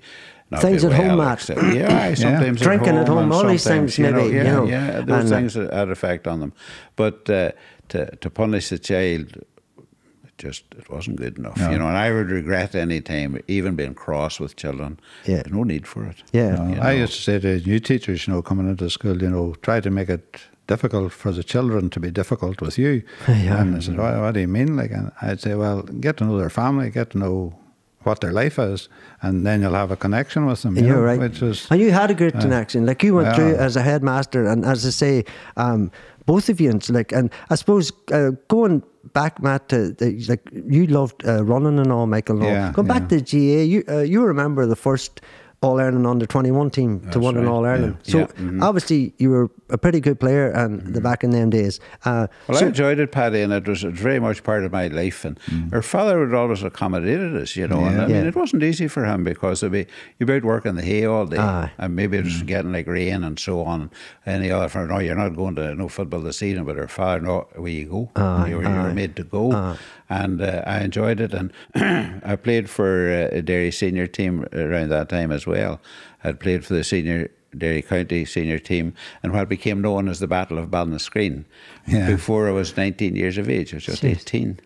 Not 0.51 0.61
Things 0.61 0.83
at 0.83 0.93
home, 0.93 1.07
well 1.07 1.17
Matt. 1.17 1.33
accepted. 1.39 1.73
Yeah, 1.73 1.99
aye, 2.03 2.13
sometimes 2.13 2.61
Drinking 2.61 2.97
at 2.97 3.07
home, 3.07 3.23
and 3.23 3.33
all 3.33 3.47
these 3.47 3.63
things 3.63 3.97
maybe, 3.97 4.17
yeah, 4.17 4.25
you 4.25 4.43
know, 4.43 4.65
yeah, 4.65 5.01
those 5.01 5.23
and, 5.25 5.33
uh, 5.33 5.35
things 5.35 5.53
that 5.55 5.73
had 5.73 5.89
effect 5.89 6.27
on 6.27 6.39
them. 6.39 6.53
But 6.95 7.27
uh, 7.29 7.51
to 7.89 8.15
to 8.17 8.29
punish 8.29 8.69
the 8.69 8.77
child 8.79 9.37
it 9.37 10.37
just 10.37 10.63
it 10.77 10.89
wasn't 10.89 11.15
good 11.17 11.37
enough. 11.37 11.57
No. 11.57 11.71
You 11.71 11.79
know, 11.79 11.87
and 11.87 11.97
I 11.97 12.11
would 12.11 12.29
regret 12.29 12.75
any 12.75 13.01
time 13.01 13.39
even 13.47 13.75
being 13.75 13.95
cross 13.95 14.39
with 14.39 14.55
children. 14.55 14.99
Yeah. 15.25 15.37
There's 15.37 15.51
no 15.53 15.63
need 15.63 15.87
for 15.87 16.05
it. 16.05 16.23
Yeah. 16.31 16.55
No, 16.55 16.67
You 16.75 16.81
I 16.81 16.91
used 16.93 17.13
to 17.15 17.21
say 17.21 17.39
to 17.39 17.59
new 17.67 17.79
teachers, 17.79 18.27
you 18.27 18.33
know, 18.33 18.41
coming 18.41 18.69
into 18.69 18.89
school, 18.89 19.21
you 19.21 19.29
know, 19.29 19.55
try 19.61 19.79
to 19.79 19.89
make 19.89 20.09
it 20.09 20.41
difficult 20.67 21.11
for 21.13 21.31
the 21.31 21.43
children 21.43 21.89
to 21.91 21.99
be 21.99 22.11
difficult 22.11 22.61
with 22.61 22.77
you. 22.77 23.03
Yeah. 23.27 23.61
And 23.61 23.75
I 23.75 23.79
said, 23.79 23.97
what, 23.97 24.19
what 24.19 24.33
do 24.33 24.39
you 24.41 24.47
mean? 24.47 24.75
Like, 24.75 24.91
and 24.91 25.11
I'd 25.21 25.41
say, 25.41 25.55
well, 25.55 25.83
get 25.83 26.17
to 26.17 26.25
know 26.25 26.37
their 26.37 26.49
family, 26.49 26.89
get 26.89 27.11
to 27.11 27.17
know 27.17 27.57
what 28.05 28.21
their 28.21 28.31
life 28.31 28.59
is, 28.59 28.89
and 29.21 29.45
then 29.45 29.61
you'll 29.61 29.73
have 29.73 29.91
a 29.91 29.95
connection 29.95 30.45
with 30.45 30.61
them. 30.61 30.77
You 30.77 30.85
You're 30.85 30.95
know, 30.97 31.01
right. 31.01 31.19
Which 31.19 31.41
was, 31.41 31.67
and 31.71 31.79
you 31.79 31.91
had 31.91 32.11
a 32.11 32.13
great 32.13 32.39
connection. 32.39 32.85
Like 32.85 33.03
you 33.03 33.15
went 33.15 33.27
yeah. 33.27 33.35
through 33.35 33.55
as 33.55 33.75
a 33.75 33.81
headmaster, 33.81 34.45
and 34.45 34.65
as 34.65 34.85
I 34.85 34.89
say, 34.89 35.25
um, 35.57 35.91
both 36.25 36.49
of 36.49 36.59
you, 36.59 36.69
and 36.69 36.89
like, 36.89 37.11
and 37.11 37.29
I 37.49 37.55
suppose 37.55 37.91
uh, 38.11 38.31
going 38.47 38.83
back, 39.13 39.41
Matt, 39.41 39.69
to 39.69 39.91
the, 39.91 40.23
like 40.27 40.47
you 40.51 40.87
loved 40.87 41.25
uh, 41.27 41.43
running 41.43 41.79
and 41.79 41.91
all, 41.91 42.07
Michael. 42.07 42.37
And 42.37 42.45
all. 42.45 42.51
Yeah, 42.51 42.71
Going 42.71 42.87
back 42.87 43.09
to 43.09 43.21
GA, 43.21 43.63
you 43.63 43.83
uh, 43.87 43.99
you 43.99 44.23
remember 44.23 44.65
the 44.65 44.75
first. 44.75 45.21
All 45.65 45.79
Ireland 45.79 46.05
under 46.05 46.25
twenty 46.27 46.51
one 46.51 46.69
team 46.69 46.99
to 46.99 47.05
That's 47.05 47.17
win 47.17 47.37
an 47.37 47.47
All 47.47 47.65
Ireland. 47.65 47.97
yeah. 48.03 48.11
So 48.11 48.17
Yeah, 48.19 48.25
mhm. 48.37 48.61
obviously 48.61 49.13
you 49.17 49.29
were 49.31 49.49
a 49.69 49.77
pretty 49.79 49.99
good 49.99 50.19
player, 50.19 50.51
and 50.51 50.93
the 50.93 51.01
back 51.01 51.23
in 51.23 51.31
them 51.31 51.49
days. 51.49 51.79
Uh, 52.05 52.27
Well, 52.47 52.57
so- 52.59 52.65
I 52.65 52.67
enjoyed 52.67 52.99
it, 52.99 53.11
Paddy, 53.11 53.41
and 53.41 53.51
it 53.51 53.67
was, 53.67 53.83
it 53.83 53.91
was 53.91 53.99
very 53.99 54.19
much 54.19 54.43
part 54.43 54.63
of 54.63 54.71
my 54.71 54.87
life. 54.89 55.25
And 55.25 55.39
our 55.73 55.81
father 55.81 56.19
would 56.19 56.35
always 56.35 56.61
accommodated 56.61 57.35
us, 57.35 57.55
you 57.55 57.67
know. 57.67 57.83
And 57.83 57.99
I 58.01 58.05
Yeah. 58.07 58.17
mean, 58.19 58.27
it 58.27 58.35
wasn't 58.35 58.61
easy 58.61 58.87
for 58.87 59.05
him 59.05 59.23
because 59.23 59.63
it'd 59.63 59.71
be, 59.73 59.87
you'd 60.19 60.27
be 60.27 60.33
out 60.33 60.43
working 60.43 60.75
the 60.75 60.83
hay 60.83 61.05
all 61.05 61.25
day, 61.25 61.37
Aye. 61.39 61.71
and 61.79 61.95
maybe 61.95 62.17
it 62.17 62.25
was 62.25 62.43
getting 62.43 62.71
like 62.71 62.85
rain 62.87 63.23
and 63.23 63.39
so 63.39 63.63
on. 63.63 63.89
Any 64.25 64.51
other 64.51 64.69
friend, 64.69 64.89
no, 64.89 64.99
you're 64.99 65.15
not 65.15 65.35
going 65.35 65.55
to 65.55 65.73
no 65.73 65.87
football 65.89 66.21
this 66.21 66.43
evening, 66.43 66.65
but 66.65 66.77
our 66.77 66.87
father, 66.87 67.21
no, 67.25 67.47
where 67.55 67.71
you 67.71 67.85
go, 67.85 68.09
Aye, 68.15 68.49
you, 68.49 68.57
were, 68.57 68.63
you 68.63 68.69
were 68.69 68.93
made 68.93 69.15
to 69.15 69.23
go. 69.23 69.75
And 70.09 70.41
uh, 70.41 70.61
I 70.67 70.81
enjoyed 70.81 71.19
it, 71.19 71.33
and 71.33 71.51
I 72.23 72.35
played 72.35 72.69
for 72.69 73.09
uh, 73.11 73.37
a 73.37 73.41
Derry 73.41 73.71
senior 73.71 74.05
team 74.05 74.45
around 74.53 74.89
that 74.89 75.09
time 75.09 75.31
as 75.31 75.47
well. 75.47 75.81
I'd 76.23 76.39
played 76.39 76.63
for 76.63 76.75
the 76.75 76.83
senior 76.83 77.31
Derry 77.57 77.81
County 77.81 78.25
senior 78.25 78.59
team, 78.59 78.93
and 79.23 79.33
what 79.33 79.49
became 79.49 79.81
known 79.81 80.07
as 80.07 80.19
the 80.19 80.27
Battle 80.27 80.57
of 80.57 80.69
Ballinascreen. 80.69 81.45
Yeah. 81.87 82.07
Before 82.07 82.47
I 82.47 82.51
was 82.51 82.77
19 82.77 83.15
years 83.15 83.37
of 83.37 83.49
age, 83.49 83.73
I 83.73 83.77
was 83.77 83.85
just 83.85 84.03
Jeez. 84.03 84.21
18. 84.21 84.59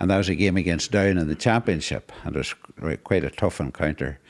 And 0.00 0.10
that 0.10 0.16
was 0.18 0.28
a 0.28 0.34
game 0.34 0.56
against 0.56 0.92
Down 0.92 1.18
in 1.18 1.28
the 1.28 1.34
championship, 1.34 2.12
and 2.24 2.36
it 2.36 2.38
was 2.38 2.54
quite 3.04 3.24
a 3.24 3.30
tough 3.30 3.60
encounter. 3.60 4.20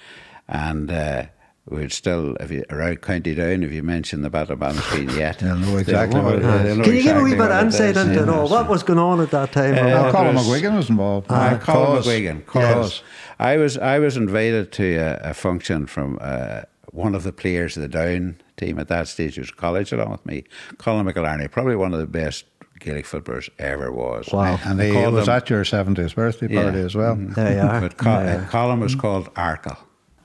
And 0.49 0.91
uh, 0.91 1.26
we'd 1.71 1.93
still, 1.93 2.35
if 2.41 2.51
you 2.51 2.64
around 2.71 3.01
County 3.03 3.35
Down, 3.35 3.62
if 3.62 3.73
you 3.73 3.83
mention 3.83 4.23
the 4.23 4.31
Battle 4.31 4.55
of 4.55 4.59
Ballinascreen 4.61 5.16
yet, 5.16 5.39
They'll 5.39 5.57
know 5.57 5.77
exactly 5.77 6.21
what 6.21 6.37
it 6.37 6.43
is. 6.43 6.62
they'll 6.64 6.77
know 6.77 6.85
Can 6.85 6.95
you 6.95 7.03
give 7.03 7.16
a 7.16 7.23
wee 7.23 7.31
bit 7.35 7.51
of 7.51 7.64
insight 7.64 7.97
is, 7.97 8.07
into 8.07 8.23
it 8.23 8.29
all? 8.29 8.49
What 8.49 8.69
was 8.69 8.83
going 8.83 8.99
on 8.99 9.21
at 9.21 9.31
that 9.31 9.53
time? 9.53 9.75
or 9.75 9.79
Uh. 9.89 10.12
Colin 10.12 10.35
there's- 10.35 10.49
McGuigan 10.49 10.77
was 10.77 10.91
involved. 10.91 11.31
I 11.31 11.55
Uh, 11.55 11.59
Colin 11.59 11.87
Cause. 11.87 12.07
McGuigan. 12.07 12.47
Cause. 12.47 12.62
Cause. 12.75 13.03
I 13.39 13.57
was 13.57 13.79
I 13.79 13.99
was 13.99 14.16
invited 14.16 14.73
to 14.73 14.97
a, 14.97 15.31
a 15.31 15.35
function 15.35 15.87
from 15.87 16.19
uh, 16.21 16.62
one 16.93 17.14
of 17.14 17.23
the 17.23 17.33
players 17.33 17.77
of 17.77 17.83
the 17.83 17.89
Down 17.89 18.37
team 18.57 18.79
at 18.79 18.89
that 18.89 19.07
stage, 19.09 19.37
who 19.37 19.43
was 19.43 19.51
college 19.53 19.93
along 19.93 20.11
with 20.11 20.27
me, 20.27 20.45
Colm 20.79 21.09
McAlarney, 21.11 21.51
probably 21.51 21.77
one 21.77 21.93
of 21.95 22.01
the 22.01 22.07
best 22.07 22.45
Gaelic 22.81 23.07
footballers 23.07 23.51
ever 23.59 23.91
was. 23.93 24.29
Wow. 24.33 24.59
And 24.64 24.79
They 24.79 24.91
he 24.91 25.07
was 25.07 25.27
him- 25.29 25.35
at 25.35 25.51
your 25.51 25.64
70th 25.64 26.14
birthday 26.14 26.47
Yeah. 26.49 26.62
party 26.62 26.79
as 26.81 26.95
well. 26.95 27.16
There 27.16 27.53
you 27.55 27.61
are. 27.61 27.81
But 27.81 27.97
Co- 27.97 28.11
Yeah. 28.11 28.45
uh, 28.47 28.51
Colin 28.51 28.81
was 28.81 28.95
called 28.95 29.33
Arkle. 29.35 29.77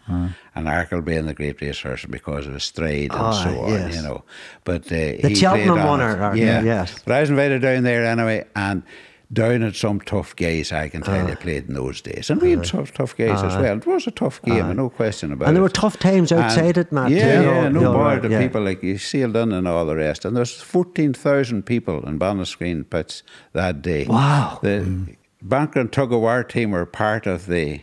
Uh-huh. 0.07 0.27
And 0.55 0.67
Arkle 0.67 1.03
being 1.03 1.25
the 1.25 1.33
great 1.33 1.61
racehorse 1.61 2.05
because 2.05 2.45
of 2.45 2.53
his 2.53 2.63
stride 2.63 3.11
and 3.11 3.21
Ah, 3.21 3.31
so 3.31 3.61
on, 3.61 3.71
yes. 3.71 3.95
you 3.95 4.01
know. 4.01 4.23
But 4.63 4.85
uh, 4.87 5.21
The 5.21 5.29
he 5.29 5.35
Cheltenham 5.35 5.75
winner, 5.89 6.11
it. 6.11 6.19
Arkle, 6.19 6.37
yeah. 6.37 6.61
yes. 6.61 6.99
But 7.05 7.13
I 7.13 7.21
was 7.21 7.29
invited 7.29 7.61
down 7.61 7.83
there 7.83 8.05
anyway, 8.05 8.45
and 8.55 8.83
down 9.31 9.63
at 9.63 9.75
some 9.75 9.99
tough 9.99 10.35
guys, 10.35 10.71
I 10.71 10.89
can 10.89 11.01
tell 11.01 11.27
you, 11.27 11.33
ah. 11.33 11.35
played 11.35 11.67
in 11.67 11.73
those 11.73 12.01
days. 12.01 12.29
And 12.29 12.41
we 12.41 12.51
had 12.51 12.59
uh-huh. 12.59 12.79
tough, 12.79 12.93
tough 12.93 13.17
guys 13.17 13.41
as 13.41 13.55
ah. 13.55 13.61
well. 13.61 13.77
It 13.77 13.85
was 13.85 14.05
a 14.05 14.11
tough 14.11 14.41
game, 14.43 14.65
ah. 14.65 14.73
no 14.73 14.89
question 14.89 15.31
about 15.31 15.45
it. 15.45 15.47
And 15.49 15.55
there 15.55 15.63
were 15.63 15.69
tough 15.69 15.97
times 15.97 16.31
outside 16.31 16.77
And- 16.77 16.77
it, 16.77 16.91
Matt, 16.91 17.11
Yeah, 17.11 17.41
too. 17.41 17.47
yeah, 17.47 17.69
no 17.69 17.93
more 17.93 18.03
right, 18.03 18.21
the 18.21 18.29
yeah. 18.29 18.39
people 18.39 18.61
like 18.61 18.83
you 18.83 18.97
sealed 18.97 19.35
in 19.35 19.51
and 19.51 19.67
all 19.67 19.85
the 19.85 19.95
rest. 19.95 20.25
And 20.25 20.35
there's 20.35 20.61
14,000 20.61 21.63
people 21.63 22.05
in 22.07 22.19
Ballinascreen 22.19 22.89
pits 22.89 23.23
that 23.53 23.81
day. 23.81 24.05
Wow. 24.05 24.59
The 24.61 24.83
mm. 24.85 25.15
Banker 25.41 25.79
and 25.79 25.91
Tug 25.91 26.13
of 26.13 26.21
War 26.21 26.43
team 26.43 26.71
were 26.71 26.85
part 26.85 27.25
of 27.25 27.47
the 27.47 27.81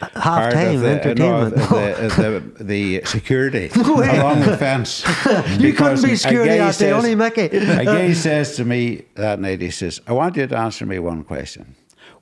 of 0.00 0.80
the, 0.80 0.88
entertainment. 0.88 1.18
No, 1.18 1.50
the, 1.50 2.42
the, 2.58 2.64
the 2.64 3.04
security 3.04 3.68
along 3.74 4.40
the 4.40 4.56
fence. 4.56 5.04
You 5.60 5.72
couldn't 5.72 6.02
be 6.02 6.16
security 6.16 6.58
out 6.58 6.74
there, 6.74 6.94
only 6.94 7.14
Mickey. 7.14 7.46
A 7.46 7.84
guy 7.84 8.12
says 8.12 8.56
to 8.56 8.64
me 8.64 9.02
that 9.14 9.40
night, 9.40 9.60
he 9.60 9.70
says, 9.70 10.00
I 10.06 10.12
want 10.12 10.36
you 10.36 10.46
to 10.46 10.56
answer 10.56 10.86
me 10.86 10.98
one 10.98 11.24
question. 11.24 11.74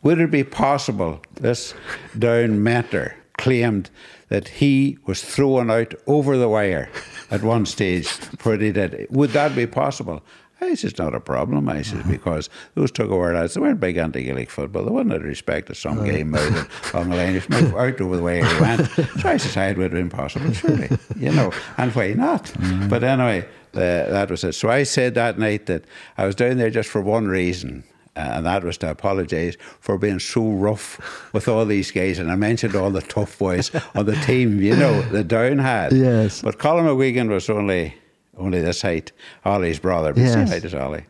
Would 0.03 0.21
it 0.21 0.31
be 0.31 0.45
possible 0.45 1.21
this 1.35 1.75
down 2.19 2.63
mentor 2.63 3.15
claimed 3.37 3.91
that 4.29 4.49
he 4.49 4.99
was 5.07 5.23
thrown 5.23 5.71
out 5.71 5.95
over 6.07 6.37
the 6.37 6.49
wire 6.49 6.91
at 7.31 7.43
one 7.43 7.67
stage 7.67 8.09
for 8.09 8.53
what 8.53 8.61
he 8.61 8.73
did? 8.73 9.07
Would 9.11 9.31
that 9.31 9.55
be 9.57 9.67
possible? 9.67 10.23
I 10.61 10.75
says, 10.75 10.99
not 10.99 11.15
a 11.15 11.21
problem. 11.21 11.69
I 11.69 11.83
says, 11.83 12.05
because 12.07 12.51
those 12.75 12.91
took 12.91 13.11
over 13.11 13.33
lads, 13.33 13.55
they 13.55 13.61
weren't 13.61 13.81
big 13.81 13.97
anti 13.97 14.23
Gaelic 14.25 14.51
football. 14.51 14.85
They 14.85 14.91
wouldn't 14.91 15.13
have 15.13 15.23
respected 15.23 15.77
some 15.77 16.05
game 16.05 16.35
out 16.37 16.47
of- 16.49 16.95
on 16.95 17.11
the 17.11 17.17
line. 17.17 17.37
It's 17.37 17.49
moved 17.49 17.75
out 17.75 18.01
over 18.01 18.17
the 18.17 18.23
way 18.23 18.43
he 18.43 18.61
went. 18.61 18.87
So 19.21 19.29
I 19.29 19.37
says, 19.37 19.57
it 19.57 19.77
would 19.79 19.93
have 19.93 20.01
been 20.01 20.11
possible, 20.11 20.53
surely. 20.53 20.89
You 21.17 21.33
know, 21.33 21.53
and 21.77 21.95
why 21.95 22.13
not? 22.15 22.53
But 22.89 23.05
anyway, 23.05 23.47
uh, 23.75 23.79
that 23.79 24.31
was 24.31 24.43
it. 24.45 24.55
So 24.55 24.69
I 24.69 24.83
said 24.83 25.15
that 25.15 25.39
night 25.39 25.67
that 25.67 25.85
I 26.17 26.27
was 26.27 26.35
down 26.35 26.57
there 26.59 26.71
just 26.71 26.89
for 26.89 27.01
one 27.03 27.29
reason. 27.29 27.85
uh, 28.17 28.21
And 28.35 28.47
that 28.47 28.65
was 28.65 28.79
to 28.79 28.91
apologise 28.91 29.57
for 29.81 29.97
being 29.97 30.19
so 30.19 30.51
rough 30.51 31.33
with 31.33 31.47
all 31.47 31.65
these 31.67 31.93
guys. 31.93 32.19
And 32.19 32.33
I 32.33 32.35
mentioned 32.35 32.75
all 32.75 32.91
the 32.91 33.03
tough 33.03 33.39
boys 33.39 33.71
on 33.95 34.07
the 34.07 34.17
team, 34.17 34.61
you 34.61 34.75
know, 34.77 35.03
the 35.03 35.23
down 35.23 35.59
had. 35.59 35.93
Yes. 35.93 36.43
But 36.43 36.59
Colin 36.59 36.85
McGuigan 36.87 37.29
was 37.29 37.49
only 37.49 37.95
only 38.39 38.61
this 38.61 38.83
height, 38.83 39.13
Ollie's 39.45 39.79
brother, 39.79 40.13
but 40.13 40.21
Yes. 40.23 40.33
same 40.35 40.47
height 40.47 40.65
as 40.65 40.75
Ollie. 40.75 41.05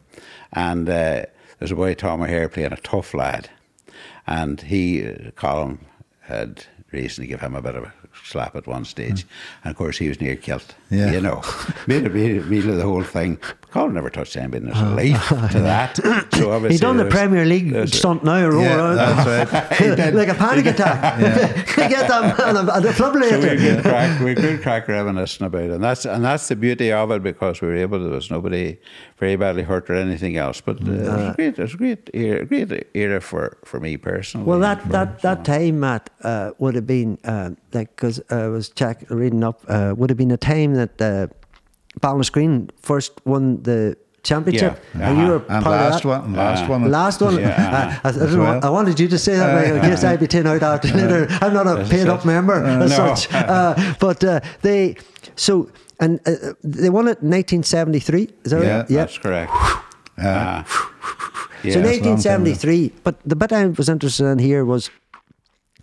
And 0.52 0.88
uh, 0.88 1.22
there's 1.58 1.70
a 1.72 1.76
boy, 1.76 1.94
Tom 1.94 2.22
O'Hare, 2.22 2.48
playing 2.48 2.72
a 2.72 2.76
tough 2.76 3.14
lad. 3.14 3.50
And 4.26 4.60
he, 4.60 5.06
uh, 5.06 5.30
Colin, 5.36 5.78
had 6.22 6.64
reason 6.92 7.22
to 7.24 7.28
give 7.28 7.40
him 7.40 7.54
a 7.54 7.62
bit 7.62 7.74
of 7.74 7.84
a 7.84 7.92
slap 8.28 8.54
at 8.56 8.66
one 8.66 8.84
stage. 8.84 9.26
And 9.64 9.70
of 9.70 9.76
course, 9.76 9.98
he 9.98 10.08
was 10.08 10.20
near 10.20 10.36
killed. 10.36 10.74
Yeah. 10.90 11.12
You 11.12 11.20
know, 11.20 11.42
made 11.86 12.06
a 12.06 12.10
made 12.10 12.66
of 12.66 12.76
the 12.76 12.82
whole 12.82 13.02
thing. 13.04 13.38
Colin 13.70 13.94
never 13.94 14.10
touched 14.10 14.36
anybody 14.36 14.64
in 14.66 14.72
his 14.72 14.82
life 14.82 15.28
to 15.52 15.60
that. 15.60 15.98
So 16.38 16.52
obviously, 16.52 16.76
He 16.76 16.80
done 16.80 16.96
the 16.96 17.04
Premier 17.06 17.44
League 17.44 17.88
stunt 17.88 18.22
now, 18.24 18.46
roll 18.48 18.62
Yeah, 18.62 18.76
around. 18.76 18.96
that's 18.96 19.50
right. 19.80 20.14
like 20.14 20.28
a 20.28 20.34
panic 20.34 20.66
attack. 20.66 21.18
Get 21.76 22.08
them 22.08 22.24
and 22.40 22.68
a, 22.68 22.76
a 22.78 22.92
So 22.94 23.10
we 23.12 23.20
defibrillator. 23.20 23.58
good 23.58 23.82
crack, 23.82 24.20
we 24.20 24.34
good 24.34 24.62
crack 24.62 24.88
reminiscing 24.88 25.46
about 25.46 25.62
it, 25.62 25.70
and 25.72 25.82
that's 25.84 26.06
and 26.06 26.24
that's 26.24 26.48
the 26.48 26.56
beauty 26.56 26.92
of 26.92 27.10
it 27.10 27.22
because 27.22 27.60
we 27.60 27.68
were 27.68 27.76
able. 27.76 27.98
There 27.98 28.10
was 28.10 28.30
nobody 28.30 28.78
very 29.18 29.36
badly 29.36 29.62
hurt 29.64 29.90
or 29.90 29.94
anything 29.94 30.36
else, 30.36 30.60
but 30.60 30.76
uh, 30.80 30.90
it 30.90 30.98
was 30.98 31.34
great. 31.36 31.58
It 31.58 31.62
was 31.62 31.74
a 31.74 31.76
great 31.76 32.10
era, 32.14 32.44
great 32.46 32.86
era 32.94 33.20
for, 33.20 33.58
for 33.64 33.80
me 33.80 33.96
personally. 33.96 34.46
Well, 34.46 34.60
that 34.60 34.88
that, 34.90 35.20
that 35.22 35.44
time, 35.44 35.80
Matt, 35.80 36.08
uh, 36.22 36.52
would 36.58 36.74
have 36.76 36.86
been 36.86 37.18
uh, 37.24 37.50
like 37.72 37.94
because 37.96 38.20
I 38.30 38.46
was 38.48 38.68
check 38.70 39.04
reading 39.10 39.44
up. 39.44 39.60
Uh, 39.68 39.94
would 39.96 40.10
have 40.10 40.16
been 40.16 40.30
a 40.30 40.36
time 40.36 40.74
that 40.74 41.00
uh, 41.02 41.26
Ballinascreen 42.00 42.70
first 42.80 43.12
won 43.24 43.62
the 43.62 43.96
championship, 44.22 44.78
Yeah. 44.94 45.08
and 45.08 45.18
you 45.18 45.24
Uh-huh. 45.24 45.32
were 45.32 45.54
And 45.54 45.64
part 45.64 45.76
of 45.80 45.90
last 45.92 46.02
that. 46.02 46.08
one, 46.08 46.32
last 46.34 46.68
one. 46.68 46.90
Last 46.90 47.20
one. 47.20 47.38
Yeah. 47.38 48.00
I, 48.04 48.08
I, 48.08 48.12
didn't 48.12 48.38
want, 48.38 48.64
I 48.64 48.70
wanted 48.70 49.00
you 49.00 49.08
to 49.08 49.18
say 49.18 49.36
that 49.36 49.54
way 49.54 49.74
in 49.76 49.80
case 49.80 50.04
I'd 50.04 50.20
be 50.20 50.26
taken 50.26 50.46
out 50.48 50.62
after 50.62 50.88
later. 50.88 51.26
I'm 51.40 51.54
not 51.54 51.66
a 51.66 51.84
paid 51.88 52.08
up 52.08 52.24
member 52.24 52.54
as 52.64 52.90
No. 52.90 53.14
such. 53.14 53.32
Uh, 53.32 53.74
but 54.00 54.22
uh, 54.24 54.40
they 54.62 54.96
so 55.36 55.70
and 56.00 56.20
uh, 56.26 56.32
they 56.62 56.90
won 56.90 57.08
it 57.08 57.18
in 57.22 57.30
1973. 57.30 58.28
Is 58.44 58.50
that 58.52 58.62
Yeah, 58.62 58.76
right? 58.78 58.90
Yeah, 58.90 59.00
that's 59.04 59.18
correct. 59.18 59.52
Yeah. 60.18 60.64
Ah. 60.64 60.64
So 61.62 61.68
Yeah. 61.68 61.74
in 61.78 61.82
long 62.04 62.18
time 62.22 62.42
ago. 62.42 62.50
1873, 62.50 62.92
but 63.04 63.14
the 63.24 63.36
bit 63.36 63.52
I 63.52 63.66
was 63.66 63.88
interested 63.88 64.26
in 64.26 64.38
here 64.40 64.64
was 64.64 64.90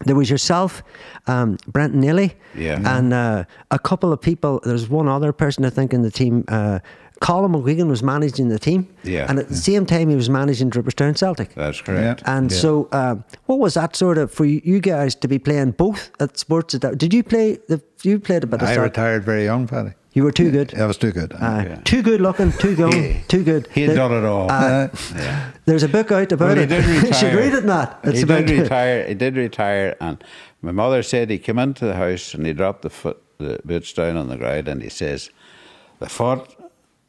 there 0.05 0.15
was 0.15 0.29
yourself, 0.29 0.83
um, 1.27 1.57
Brenton 1.67 2.01
Neely, 2.01 2.35
Yeah. 2.55 2.79
and 2.97 3.13
uh, 3.13 3.45
a 3.71 3.79
couple 3.79 4.11
of 4.11 4.19
people. 4.21 4.59
There's 4.63 4.89
one 4.89 5.07
other 5.07 5.31
person 5.31 5.63
I 5.65 5.69
think 5.69 5.93
in 5.93 6.01
the 6.01 6.11
team. 6.11 6.43
Uh, 6.47 6.79
Colin 7.21 7.53
McGuigan 7.53 7.87
was 7.87 8.03
managing 8.03 8.49
the 8.49 8.59
team, 8.59 8.87
Yeah. 9.03 9.25
and 9.29 9.39
at 9.39 9.47
the 9.47 9.55
same 9.55 9.85
time 9.85 10.09
he 10.09 10.15
was 10.17 10.29
managing 10.29 10.69
Draperstown 10.69 11.15
Celtic. 11.15 11.53
That's 11.55 11.79
correct. 11.79 12.23
And 12.25 12.51
Yeah. 12.51 12.57
so, 12.57 12.89
um, 12.91 13.23
what 13.45 13.59
was 13.59 13.75
that 13.75 13.95
sort 13.95 14.17
of 14.17 14.31
for 14.31 14.43
you 14.43 14.81
guys 14.81 15.15
to 15.15 15.27
be 15.29 15.39
playing 15.39 15.71
both 15.71 16.11
at 16.19 16.37
sports? 16.37 16.75
At 16.75 16.81
that, 16.81 16.97
did 16.97 17.13
you 17.13 17.23
play? 17.23 17.57
The, 17.69 17.81
you 18.03 18.19
played 18.19 18.43
a 18.43 18.47
bit 18.47 18.61
of 18.61 18.67
I 18.67 18.73
soccer. 18.75 18.83
retired 18.83 19.23
very 19.23 19.45
young, 19.45 19.65
Paddy. 19.65 19.91
You 20.15 20.23
were 20.23 20.31
too 20.31 20.49
good. 20.49 20.73
I 20.73 20.85
was 20.85 20.97
too 20.97 21.11
good. 21.11 21.33
Uh, 21.33 21.37
Yeah. 21.67 21.75
Too 21.83 22.01
good 22.01 22.21
looking, 22.21 22.53
too 22.53 22.73
good, 22.75 22.93
He- 22.93 23.21
too 23.27 23.43
good. 23.43 23.67
He 23.73 23.81
had 23.83 23.95
done 23.97 24.13
it 24.13 24.23
all. 24.25 24.49
uh, 24.49 24.87
yeah. 25.13 25.51
There's 25.65 25.83
a 25.83 25.89
book 25.89 26.09
out 26.11 26.31
about 26.31 26.55
Well, 26.57 26.65
he 26.67 26.73
it. 26.73 27.03
you 27.07 27.13
should 27.13 27.33
read 27.35 27.53
it, 27.53 27.65
Matt. 27.65 27.99
It's 28.03 28.19
he 28.19 28.23
about 28.23 28.45
did 28.45 28.61
retire. 28.61 29.05
He 29.05 29.13
did 29.13 29.35
retire, 29.35 29.97
and 29.99 30.23
my 30.61 30.71
mother 30.71 31.03
said 31.03 31.29
he 31.29 31.37
came 31.37 31.59
into 31.59 31.85
the 31.85 31.95
house 31.95 32.33
and 32.33 32.45
he 32.45 32.53
dropped 32.53 32.81
the 32.83 32.89
foot, 32.89 33.21
the 33.39 33.59
boots 33.65 33.91
down 33.91 34.15
on 34.15 34.29
the 34.29 34.37
ground, 34.37 34.69
and 34.69 34.81
he 34.81 34.87
says, 34.89 35.31
"The 35.99 36.07
fought 36.07 36.54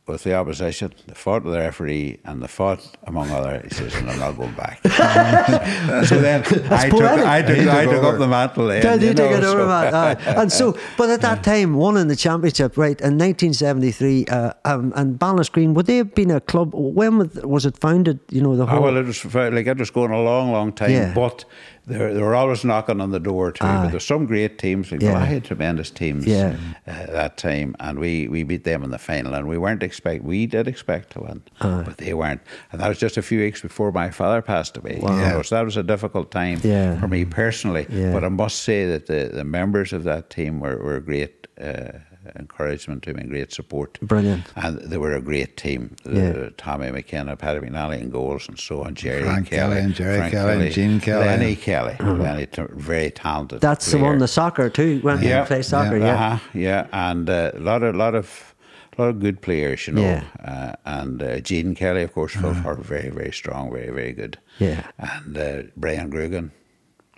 with 0.06 0.22
the 0.22 0.34
opposition, 0.34 0.92
they 1.06 1.14
fought 1.14 1.42
with 1.44 1.54
the 1.54 1.58
referee, 1.60 2.18
and 2.24 2.42
they 2.42 2.46
fought 2.46 2.80
among 3.04 3.30
other." 3.30 3.60
He 3.64 3.70
says, 3.74 3.94
"And 3.96 4.10
I'm 4.10 4.18
not 4.18 4.36
going 4.36 4.52
back." 4.54 4.80
so 6.06 6.20
then 6.20 6.40
I 6.70 6.88
took. 6.88 7.02
I 7.02 7.42
took, 7.42 7.56
He 7.56 7.64
took 7.64 7.74
I 7.74 7.84
took 7.84 7.94
over. 7.94 8.08
up 8.12 8.18
the 8.18 8.28
mantle. 8.28 8.66
Then, 8.68 8.82
Did 8.82 9.02
you 9.02 9.08
you 9.08 9.14
take 9.14 9.30
know, 9.32 9.36
it 9.38 9.44
over, 9.44 9.60
so- 9.62 9.66
Matt? 9.68 9.94
Aye. 9.94 10.16
and 10.42 10.52
so, 10.52 10.78
but 10.96 11.10
at 11.10 11.20
that 11.22 11.42
time, 11.42 11.74
one 11.74 11.96
in 11.96 12.08
the 12.08 12.16
championship, 12.16 12.76
right, 12.76 12.98
in 13.00 13.18
1973, 13.18 14.26
uh, 14.26 14.52
um, 14.64 14.92
and 14.96 15.18
Ballinascreen, 15.18 15.74
would 15.74 15.86
they 15.86 15.96
have 15.98 16.14
been 16.14 16.30
a 16.30 16.40
club? 16.40 16.70
When 16.74 17.18
was, 17.18 17.34
was 17.42 17.66
it 17.66 17.76
founded? 17.78 18.20
You 18.30 18.42
know, 18.42 18.56
the 18.56 18.66
whole. 18.66 18.78
Oh, 18.78 18.82
well, 18.82 18.96
it 18.96 19.06
was 19.06 19.24
like 19.34 19.66
it 19.66 19.78
was 19.78 19.90
going 19.90 20.10
a 20.12 20.22
long, 20.22 20.52
long 20.52 20.72
time, 20.72 20.90
Yeah. 20.90 21.12
but 21.14 21.44
they 21.86 21.96
they 22.14 22.20
were 22.22 22.34
always 22.34 22.64
knocking 22.64 23.00
on 23.00 23.10
the 23.10 23.20
door 23.20 23.52
too. 23.52 23.64
Aye. 23.64 23.84
But 23.84 23.90
there's 23.92 24.06
some 24.06 24.26
great 24.26 24.58
teams. 24.58 24.90
Like, 24.90 25.02
Yeah. 25.02 25.16
I 25.18 25.24
had 25.24 25.44
tremendous 25.44 25.90
teams 25.90 26.26
Yeah. 26.26 26.56
uh, 26.86 27.06
that 27.12 27.36
time, 27.36 27.76
and 27.80 27.98
we, 27.98 28.28
we 28.28 28.42
beat 28.42 28.64
them 28.64 28.82
in 28.82 28.90
the 28.90 28.98
final. 28.98 29.34
And 29.34 29.46
we 29.48 29.56
weren't 29.58 29.82
expect 29.82 30.24
we 30.24 30.46
did 30.46 30.66
expect 30.68 31.10
to 31.12 31.20
win, 31.20 31.42
but 31.60 31.96
they 31.98 32.12
weren't. 32.14 32.40
And 32.72 32.80
that 32.80 32.88
was 32.88 32.98
just 32.98 33.16
a 33.16 33.22
few 33.22 33.38
weeks 33.40 33.60
before 33.62 33.92
my 33.92 34.10
father 34.10 34.42
passed 34.42 34.76
away. 34.76 34.96
you 34.96 35.02
Wow. 35.02 35.16
know, 35.36 35.42
so 35.42 35.54
that 35.54 35.64
was 35.64 35.76
a 35.76 35.82
difficult 35.82 36.30
time 36.30 36.60
Yeah. 36.62 36.98
for 37.00 37.08
me 37.08 37.24
personally. 37.24 37.86
But 38.12 38.24
I 38.24 38.28
must 38.28 38.62
say 38.64 38.86
that 38.86 39.06
the, 39.06 39.30
the 39.32 39.44
members 39.44 39.92
of 39.92 40.04
that 40.04 40.30
team 40.30 40.60
were 40.60 40.76
were 40.78 41.00
great. 41.00 41.46
Uh, 41.60 41.92
encouragement 42.36 43.02
to 43.04 43.14
me 43.14 43.20
and 43.22 43.30
great 43.30 43.52
support 43.52 43.98
Brilliant. 44.00 44.44
and 44.56 44.78
they 44.80 44.98
were 44.98 45.12
a 45.12 45.20
great 45.20 45.56
team 45.56 45.94
Yeah. 46.04 46.28
Uh, 46.30 46.50
Tommy 46.56 46.90
McKenna, 46.90 47.36
Paddy 47.36 47.60
McNally 47.60 48.00
in 48.00 48.10
goals 48.10 48.48
and 48.48 48.58
so 48.58 48.82
on, 48.84 48.94
Jerry 48.94 49.22
Frank 49.22 49.48
Kelly, 49.50 49.74
Kelly 49.74 49.80
and 49.84 49.94
Jerry 49.94 50.16
Frank 50.18 50.32
Kelly 50.32 50.66
and 50.66 50.72
Gene 50.74 51.00
Kelly. 51.00 51.26
Lenny 51.26 51.56
Kelly, 51.56 51.96
Lenny, 52.00 52.46
t- 52.46 52.62
very 52.72 53.10
talented. 53.10 53.60
that's 53.60 53.90
the 53.90 53.98
one, 53.98 54.18
the 54.18 54.28
soccer 54.28 54.68
too. 54.70 55.00
Went 55.02 55.22
yeah, 55.22 55.40
to 55.40 55.46
play 55.46 55.62
soccer, 55.62 55.98
yeah. 55.98 56.14
uh-huh, 56.14 56.38
yeah, 56.54 56.86
and 56.92 57.28
uh, 57.30 57.52
a 57.54 57.60
lot 57.60 57.82
of 57.82 57.94
lot 57.94 58.14
of 58.14 58.54
lot 58.98 59.08
of 59.10 59.20
good 59.20 59.42
players, 59.42 59.86
you 59.86 59.92
know, 59.92 60.00
Yeah. 60.02 60.24
uh, 60.42 60.72
and 60.86 61.22
uh, 61.22 61.40
Gene 61.40 61.74
Kelly, 61.74 62.02
of 62.02 62.12
course, 62.14 62.32
for, 62.34 62.54
for 62.54 62.74
very 62.76 63.10
very 63.10 63.32
strong, 63.32 63.70
very 63.70 63.90
very 63.90 64.12
good, 64.12 64.38
Yeah. 64.58 64.86
and 64.98 65.36
uh, 65.36 65.62
Brian 65.76 66.10
Grugan, 66.10 66.50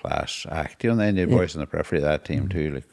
class 0.00 0.46
act, 0.50 0.82
you 0.84 0.90
know, 0.90 0.96
then 0.96 1.14
the 1.16 1.26
boys 1.26 1.54
in 1.54 1.60
the 1.60 1.66
periphery 1.66 1.98
of 1.98 2.04
that 2.04 2.24
team 2.24 2.48
too, 2.48 2.70
like 2.74 2.84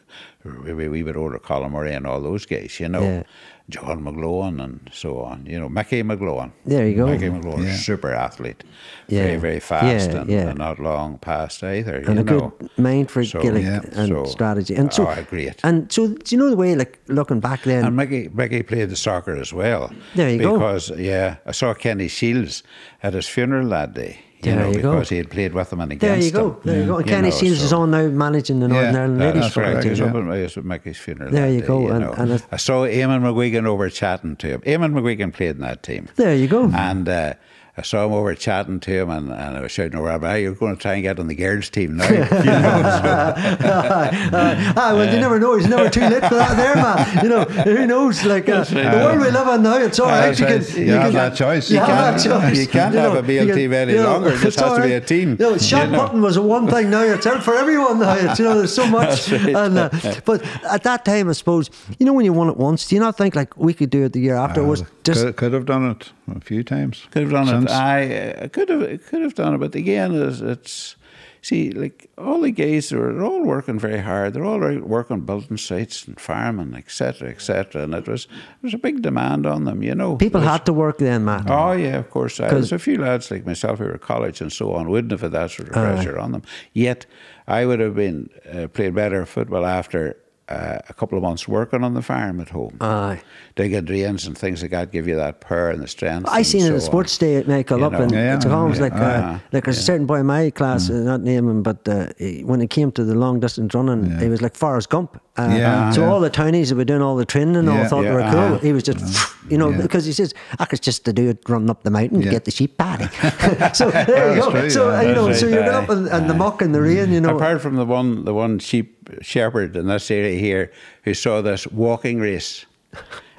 we 0.45 0.87
we 0.87 1.01
bit 1.03 1.15
older 1.15 1.39
Colin 1.39 1.71
Murray 1.71 1.93
and 1.93 2.05
all 2.07 2.21
those 2.21 2.45
guys, 2.45 2.79
you 2.79 2.87
know. 2.89 3.01
Yeah. 3.01 3.23
John 3.67 4.03
McGlowan 4.03 4.63
and 4.63 4.91
so 4.93 5.21
on, 5.21 5.43
you 5.47 5.59
know, 5.59 5.67
Mickey 5.67 6.03
McGlowan. 6.03 6.51
There 6.67 6.87
you 6.87 6.95
go. 6.97 7.07
Mickey 7.07 7.29
McGlowan, 7.29 7.65
Yeah. 7.65 7.75
super 7.75 8.13
athlete, 8.13 8.63
Yeah. 9.07 9.23
very 9.23 9.37
very 9.37 9.59
fast 9.59 10.11
Yeah, 10.11 10.17
and, 10.21 10.29
yeah. 10.29 10.49
and 10.49 10.59
not 10.59 10.77
long 10.77 11.17
past 11.17 11.63
either. 11.63 11.95
and 11.95 12.05
you 12.05 12.21
a 12.21 12.23
know. 12.23 12.53
good 12.59 12.69
mind 12.77 13.09
for 13.09 13.23
So, 13.25 13.41
Gaelic 13.41 13.63
yeah, 13.63 13.79
and 13.93 14.09
so- 14.09 14.25
strategy. 14.25 14.75
And 14.75 14.93
so, 14.93 15.07
oh, 15.07 15.25
great. 15.31 15.55
And 15.63 15.91
so, 15.91 16.09
do 16.09 16.35
you 16.35 16.37
know 16.37 16.51
the 16.51 16.55
way, 16.55 16.75
like 16.75 16.99
looking 17.07 17.39
back 17.39 17.63
then? 17.63 17.83
And 17.85 17.95
Mickey, 17.95 18.29
Mickey 18.31 18.61
played 18.61 18.91
the 18.91 18.95
soccer 18.95 19.35
as 19.35 19.51
well. 19.51 19.91
There 20.13 20.29
you 20.29 20.37
go. 20.37 20.53
because, 20.53 20.91
yeah, 20.95 21.37
I 21.47 21.51
saw 21.51 21.73
Kenny 21.73 22.07
Shiels 22.07 22.61
at 23.01 23.13
his 23.15 23.27
funeral 23.27 23.67
that 23.69 23.95
day. 23.95 24.19
You 24.45 24.51
There 24.55 24.59
know, 24.65 24.71
you 24.71 24.81
go. 24.81 24.91
because 24.93 25.09
he 25.09 25.17
had 25.17 25.29
played 25.29 25.53
with 25.53 25.73
him 25.73 25.79
and 25.81 25.91
against 25.91 26.01
there 26.03 26.17
you 26.25 26.31
go. 26.31 26.51
him. 26.53 26.57
There 26.63 26.79
you 26.81 26.85
go. 26.85 26.97
And 26.97 27.05
You 27.07 27.11
Kenny 27.15 27.29
know, 27.29 27.35
Shiels 27.35 27.61
is 27.63 27.73
on 27.73 27.91
now 27.91 28.07
managing 28.07 28.59
the 28.59 28.67
Northern 28.67 28.93
Yeah, 28.93 28.99
Ireland 29.01 29.21
That- 29.21 29.25
ladies 29.25 29.41
That's 29.41 29.53
correct. 29.55 29.75
He 29.77 29.81
team. 29.83 29.89
was 29.91 29.99
yeah. 29.99 30.05
up 30.05 30.15
at, 30.15 30.35
he 30.35 30.41
was 30.43 30.57
at 30.57 30.65
Mickey's 30.65 30.97
funeral. 30.97 31.31
There 31.31 31.49
you 31.49 31.61
day, 31.61 31.67
go, 31.67 31.87
and- 31.87 32.03
and 32.31 32.43
I 32.51 32.57
saw 32.57 32.85
Eamon 32.85 33.21
McGuigan 33.21 33.65
over 33.65 33.89
chatting 33.89 34.35
to 34.37 34.47
him. 34.47 34.61
Eamon 34.61 34.93
McGuigan 34.93 35.33
played 35.33 35.55
in 35.55 35.61
that 35.61 35.83
team. 35.83 36.07
There 36.15 36.35
you 36.35 36.47
go. 36.47 36.69
And 36.73 37.09
uh, 37.09 37.33
I 37.77 37.81
saw 37.81 38.05
him 38.05 38.13
over 38.13 38.33
chatting 38.35 38.79
to 38.79 38.91
him, 38.91 39.09
and, 39.09 39.29
and 39.31 39.57
I 39.57 39.59
was 39.59 39.69
shouting 39.71 39.95
over, 39.99 40.17
"Hey, 40.27 40.43
you're 40.43 40.53
going 40.53 40.77
to 40.77 40.81
try 40.81 40.93
and 40.93 41.03
get 41.03 41.19
on 41.19 41.27
the 41.27 41.35
girls' 41.35 41.69
team 41.69 41.97
now." 41.97 42.07
you 42.09 42.19
know, 42.19 42.25
so- 42.25 42.35
ah, 44.77 44.93
well, 44.95 45.13
you 45.13 45.19
never 45.19 45.39
know. 45.39 45.53
It's 45.55 45.67
never 45.67 45.89
too 45.89 45.99
late 46.01 46.23
for 46.25 46.35
that, 46.35 46.55
there, 46.55 46.75
man. 46.75 47.23
You 47.23 47.29
know, 47.29 47.43
who 47.43 47.85
knows? 47.85 48.23
Like 48.23 48.47
uh, 48.47 48.63
the 48.63 48.75
world 49.03 49.19
we 49.19 49.29
live 49.29 49.47
in 49.49 49.63
now, 49.63 49.77
it's 49.77 49.99
all 49.99 50.07
right. 50.07 50.35
That's 50.37 50.73
right. 50.73 50.77
You 50.77 50.91
have 50.93 51.13
that 51.13 51.35
choice. 51.35 51.69
You, 51.69 51.75
You 51.75 51.79
have 51.83 51.89
can't- 51.89 52.23
that 52.23 52.41
choice. 52.49 52.59
you 52.59 52.67
can't 52.67 52.95
have 52.95 53.15
a 53.15 53.21
BLT 53.21 53.47
you 53.47 53.53
can- 53.53 53.73
any 53.73 53.93
you 53.93 53.97
know, 54.03 54.11
longer. 54.13 54.29
It 54.29 54.39
just 54.39 54.59
has 54.59 54.69
all 54.69 54.77
to 54.77 54.83
be 54.83 54.93
a 54.93 55.01
team, 55.01 55.31
You 55.31 55.35
know, 55.37 55.57
shot 55.57 55.87
you 55.87 55.91
know. 55.91 56.05
putting 56.05 56.21
was 56.21 56.39
one 56.39 56.67
thing. 56.67 56.89
Now 56.89 57.03
it's 57.03 57.25
out 57.25 57.43
for 57.43 57.55
everyone. 57.55 57.99
Now 57.99 58.15
it's 58.15 58.39
you 58.39 58.45
know, 58.45 58.57
there's 58.57 58.73
so 58.73 58.87
much. 58.99 59.31
Right. 59.31 59.55
And 59.55 59.77
uh, 59.77 59.89
but 60.23 60.43
at 60.65 60.83
that 60.83 61.03
time, 61.03 61.29
I 61.29 61.33
suppose 61.33 61.69
you 61.99 62.05
know 62.05 62.13
when 62.13 62.25
you 62.25 62.33
won 62.33 62.49
it 62.49 62.57
once, 62.57 62.87
do 62.87 62.95
you 62.95 63.01
not 63.01 63.17
think 63.17 63.35
like 63.35 63.55
we 63.57 63.73
could 63.73 63.89
do 63.89 64.05
it 64.05 64.13
the 64.13 64.19
year 64.21 64.35
after? 64.35 64.61
it 64.61 64.65
was 64.65 64.83
just 65.03 65.25
could, 65.25 65.35
could 65.35 65.53
have 65.53 65.65
done 65.65 65.91
it 65.91 66.11
a 66.27 66.39
few 66.39 66.63
times. 66.63 67.05
Could 67.11 67.23
have 67.23 67.31
done 67.31 67.47
Since- 67.47 67.71
it. 67.71 67.75
I 67.75 68.15
uh, 68.43 68.47
could 68.49 68.69
have 68.69 69.05
could 69.07 69.21
have 69.21 69.35
done 69.35 69.53
it, 69.55 69.57
but 69.59 69.75
again, 69.75 70.13
it's, 70.15 70.39
it's 70.41 70.95
see 71.41 71.69
like 71.71 72.09
all 72.17 72.41
the 72.41 72.49
guys 72.49 72.91
are 72.91 73.13
they're 73.13 73.23
all 73.23 73.43
working 73.43 73.77
very 73.77 73.99
hard. 73.99 74.33
They're 74.33 74.43
all 74.45 74.59
working 74.79 75.21
building 75.21 75.57
sites 75.57 76.07
and 76.07 76.19
farming, 76.19 76.73
etc., 76.75 77.29
etc. 77.29 77.83
And 77.83 77.93
it 77.93 78.07
was 78.07 78.25
there 78.25 78.37
was 78.63 78.73
a 78.73 78.79
big 78.79 79.01
demand 79.03 79.45
on 79.45 79.65
them. 79.65 79.83
You 79.83 79.93
know, 79.93 80.15
people 80.15 80.41
was- 80.41 80.49
had 80.49 80.65
to 80.65 80.73
work 80.73 80.97
then, 80.97 81.25
Matt. 81.25 81.49
Oh 81.49 81.73
yeah, 81.73 81.97
of 81.97 82.09
course. 82.09 82.39
Uh, 82.39 82.43
'Cause- 82.49 82.51
There's 82.69 82.71
a 82.71 82.79
few 82.79 82.97
lads 82.97 83.29
like 83.29 83.45
myself 83.45 83.77
who 83.79 83.85
were 83.85 83.93
at 83.93 84.01
college 84.01 84.41
and 84.41 84.51
so 84.51 84.73
on 84.73 84.89
wouldn't 84.89 85.11
have 85.11 85.21
had 85.21 85.31
that 85.33 85.51
sort 85.51 85.69
of 85.69 85.77
Aye. 85.77 85.93
pressure 85.93 86.17
on 86.17 86.31
them. 86.31 86.41
Yet 86.73 87.05
I 87.47 87.65
would 87.67 87.79
have 87.79 87.93
been 87.95 88.29
uh, 88.51 88.67
played 88.67 88.95
better 88.95 89.25
football 89.27 89.65
after 89.67 90.17
uh, 90.47 90.77
a 90.89 90.93
couple 90.93 91.17
of 91.17 91.23
months 91.23 91.47
working 91.47 91.83
on 91.83 91.93
the 91.95 92.01
farm 92.01 92.39
at 92.39 92.49
home. 92.49 92.77
Aye. 92.79 93.21
Digging 93.55 93.85
drains 93.85 94.27
and 94.27 94.37
things 94.37 94.61
like 94.61 94.71
that 94.71 94.91
give 94.91 95.07
you 95.07 95.15
that 95.15 95.41
power 95.41 95.69
and 95.71 95.81
the 95.81 95.87
strength. 95.87 96.29
I 96.29 96.43
seen 96.43 96.61
it 96.61 96.67
so 96.67 96.75
at 96.75 96.81
Sports 96.83 97.17
Day 97.17 97.37
at 97.37 97.47
Michael 97.47 97.79
You 97.79 97.85
up 97.85 97.93
know. 97.93 98.01
in 98.03 98.09
Yeah, 98.13 98.35
it's 98.35 98.45
almost 98.45 98.77
yeah, 98.77 98.83
like 98.83 98.93
uh, 98.93 98.97
yeah. 98.97 99.39
like 99.51 99.63
there's 99.63 99.79
a 99.79 99.81
certain 99.81 100.05
boy 100.05 100.17
in 100.19 100.27
my 100.27 100.49
class, 100.51 100.89
uh, 100.89 100.93
not 100.93 101.21
name 101.21 101.49
him, 101.49 101.63
but 101.63 101.87
uh, 101.87 102.07
he- 102.19 102.43
when 102.43 102.61
it 102.61 102.69
came 102.69 102.91
to 102.91 103.03
the 103.03 103.15
long 103.15 103.39
distance 103.39 103.73
running, 103.73 104.19
he 104.19 104.27
was 104.27 104.41
like 104.41 104.55
Forrest 104.55 104.89
Gump. 104.89 105.19
Uh, 105.37 105.49
Yeah, 105.57 105.91
so 105.91 106.01
yeah. 106.01 106.09
all 106.11 106.19
the 106.21 106.29
townies 106.29 106.69
that 106.69 106.75
were 106.75 106.85
doing 106.85 107.01
all 107.01 107.15
the 107.15 107.25
training 107.25 107.55
and 107.57 107.67
all 107.67 107.75
Yeah, 107.77 107.87
thought 107.87 108.01
they 108.03 108.07
yeah, 108.09 108.13
were 108.13 108.31
cool. 108.31 108.39
uh-huh. 108.55 108.57
He 108.59 108.71
was 108.71 108.83
just, 108.83 109.03
you 109.49 109.57
know, 109.57 109.69
Yeah. 109.69 109.81
because 109.81 110.05
he 110.05 110.11
says, 110.13 110.33
I 110.59 110.65
could 110.65 110.81
just 110.81 111.03
to 111.05 111.13
do 111.13 111.27
it 111.29 111.39
running 111.49 111.69
up 111.69 111.83
the 111.83 111.91
mountain 111.91 112.21
to 112.21 112.29
get 112.29 112.45
the 112.45 112.51
sheep 112.51 112.77
paddy. 112.77 113.07
so 113.73 113.89
there 113.89 114.35
you 114.35 114.41
go. 114.41 114.51
true, 114.51 114.69
so 114.69 114.91
yeah. 114.91 115.01
you 115.01 115.15
know, 115.15 115.33
so 115.33 115.47
you're 115.47 115.63
up 115.71 115.89
in 115.89 116.27
the 116.27 116.33
muck 116.35 116.61
and 116.61 116.73
the 116.75 116.81
rain, 116.81 117.11
you 117.11 117.19
know. 117.19 117.35
Apart 117.35 117.61
from 117.61 117.75
the 117.75 117.85
one, 117.85 118.23
the 118.25 118.33
one 118.33 118.59
sheep 118.59 118.94
shepherd 119.21 119.75
in 119.75 119.87
this 119.87 120.09
area 120.11 120.39
here 120.39 120.71
who 121.03 121.13
saw 121.13 121.41
this 121.41 121.67
walking 121.67 122.19
race 122.19 122.65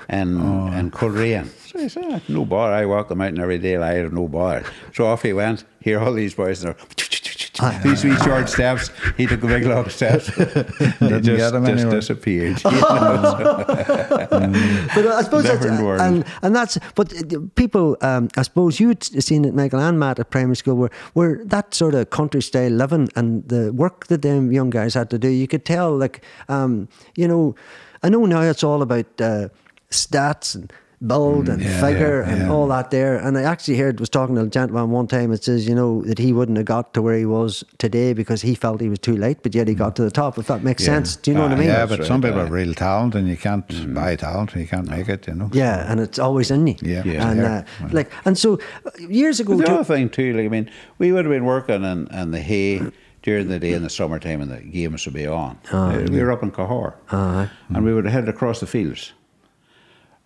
in 0.09 0.41
Oh. 0.41 0.73
in 0.73 0.91
Coleraine. 0.91 1.51
So 1.67 1.79
he 1.81 1.89
said, 1.89 2.05
"Ah, 2.09 2.21
"No 2.29 2.45
bother. 2.45 2.75
I 2.75 2.87
walk 2.87 3.09
the 3.09 3.17
mountain 3.17 3.41
every 3.43 3.59
day. 3.59 3.77
I 3.77 3.95
have 3.95 4.13
no 4.13 4.29
bother." 4.29 4.65
So 4.95 5.07
off 5.07 5.23
he 5.23 5.33
went. 5.33 5.65
Here, 5.81 5.99
all 6.01 6.13
these 6.13 6.35
boys 6.35 6.65
are. 6.65 6.77
These 7.83 8.05
wee 8.05 8.17
short 8.17 8.49
steps. 8.49 8.91
He 9.17 9.27
took 9.27 9.43
a 9.43 9.47
big 9.47 9.65
long 9.65 9.89
steps. 9.89 10.27
he 10.37 10.45
just, 10.45 11.25
get 11.25 11.55
him 11.55 11.65
just 11.67 11.89
disappeared. 11.91 12.63
you 12.65 12.71
know, 12.71 13.35
so- 13.39 13.65
but 14.95 15.07
I 15.07 15.23
suppose 15.23 15.45
that's 15.45 15.61
Different 15.61 15.83
world. 15.83 16.01
and 16.01 16.25
and 16.43 16.55
that's 16.55 16.79
but 16.95 17.13
uh, 17.15 17.39
people. 17.55 17.97
Um, 18.03 18.29
I 18.37 18.43
suppose 18.43 18.79
you'd 18.81 19.03
seen 19.03 19.45
it, 19.45 19.55
Michael 19.55 19.81
and 19.81 19.99
Matt 19.99 20.19
at 20.19 20.31
primary 20.31 20.57
school, 20.57 20.77
where 20.77 20.91
where 21.15 21.45
that 21.47 21.75
sort 21.75 21.95
of 21.95 22.11
country 22.11 22.43
style 22.43 22.71
living 22.71 23.09
and 23.17 23.49
the 23.49 23.73
work 23.73 24.07
that 24.09 24.23
them 24.23 24.53
young 24.53 24.71
guys 24.71 24.95
had 24.95 25.09
to 25.11 25.19
do. 25.19 25.29
You 25.29 25.49
could 25.49 25.65
tell, 25.65 25.97
like, 25.97 26.23
um, 26.49 26.89
you 27.17 27.27
know, 27.27 27.55
I 28.03 28.09
know 28.09 28.27
now 28.27 28.43
it's 28.43 28.65
all 28.65 28.83
about 28.83 29.07
uh, 29.21 29.49
stats 29.91 30.55
and 30.55 30.73
build 31.07 31.49
and 31.49 31.61
yeah, 31.63 31.81
figure 31.81 32.23
yeah, 32.23 32.33
and 32.33 32.43
yeah. 32.43 32.51
all 32.51 32.67
that 32.69 32.91
there. 32.91 33.17
And 33.19 33.37
I 33.37 33.43
actually 33.43 33.77
heard 33.77 34.01
was 34.01 34.09
talking 34.09 34.35
to 34.37 34.43
a 34.43 34.47
gentleman 34.47 34.91
one 34.91 35.07
time. 35.07 35.31
It 35.33 35.45
says, 35.45 35.69
you 35.69 35.75
know, 35.75 36.03
that 36.03 36.19
he 36.19 36.33
wouldn't 36.33 36.57
have 36.57 36.65
got 36.67 36.95
to 36.95 37.03
where 37.03 37.17
he 37.19 37.27
was 37.27 37.63
today 37.79 38.15
because 38.15 38.41
he 38.41 38.55
felt 38.55 38.81
he 38.81 38.89
was 38.89 38.99
too 38.99 39.17
late, 39.17 39.43
but 39.43 39.55
yet 39.55 39.69
he 39.69 39.75
got 39.75 39.95
to 39.97 40.03
the 40.03 40.11
top. 40.11 40.39
If 40.39 40.47
that 40.47 40.63
makes 40.63 40.83
Yeah. 40.83 40.95
sense, 40.95 41.17
do 41.17 41.31
you 41.31 41.37
know 41.37 41.43
what 41.43 41.53
I 41.53 41.55
Ah, 41.55 41.59
mean? 41.59 41.69
Yeah, 41.69 41.75
That's 41.81 41.91
but 41.91 41.99
right, 42.01 42.09
some 42.09 42.23
people 42.23 42.39
aye. 42.39 42.45
have 42.45 42.51
real 42.53 42.73
talent, 42.75 43.15
and 43.15 43.29
you 43.29 43.37
can't 43.37 43.67
Mm-hmm. 43.69 43.95
buy 43.95 44.17
talent, 44.17 44.53
and 44.55 44.63
you 44.63 44.69
can't 44.69 44.89
make 44.89 45.09
it. 45.09 45.27
You 45.29 45.35
know. 45.35 45.51
Yeah, 45.53 45.91
and 45.91 46.01
it's 46.01 46.19
always 46.19 46.51
in 46.51 46.67
you. 46.67 46.77
Yeah. 46.81 47.03
Yeah. 47.05 47.31
and 47.31 47.41
Yeah. 47.41 47.65
uh, 47.85 47.89
like, 47.93 48.11
and 48.25 48.39
so 48.39 48.59
uh, 48.87 48.91
years 49.09 49.39
ago, 49.41 49.57
But 49.57 49.67
the 49.67 49.73
other 49.75 49.85
thing 49.85 50.09
too, 50.09 50.33
like 50.33 50.47
I 50.47 50.49
mean, 50.49 50.71
we 50.99 51.13
would 51.13 51.25
have 51.27 51.33
been 51.33 51.45
working 51.45 51.85
in, 51.85 52.09
in 52.09 52.31
the 52.31 52.41
hay 52.41 52.81
during 53.23 53.49
the 53.49 53.59
day 53.59 53.73
in 53.73 53.83
the 53.83 53.91
summertime, 53.91 54.41
and 54.41 54.51
the 54.51 54.61
games 54.61 55.05
would 55.05 55.15
be 55.15 55.27
on. 55.27 55.59
Uh, 55.73 56.07
we 56.11 56.23
were 56.23 56.33
up 56.33 56.43
in 56.43 56.51
Cahor, 56.53 56.95
and 57.11 57.85
we 57.85 57.93
would 57.93 58.05
have 58.05 58.13
headed 58.15 58.29
across 58.29 58.61
the 58.61 58.67
fields, 58.67 59.13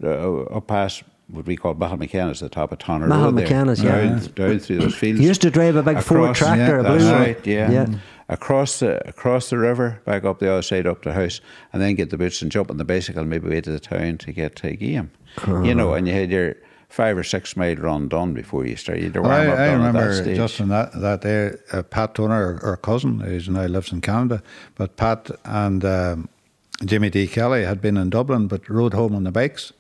uh, 0.03 0.43
up 0.45 0.67
past 0.67 1.03
what 1.29 1.47
we 1.47 1.57
call 1.57 1.75
Mahal 1.75 1.99
McCannis, 1.99 2.41
the 2.41 2.49
top 2.49 2.73
of 2.73 2.79
Tonner 2.79 3.07
Mahal 3.07 3.27
Road 3.27 3.37
there, 3.37 3.47
McCannis, 3.47 3.83
yeah. 3.83 4.01
down, 4.01 4.19
down 4.35 4.59
through 4.59 4.79
those 4.79 4.95
fields. 4.95 5.21
You 5.21 5.29
used 5.29 5.43
to 5.43 5.51
drive 5.51 5.77
a 5.77 5.83
big 5.83 6.03
Ford 6.03 6.35
tractor, 6.35 6.79
a 6.79 6.83
yeah, 6.83 6.89
blue 6.89 6.99
That's 6.99 7.13
one. 7.13 7.23
right, 7.23 7.47
yeah. 7.47 7.71
Yeah. 7.71 7.87
Across 8.29 8.79
the 8.79 9.09
across 9.09 9.51
the 9.51 9.59
river, 9.59 10.01
back 10.05 10.25
up 10.25 10.39
the 10.39 10.51
other 10.53 10.63
side, 10.63 10.87
up 10.87 11.03
the 11.03 11.13
house, 11.13 11.41
and 11.73 11.83
then 11.83 11.97
get 11.97 12.11
the 12.11 12.17
boots 12.17 12.43
and 12.43 12.53
jump 12.53 12.71
on 12.71 12.77
the 12.77 12.85
bicycle, 12.85 13.25
maybe 13.25 13.49
way 13.49 13.61
to 13.61 13.71
the 13.71 13.81
town 13.81 14.19
to 14.19 14.33
get 14.33 14.55
to 14.57 14.69
a 14.69 14.77
game. 14.77 15.11
You 15.47 15.75
know, 15.75 15.95
and 15.95 16.07
you 16.07 16.15
had 16.15 16.31
your 16.31 16.55
five 16.89 17.17
or 17.17 17.25
six 17.25 17.57
mile 17.57 17.75
run 17.77 18.09
done 18.09 18.33
before 18.35 18.67
you 18.67 18.77
started. 18.77 19.01
You 19.01 19.07
had 19.07 19.15
to 19.15 19.23
warm 19.23 19.35
I, 19.35 19.47
up 19.47 19.59
I 19.59 19.67
done 19.67 19.81
at 19.81 19.93
that 19.93 19.99
remember 19.99 20.23
stage. 20.23 20.37
just 20.37 20.61
in 20.61 20.69
that 20.69 20.93
that 21.01 21.23
there, 21.23 21.59
uh, 21.73 21.83
Pat 21.83 22.15
Toner, 22.15 22.61
our 22.63 22.77
cousin, 22.77 23.19
who's 23.19 23.49
now 23.49 23.67
lives 23.67 23.91
in 23.91 24.01
Canada, 24.01 24.43
but 24.77 24.97
Pat 24.97 25.31
and 25.45 25.85
um, 25.85 26.29
Jimmy 26.85 27.11
D. 27.11 27.27
Kelly 27.27 27.65
had 27.65 27.83
been 27.83 27.99
in 27.99 28.09
Dublin, 28.09 28.47
but 28.49 28.69
rode 28.69 28.95
home 28.95 29.15
on 29.15 29.25
the 29.25 29.31
bikes 29.31 29.73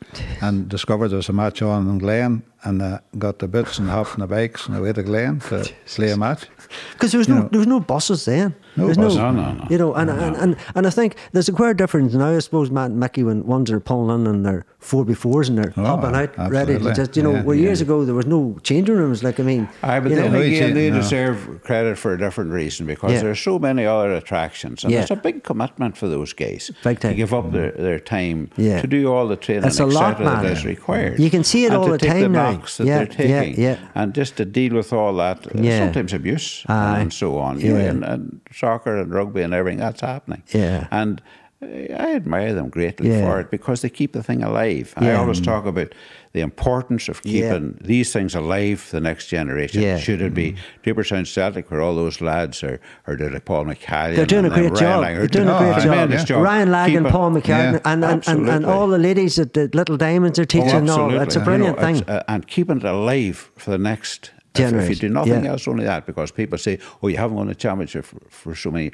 and 0.42 0.68
discovered 0.68 1.08
there 1.08 1.16
was 1.16 1.30
a 1.30 1.32
match 1.32 1.62
on 1.62 1.88
in 1.88 1.98
Glen, 1.98 2.42
and 2.62 2.82
uh, 2.82 2.98
got 3.18 3.38
the 3.38 3.48
bits 3.48 3.78
and 3.78 3.88
hopped 3.88 4.12
on 4.12 4.20
the 4.20 4.26
bikes 4.26 4.66
and 4.66 4.76
away 4.76 4.92
to 4.92 5.02
Glen 5.02 5.40
to 5.40 5.66
play 5.86 6.10
a 6.10 6.16
match. 6.16 6.46
Because 6.92 7.12
there 7.12 7.18
was 7.18 7.28
no 7.28 7.48
there 7.48 7.58
was 7.58 7.66
no 7.66 7.80
buses 7.80 8.26
then. 8.26 8.54
No 8.76 8.88
buses. 8.88 9.16
No, 9.16 9.30
no, 9.30 9.52
no. 9.52 9.66
You 9.70 9.78
know, 9.78 9.94
and, 9.94 10.10
and, 10.10 10.36
and, 10.36 10.56
and 10.74 10.86
I 10.86 10.90
think 10.90 11.16
there's 11.32 11.48
a 11.48 11.52
quite 11.52 11.78
difference 11.78 12.12
now. 12.12 12.36
I 12.36 12.38
suppose 12.40 12.70
Matt 12.70 12.90
and 12.90 13.00
Mickey 13.00 13.22
when 13.22 13.46
ones 13.46 13.70
are 13.70 13.80
pulling 13.80 14.20
in 14.20 14.26
and 14.26 14.44
they're 14.44 14.66
four 14.80 15.04
before 15.04 15.42
and 15.42 15.58
they're 15.58 15.72
Oh, 15.76 15.84
hopping 15.84 16.14
out 16.16 16.36
ready 16.50 16.72
to 16.72 16.76
absolutely. 16.76 16.94
just 16.94 17.16
you 17.16 17.22
know. 17.22 17.32
Yeah, 17.34 17.42
where 17.42 17.56
years 17.56 17.80
yeah. 17.80 17.84
ago 17.84 18.04
there 18.06 18.14
was 18.14 18.26
no 18.26 18.58
changing 18.62 18.96
rooms. 18.96 19.22
Like 19.22 19.38
I 19.38 19.42
mean, 19.42 19.68
Aye, 19.82 20.00
but 20.00 20.08
then 20.10 20.34
again, 20.34 20.74
they 20.74 20.90
no. 20.90 20.96
deserve 20.96 21.60
credit 21.62 21.98
for 21.98 22.14
a 22.14 22.18
different 22.18 22.50
reason 22.52 22.86
because 22.86 23.12
Yeah. 23.12 23.20
there 23.20 23.30
are 23.30 23.34
so 23.50 23.58
many 23.58 23.84
other 23.84 24.12
attractions, 24.14 24.82
and 24.82 24.92
Yeah. 24.92 25.02
it's 25.02 25.10
a 25.10 25.16
big 25.16 25.44
commitment 25.44 25.96
for 25.98 26.08
those 26.08 26.32
guys 26.32 26.70
Big 26.82 26.98
time. 26.98 27.12
to 27.12 27.16
give 27.16 27.34
up 27.34 27.52
their, 27.52 27.72
their 27.72 27.98
time 28.00 28.48
Yeah. 28.56 28.80
to 28.80 28.86
do 28.86 29.12
all 29.12 29.28
the 29.28 29.36
training, 29.36 29.64
It's 29.66 29.80
a 29.80 29.86
lot, 29.86 30.12
etc., 30.12 30.24
that 30.30 30.42
man. 30.44 30.52
is 30.52 30.64
required. 30.64 31.20
You 31.20 31.30
can 31.30 31.44
see 31.44 31.66
it 31.66 31.72
all 31.72 31.86
the 31.86 31.98
time 31.98 32.22
the 32.22 32.28
now. 32.28 32.50
Yeah, 32.78 33.04
they're 33.04 33.26
yeah, 33.28 33.40
taking, 33.42 33.62
yeah. 33.62 33.76
and 33.94 34.14
just 34.14 34.36
to 34.38 34.44
deal 34.44 34.74
with 34.74 34.92
all 34.92 35.14
that, 35.16 35.46
uh, 35.46 35.50
Yeah. 35.60 35.84
sometimes 35.84 36.12
abuse 36.14 36.64
Aye. 36.68 37.00
and 37.00 37.12
so 37.12 37.38
on. 37.38 37.60
You 37.60 37.74
know, 37.74 37.80
and, 37.80 38.04
and 38.04 38.40
soccer 38.52 38.96
and 38.96 39.12
rugby 39.12 39.42
and 39.42 39.52
everything 39.52 39.78
that's 39.80 40.00
happening. 40.00 40.42
Yeah. 40.54 40.86
and. 40.90 41.20
I 41.62 42.14
admire 42.14 42.54
them 42.54 42.70
greatly 42.70 43.10
Yeah. 43.10 43.20
for 43.30 43.38
it 43.40 43.50
because 43.50 43.82
they 43.82 43.90
keep 43.90 44.12
the 44.14 44.22
thing 44.22 44.42
alive. 44.42 44.94
I 44.96 45.12
always 45.12 45.42
talk 45.42 45.66
about 45.66 45.94
the 46.32 46.40
importance 46.40 47.06
of 47.06 47.20
Yeah. 47.22 47.50
keeping 47.52 47.78
these 47.82 48.14
things 48.14 48.34
alive 48.34 48.80
for 48.80 48.96
the 48.96 49.00
next 49.02 49.26
generation. 49.26 49.82
Yeah. 49.82 49.98
Should 49.98 50.22
it 50.22 50.32
be 50.32 50.54
Draperstown 50.82 51.26
Celtic, 51.26 51.70
where 51.70 51.82
all 51.82 51.94
those 51.94 52.22
lads 52.22 52.62
are, 52.64 52.80
doing 53.14 53.34
like 53.34 53.44
Paul 53.44 53.66
McCallion? 53.66 54.16
They're 54.16 54.24
doing 54.24 54.46
a 54.46 54.50
great 54.50 54.74
job. 54.74 55.04
They're 55.04 55.26
doing 55.26 55.48
a 55.48 55.58
great 55.58 55.70
Oh, 55.70 55.74
job. 55.74 55.82
tremendous 55.82 56.24
job. 56.24 56.42
Ryan 56.42 56.70
Lag 56.70 56.94
and 56.94 57.06
Paul 57.08 57.38
Yeah. 57.44 57.78
and, 57.84 58.04
and, 58.04 58.26
and, 58.26 58.48
and 58.48 58.64
all 58.64 58.88
the 58.88 58.98
ladies 58.98 59.38
at 59.38 59.52
the 59.52 59.68
Little 59.74 59.98
Diamonds 59.98 60.38
are 60.38 60.46
teaching 60.46 60.88
Oh, 60.88 60.98
all. 61.10 61.20
It's 61.20 61.36
a 61.36 61.40
brilliant 61.40 61.76
You 61.78 61.82
know, 61.86 61.94
thing. 62.00 62.08
uh, 62.08 62.22
and 62.26 62.46
keeping 62.46 62.78
it 62.78 62.84
alive 62.84 63.50
for 63.56 63.70
the 63.70 63.78
next. 63.78 64.30
If, 64.58 64.72
if 64.72 64.88
you 64.88 64.96
do 64.96 65.08
nothing 65.10 65.44
yeah. 65.44 65.50
else, 65.52 65.68
only 65.68 65.84
that, 65.84 66.06
because 66.06 66.32
people 66.32 66.58
say, 66.58 66.78
"Oh, 67.02 67.08
you 67.08 67.16
haven't 67.18 67.36
won 67.36 67.48
a 67.50 67.54
championship 67.54 68.04
for, 68.04 68.18
for 68.28 68.54
so 68.56 68.70
many." 68.72 68.90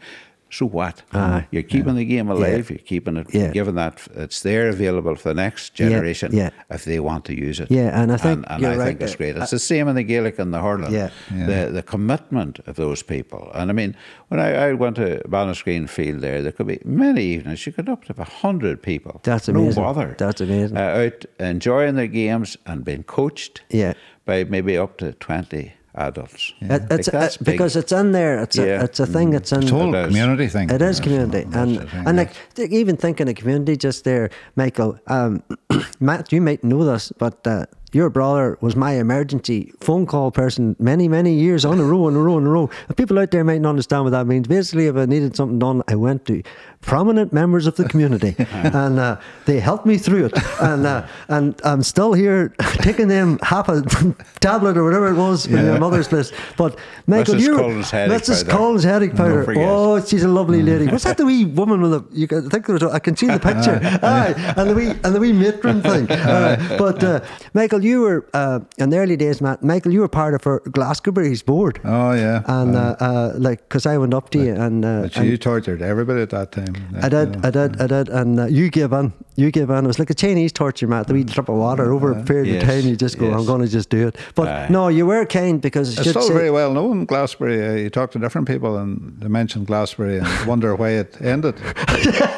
So 0.57 0.64
what? 0.64 1.02
Aye. 1.12 1.46
You're 1.50 1.62
keeping 1.62 1.96
the 1.96 2.04
game 2.07 2.30
alive. 2.30 2.70
You're 2.70 2.78
keeping 2.78 3.18
it, 3.18 3.26
Yeah. 3.34 3.50
given 3.50 3.74
that 3.74 4.09
it's 4.14 4.40
there 4.40 4.70
available 4.70 5.14
for 5.14 5.28
the 5.28 5.34
next 5.34 5.74
generation 5.74 6.32
yeah. 6.32 6.48
if 6.70 6.86
they 6.86 6.98
want 6.98 7.26
to 7.26 7.34
use 7.34 7.61
it. 7.61 7.70
Yeah, 7.70 8.00
and 8.00 8.11
I 8.11 8.16
think 8.16 8.38
and, 8.38 8.52
and 8.52 8.62
you're 8.62 8.72
I 8.72 8.76
right 8.76 8.86
think 8.86 9.02
it's 9.02 9.16
great. 9.16 9.36
It's 9.36 9.50
the 9.50 9.59
same 9.59 9.86
in 9.86 9.96
the 9.96 10.02
Gaelic 10.02 10.38
and 10.38 10.54
the 10.54 10.62
hurling. 10.62 10.94
Yeah. 10.94 11.11
The 11.30 11.70
the 11.70 11.82
commitment 11.82 12.61
of 12.66 12.76
those 12.76 13.02
people. 13.02 13.50
And 13.52 13.70
I 13.70 13.74
mean, 13.74 13.94
when 14.28 14.40
I, 14.40 14.68
I 14.68 14.72
went 14.72 14.96
to 14.96 15.20
Ballinascreen 15.28 15.90
Field 15.90 16.22
there, 16.22 16.40
there 16.40 16.52
could 16.52 16.68
be 16.68 16.80
many 16.86 17.22
evenings. 17.22 17.66
You 17.66 17.72
could 17.72 17.90
up 17.90 18.04
to 18.07 18.14
a 18.16 18.24
hundred 18.24 18.82
people. 18.82 19.20
That's 19.24 19.48
amazing. 19.48 19.54
No 19.54 19.62
amazing. 19.64 19.82
bother. 19.82 20.14
That's 20.16 20.40
amazing. 20.40 20.76
Uh, 20.78 20.80
out 20.80 21.24
enjoying 21.38 21.96
their 21.96 22.07
games 22.07 22.57
and 22.64 22.82
being 22.82 23.02
coached. 23.02 23.61
Yeah. 23.68 23.92
By 24.24 24.44
maybe 24.44 24.78
up 24.78 24.96
to 24.98 25.12
twenty 25.12 25.74
adults. 25.97 26.53
It- 26.61 26.68
Like, 26.70 26.82
it's 26.90 27.11
that's 27.11 27.36
uh, 27.36 27.44
because 27.44 27.76
it's 27.76 27.92
in 27.92 28.12
there. 28.12 28.38
It's 28.42 28.59
a 28.59 28.84
it's 28.84 29.01
a 29.01 29.07
thing. 29.07 29.32
It's 29.34 29.53
in. 29.53 29.62
It's 29.62 29.70
a 29.70 29.74
whole 29.74 29.94
It 29.94 30.01
is. 30.01 30.07
community 30.09 30.47
thing. 30.49 30.70
It 30.70 30.82
is 30.82 31.01
community, 31.01 31.42
and 31.53 31.78
thing, 31.80 31.88
and 32.07 32.16
like 32.16 32.32
th- 32.55 32.70
even 32.70 32.97
thinking 32.97 33.28
of 33.28 33.34
community, 33.34 33.76
just 33.76 34.05
there, 34.05 34.30
Michael. 34.57 34.99
Um, 35.07 35.42
Matt, 36.01 36.32
you 36.32 36.40
might 36.40 36.62
know 36.62 36.84
this, 36.84 37.12
but 37.18 37.47
uh, 37.47 37.66
your 37.92 38.11
brother 38.11 38.59
was 38.61 38.76
my 38.76 38.92
emergency 38.92 39.72
phone 39.80 40.07
call 40.07 40.30
person 40.30 40.76
many 40.78 41.09
many 41.09 41.32
years 41.32 41.64
on 41.64 41.78
a 41.80 41.84
row, 41.84 42.05
on 42.07 42.14
a 42.14 42.20
row, 42.20 42.36
on 42.36 42.47
a 42.47 42.51
row. 42.51 42.68
And 42.88 42.97
people 42.97 43.18
out 43.18 43.30
there 43.30 43.44
might 43.44 43.61
not 43.61 43.70
understand 43.70 44.05
what 44.05 44.11
that 44.11 44.26
means. 44.26 44.47
Basically, 44.49 44.86
if 44.86 44.97
I 44.97 45.07
needed 45.07 45.34
something 45.36 45.59
done, 45.59 45.82
I 45.88 45.94
went 45.94 46.24
to 46.26 46.42
prominent 46.87 47.32
members 47.32 47.66
of 47.66 47.74
the 47.76 47.84
community, 47.89 48.34
and 48.51 48.99
uh, 48.99 49.16
they 49.45 49.61
helped 49.61 49.84
me 49.87 49.99
through 49.99 50.26
it. 50.26 50.32
And 50.61 50.87
uh, 50.87 51.07
and 51.28 51.61
I'm 51.64 51.82
still 51.82 52.12
here 52.14 52.55
taking 52.89 53.09
them 53.09 53.39
half 53.43 53.68
a 53.68 53.82
tablet 54.41 54.76
or 54.78 54.84
whatever 54.84 55.09
it 55.09 55.16
was 55.16 55.47
from 55.47 55.57
your 55.64 55.78
mother's 55.78 56.09
place. 56.09 56.32
But 56.57 56.78
Michael, 57.07 57.34
Mrs. 57.34 57.41
you 57.41 57.57
Collins 57.57 57.91
headache 57.91 58.22
Mrs. 58.22 58.49
Collins 58.49 58.84
headache 58.84 59.14
powder. 59.16 59.45
Oh, 59.59 60.01
she's 60.05 60.22
a 60.22 60.28
lovely 60.28 60.62
lady. 60.62 60.87
Was 60.89 61.03
that 61.03 61.16
the 61.18 61.26
wee 61.26 61.45
woman 61.45 61.82
with 61.82 61.93
the? 61.93 62.03
You 62.16 62.26
can 62.28 62.47
I 62.47 62.49
think 62.49 62.66
there 62.66 62.74
was. 62.74 62.82
a- 62.82 62.91
I 62.97 63.01
can 63.01 63.16
see 63.16 63.26
the 63.26 63.39
picture. 63.41 63.78
Aye, 64.03 64.34
and 64.57 64.70
the 64.70 64.74
wee 64.74 64.91
and 65.05 65.14
the 65.14 65.20
wee 65.20 65.32
matron 65.32 65.82
thing. 65.82 66.07
Aye. 66.11 66.76
But 66.78 67.03
uh, 67.05 67.20
Michael, 67.53 67.84
you 67.84 68.01
were 68.01 68.28
uh, 68.32 68.61
in 68.78 68.91
the 68.91 68.99
early 68.99 69.16
days, 69.16 69.41
Matt. 69.41 69.62
Michael, 69.62 69.93
you 69.93 70.01
were 70.01 70.09
part 70.09 70.34
of 70.34 70.47
our 70.47 70.61
Glasgowbury's 70.61 71.43
board. 71.43 71.80
Oh 71.84 72.12
yeah. 72.12 72.43
And 72.47 72.76
uh, 72.76 72.97
uh, 73.01 73.32
like, 73.37 73.68
because 73.68 73.87
I 73.87 73.99
went 73.99 74.14
up 74.14 74.30
to 74.30 74.39
you 74.39 74.55
and, 74.55 74.84
uh, 74.84 75.09
and 75.16 75.26
you 75.28 75.37
tortured 75.37 75.82
everybody 75.82 76.20
at 76.22 76.30
that 76.30 76.53
time. 76.53 76.76
I 77.01 77.09
did, 77.09 77.45
I 77.45 77.51
did, 77.51 77.81
I 77.81 77.87
did, 77.87 78.09
and 78.09 78.41
uh, 78.41 78.47
you 78.47 78.70
gave 78.70 78.93
in. 78.93 79.12
You 79.37 79.51
gave 79.51 79.68
in. 79.70 79.84
It 79.84 79.87
was 79.87 79.99
like 79.99 80.09
a 80.11 80.14
Chinese 80.14 80.51
torture, 80.53 80.87
Matt. 80.89 81.09
The 81.09 81.14
wee 81.14 81.22
drip 81.24 81.49
of 81.49 81.57
water 81.57 81.87
mm, 81.87 81.93
over 81.95 82.12
a 82.12 82.24
period 82.24 82.47
Yes, 82.55 82.62
of 82.62 82.68
time. 82.70 82.89
You 82.89 82.97
just 82.97 83.18
go, 83.18 83.28
yes. 83.28 83.39
I'm 83.39 83.45
going 83.47 83.61
to 83.61 83.68
just 83.68 83.91
do 83.91 84.09
it. 84.09 84.16
But 84.34 84.49
Aye. 84.49 84.66
no, 84.70 84.89
you 84.89 85.05
were 85.07 85.26
kind 85.26 85.61
because 85.61 85.89
I 85.89 85.93
It's 86.01 86.03
should 86.05 86.11
still 86.11 86.22
say, 86.28 86.32
very 86.34 86.51
well 86.51 86.72
known, 86.72 87.07
Glasgowbury. 87.07 87.70
Uh, 87.70 87.74
you 87.74 87.91
talk 87.91 88.11
to 88.12 88.18
different 88.18 88.49
people 88.49 88.78
and 88.78 89.14
they 89.20 89.28
mention 89.28 89.66
Glasgowbury 89.66 90.24
and 90.24 90.49
wonder 90.49 90.74
why 90.74 90.91
it 90.91 91.20
ended. 91.20 91.59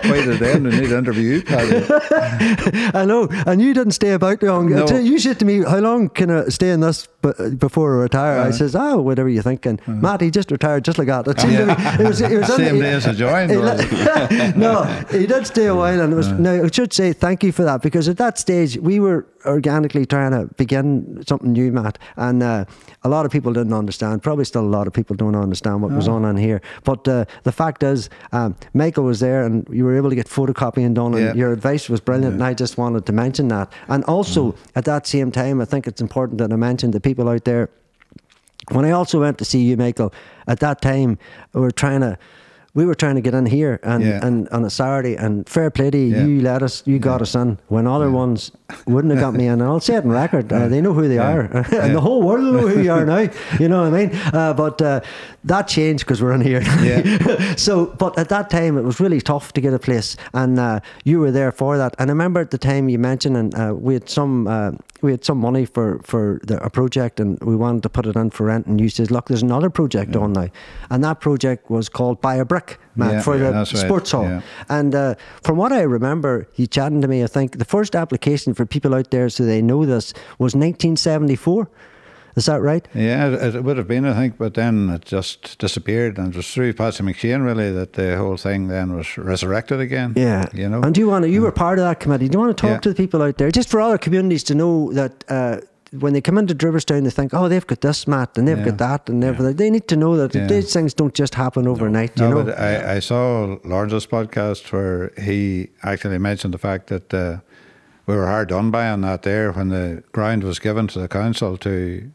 why 0.09 0.25
did 0.25 0.41
it 0.41 0.43
end? 0.43 0.65
We 0.67 0.71
need 0.81 0.89
to 0.89 0.99
interview 0.99 1.29
you, 1.37 1.43
I 2.95 3.05
know, 3.07 3.29
and 3.47 3.61
you 3.63 3.75
didn't 3.75 3.93
stay 3.93 4.11
about 4.13 4.43
long. 4.43 4.69
No. 4.71 4.87
You 4.99 5.19
said 5.19 5.39
to 5.41 5.45
me, 5.45 5.63
"How 5.63 5.79
long 5.79 6.09
can 6.09 6.31
I 6.31 6.49
stay 6.49 6.71
in 6.71 6.81
this 6.81 7.07
b- 7.23 7.51
before 7.57 7.99
I 7.99 8.03
retire?" 8.03 8.41
I 8.41 8.51
says, 8.51 8.75
"Oh, 8.75 8.99
whatever 9.01 9.29
you're 9.29 9.43
thinking." 9.43 9.79
Uh-huh. 9.81 9.93
Matt, 9.93 10.21
he 10.21 10.31
just 10.31 10.51
retired 10.51 10.85
just 10.85 10.99
like 10.99 11.09
that. 11.09 11.27
It 11.29 11.41
seemed 11.41 11.57
to 11.59 11.67
me 11.67 11.75
it 12.05 12.07
was, 12.09 12.21
it 12.21 12.39
was 12.39 12.47
Same 12.57 12.77
he- 12.77 12.81
day 12.81 12.93
as 12.93 13.07
I 13.07 13.13
joined, 13.13 13.51
he 13.51 13.57
or- 13.57 13.61
let- 13.63 14.57
no, 14.57 14.85
he 15.11 15.27
did 15.27 15.47
stay 15.47 15.67
a 15.67 15.75
while, 15.75 16.01
and 16.01 16.13
it 16.13 16.17
was. 16.17 16.29
Uh-huh. 16.29 16.39
Now 16.39 16.65
I 16.65 16.69
should 16.89 16.95
say 16.95 17.13
thank 17.13 17.43
you 17.45 17.53
for 17.53 17.65
that 17.65 17.83
because 17.83 18.09
at 18.09 18.17
that 18.17 18.39
stage 18.39 18.79
we 18.79 18.99
were 18.99 19.27
organically 19.45 20.07
trying 20.07 20.31
to 20.33 20.53
begin 20.55 21.23
something 21.27 21.53
new, 21.53 21.71
Matt, 21.71 21.99
and 22.17 22.43
uh, 22.43 22.65
a 23.03 23.09
lot 23.09 23.27
of 23.27 23.33
people 23.33 23.53
didn't 23.53 23.73
understand. 23.75 24.23
Probably 24.23 24.45
still 24.47 24.63
a 24.65 24.75
lot 24.79 24.87
of 24.87 24.93
people 24.95 25.15
don't 25.15 25.35
understand 25.37 25.83
what 25.83 25.93
was 25.93 26.09
on 26.09 26.25
in 26.25 26.37
here. 26.37 26.61
But 26.85 27.07
uh, 27.07 27.25
the 27.45 27.53
fact 27.53 27.83
is, 27.83 28.09
um, 28.33 28.57
Michael 28.73 29.05
was 29.05 29.21
there, 29.21 29.45
and 29.45 29.67
you 29.71 29.85
were 29.85 29.97
able 29.97 30.09
to 30.11 30.17
get 30.17 30.29
photocopying 30.29 30.95
done, 30.95 31.15
and 31.15 31.25
Yeah. 31.25 31.35
your 31.35 31.53
advice 31.53 31.89
was 31.91 32.01
brilliant. 32.01 32.35
And 32.35 32.43
I 32.45 32.55
just 32.55 32.79
wanted 32.79 33.05
to 33.07 33.13
mention 33.13 33.49
that. 33.49 33.71
And 33.89 34.03
also 34.05 34.55
at 34.75 34.85
that 34.87 35.07
same 35.07 35.31
time, 35.31 35.61
I 35.61 35.67
think 35.67 35.87
it's 35.87 36.01
important 36.01 36.39
that 36.39 36.53
I 36.53 36.57
mention 36.57 36.91
the 36.93 37.01
people 37.01 37.29
out 37.29 37.45
there. 37.45 37.69
When 38.73 38.85
I 38.85 38.91
also 38.93 39.21
went 39.21 39.39
to 39.39 39.45
see 39.45 39.63
you, 39.63 39.77
Michael, 39.77 40.13
at 40.47 40.61
that 40.61 40.81
time 40.81 41.19
we 41.53 41.61
were 41.61 41.71
trying 41.71 42.01
to. 42.01 42.19
We 42.75 42.85
were 42.85 42.95
trying 42.95 43.15
to 43.17 43.21
get 43.21 43.35
in 43.35 43.47
here 43.47 43.81
and, 43.83 44.05
Yeah. 44.05 44.25
and 44.27 44.49
on 44.51 44.65
a 44.65 44.71
Saturday 44.71 45.17
and 45.17 45.49
fair 45.49 45.71
play 45.71 45.91
to 45.91 45.99
you, 45.99 46.15
Yeah. 46.17 46.25
you 46.27 46.41
let 46.43 46.63
us, 46.63 46.83
you 46.87 46.99
got 46.99 47.23
us 47.23 47.35
in 47.35 47.59
when 47.69 47.87
other 47.87 48.11
ones 48.11 48.53
wouldn't 48.87 49.13
have 49.13 49.21
got 49.21 49.35
me 49.35 49.47
in. 49.47 49.55
And 49.55 49.63
I'll 49.63 49.81
say 49.81 49.97
it 49.97 50.05
in 50.05 50.11
record, 50.13 50.53
uh, 50.53 50.69
they 50.69 50.81
know 50.81 50.93
who 50.93 51.09
they 51.09 51.17
Yeah. 51.17 51.33
are, 51.33 51.41
and 51.73 51.95
the 51.95 52.01
whole 52.01 52.23
world 52.23 52.45
will 52.45 52.53
know 52.53 52.69
who 52.69 52.83
you 52.83 52.93
are 52.93 53.05
now. 53.05 53.29
You 53.59 53.69
know 53.69 53.83
what 53.83 53.95
I 53.95 54.07
mean? 54.07 54.11
Uh, 54.33 54.53
but 54.55 54.81
uh, 54.83 55.01
that 55.45 55.67
changed 55.67 56.05
because 56.05 56.23
we're 56.23 56.33
in 56.33 56.43
here. 56.43 56.61
Yeah. 56.83 57.55
so, 57.57 57.87
but 57.99 58.19
at 58.19 58.29
that 58.29 58.51
time, 58.51 58.77
it 58.79 58.83
was 58.85 59.01
really 59.01 59.21
tough 59.21 59.53
to 59.55 59.61
get 59.61 59.73
a 59.75 59.79
place, 59.79 60.17
and 60.35 60.59
uh, 60.61 60.81
you 61.05 61.19
were 61.21 61.31
there 61.33 61.51
for 61.53 61.79
that. 61.79 61.95
And 61.99 62.11
I 62.11 62.13
remember 62.13 62.41
at 62.41 62.51
the 62.51 62.59
time 62.59 62.89
you 62.89 62.99
mentioned, 62.99 63.37
and 63.37 63.55
uh, 63.55 63.75
we 63.77 63.95
had 63.95 64.09
some 64.09 64.47
uh, 64.47 64.73
we 65.01 65.11
had 65.13 65.25
some 65.25 65.39
money 65.39 65.65
for 65.65 66.01
for 66.05 66.41
the, 66.45 66.63
a 66.63 66.69
project, 66.71 67.19
and 67.21 67.39
we 67.43 67.57
wanted 67.57 67.83
to 67.85 67.89
put 67.89 68.07
it 68.07 68.15
in 68.17 68.31
for 68.31 68.45
rent. 68.47 68.67
And 68.67 68.81
you 68.81 68.89
said, 68.89 69.11
"Look, 69.11 69.27
there's 69.29 69.43
another 69.43 69.71
project 69.71 70.15
on 70.17 70.33
now," 70.35 70.49
and 70.91 71.03
that 71.05 71.21
project 71.21 71.71
was 71.71 71.89
called 71.89 72.21
Buy 72.21 72.35
a 72.37 72.45
Man, 72.97 73.11
Yeah, 73.15 73.21
for 73.23 73.37
yeah, 73.37 73.45
the 73.45 73.53
that's 73.53 73.75
right, 73.75 73.85
sports 73.85 74.11
hall. 74.11 74.25
yeah. 74.25 74.41
And 74.69 74.95
uh, 74.95 75.15
from 75.43 75.57
what 75.57 75.73
I 75.73 75.83
remember, 75.83 76.49
you 76.57 76.67
chatting 76.67 77.01
to 77.03 77.09
me, 77.09 77.23
I 77.23 77.27
think 77.27 77.59
the 77.59 77.65
first 77.65 77.95
application 77.95 78.55
for 78.55 78.67
people 78.67 78.95
out 78.95 79.11
there, 79.11 79.29
so 79.29 79.45
they 79.45 79.63
know 79.63 79.85
this, 79.87 80.13
was 80.39 80.55
1974. 80.55 81.69
Is 82.37 82.47
that 82.47 82.61
right? 82.61 82.87
Yeah, 82.95 83.31
it, 83.31 83.57
it 83.57 83.65
would 83.65 83.79
have 83.79 83.89
been, 83.89 84.05
I 84.05 84.15
think, 84.15 84.39
but 84.39 84.55
then 84.55 84.91
it 84.91 85.05
just 85.05 85.59
disappeared. 85.59 86.19
And 86.19 86.29
it 86.33 86.37
was 86.37 86.49
through 86.53 86.73
Patsy 86.75 87.03
McShane, 87.03 87.45
really, 87.45 87.73
that 87.73 87.95
the 87.95 88.17
whole 88.17 88.37
thing 88.37 88.69
then 88.69 88.95
was 88.95 89.19
resurrected 89.19 89.81
again. 89.81 90.13
Yeah. 90.15 90.47
You 90.53 90.69
know? 90.69 90.81
And 90.83 90.95
do 90.95 91.01
you 91.01 91.09
want 91.09 91.25
to, 91.25 91.31
you 91.31 91.43
were 91.43 91.51
part 91.51 91.81
of 91.81 91.85
that 91.85 91.99
committee. 91.99 92.29
Do 92.29 92.37
you 92.37 92.39
want 92.45 92.57
to 92.57 92.67
talk 92.67 92.83
to 92.83 92.91
the 92.91 92.95
people 92.95 93.23
out 93.23 93.39
there, 93.39 93.51
just 93.51 93.69
for 93.69 93.81
other 93.81 93.99
communities 93.99 94.45
to 94.45 94.55
know 94.55 94.93
that 94.93 95.25
uh, 95.29 95.61
when 95.93 96.13
they 96.13 96.21
come 96.21 96.37
into 96.39 96.55
Draperstown, 96.55 97.05
they 97.05 97.11
think, 97.11 97.33
oh, 97.35 97.49
they've 97.49 97.67
got 97.67 97.81
this 97.81 98.07
mat 98.07 98.37
and 98.37 98.47
they've 98.47 98.59
Yeah. 98.59 98.65
got 98.67 98.79
that 98.79 99.09
and 99.09 99.25
everything. 99.25 99.57
They 99.57 99.71
need 99.71 99.89
to 99.89 99.97
know 99.97 100.17
that 100.17 100.35
Yeah. 100.35 100.47
these 100.47 100.73
things 100.73 100.93
don't 100.95 101.15
just 101.15 101.35
happen 101.35 101.67
overnight, 101.67 102.19
you 102.19 102.29
No, 102.29 102.31
know? 102.35 102.45
but 102.45 102.59
I, 102.59 102.97
I 102.97 103.01
saw 103.01 103.57
Lawrence's 103.65 104.07
podcast 104.07 104.71
where 104.73 105.13
he 105.21 105.71
actually 105.83 106.19
mentioned 106.19 106.53
the 106.55 106.59
fact 106.59 106.89
that 106.89 107.15
uh, 107.15 107.39
we 108.07 108.15
were 108.17 108.27
hard 108.27 108.49
done 108.49 108.71
by 108.71 108.89
on 108.91 109.01
that 109.03 109.23
there 109.23 109.53
when 109.53 109.69
the 109.69 110.03
ground 110.13 110.45
was 110.45 110.59
given 110.59 110.87
to 110.89 110.99
the 111.01 111.09
council 111.09 111.57
to 111.59 112.11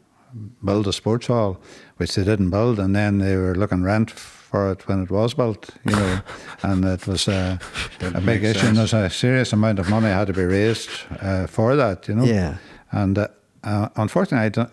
build 0.64 0.86
a 0.88 0.92
sports 0.92 1.26
hall, 1.26 1.58
which 1.96 2.14
they 2.14 2.24
didn't 2.24 2.50
build, 2.50 2.78
and 2.78 2.94
then 2.94 3.18
they 3.18 3.36
were 3.36 3.54
looking 3.54 3.82
rent 3.82 4.10
for 4.10 4.70
it 4.72 4.86
when 4.88 5.02
it 5.02 5.10
was 5.10 5.34
built, 5.34 5.70
you 5.84 5.92
know, 5.96 6.20
and 6.62 6.84
it 6.84 7.06
was 7.06 7.26
uh, 7.28 7.56
a 8.00 8.10
big 8.20 8.24
make 8.24 8.42
issue. 8.42 8.66
And 8.66 8.76
sense. 8.76 8.90
there's 8.92 9.12
a 9.12 9.14
serious 9.14 9.52
amount 9.52 9.78
of 9.80 9.88
money 9.88 10.06
had 10.08 10.26
to 10.28 10.32
be 10.32 10.44
raised 10.44 10.90
uh, 11.20 11.46
for 11.48 11.74
that, 11.76 12.06
you 12.08 12.14
know. 12.14 12.24
Yeah. 12.24 12.56
And 12.92 13.16
uh, 13.64 13.88
unfortunately, 13.96 14.46
I 14.46 14.48
don't, 14.50 14.70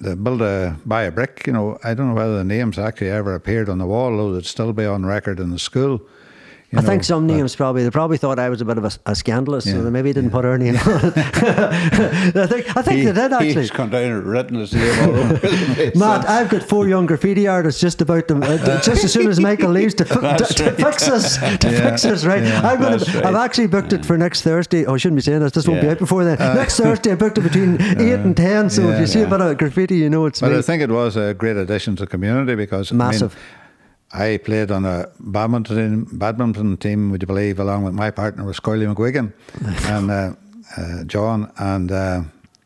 the 0.00 0.16
build 0.16 0.42
a 0.42 0.78
buy 0.86 1.02
a 1.02 1.12
brick. 1.12 1.46
You 1.46 1.52
know, 1.52 1.78
I 1.84 1.94
don't 1.94 2.08
know 2.08 2.14
whether 2.14 2.38
the 2.38 2.44
names 2.44 2.78
actually 2.78 3.10
ever 3.10 3.34
appeared 3.34 3.68
on 3.68 3.78
the 3.78 3.86
wall, 3.86 4.16
though 4.16 4.30
it'd 4.30 4.46
still 4.46 4.72
be 4.72 4.86
on 4.86 5.04
record 5.04 5.40
in 5.40 5.50
the 5.50 5.58
school. 5.58 6.00
I 6.72 6.82
think 6.82 7.02
some 7.02 7.26
names 7.26 7.56
probably 7.56 7.82
they 7.82 7.90
probably 7.90 8.16
thought 8.16 8.38
I 8.38 8.48
was 8.48 8.60
a 8.60 8.64
bit 8.64 8.78
of 8.78 8.84
a, 8.84 8.92
a 9.06 9.14
scandalous, 9.16 9.64
so 9.64 9.70
Yeah, 9.70 9.80
they 9.82 9.90
maybe 9.90 10.12
didn't 10.12 10.30
put 10.30 10.44
our 10.44 10.56
name 10.56 10.76
on 10.76 11.00
it. 11.04 11.14
I 12.36 12.46
think 12.46 12.76
I 12.76 12.82
think 12.82 12.98
He- 13.00 13.04
they 13.06 13.12
did 13.12 13.32
actually. 13.32 13.54
He's 13.54 13.70
come 13.70 13.90
down 13.90 14.04
and 14.04 14.24
written 14.24 14.56
his 14.56 14.72
name 14.72 14.98
all 15.08 15.16
over 15.16 15.32
the 15.34 15.38
place. 15.74 15.94
Matt, 15.96 16.28
I've 16.28 16.48
got 16.48 16.62
four 16.62 16.86
young 16.88 17.06
graffiti 17.06 17.48
artists 17.48 17.80
just 17.80 18.00
about 18.00 18.28
them. 18.28 18.42
Uh, 18.42 18.56
just 18.82 19.04
as 19.04 19.12
soon 19.12 19.28
as 19.28 19.40
Michael 19.40 19.70
leaves 19.70 19.94
to, 19.94 20.04
fi- 20.04 20.36
to, 20.36 20.44
to 20.44 20.72
fix 20.72 21.08
us, 21.08 21.38
to 21.38 21.70
Yeah, 21.70 21.90
fix 21.90 22.04
us, 22.04 22.24
right? 22.24 22.42
yeah, 22.42 22.60
I'm 22.62 22.80
gonna, 22.80 22.98
right. 22.98 23.26
I've 23.26 23.34
actually 23.34 23.66
booked 23.66 23.92
it 23.92 24.04
for 24.06 24.16
next 24.16 24.42
Thursday. 24.42 24.84
Oh, 24.86 24.94
I 24.94 24.96
shouldn't 24.98 25.16
be 25.16 25.22
saying 25.22 25.40
this. 25.40 25.52
This 25.52 25.66
won't 25.66 25.80
be 25.80 25.86
Yeah. 25.86 25.92
out 25.94 25.98
before 25.98 26.24
then. 26.24 26.38
next 26.56 26.76
Thursday, 26.78 27.12
I 27.12 27.14
booked 27.16 27.38
it 27.38 27.42
between 27.42 27.80
eight 27.82 28.20
and 28.20 28.36
ten. 28.36 28.70
So 28.70 28.90
if 28.90 29.00
you 29.00 29.06
see 29.06 29.22
a 29.22 29.26
bit 29.28 29.40
of 29.40 29.58
graffiti, 29.58 29.96
you 29.96 30.08
know 30.10 30.26
it's 30.26 30.40
But 30.40 30.52
me. 30.52 30.58
I 30.58 30.62
think 30.62 30.82
it 30.82 30.90
was 30.90 31.16
a 31.16 31.34
great 31.34 31.56
addition 31.56 31.96
to 31.96 32.04
the 32.04 32.06
community 32.06 32.54
because 32.54 32.90
I 32.90 32.94
mean, 32.94 32.98
Massive. 32.98 33.36
I 34.12 34.38
played 34.38 34.70
on 34.70 34.84
a 34.84 35.06
badminton 35.20 36.04
badminton 36.12 36.76
team, 36.78 37.10
would 37.10 37.22
you 37.22 37.26
believe, 37.26 37.60
along 37.60 37.84
with 37.84 37.94
my 37.94 38.10
partner 38.10 38.44
was 38.44 38.58
Corley 38.60 38.86
McGuigan 38.86 39.32
and 39.88 40.10
uh, 40.10 40.32
uh, 40.76 41.04
John, 41.04 41.50
and 41.58 41.92
uh, 41.92 42.22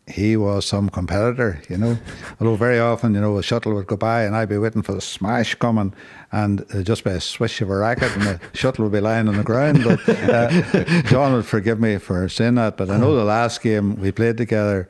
he 0.06 0.36
was 0.36 0.64
some 0.66 0.88
competitor, 0.88 1.60
you 1.68 1.76
know. 1.78 1.98
Although 2.40 2.56
very 2.56 2.78
often, 2.78 3.14
you 3.14 3.20
know, 3.20 3.36
a 3.38 3.42
shuttle 3.42 3.74
would 3.74 3.86
go 3.86 3.96
by 3.96 4.24
and 4.24 4.34
I'd 4.36 4.48
be 4.48 4.58
waiting 4.58 4.82
for 4.82 4.92
the 4.94 5.00
smash 5.00 5.54
coming, 5.54 5.92
and 6.32 6.64
just 6.82 7.04
by 7.04 7.12
a 7.12 7.20
swish 7.20 7.60
of 7.60 7.68
a 7.70 7.76
racket, 7.76 8.12
and 8.16 8.22
the 8.22 8.40
shuttle 8.54 8.84
would 8.84 8.92
be 8.92 9.00
lying 9.00 9.28
on 9.28 9.36
the 9.36 9.42
ground. 9.44 9.84
But 9.84 10.00
uh, 10.08 11.02
John 11.10 11.34
would 11.34 11.46
forgive 11.46 11.78
me 11.78 11.98
for 11.98 12.28
saying 12.28 12.54
that. 12.56 12.76
But 12.78 12.90
I 12.90 12.96
know 12.96 13.14
the 13.14 13.24
last 13.24 13.62
game 13.62 13.96
we 14.00 14.12
played 14.12 14.36
together, 14.38 14.88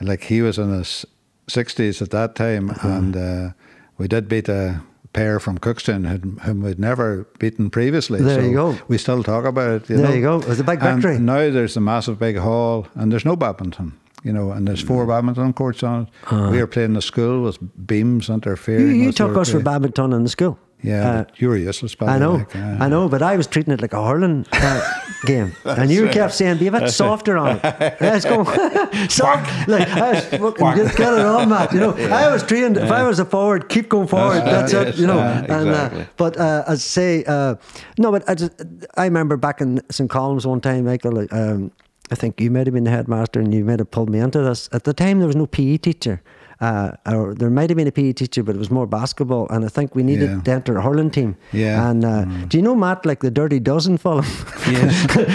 like 0.00 0.22
he 0.24 0.42
was 0.42 0.58
in 0.58 0.70
his 0.70 1.06
sixties 1.48 2.02
at 2.02 2.10
that 2.10 2.34
time, 2.34 2.70
Uh-huh. 2.70 2.88
and 2.88 3.16
uh, 3.16 3.50
we 3.98 4.06
did 4.08 4.28
beat 4.28 4.48
a 4.48 4.80
pair 5.14 5.40
from 5.40 5.58
Cookstown 5.58 6.06
whom, 6.06 6.38
whom 6.38 6.62
we'd 6.62 6.78
never 6.78 7.24
beaten 7.38 7.70
previously. 7.70 8.20
There 8.20 8.40
so 8.40 8.46
you 8.46 8.52
go. 8.52 8.78
We 8.88 8.98
still 8.98 9.22
talk 9.22 9.46
about 9.46 9.70
it. 9.70 9.88
You 9.88 9.96
There 9.96 10.08
know? 10.08 10.14
you 10.14 10.20
go. 10.20 10.40
It 10.40 10.48
was 10.48 10.60
a 10.60 10.64
big 10.64 10.82
And 10.82 11.00
victory. 11.00 11.18
now 11.18 11.50
there's 11.50 11.76
a 11.76 11.80
massive 11.80 12.18
big 12.18 12.36
hall, 12.36 12.86
and 12.94 13.10
there's 13.10 13.24
no 13.24 13.36
badminton. 13.36 13.98
You 14.22 14.32
know, 14.32 14.52
and 14.52 14.66
there's 14.66 14.80
four 14.80 15.04
mm. 15.04 15.08
badminton 15.08 15.52
courts 15.52 15.82
on 15.82 16.02
it. 16.02 16.08
Ah. 16.30 16.50
We 16.50 16.58
were 16.58 16.66
playing 16.66 16.94
the 16.94 17.02
school 17.02 17.42
with 17.42 17.58
beams 17.86 18.28
interfering. 18.28 18.88
you 18.88 18.94
you 19.04 19.12
took 19.12 19.36
us 19.36 19.50
for 19.50 19.60
badminton 19.60 20.12
in 20.12 20.22
the 20.22 20.30
school. 20.30 20.58
Yeah, 20.84 21.10
Uh, 21.10 21.24
you 21.36 21.48
were 21.48 21.56
useless. 21.56 21.94
By 21.94 22.06
I 22.06 22.18
the 22.18 22.24
know, 22.24 22.34
way, 22.36 22.46
uh, 22.54 22.84
I 22.84 22.88
know, 22.88 23.08
but 23.08 23.22
I 23.22 23.36
was 23.36 23.46
treating 23.46 23.72
it 23.72 23.80
like 23.80 23.94
a 23.94 24.02
hurling 24.06 24.44
uh, 24.52 24.80
game, 25.26 25.52
and 25.64 25.90
you 25.90 26.08
kept 26.08 26.34
saying, 26.34 26.58
"Be 26.58 26.66
a 26.66 26.72
bit 26.72 26.90
softer 26.90 27.38
on 27.38 27.56
it." 27.56 27.62
Let's 28.00 28.24
go, 28.26 28.44
soft. 29.08 29.68
Like 29.68 29.88
I 29.88 30.12
was 30.12 30.24
fucking 30.26 30.76
just 30.76 30.96
get 30.98 31.14
it 31.14 31.24
on, 31.24 31.48
Matt. 31.48 31.72
You 31.72 31.80
know, 31.80 31.92
I 31.96 32.30
was 32.32 32.42
trained. 32.42 32.76
If 32.76 32.90
I 32.90 33.02
was 33.02 33.18
a 33.18 33.24
forward, 33.24 33.68
keep 33.68 33.88
going 33.88 34.08
forward. 34.08 34.42
That's, 34.44 34.72
it. 34.74 34.96
You 34.96 35.06
know, 35.06 35.18
uh, 35.18 35.46
and 35.48 35.68
exactly. 35.68 36.02
uh, 36.02 36.06
but 36.16 36.36
uh, 36.38 36.64
as 36.68 36.84
say, 36.84 37.24
uh, 37.26 37.54
no, 37.98 38.12
but 38.12 38.28
I, 38.28 38.34
just, 38.34 38.52
I 38.96 39.04
remember 39.04 39.36
back 39.38 39.60
in 39.62 39.80
St 39.90 40.10
Columb's 40.10 40.46
one 40.46 40.60
time, 40.60 40.84
Michael. 40.84 41.26
Um, 41.30 41.70
I 42.12 42.14
think 42.16 42.38
you 42.40 42.50
might 42.50 42.66
have 42.66 42.74
been 42.74 42.84
the 42.84 42.90
headmaster, 42.90 43.40
and 43.40 43.54
you 43.54 43.64
might 43.64 43.78
have 43.78 43.90
pulled 43.90 44.10
me 44.10 44.18
into 44.18 44.42
this. 44.42 44.68
At 44.72 44.84
the 44.84 44.92
time, 44.92 45.18
there 45.20 45.26
was 45.26 45.36
no 45.36 45.46
PE 45.46 45.78
teacher. 45.78 46.20
Uh, 46.64 46.92
or 47.14 47.34
there 47.34 47.50
might 47.50 47.68
have 47.70 47.76
been 47.76 47.86
a 47.88 47.92
PE 47.92 48.12
teacher, 48.12 48.42
but 48.42 48.54
it 48.54 48.58
was 48.58 48.70
more 48.70 48.86
basketball, 48.86 49.46
and 49.50 49.64
I 49.64 49.68
think 49.68 49.94
we 49.94 50.02
needed 50.02 50.30
Yeah. 50.30 50.40
to 50.44 50.50
enter 50.58 50.76
a 50.78 50.82
hurling 50.82 51.10
team. 51.10 51.36
Yeah. 51.52 51.88
And 51.90 52.04
uh, 52.04 52.24
do 52.48 52.56
you 52.58 52.62
know 52.62 52.74
Matt, 52.74 53.04
like 53.04 53.20
the 53.20 53.30
Dirty 53.30 53.60
Dozen 53.60 53.98
film? 53.98 54.24
Yes. 54.70 54.94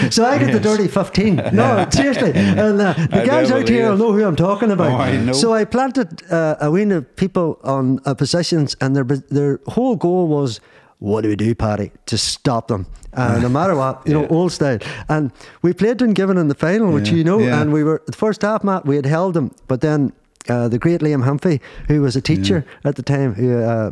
so 0.16 0.26
I 0.26 0.38
get 0.40 0.52
the 0.52 0.60
Dirty 0.70 0.88
15. 0.88 1.36
No, 1.54 1.88
seriously. 1.92 2.32
And 2.34 2.82
uh, 2.82 2.94
the 2.94 3.22
I 3.22 3.26
guys 3.26 3.52
out 3.52 3.68
here 3.70 3.90
will 3.90 3.98
know 3.98 4.12
who 4.12 4.24
I'm 4.26 4.36
talking 4.36 4.72
about. 4.72 4.92
Oh, 4.92 5.30
I. 5.30 5.32
So 5.34 5.54
I 5.54 5.66
planted 5.66 6.08
uh, 6.32 6.56
a 6.62 6.72
wee 6.72 6.90
of 6.92 7.04
people 7.16 7.60
on 7.64 8.00
uh, 8.06 8.14
positions, 8.16 8.76
and 8.82 8.96
their 8.96 9.04
their 9.30 9.60
whole 9.68 9.96
goal 9.98 10.28
was 10.28 10.60
what 11.00 11.22
do 11.22 11.30
we 11.30 11.36
do, 11.36 11.54
Paddy, 11.56 11.92
to 12.08 12.18
stop 12.18 12.68
them? 12.68 12.86
Uh, 13.14 13.40
no 13.42 13.50
matter 13.50 13.76
what, 13.76 14.02
you 14.06 14.14
know, 14.14 14.28
old 14.38 14.52
style. 14.52 14.80
And 15.08 15.32
we 15.64 15.74
played 15.74 15.98
Dungiven 16.00 16.38
in 16.38 16.48
the 16.48 16.56
final, 16.56 16.92
which 16.92 17.10
Yeah, 17.10 17.18
you 17.18 17.24
know, 17.24 17.40
yeah. 17.40 17.62
and 17.62 17.72
we 17.74 17.84
were 17.84 18.02
the 18.06 18.18
first 18.18 18.42
half, 18.42 18.64
Matt, 18.64 18.86
we 18.86 18.96
had 18.96 19.06
held 19.06 19.34
them, 19.34 19.52
but 19.68 19.80
then 19.82 20.12
uh, 20.48 20.68
the 20.68 20.80
great 20.80 21.02
Liam 21.02 21.24
Humphrey, 21.24 21.62
who 21.88 22.02
was 22.02 22.16
a 22.16 22.22
teacher 22.22 22.66
at 22.84 22.96
the 22.96 23.04
time, 23.04 23.34
who 23.34 23.60
uh, 23.62 23.92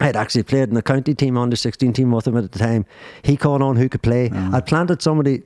I 0.00 0.06
had 0.06 0.16
actually 0.16 0.42
played 0.42 0.68
in 0.68 0.74
the 0.74 0.82
county 0.82 1.14
team, 1.14 1.38
under 1.38 1.56
16 1.56 1.92
team 1.92 2.10
with 2.12 2.26
him 2.26 2.36
at 2.36 2.52
the 2.52 2.58
time. 2.58 2.84
He 3.22 3.36
caught 3.36 3.62
on 3.62 3.76
who 3.76 3.88
could 3.88 4.02
play. 4.02 4.28
Mm. 4.28 4.54
I 4.54 4.60
planted 4.60 5.00
somebody 5.02 5.42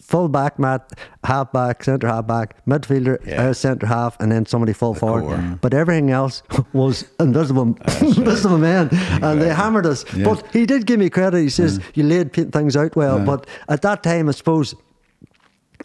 full 0.00 0.28
back, 0.28 0.58
Matt, 0.58 0.92
half 1.24 1.52
back, 1.52 1.84
centre 1.84 2.06
half 2.08 2.26
back, 2.26 2.64
midfielder, 2.66 3.24
Yeah. 3.26 3.48
uh, 3.48 3.52
centre 3.54 3.86
half, 3.86 4.16
and 4.20 4.30
then 4.32 4.44
somebody 4.46 4.72
full 4.72 4.94
forward. 4.94 5.22
core. 5.36 5.58
But 5.60 5.74
everything 5.74 6.10
else 6.10 6.42
was 6.72 7.04
invisible, 7.20 7.76
invisible 8.00 8.58
men, 8.58 8.88
and 9.22 9.40
they 9.40 9.48
hammered 9.54 9.86
us. 9.86 10.04
Yeah. 10.14 10.24
But 10.24 10.44
he 10.52 10.66
did 10.66 10.86
give 10.86 10.98
me 10.98 11.08
credit. 11.10 11.40
He 11.40 11.48
says 11.50 11.78
you 11.94 12.02
laid 12.04 12.32
things 12.52 12.76
out 12.76 12.96
well. 12.96 13.24
But 13.24 13.46
at 13.68 13.82
that 13.82 14.02
time, 14.02 14.28
I 14.28 14.32
suppose 14.32 14.74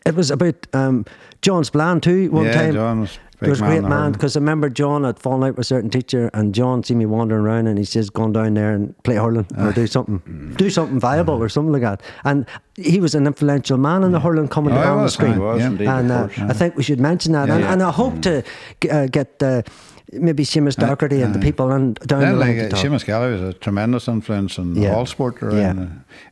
it 0.06 0.16
was 0.16 0.32
about 0.32 0.56
um, 0.74 1.06
John 1.42 1.64
Splan 1.64 2.02
too. 2.02 2.30
One 2.32 2.46
Yeah, 2.46 2.54
time, 2.54 2.74
John 2.74 3.10
was 3.40 3.48
a 3.48 3.50
was 3.50 3.62
a 3.62 3.66
great 3.66 3.84
man 3.84 4.12
because 4.12 4.36
I 4.36 4.40
remember 4.40 4.70
John 4.70 5.04
had 5.04 5.20
fallen 5.20 5.44
out 5.44 5.58
with 5.58 5.60
a 5.60 5.64
certain 5.64 5.90
teacher, 5.90 6.30
and 6.34 6.54
John 6.56 6.84
seen 6.84 6.98
me 6.98 7.06
wandering 7.06 7.44
around, 7.44 7.68
and 7.68 7.78
he 7.78 7.86
says, 7.86 8.10
"Go 8.10 8.30
down 8.32 8.56
there 8.56 8.72
and 8.74 8.96
play 9.04 9.16
hurling 9.16 9.46
or 9.58 9.72
do 9.74 9.86
something, 9.88 10.54
do 10.58 10.70
something 10.70 11.00
viable 11.00 11.36
or 11.42 11.50
something 11.50 11.72
like 11.74 11.84
that." 11.84 12.02
And 12.24 12.46
he 12.76 13.00
was 13.00 13.14
an 13.16 13.28
influential 13.28 13.78
man 13.78 14.04
in 14.04 14.12
the 14.12 14.20
hurling 14.20 14.48
coming 14.48 14.74
Oh, 14.74 14.82
down 14.84 15.04
the 15.04 15.10
screen. 15.10 15.40
was 15.40 15.60
Yeah. 15.60 15.68
indeed, 15.68 15.88
and 15.88 16.12
uh. 16.12 16.28
I 16.40 16.54
think 16.54 16.76
we 16.76 16.84
should 16.84 17.00
mention 17.00 17.34
that, 17.34 17.50
and, 17.50 17.62
Yeah. 17.62 17.74
and 17.74 17.84
I 17.84 17.92
hope 17.92 18.22
to 18.22 18.44
uh, 18.92 19.08
get. 19.08 19.42
Uh, 19.42 19.62
Maybe 20.14 20.46
Seamus 20.46 20.78
Doherty 20.78 21.22
and 21.22 21.36
the 21.36 21.40
people 21.40 21.66
on 21.70 21.92
down 22.08 22.22
the 22.22 22.32
line 22.32 22.58
like 22.60 22.70
to 22.70 22.78
uh. 22.78 22.80
Seamus 22.82 23.04
Galloway 23.06 23.34
was 23.34 23.42
a 23.42 23.52
tremendous 23.52 24.08
influence 24.08 24.58
in 24.58 24.74
Yeah. 24.76 24.96
all 24.96 25.06
sport 25.06 25.44
around. 25.44 25.58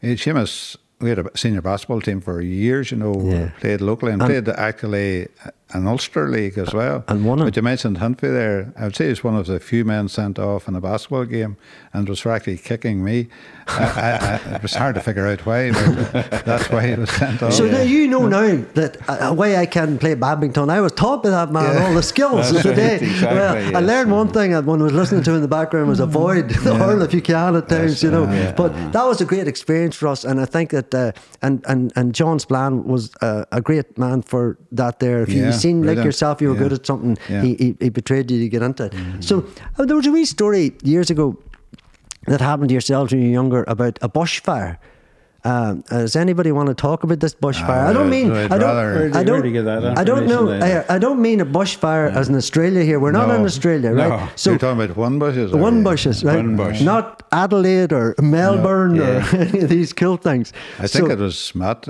Yeah. 0.02 0.10
Uh, 0.10 0.14
uh, 0.14 0.16
Seamus, 0.16 0.78
we 1.02 1.10
had 1.10 1.20
a 1.20 1.26
senior 1.36 1.62
basketball 1.62 2.00
team 2.00 2.22
for 2.22 2.40
years, 2.40 2.92
you 2.92 2.98
know, 2.98 3.22
Yeah. 3.22 3.50
played 3.60 3.82
locally 3.82 4.14
and, 4.14 4.22
played 4.22 4.46
the 4.46 4.58
actually 4.58 5.28
an 5.74 5.88
Ulster 5.88 6.30
League 6.30 6.58
as 6.58 6.74
well. 6.74 7.04
And 7.08 7.26
it. 7.26 7.38
But 7.38 7.56
you 7.56 7.62
mentioned 7.64 7.98
Huntby 7.98 8.22
there. 8.22 8.72
I 8.78 8.84
would 8.86 8.96
say 8.96 9.08
he's 9.10 9.24
one 9.24 9.36
of 9.36 9.48
the 9.48 9.60
few 9.60 9.84
men 9.84 10.08
sent 10.08 10.38
off 10.38 10.68
in 10.68 10.76
a 10.76 10.82
basketball 10.82 11.26
game 11.26 11.58
and 11.92 12.08
was 12.08 12.26
actually 12.26 12.58
kicking 12.58 13.04
me. 13.04 13.28
I, 13.68 13.84
I, 13.84 14.52
I, 14.52 14.56
it 14.56 14.62
was 14.62 14.76
hard 14.76 14.94
to 14.96 15.02
figure 15.02 15.26
out 15.28 15.44
why, 15.46 15.72
but 15.72 16.46
that's 16.46 16.70
why 16.70 16.86
he 16.88 16.94
was 16.94 17.10
sent 17.10 17.42
off. 17.42 17.52
So 17.54 17.66
now 17.66 17.82
you 17.82 18.08
know 18.08 18.28
now 18.28 18.64
that 18.76 18.98
uh, 19.10 19.34
why 19.34 19.56
I 19.56 19.66
can 19.66 19.98
play 19.98 20.14
badminton. 20.14 20.70
I 20.70 20.82
was 20.82 20.92
taught 20.92 21.24
by 21.24 21.32
that 21.32 21.52
man 21.52 21.64
Yeah. 21.76 21.88
all 21.88 21.94
the 21.96 22.04
skills 22.04 22.52
That's 22.52 22.62
today. 22.64 22.94
right, 22.94 23.02
exactly, 23.02 23.40
well, 23.74 23.78
I 23.78 23.80
learned 23.80 24.12
one 24.12 24.28
thing 24.32 24.52
that 24.52 24.66
when 24.66 24.82
I 24.82 24.84
was 24.84 24.94
listening 24.94 25.24
to 25.24 25.34
in 25.34 25.42
the 25.42 25.48
background 25.48 25.90
was 25.90 26.00
avoid 26.00 26.50
the 26.50 26.76
hurl 26.76 27.02
if 27.02 27.12
you 27.14 27.24
can 27.24 27.56
at 27.56 27.68
times, 27.70 28.04
you 28.04 28.12
know. 28.12 28.26
yeah. 28.32 28.52
But 28.52 28.70
that 28.92 29.04
was 29.04 29.20
a 29.20 29.26
great 29.26 29.48
experience 29.48 29.96
for 29.96 30.10
us, 30.10 30.24
and 30.26 30.40
I 30.40 30.46
think 30.46 30.70
that 30.70 30.94
uh, 30.94 31.12
and 31.42 31.66
and 31.68 31.92
and 31.96 32.14
John 32.14 32.38
Splan 32.38 32.86
was 32.86 33.12
uh, 33.22 33.46
a 33.52 33.62
great 33.62 33.98
man 33.98 34.22
for 34.22 34.60
that. 34.74 35.00
There, 35.00 35.24
if 35.24 35.30
you 35.30 35.42
Yeah, 35.46 35.52
seen 35.62 35.78
like 35.78 35.86
brilliant. 35.86 36.06
yourself, 36.06 36.42
you 36.42 36.50
were 36.50 36.56
Yeah. 36.56 36.64
good 36.64 36.74
at 36.74 36.86
something. 36.86 37.18
Yeah. 37.30 37.42
He, 37.42 37.56
he 37.56 37.76
he 37.80 37.90
betrayed 37.90 38.30
you 38.32 38.40
to 38.40 38.50
get 38.50 38.62
into 38.62 38.84
it. 38.86 38.94
So 39.24 39.46
uh, 39.78 39.86
there 39.86 39.96
was 39.96 40.08
a 40.08 40.12
wee 40.12 40.26
story 40.26 40.74
years 40.84 41.10
ago 41.10 41.38
that 42.28 42.42
happened 42.42 42.70
to 42.70 42.74
yourselves 42.74 43.12
when 43.12 43.22
you 43.22 43.28
were 43.30 43.34
younger 43.34 43.64
about 43.68 44.00
a 44.02 44.10
bushfire. 44.10 44.78
Um, 45.44 45.84
does 45.90 46.16
anybody 46.16 46.52
want 46.52 46.70
to 46.70 46.74
talk 46.74 47.04
about 47.04 47.20
this 47.20 47.36
bushfire? 47.36 47.86
I 47.90 47.94
don't 47.94 48.10
mean 48.10 48.32
I'd 48.32 48.52
I 48.52 48.58
don't 48.58 49.16
I 49.16 49.24
don't 49.24 49.42
where 49.44 49.52
get 49.52 49.66
that 49.66 49.96
I 49.96 50.04
don't 50.04 50.26
know? 50.26 50.50
I, 50.50 50.96
I 50.96 50.98
don't 50.98 51.22
mean 51.22 51.40
a 51.40 51.46
bushfire 51.46 52.12
as 52.12 52.30
in 52.30 52.36
Australia 52.36 52.84
here. 52.84 53.00
We're 53.00 53.12
not 53.12 53.28
No. 53.28 53.36
in 53.36 53.46
Australia, 53.46 53.92
right? 53.92 54.10
No. 54.10 54.28
So 54.36 54.50
You're 54.50 54.58
talking 54.60 54.82
about 54.84 54.98
one 54.98 55.20
bushes? 55.20 55.52
one 55.54 55.84
bushes, 55.84 56.24
right? 56.24 56.38
One 56.38 56.56
bush. 56.56 56.82
Not 56.82 57.22
Adelaide 57.32 57.94
or 57.94 58.16
Melbourne 58.20 59.00
or 59.00 59.04
Yeah. 59.20 59.30
any 59.54 59.60
of 59.66 59.70
these 59.70 59.94
cool 59.94 60.18
things. 60.18 60.52
I 60.80 60.88
think 60.88 61.06
so, 61.10 61.12
it 61.12 61.20
was 61.20 61.54
Matt, 61.54 61.90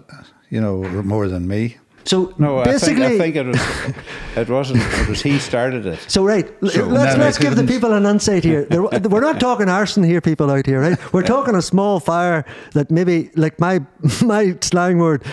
you 0.49 0.59
know, 0.59 0.83
more 1.03 1.29
than 1.29 1.47
me. 1.47 1.77
So 2.05 2.33
No, 2.37 2.63
basically. 2.63 3.05
I 3.05 3.17
think, 3.17 3.35
I 3.37 3.43
think 3.43 3.57
it 3.57 3.93
was. 4.37 4.37
It 4.37 4.49
wasn't. 4.49 4.81
It 5.01 5.09
was 5.09 5.21
he 5.21 5.39
started 5.39 5.85
it. 5.85 5.99
So 6.07 6.23
right, 6.23 6.47
So- 6.69 6.85
let's 6.85 7.17
let's 7.17 7.37
it 7.37 7.41
give 7.41 7.55
the 7.55 7.63
people 7.63 7.93
an 7.93 8.05
insight 8.05 8.43
here. 8.43 8.65
There, 8.65 8.83
we're 9.11 9.21
not 9.21 9.39
talking 9.39 9.69
arson 9.69 10.03
here, 10.03 10.21
people 10.21 10.49
out 10.51 10.65
here, 10.65 10.81
right? 10.81 11.13
We're 11.13 11.23
talking 11.23 11.55
a 11.55 11.61
small 11.61 11.99
fire 11.99 12.45
that 12.73 12.91
maybe, 12.91 13.31
like 13.35 13.59
my 13.59 13.81
my 14.23 14.55
slang 14.61 14.99
word, 14.99 15.23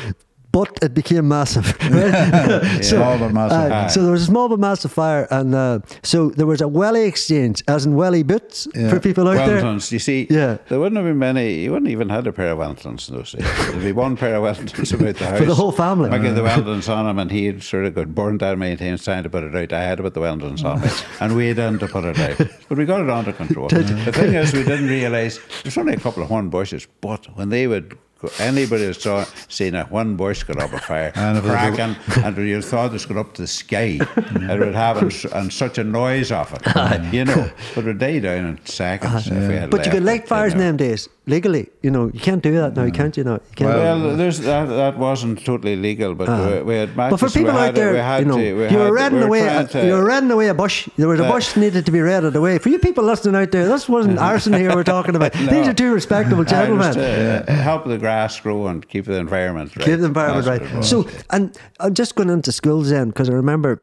but 0.53 0.79
it 0.83 0.95
became 0.95 1.29
massive. 1.29 1.67
Right? 1.93 2.85
Small 2.85 3.19
but 3.19 3.33
massive. 3.33 3.73
uh, 3.73 3.89
so 3.89 4.03
there 4.03 4.13
was 4.13 4.23
a 4.23 4.27
small 4.27 4.49
but 4.49 4.59
massive 4.59 4.93
fire, 4.93 5.27
and 5.31 5.55
uh, 5.55 5.81
so 6.03 6.31
there 6.31 6.47
was 6.47 6.61
a 6.61 6.69
welly 6.69 7.05
exchange, 7.05 7.63
as 7.69 7.87
in 7.87 7.95
welly 7.97 8.23
boots 8.23 8.69
Yeah. 8.75 8.89
for 8.91 9.01
people 9.01 9.29
out 9.29 9.47
there. 9.47 9.61
Wellingtons. 9.63 9.91
You 9.93 9.99
see, 9.99 10.27
Yeah. 10.31 10.59
there 10.69 10.79
wouldn't 10.79 10.97
have 10.97 11.05
been 11.07 11.19
many. 11.19 11.55
You 11.65 11.73
wouldn't 11.73 11.91
even 11.91 12.09
had 12.09 12.27
a 12.27 12.33
pair 12.33 12.53
of 12.53 12.59
Wellingtons 12.59 13.09
in 13.09 13.17
those 13.17 13.33
days. 13.33 13.45
There'd 13.71 13.83
be 13.83 13.93
one 13.93 14.17
pair 14.17 14.35
of 14.37 14.43
Wellingtons 14.45 14.93
about 14.93 15.17
the 15.17 15.27
house 15.31 15.39
For 15.39 15.45
the 15.45 15.55
whole 15.55 15.73
family. 15.73 16.11
I 16.11 16.19
get 16.19 16.35
the 16.35 16.43
Wellingtons 16.43 16.89
on 16.95 17.07
him, 17.09 17.19
and 17.19 17.31
he'd 17.31 17.63
sort 17.63 17.85
of 17.87 17.95
got 17.95 18.15
burned 18.15 18.41
down 18.41 18.59
many 18.59 18.77
times 18.77 19.05
trying 19.05 19.23
to 19.25 19.31
put 19.31 19.43
it 19.45 19.55
out. 19.55 19.73
I 19.73 19.83
had 19.83 19.97
to 19.99 20.03
put 20.05 20.15
the 20.15 20.21
Wellingtons 20.21 20.65
on 20.65 20.81
me, 20.81 20.89
and 21.21 21.35
we 21.37 21.49
had 21.49 21.57
done 21.57 21.79
to 21.79 21.89
put 21.89 22.05
it 22.05 22.19
out, 22.19 22.49
but 22.69 22.79
we 22.79 22.85
got 22.85 23.01
it 23.01 23.11
under 23.11 23.33
control. 23.33 23.69
the 23.69 24.13
thing 24.13 24.35
is, 24.35 24.53
we 24.53 24.65
didn't 24.65 24.89
realise 24.89 25.39
there's 25.63 25.79
only 25.79 25.95
a 25.95 26.01
couple 26.01 26.23
of 26.23 26.29
horn 26.29 26.49
bushes, 26.51 26.87
but 27.01 27.27
when 27.37 27.49
they 27.51 27.67
would. 27.67 27.97
Anybody 28.39 28.87
that 28.87 29.01
saw 29.01 29.25
seen 29.49 29.75
a 29.75 29.85
one 29.85 30.17
bush 30.17 30.43
got 30.43 30.59
up 30.59 30.73
a 30.73 30.79
fire, 30.79 31.13
And 31.17 31.39
if 31.39 31.45
it 31.45 31.49
was 31.49 31.55
a- 31.55 31.75
cracking, 31.75 32.25
and 32.25 32.37
you 32.49 32.63
thought 32.63 32.95
it 32.95 33.09
got 33.09 33.17
up 33.17 33.35
to 33.35 33.43
the 33.43 33.49
sky, 33.49 33.99
mm-hmm. 34.01 34.37
and 34.37 34.51
it 34.51 34.67
would 34.67 34.75
have 34.75 35.03
and, 35.33 35.53
such 35.53 35.79
a 35.79 35.85
noise 35.85 36.33
off 36.33 36.53
it, 36.55 37.15
you 37.15 37.25
know. 37.25 37.51
But 37.75 37.85
it 37.85 37.87
would 37.87 37.99
die 37.99 38.19
down 38.19 38.45
in 38.47 38.67
seconds 38.67 39.29
if 39.29 39.49
we 39.49 39.55
had 39.55 39.71
But 39.71 39.81
you 39.81 39.85
left 39.85 39.91
could 39.93 40.05
light 40.05 40.29
fires 40.29 40.53
you 40.53 40.59
know. 40.59 40.65
in 40.69 40.77
them 40.77 40.89
days 40.89 41.09
legally. 41.27 41.69
You 41.83 41.91
know, 41.91 42.11
you 42.13 42.19
can't 42.21 42.43
do 42.43 42.53
that 42.57 42.75
now, 42.77 42.89
can't 42.91 43.17
you? 43.17 43.25
know, 43.25 43.35
you 43.35 43.55
can't. 43.55 43.71
Well, 43.71 44.17
there's 44.17 44.41
that. 44.41 44.67
That 44.67 44.99
wasn't 44.99 45.45
totally 45.45 45.77
legal, 45.77 46.15
but 46.15 46.29
we, 46.29 46.63
we 46.63 46.75
had 46.75 46.91
Uh-huh. 46.91 47.11
but 47.11 47.17
for 47.21 47.29
people 47.31 47.53
had 47.53 47.69
out 47.71 47.75
there, 47.75 47.93
we 47.93 48.19
you 48.21 48.25
know, 48.25 48.37
to, 48.39 48.45
you 48.73 48.79
were 48.79 48.99
had- 48.99 49.13
we 49.13 49.23
away. 49.23 49.45
trying 49.45 49.67
to- 49.69 49.87
you 49.87 49.93
were 49.93 50.05
redding 50.05 50.31
away 50.31 50.49
a 50.49 50.55
bush. 50.55 50.89
There 50.97 51.09
was 51.09 51.21
a 51.21 51.23
That- 51.23 51.33
bush 51.33 51.57
needed 51.57 51.87
to 51.87 51.93
be 51.93 52.01
redded 52.01 52.35
away. 52.37 52.59
For 52.59 52.69
you 52.71 52.79
people 52.79 53.05
listening 53.05 53.37
out 53.37 53.51
there, 53.53 53.69
this 53.69 53.89
wasn't 53.89 54.19
arson 54.19 54.53
here 54.53 54.75
we're 54.75 54.83
talking 54.85 55.15
about. 55.17 55.33
These 55.55 55.69
are 55.69 55.75
two 55.75 55.93
respectable 55.95 56.45
gentlemen. 56.57 56.95
to 56.95 57.45
uh, 57.49 57.53
help 57.53 57.87
the 57.87 57.99
grass 57.99 58.41
grow 58.41 58.67
and 58.67 58.87
keep 58.89 59.05
the 59.05 59.15
environment 59.19 59.77
right. 59.77 59.87
Keep 59.87 60.01
the 60.01 60.07
environment 60.07 60.45
That's 60.47 60.61
right. 60.61 60.63
what 60.63 60.73
it 60.73 60.77
was. 60.79 60.89
So, 60.89 61.09
and 61.31 61.57
I'm 61.81 61.95
just 61.95 62.15
going 62.17 62.31
into 62.31 62.51
schools 62.53 62.91
then 62.91 63.09
because 63.09 63.29
I 63.29 63.33
remember 63.35 63.81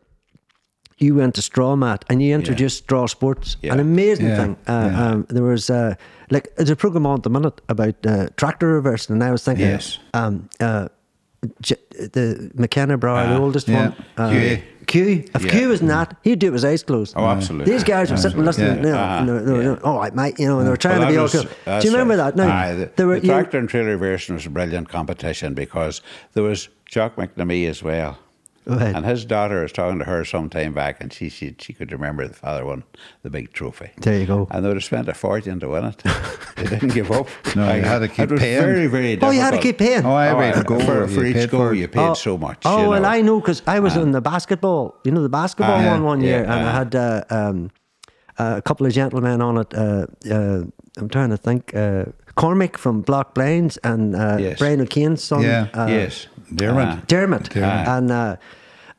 you 0.99 1.15
went 1.15 1.35
to 1.35 1.41
straw 1.41 1.75
mat 1.75 2.05
and 2.09 2.21
you 2.21 2.35
introduced 2.35 2.77
straw 2.83 3.07
sports. 3.07 3.57
Yeah. 3.61 3.73
An 3.73 3.79
amazing 3.79 4.27
Yeah, 4.27 4.35
thing. 4.37 4.57
Uh, 4.67 4.89
yeah. 4.91 5.05
um, 5.07 5.25
there 5.29 5.43
was 5.43 5.69
uh, 5.69 5.95
like 6.29 6.53
there's 6.57 6.69
a 6.69 6.75
program 6.75 7.05
on 7.05 7.15
at 7.19 7.23
the 7.23 7.29
minute 7.29 7.61
about 7.69 7.95
uh, 8.05 8.27
tractor 8.37 8.67
reversing, 8.67 9.13
and 9.15 9.23
I 9.23 9.31
was 9.31 9.43
thinking, 9.43 9.65
Yes. 9.65 9.97
um, 10.13 10.49
uh, 10.59 10.89
J- 11.61 11.75
the 11.91 12.51
McKenna 12.55 12.97
Brower, 12.97 13.27
the 13.27 13.37
oldest 13.39 13.67
yeah. 13.69 13.89
one. 13.89 14.05
Uh, 14.17 14.29
Q. 14.31 14.61
Q. 14.87 15.23
If 15.35 15.45
Yeah. 15.45 15.51
Q 15.51 15.69
was 15.69 15.81
not, 15.81 16.17
he'd 16.23 16.39
do 16.39 16.47
it 16.47 16.49
with 16.49 16.63
his 16.63 16.65
eyes 16.65 16.83
closed. 16.83 17.13
Oh, 17.15 17.25
absolutely. 17.27 17.71
These 17.71 17.83
guys 17.85 18.11
were 18.11 18.17
sitting 18.17 18.43
listening. 18.43 18.83
Yeah. 18.83 18.83
You 18.83 18.91
know, 18.91 18.97
Ah, 18.97 19.19
you 19.19 19.25
know, 19.25 19.39
they 19.45 19.51
were, 19.53 19.63
yeah. 19.63 19.79
oh, 19.83 19.99
I 19.99 20.09
might, 20.09 20.37
you 20.39 20.47
know, 20.47 20.61
they 20.63 20.69
were 20.69 20.75
trying 20.75 20.99
Well, 20.99 21.07
to 21.07 21.13
be 21.13 21.15
that 21.15 21.21
all 21.21 21.43
cool. 21.65 21.79
Do 21.79 21.87
you 21.87 21.93
remember 21.93 22.17
right. 22.17 22.35
that? 22.35 22.43
No, 22.45 22.51
Aye, 22.51 22.73
the, 22.73 22.91
there 22.97 23.07
were 23.07 23.19
the 23.21 23.27
you- 23.27 23.31
tractor 23.33 23.57
and 23.57 23.69
trailer 23.69 23.95
version 23.97 24.35
was 24.35 24.45
a 24.45 24.49
brilliant 24.49 24.89
competition 24.89 25.53
because 25.53 26.01
there 26.33 26.43
was 26.43 26.67
Jock 26.87 27.15
McNamee 27.15 27.69
as 27.69 27.81
well. 27.83 28.17
Right. 28.69 28.95
And 28.95 29.05
his 29.05 29.25
daughter 29.25 29.61
was 29.63 29.71
talking 29.71 29.99
to 29.99 30.05
her 30.05 30.23
some 30.25 30.49
time 30.49 30.73
back, 30.73 31.01
and 31.01 31.11
she 31.11 31.29
she, 31.29 31.55
she 31.59 31.73
could 31.73 31.91
remember 31.91 32.27
the 32.27 32.33
father 32.33 32.65
won 32.65 32.83
the 33.23 33.29
big 33.29 33.51
trophy. 33.53 33.89
There 34.01 34.19
you 34.19 34.25
go. 34.25 34.47
And 34.51 34.63
they 34.63 34.67
would 34.69 34.77
have 34.77 34.83
spent 34.83 35.07
a 35.09 35.13
fortune 35.13 35.59
to 35.61 35.69
win 35.69 35.85
it. 35.85 35.97
they 36.55 36.63
didn't 36.65 36.93
give 36.93 37.11
up. 37.11 37.27
No, 37.55 37.73
you 37.73 37.81
had 37.81 37.99
to 37.99 38.07
keep 38.07 38.25
it 38.25 38.31
was 38.31 38.41
paying. 38.41 38.61
Very, 38.61 38.87
very 38.87 39.15
difficult. 39.15 39.29
Oh, 39.29 39.33
you 39.33 39.41
had 39.41 39.51
to 39.51 39.59
keep 39.59 39.77
paying. 39.79 40.05
Oh, 40.05 40.13
I 40.13 40.29
Oh, 40.29 40.35
paid 40.37 40.53
aye, 40.55 40.59
a 40.59 40.63
goal. 40.63 40.79
for, 40.81 41.07
for 41.07 41.25
each 41.25 41.49
goal, 41.49 41.67
for 41.69 41.73
you 41.73 41.87
paid 41.87 42.15
so 42.15 42.37
much. 42.37 42.61
Oh, 42.65 42.83
you 42.83 42.89
well. 42.89 43.05
I 43.05 43.21
know 43.21 43.39
because 43.39 43.61
I 43.67 43.79
was 43.79 43.95
in 43.95 44.11
the 44.11 44.21
basketball, 44.21 44.95
you 45.03 45.11
know, 45.11 45.21
the 45.23 45.29
basketball 45.29 45.79
Ah, 45.79 45.91
one 45.93 46.03
one 46.03 46.21
year, 46.21 46.43
yeah, 46.43 46.51
and 46.53 46.67
I 46.67 46.69
ah. 46.69 46.71
had 46.79 46.95
uh, 46.95 47.23
um, 47.29 47.71
uh, 48.37 48.55
a 48.57 48.61
couple 48.61 48.85
of 48.85 48.93
gentlemen 48.93 49.41
on 49.41 49.57
it. 49.57 49.73
Uh, 49.73 50.05
uh, 50.31 50.63
I'm 50.97 51.09
trying 51.09 51.29
to 51.31 51.37
think. 51.37 51.75
Uh, 51.75 52.05
Cormac 52.35 52.77
from 52.77 53.01
Block 53.01 53.33
Blinds 53.33 53.77
and 53.83 54.15
uh, 54.15 54.37
Yes. 54.39 54.59
Brian 54.59 54.79
O'Kane's 54.79 55.21
son. 55.23 55.41
Yeah. 55.43 55.67
uh, 55.73 55.87
yes. 55.87 56.27
Dermot. 56.55 56.87
Ah. 56.87 57.01
Dermot. 57.07 57.49
Dermot. 57.49 57.87
And 57.87 58.11
uh, 58.11 58.35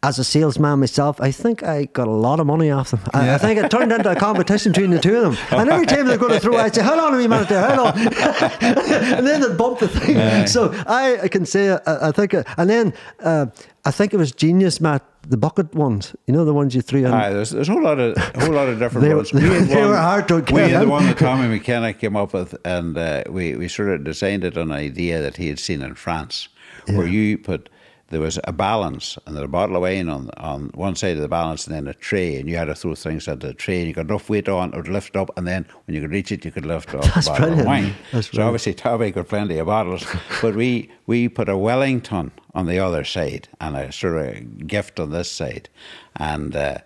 as 0.03 0.18
a 0.18 0.24
salesman 0.24 0.80
myself, 0.80 1.20
I 1.20 1.30
think 1.30 1.62
I 1.62 1.84
got 1.84 2.09
a 2.09 2.12
lot 2.12 2.40
of 2.40 2.46
money 2.46 2.70
off 2.70 2.90
them. 2.92 3.01
I, 3.12 3.34
I 3.34 3.38
think 3.38 3.61
it 3.61 3.70
turned 3.70 3.92
into 3.92 4.11
a 4.11 4.16
competition 4.16 4.72
between 4.72 4.90
the 4.90 4.98
two 4.98 5.16
of 5.16 5.36
them. 5.36 5.61
And 5.61 5.68
every 5.68 5.84
time 5.84 6.07
they're 6.07 6.16
going 6.16 6.32
to 6.32 6.40
throw, 6.40 6.57
I'd 6.57 6.74
say, 6.74 6.82
hold 6.82 7.01
on 7.01 7.14
a 7.14 7.28
minute 7.28 7.48
there, 7.51 7.66
hold 7.66 7.88
on. 7.88 7.98
and 8.61 9.26
then 9.26 9.42
they'd 9.42 9.59
bump 9.59 9.78
the 9.78 9.88
thing. 9.88 10.46
So 10.46 10.72
I, 10.86 11.20
I 11.22 11.28
can 11.28 11.44
say, 11.44 11.68
uh, 11.68 12.09
I 12.09 12.12
think, 12.12 12.32
uh, 12.32 12.44
and 12.57 12.70
then 12.70 12.94
uh, 13.20 13.46
I 13.84 13.90
think 13.90 14.14
it 14.14 14.16
was 14.16 14.32
Genius, 14.32 14.81
Matt, 14.81 15.05
the 15.28 15.36
bucket 15.36 15.74
ones. 15.74 16.16
You 16.27 16.32
know, 16.32 16.47
the 16.47 16.55
ones 16.55 16.74
you 16.74 16.81
threw 16.81 17.01
in. 17.01 17.12
Aye, 17.12 17.31
there's, 17.31 17.51
there's 17.51 17.68
a 17.68 17.72
whole 17.72 17.82
lot 17.82 17.98
of 17.98 18.16
a 18.16 18.40
whole 18.44 18.55
lot 18.55 18.68
of 18.68 18.78
different 18.78 19.06
They 19.06 19.14
ones. 19.14 19.35
We 19.35 19.43
had 19.43 19.64
they 19.68 19.85
were 19.85 19.97
hard 19.97 20.28
to 20.28 20.43
We 20.51 20.62
had 20.62 20.82
the 20.82 20.89
one 20.89 21.05
that 21.06 21.18
Tommy 21.18 21.47
McKenna 21.47 21.93
came 21.93 22.16
up 22.16 22.32
with, 22.32 22.55
and 22.64 22.97
uh, 22.97 23.24
we 23.28 23.55
we 23.55 23.68
sort 23.68 23.90
of 23.90 24.05
designed 24.05 24.44
it 24.44 24.56
on 24.56 24.70
an 24.70 24.77
idea 24.77 25.20
that 25.20 25.36
he 25.36 25.48
had 25.48 25.59
seen 25.59 25.82
in 25.82 25.94
France, 25.94 26.48
where 26.86 27.06
you 27.06 27.36
put 27.36 27.68
there 28.11 28.20
was 28.20 28.39
a 28.45 28.53
balance 28.53 29.16
and 29.24 29.35
there 29.35 29.43
was 29.43 29.49
a 29.49 29.53
bottle 29.53 29.77
of 29.77 29.82
wine 29.82 30.09
on 30.09 30.31
on 30.37 30.70
one 30.74 30.95
side 30.95 31.16
of 31.16 31.23
the 31.23 31.28
balance 31.28 31.66
and 31.66 31.74
then 31.74 31.87
a 31.87 31.95
tray 31.95 32.37
and 32.37 32.49
you 32.49 32.57
had 32.57 32.66
to 32.66 32.74
throw 32.74 32.95
things 32.95 33.27
onto 33.28 33.47
the 33.47 33.55
tray 33.55 33.78
and 33.78 33.89
you 33.89 33.95
got 33.95 34.07
enough 34.07 34.28
weight 34.28 34.49
on 34.49 34.73
it 34.73 34.77
would 34.77 34.89
lift 34.89 35.16
up 35.16 35.31
and 35.37 35.47
then 35.47 35.65
when 35.87 35.95
you 35.95 36.01
could 36.01 36.11
reach 36.11 36.31
it 36.31 36.45
you 36.45 36.51
could 36.51 36.66
lift 36.66 36.93
off 36.95 37.05
That's 37.15 37.27
the 37.27 37.32
bottle 37.32 37.47
brilliant. 37.47 37.61
of 37.61 37.66
wine. 37.66 37.95
That's 38.12 38.27
so 38.27 38.32
brilliant. 38.32 38.49
obviously 38.49 38.74
Tommy 38.74 39.11
got 39.12 39.28
plenty 39.28 39.59
of 39.59 39.66
bottles 39.66 40.05
but 40.43 40.55
we 40.55 40.91
we 41.07 41.28
put 41.28 41.49
a 41.49 41.57
Wellington 41.57 42.32
on 42.55 42.66
the 42.66 42.78
other 42.78 43.05
side 43.05 43.49
and 43.61 43.77
a 43.77 43.93
sort 43.93 44.16
of 44.27 44.66
gift 44.66 44.99
on 45.01 45.11
this 45.11 45.31
side 45.31 45.69
and 46.16 46.55
uh, 46.57 46.78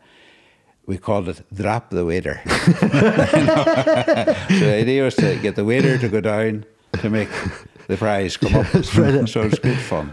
we 0.86 0.98
called 0.98 1.28
it 1.30 1.42
drop 1.54 1.88
the 1.88 2.04
waiter. 2.04 2.42
so 2.46 2.50
the 4.58 4.76
idea 4.78 5.02
was 5.02 5.14
to 5.14 5.36
get 5.38 5.56
the 5.56 5.64
waiter 5.64 5.96
to 5.96 6.08
go 6.10 6.20
down 6.20 6.66
to 7.00 7.08
make 7.08 7.30
the 7.88 7.96
prize 7.96 8.36
come 8.36 8.54
up. 8.54 8.66
brilliant. 8.94 9.28
so 9.28 9.42
it's 9.42 9.58
good 9.58 9.78
fun. 9.78 10.10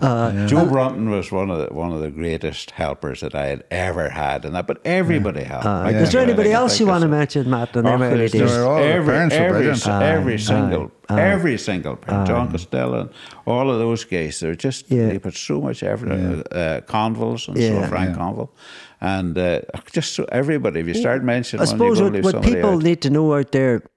Joe 0.47 0.65
Brunton 0.65 1.09
was 1.09 1.31
one 1.31 1.49
of 1.49 1.57
the 1.67 1.73
one 1.73 1.91
of 1.91 2.01
the 2.01 2.11
greatest 2.11 2.71
helpers 2.71 3.21
that 3.21 3.35
I 3.35 3.47
had 3.47 3.63
ever 3.71 4.09
had, 4.09 4.45
and 4.45 4.55
that. 4.55 4.67
But 4.67 4.79
everybody 4.85 5.43
helped. 5.43 5.65
Uh, 5.65 5.83
Like, 5.83 5.95
Is 5.95 6.11
there 6.11 6.21
anybody 6.21 6.49
can 6.49 6.57
else 6.57 6.79
you 6.79 6.87
want 6.87 7.01
to 7.03 7.07
mention, 7.07 7.49
Matt, 7.49 7.75
in 7.75 7.85
Oh, 7.85 7.91
them 7.91 8.01
early 8.01 8.17
days? 8.27 8.31
there's 8.33 8.51
They're 8.51 8.65
all 8.65 8.77
every, 8.79 9.13
parents 9.13 9.35
every, 9.35 9.49
brilliant. 9.63 9.87
every 9.87 10.37
single, 10.39 10.91
aye, 11.09 11.15
aye. 11.15 11.21
every 11.21 11.57
single 11.57 11.95
parent. 11.95 12.27
John 12.27 12.51
Costello, 12.51 12.99
and 13.01 13.09
all 13.45 13.69
of 13.71 13.79
those 13.79 14.03
guys. 14.05 14.39
They're 14.39 14.55
just 14.55 14.89
Yeah. 14.91 15.07
they 15.07 15.19
put 15.19 15.35
so 15.35 15.61
much 15.61 15.83
effort. 15.83 16.11
Uh, 16.11 16.55
uh, 16.55 16.81
Convils 16.81 17.47
and 17.47 17.57
Yeah. 17.57 17.81
so 17.83 17.87
Frank 17.89 18.15
Conville, 18.17 18.51
and 18.99 19.37
uh, 19.37 19.61
just 19.91 20.13
so 20.13 20.25
everybody. 20.31 20.79
If 20.81 20.87
you 20.87 20.93
start 20.93 21.23
mentioning, 21.23 21.61
I 21.61 21.65
suppose 21.65 21.99
gonna 21.99 22.21
what, 22.21 22.35
what 22.35 22.43
people 22.43 22.71
out. 22.71 22.83
need 22.83 23.01
to 23.01 23.09
know 23.09 23.33
out 23.35 23.51
there 23.51 23.75
uh, 23.77 23.87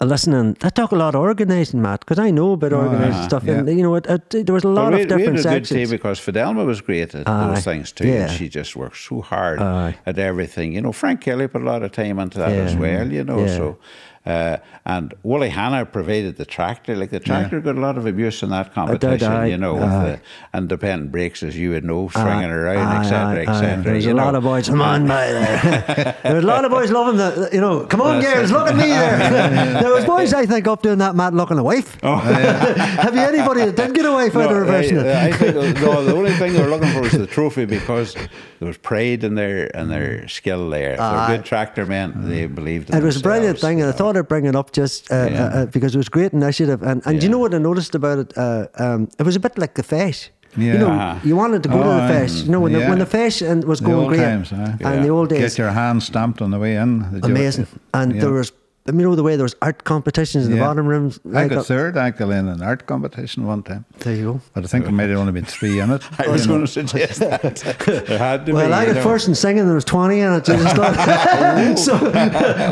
listening, 0.00 0.56
I 0.62 0.68
talk 0.70 0.92
a 0.92 0.96
lot 0.96 1.14
of 1.14 1.20
organising, 1.20 1.80
Matt, 1.82 2.00
because 2.00 2.18
I 2.18 2.30
know 2.30 2.52
about 2.52 2.72
organising 2.72 3.12
uh-huh, 3.12 3.28
stuff. 3.28 3.44
yeah. 3.44 3.58
And, 3.58 3.68
you 3.68 3.82
know, 3.82 3.94
it, 3.96 4.06
it, 4.06 4.46
there 4.46 4.54
was 4.54 4.64
a 4.64 4.68
lot 4.68 4.90
Well, 4.90 4.92
we, 4.98 5.02
of 5.02 5.08
different 5.08 5.36
we 5.38 5.42
had 5.42 5.46
a 5.46 5.60
good 5.60 5.66
sections. 5.66 5.70
team 5.70 5.90
because 5.90 6.18
Fidelma 6.20 6.64
was 6.66 6.80
great 6.80 7.14
at 7.14 7.28
Aye, 7.28 7.54
those 7.54 7.64
things 7.64 7.92
too. 7.92 8.06
yeah. 8.08 8.28
And 8.28 8.32
she 8.32 8.48
just 8.48 8.74
worked 8.76 8.96
so 8.98 9.20
hard 9.20 9.60
at 9.60 10.18
everything. 10.18 10.72
You 10.72 10.80
know, 10.82 10.92
Frank 10.92 11.20
Kelly 11.20 11.48
put 11.48 11.62
a 11.62 11.64
lot 11.64 11.82
of 11.82 11.92
time 11.92 12.18
into 12.18 12.38
that 12.38 12.52
as 12.52 12.76
well. 12.76 13.10
You 13.10 13.24
know, 13.24 13.40
Yeah. 13.44 13.56
so. 13.56 13.78
Uh, 14.24 14.58
and 14.84 15.14
Wooly 15.22 15.48
Hanna 15.48 15.84
pervaded 15.84 16.36
the 16.36 16.44
tractor. 16.44 16.94
Like 16.94 17.10
the 17.10 17.18
tractor 17.20 17.60
got 17.60 17.76
a 17.76 17.80
lot 17.80 17.98
of 17.98 18.06
abuse 18.06 18.42
in 18.42 18.50
that 18.50 18.72
competition, 18.72 19.32
aye, 19.32 19.46
you 19.46 19.56
know, 19.56 19.74
with 19.74 19.82
the 19.82 20.20
independent 20.54 21.10
brakes, 21.10 21.42
as 21.42 21.56
you 21.56 21.70
would 21.70 21.84
know, 21.84 22.08
swinging 22.08 22.50
around, 22.50 22.86
Aye, 22.86 23.00
etc., 23.00 23.40
etc. 23.42 23.82
There's 23.82 24.06
a 24.06 24.14
lot 24.14 24.34
of 24.34 24.44
boys. 24.44 24.68
Come 24.68 24.80
on, 24.80 25.06
mate. 25.06 25.32
There's 26.22 26.44
a 26.44 26.46
lot 26.46 26.64
of 26.64 26.70
boys 26.70 26.90
loving 26.90 27.16
the, 27.16 27.50
you 27.52 27.60
know, 27.60 27.84
come 27.86 28.00
on, 28.00 28.20
girls, 28.20 28.52
look 28.52 28.68
at 28.68 28.76
me 28.76 28.82
there. 28.86 29.80
there 29.82 29.92
was 29.92 30.04
boys, 30.04 30.32
I 30.32 30.46
think, 30.46 30.68
up 30.68 30.82
doing 30.82 30.98
that, 30.98 31.14
Matt, 31.16 31.34
looking 31.34 31.58
a 31.58 31.64
wife. 31.64 32.00
Have 32.02 33.14
you 33.14 33.22
anybody 33.22 33.64
that 33.64 33.76
did 33.76 33.94
get 33.94 34.04
a 34.04 34.12
wife 34.12 34.36
out 34.36 34.44
of 34.44 34.50
No, 34.50 34.58
reversing 34.58 34.98
it? 34.98 35.06
I, 35.06 35.28
I 35.28 35.32
think 35.32 35.54
no, 35.56 36.04
the 36.04 36.14
only 36.14 36.32
thing 36.34 36.52
they 36.52 36.62
were 36.62 36.68
looking 36.68 36.92
for 36.92 37.00
was 37.02 37.12
the 37.12 37.26
trophy 37.26 37.64
because 37.64 38.14
there 38.14 38.68
was 38.68 38.78
pride 38.78 39.24
in 39.24 39.34
their 39.34 39.66
in 39.66 39.88
their 39.88 40.28
skill 40.28 40.70
there. 40.70 40.96
They're 40.96 41.36
good 41.36 41.44
tractor 41.44 41.86
men, 41.86 42.28
they 42.28 42.46
believed 42.46 42.90
in 42.90 42.96
It 42.96 43.02
was 43.02 43.16
a 43.16 43.20
brilliant 43.20 43.58
thing, 43.58 43.80
and 43.80 43.88
I 43.88 43.92
thought 43.92 44.11
I'd 44.16 44.28
bring 44.28 44.46
it 44.46 44.54
up 44.56 44.70
just 44.72 45.10
uh, 45.10 45.14
Yeah. 45.14 45.44
uh, 45.44 45.62
uh, 45.62 45.66
because 45.66 45.94
it 45.94 45.98
was 45.98 46.08
great 46.08 46.32
initiative. 46.32 46.82
And 46.82 47.02
and 47.06 47.20
do 47.20 47.26
you 47.26 47.30
know 47.32 47.38
what 47.44 47.54
I 47.54 47.58
noticed 47.58 47.94
about 47.94 48.18
it? 48.18 48.32
Uh, 48.36 48.66
um, 48.78 49.08
it 49.18 49.24
was 49.24 49.36
a 49.36 49.40
bit 49.40 49.58
like 49.58 49.74
the 49.74 49.82
fish. 49.82 50.30
You 50.56 50.78
know, 50.78 50.88
Yeah. 50.88 51.18
You 51.24 51.36
wanted 51.36 51.62
to 51.62 51.68
go 51.70 51.78
Oh, 51.78 51.82
to 51.82 52.02
the 52.02 52.08
fish. 52.20 52.42
You 52.44 52.50
know, 52.52 52.60
when 52.64 52.72
the 52.72 52.80
when 52.90 52.98
the 52.98 53.06
fish 53.06 53.42
and 53.50 53.64
was 53.64 53.78
The 53.80 53.86
going 53.86 54.08
great, 54.08 54.20
times, 54.22 54.52
aye. 54.52 54.76
and 54.84 55.04
the 55.04 55.08
old 55.10 55.28
days, 55.30 55.40
Get 55.40 55.58
your 55.58 55.70
hand 55.72 56.02
stamped 56.02 56.42
on 56.42 56.50
the 56.50 56.58
way 56.58 56.76
in. 56.76 57.04
Amazing. 57.22 57.66
And 57.92 58.12
Yeah. 58.12 58.20
there 58.22 58.32
was, 58.32 58.52
you 58.86 58.92
know, 58.92 59.14
the 59.14 59.22
way 59.22 59.36
there 59.36 59.44
was 59.44 59.54
art 59.62 59.84
competitions 59.84 60.46
in 60.46 60.52
the 60.52 60.58
bottom 60.58 60.86
rooms. 60.86 61.20
I 61.26 61.28
like, 61.28 61.50
got 61.50 61.66
third 61.66 61.96
actually 61.96 62.36
in 62.36 62.48
an 62.48 62.62
art 62.62 62.86
competition 62.86 63.46
one 63.46 63.62
time. 63.62 63.84
there 64.00 64.14
you 64.16 64.24
go. 64.24 64.40
But 64.54 64.64
I 64.64 64.66
think 64.66 64.84
there 64.84 64.92
might 64.92 65.08
have 65.08 65.18
only 65.18 65.32
been 65.32 65.44
three 65.44 65.78
in 65.78 65.90
it. 65.90 66.02
I 66.18 66.26
was 66.28 66.46
going 66.46 66.62
to 66.62 66.66
suggest 66.66 67.20
that 67.20 67.42
there 67.86 68.18
had 68.18 68.44
to 68.46 68.52
Well, 68.52 68.66
be. 68.68 68.72
I 68.72 68.86
got 68.92 69.02
first 69.02 69.28
in 69.28 69.34
singing, 69.36 69.66
there 69.66 69.74
was 69.74 69.84
20 69.84 70.18
in 70.20 70.32
it. 70.32 70.46
so 70.46 70.54
it's 70.54 70.64
not- 70.76 71.78
so, 71.78 71.96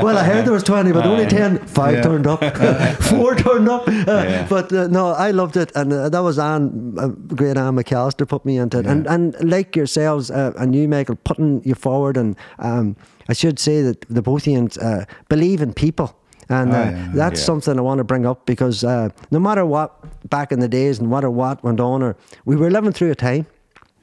well, 0.03 0.19
I 0.19 0.24
heard 0.24 0.45
there 0.47 0.53
was 0.53 0.65
20, 0.65 0.93
but 0.93 1.07
only 1.07 1.27
10. 1.27 1.66
Five 1.66 1.95
Yeah. 1.95 2.03
turned 2.03 2.27
up, 2.27 2.41
four 3.03 3.35
turned 3.37 3.69
up. 3.69 3.87
Uh, 3.89 3.93
Yeah. 4.31 4.47
But 4.49 4.73
uh, 4.73 4.89
no, 4.89 5.09
I 5.09 5.31
loved 5.31 5.57
it. 5.57 5.70
And 5.74 5.93
uh, 5.93 6.09
that 6.09 6.20
was 6.20 6.39
Anne, 6.39 6.95
uh, 6.99 7.09
great 7.09 7.57
Anne 7.57 7.77
McAllister 7.77 8.27
put 8.28 8.45
me 8.45 8.59
into 8.59 8.78
it. 8.78 8.87
And, 8.87 9.07
and 9.07 9.37
like 9.49 9.77
yourselves 9.77 10.31
uh, 10.31 10.53
and 10.59 10.74
you, 10.74 10.89
Michael, 10.89 11.16
putting 11.24 11.62
you 11.65 11.74
forward. 11.74 12.16
And 12.16 12.37
um, 12.59 12.97
I 13.29 13.33
should 13.33 13.59
say 13.59 13.83
that 13.83 14.01
the 14.09 14.23
both 14.23 14.47
of 14.47 14.53
you 14.53 14.69
uh, 14.81 15.05
believe 15.29 15.61
in 15.63 15.73
people. 15.73 16.17
And 16.49 16.73
uh, 16.73 16.77
Oh, 16.77 16.81
yeah. 16.91 17.09
that's 17.15 17.41
Yeah. 17.41 17.47
something 17.47 17.79
I 17.79 17.83
want 17.83 17.99
to 17.99 18.05
bring 18.05 18.27
up 18.27 18.45
because 18.47 18.83
uh, 18.83 19.11
no 19.31 19.39
matter 19.39 19.65
what, 19.65 19.91
back 20.31 20.51
in 20.53 20.59
the 20.61 20.69
days, 20.69 21.01
no 21.01 21.09
matter 21.09 21.31
what 21.31 21.63
went 21.63 21.79
on, 21.81 22.03
or 22.03 22.17
we 22.45 22.57
were 22.57 22.71
living 22.71 22.93
through 22.93 23.13
a 23.13 23.15
time 23.15 23.47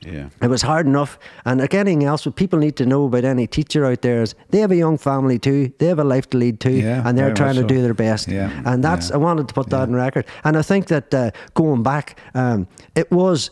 Yeah. 0.06 0.30
it 0.41 0.49
was 0.49 0.61
hard 0.61 0.85
enough. 0.85 1.18
And 1.44 1.60
like 1.60 1.73
anything 1.73 2.03
else, 2.06 2.26
what 2.26 2.35
people 2.35 2.60
need 2.60 2.76
to 2.77 2.85
know 2.85 3.06
about 3.06 3.26
any 3.26 3.48
teacher 3.48 3.84
out 3.85 4.02
there 4.02 4.22
is 4.22 4.34
they 4.52 4.60
have 4.60 4.72
a 4.72 4.77
young 4.77 4.98
family 4.98 5.39
too. 5.39 5.73
They 5.80 5.88
have 5.88 5.99
a 5.99 6.06
life 6.15 6.30
to 6.30 6.38
lead 6.38 6.60
too, 6.60 6.72
Yeah, 6.72 7.02
and 7.06 7.18
they're 7.18 7.34
very 7.35 7.35
trying 7.35 7.56
to 7.56 7.61
so. 7.61 7.68
do 7.76 7.81
their 7.81 7.94
best. 7.95 8.27
Yeah, 8.30 8.49
And 8.65 8.81
that's 8.84 9.10
yeah. 9.10 9.15
I 9.15 9.18
wanted 9.18 9.48
to 9.49 9.53
put 9.53 9.69
that 9.72 9.81
on 9.89 9.94
record. 9.94 10.26
And 10.44 10.56
I 10.56 10.61
think 10.61 10.85
that 10.88 11.14
uh, 11.14 11.31
going 11.53 11.84
back, 11.84 12.18
um, 12.34 12.68
it 12.95 13.11
was 13.11 13.52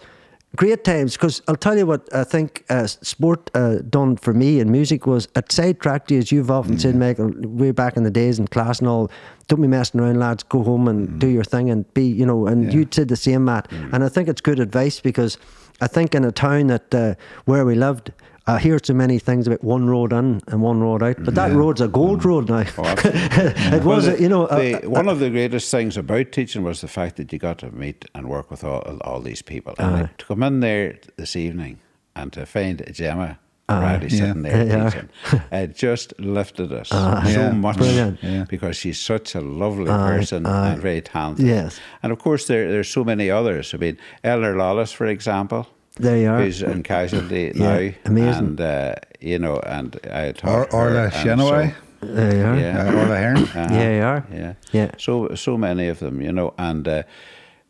great 0.56 0.84
times 0.84 1.14
because 1.14 1.42
I'll 1.48 1.56
tell 1.56 1.78
you 1.78 1.86
what 1.86 2.08
I 2.14 2.24
think 2.24 2.64
uh, 2.70 2.88
sport 2.88 3.50
uh, 3.54 3.78
done 3.90 4.18
for 4.18 4.34
me 4.34 4.60
and 4.60 4.72
music 4.72 5.06
was 5.06 5.28
it 5.36 5.52
sidetracked 5.52 6.12
you 6.12 6.20
as 6.20 6.32
you've 6.32 6.52
often 6.52 6.78
said, 6.80 6.96
Michael, 6.96 7.32
way 7.44 7.72
back 7.72 7.98
in 7.98 8.04
the 8.04 8.12
days 8.12 8.40
in 8.40 8.48
class 8.48 8.80
and 8.80 8.88
all. 8.88 9.10
Don't 9.48 9.62
be 9.62 9.68
messing 9.68 10.00
around, 10.00 10.20
lads. 10.20 10.44
Go 10.44 10.64
home 10.64 10.88
and 10.88 11.20
do 11.20 11.28
your 11.28 11.44
thing 11.44 11.70
and 11.70 11.92
be, 11.94 12.06
you 12.08 12.26
know. 12.26 12.48
And 12.48 12.66
Yeah. 12.66 12.80
you 12.80 12.88
said 12.92 13.10
the 13.10 13.16
same, 13.16 13.46
Matt. 13.46 13.68
And 13.92 14.04
I 14.04 14.10
think 14.10 14.28
it's 14.28 14.42
good 14.42 14.60
advice 14.60 15.00
because 15.00 15.38
I 15.82 15.88
think 15.88 16.16
in 16.16 16.24
a 16.26 16.32
town 16.32 16.68
that 16.68 16.96
uh, 16.96 17.16
where 17.46 17.66
we 17.66 17.76
lived, 17.76 18.12
I 18.48 18.60
hear 18.60 18.80
so 18.84 18.94
many 18.94 19.18
things 19.18 19.48
about 19.48 19.64
one 19.64 19.88
road 19.88 20.14
in 20.14 20.40
and 20.48 20.62
one 20.62 20.80
road 20.80 21.02
out, 21.02 21.16
but 21.24 21.34
that 21.34 21.50
Yeah. 21.52 21.58
road's 21.58 21.82
a 21.82 21.88
gold 21.88 22.24
road 22.24 22.48
now. 22.48 22.64
Oh, 22.78 22.84
absolutely. 22.86 23.78
it 23.78 23.84
was, 23.84 24.06
the- 24.06 24.22
you 24.22 24.30
know, 24.30 24.46
uh, 24.46 24.82
the- 24.82 24.88
one 24.90 25.08
of 25.10 25.20
the 25.20 25.32
greatest 25.32 25.72
things 25.72 25.98
about 25.98 26.32
teaching 26.32 26.62
was 26.64 26.82
the 26.82 26.88
fact 26.88 27.16
that 27.16 27.34
you 27.34 27.40
got 27.40 27.58
to 27.60 27.72
meet 27.72 28.06
and 28.14 28.28
work 28.30 28.52
with 28.52 28.64
all, 28.64 28.82
all 29.02 29.20
these 29.20 29.42
people. 29.42 29.74
And 29.80 29.96
Aye. 29.96 30.10
to 30.20 30.26
come 30.26 30.44
in 30.44 30.60
there 30.60 31.00
this 31.18 31.36
evening 31.36 31.80
and 32.16 32.32
to 32.34 32.46
find 32.46 32.84
Gemma 32.94 33.40
Aye. 33.68 33.80
Bradley 33.80 34.10
sitting 34.10 34.44
there 34.44 34.64
Yeah. 34.68 34.90
teaching, 34.92 35.10
it 35.52 35.76
just 35.76 36.14
lifted 36.20 36.72
us 36.72 36.90
Aye. 36.92 37.24
so 37.34 37.40
Yeah. 37.40 37.52
much 37.52 37.78
Brilliant. 37.78 38.48
Because 38.48 38.78
she's 38.78 39.00
such 39.02 39.34
a 39.34 39.42
lovely 39.42 39.90
Aye, 39.90 40.18
person 40.18 40.46
aye. 40.46 40.74
and 40.74 40.82
very 40.84 41.02
talented. 41.02 41.48
Yes. 41.48 41.80
And 42.04 42.12
of 42.12 42.20
course, 42.20 42.46
there 42.46 42.70
there's 42.70 42.90
so 42.90 43.04
many 43.04 43.32
others. 43.32 43.74
I 43.74 43.78
mean, 43.78 43.98
Eleanor 44.24 44.56
Lawless, 44.56 44.92
for 44.92 45.08
example. 45.08 45.68
There 45.98 46.18
you 46.18 46.30
are. 46.30 46.42
Who's 46.42 46.62
in 46.62 46.84
casualty 46.84 47.52
Yeah, 47.56 47.78
now. 47.80 47.94
amazing. 48.06 48.46
And, 48.48 48.62
uh, 48.62 48.96
you 49.22 49.40
know, 49.40 49.60
and 49.60 49.98
I 50.12 50.28
Or, 50.28 50.34
taught 50.34 50.72
her. 50.72 50.74
Orla 50.76 51.04
and 51.06 51.14
Shenaway, 51.14 51.70
so- 52.02 52.08
there 52.08 52.36
you 52.36 52.44
are. 52.46 52.58
Yeah. 52.60 52.90
uh, 52.90 53.00
Orla 53.00 53.18
Hearn. 53.18 53.38
uh-huh. 53.38 53.68
Yeah, 53.72 53.96
you 53.96 54.04
are. 54.04 54.26
Yeah, 54.34 54.54
Yeah. 54.74 54.92
So 54.98 55.34
so 55.36 55.58
many 55.58 55.88
of 55.88 56.00
them, 56.00 56.22
you 56.22 56.32
know, 56.32 56.54
and 56.58 56.88
uh, 56.88 57.04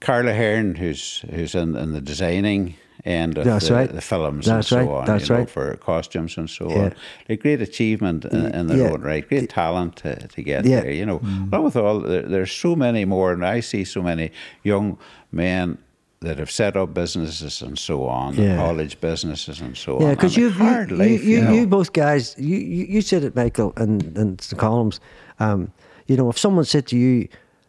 Carla 0.02 0.34
Hearn, 0.34 0.76
who's 0.76 1.24
who's 1.30 1.56
in, 1.56 1.76
in 1.76 1.94
the 1.94 2.02
designing 2.02 2.76
end 3.06 3.38
of 3.38 3.46
That's 3.46 3.68
the, 3.68 3.74
right. 3.76 3.92
the 3.94 4.02
films 4.02 4.48
That's 4.48 4.72
and 4.72 4.80
right. 4.82 4.88
so 4.88 4.96
on, 4.96 5.06
That's 5.06 5.30
you 5.30 5.36
know, 5.36 5.40
right. 5.42 5.50
for 5.50 5.76
costumes 5.78 6.38
and 6.38 6.50
so 6.50 6.68
Yeah. 6.70 6.78
on. 6.86 6.94
A 7.30 7.36
great 7.38 7.62
achievement 7.62 8.26
in, 8.26 8.48
in 8.56 8.68
their 8.68 8.78
Yeah. 8.78 8.92
own 8.94 9.02
right. 9.02 9.26
Great 9.30 9.50
talent 9.52 9.98
to, 9.98 10.28
to 10.28 10.42
get 10.42 10.66
Yeah. 10.66 10.82
there, 10.82 10.92
you 10.92 11.06
know. 11.06 11.22
Along 11.52 11.66
with 11.66 11.76
all, 11.76 12.00
there, 12.00 12.24
there's 12.24 12.52
so 12.52 12.76
many 12.76 13.06
more, 13.06 13.32
and 13.32 13.46
I 13.46 13.60
see 13.62 13.84
so 13.86 14.02
many 14.02 14.32
young 14.64 14.98
men. 15.32 15.78
That 16.26 16.40
have 16.40 16.50
set 16.52 16.76
up 16.76 16.94
businesses 16.94 17.62
and 17.62 17.78
so 17.78 18.06
on, 18.08 18.34
Yeah. 18.36 18.58
college 18.58 19.00
businesses 19.00 19.62
and 19.62 19.78
so 19.78 20.00
Yeah, 20.00 20.08
on. 20.08 20.16
because 20.16 20.36
And 20.36 20.42
you, 20.44 20.48
a 20.50 20.52
hard 20.52 20.90
you, 20.90 20.98
life, 20.98 21.24
you, 21.24 21.38
you, 21.38 21.42
know. 21.44 21.54
you 21.54 21.68
both 21.68 21.92
guys, 21.94 22.36
you, 22.38 22.58
you, 22.58 23.02
said 23.02 23.24
it, 23.24 23.36
Michael, 23.36 23.74
and 23.78 24.18
and 24.18 24.38
the 24.50 24.56
columns. 24.56 25.00
Um, 25.40 25.72
you 26.08 26.16
know, 26.18 26.28
if 26.30 26.38
someone 26.40 26.66
said 26.66 26.86
to 26.88 26.96
you, 26.98 27.28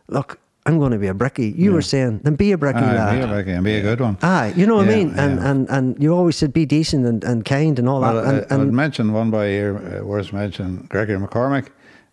"Look, 0.08 0.38
I'm 0.64 0.78
going 0.78 0.92
to 0.92 0.98
be 0.98 1.08
a 1.08 1.14
brickie," 1.14 1.52
you 1.54 1.72
were 1.74 1.82
saying, 1.82 2.20
"Then 2.24 2.34
be 2.36 2.52
a 2.52 2.56
brickie, 2.56 2.82
Aye, 2.82 2.96
lad." 2.96 3.18
be 3.18 3.24
a 3.24 3.26
Becky 3.36 3.52
and 3.52 3.64
be 3.64 3.74
a 3.76 3.82
good 3.82 4.00
one. 4.00 4.16
Aye, 4.22 4.54
you 4.56 4.66
know 4.66 4.76
what 4.76 4.88
I 4.88 4.96
mean, 4.96 5.08
and, 5.18 5.38
yeah. 5.38 5.50
and 5.50 5.68
and 5.70 6.02
you 6.02 6.14
always 6.18 6.36
said 6.36 6.52
be 6.52 6.64
decent 6.66 7.04
and, 7.06 7.24
and 7.24 7.44
kind 7.44 7.78
and 7.78 7.88
all 7.88 8.00
Well, 8.00 8.14
that. 8.22 8.50
And, 8.50 8.52
I, 8.52 8.56
would 8.64 8.72
mention 8.72 9.12
one 9.12 9.30
by 9.30 9.48
here, 9.48 9.76
uh, 9.76 10.04
worth 10.04 10.32
mentioning, 10.32 10.86
Gregory 10.88 11.18
McCormick. 11.18 11.66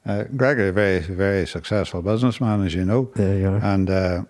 Uh, 0.06 0.24
Gregory, 0.36 0.72
very, 0.72 0.99
very 0.99 1.45
successful 1.48 2.02
businessman, 2.02 2.65
as 2.65 2.74
you 2.74 2.84
know. 2.84 3.10
There 3.15 3.38
you 3.40 3.48
are. 3.48 3.61
And 3.74 3.90
uh, 3.90 4.24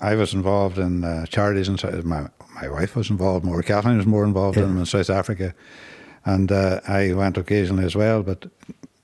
I 0.00 0.14
was 0.14 0.32
involved 0.32 0.78
in 0.78 1.04
uh, 1.04 1.26
charities, 1.26 1.68
and 1.68 2.04
my, 2.04 2.28
my 2.54 2.68
wife 2.68 2.96
was 2.96 3.10
involved 3.10 3.44
more. 3.44 3.62
Kathleen 3.62 3.98
was 3.98 4.06
more 4.06 4.24
involved 4.24 4.56
in 4.56 4.64
them 4.64 4.78
in 4.78 4.86
South 4.86 5.10
Africa. 5.10 5.54
And 6.24 6.52
uh, 6.52 6.80
I 6.86 7.12
went 7.12 7.36
occasionally 7.38 7.84
as 7.84 7.96
well, 7.96 8.22
but 8.22 8.46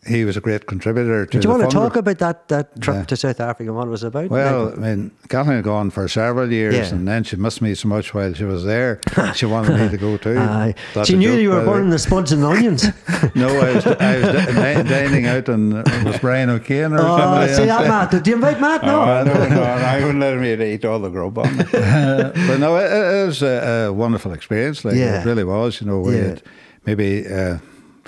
he 0.06 0.24
was 0.24 0.36
a 0.36 0.40
great 0.40 0.66
contributor 0.66 1.26
to 1.26 1.30
Do 1.32 1.36
you 1.38 1.42
the 1.42 1.48
want 1.48 1.62
to 1.70 1.74
talk 1.76 1.96
about 1.96 2.18
that, 2.18 2.48
that 2.48 2.80
trip 2.80 2.96
Yeah. 2.96 3.04
to 3.04 3.16
South 3.16 3.40
Africa 3.40 3.68
and 3.70 3.76
what 3.76 3.86
it 3.88 3.90
was 3.90 4.02
about? 4.02 4.30
Well? 4.30 4.72
I 4.72 4.76
mean, 4.76 5.10
Kathleen 5.28 5.56
had 5.56 5.64
gone 5.64 5.90
for 5.90 6.06
several 6.08 6.50
years, 6.52 6.74
Yeah. 6.74 6.94
and 6.94 7.06
then 7.08 7.24
she 7.24 7.36
missed 7.36 7.60
me 7.60 7.74
so 7.74 7.88
much 7.88 8.14
while 8.14 8.32
she 8.34 8.44
was 8.44 8.64
there. 8.64 9.00
she 9.34 9.46
wanted 9.46 9.78
me 9.80 9.88
to 9.88 9.96
go 9.96 10.16
too. 10.16 10.38
Aye. 10.38 10.74
She 11.04 11.16
knew 11.16 11.32
joke, 11.32 11.40
you 11.40 11.50
were 11.50 11.60
the 11.60 11.66
burning 11.70 11.90
the 11.90 11.98
spuds 11.98 12.32
and 12.32 12.44
onions. 12.44 12.86
No, 13.34 13.48
I 13.48 13.74
was, 13.74 13.86
I 13.86 14.16
was 14.18 14.54
di- 14.54 14.82
dining 14.84 15.26
out, 15.26 15.48
and 15.48 15.74
it 15.86 16.04
was 16.04 16.18
Brian 16.18 16.48
O'Kane 16.50 16.92
or 16.92 16.98
oh, 17.00 17.18
somebody. 17.18 17.52
see 17.54 17.64
that, 17.66 17.86
Matt? 17.86 18.10
Did 18.10 18.26
you 18.26 18.34
invite 18.36 18.60
Matt? 18.60 18.82
No. 18.84 19.02
Oh, 19.02 19.24
no, 19.24 19.48
no, 19.48 19.62
I 19.62 20.00
wouldn't 20.00 20.20
let 20.20 20.34
him 20.34 20.44
eat 20.62 20.84
all 20.84 20.98
the 21.00 21.08
grub 21.10 21.36
on 21.38 21.60
it. 21.60 21.70
but 21.72 22.58
no, 22.58 22.76
it, 22.76 22.84
it 22.90 23.26
was 23.26 23.42
a, 23.42 23.86
a 23.88 23.92
wonderful 23.92 24.32
experience. 24.32 24.84
Like 24.84 24.94
Yeah. 24.96 25.20
it 25.22 25.26
really 25.26 25.44
was. 25.44 25.80
You 25.80 25.86
know, 25.88 26.00
we 26.00 26.16
Yeah. 26.16 26.22
had 26.24 26.42
maybe 26.86 27.26
uh, 27.26 27.58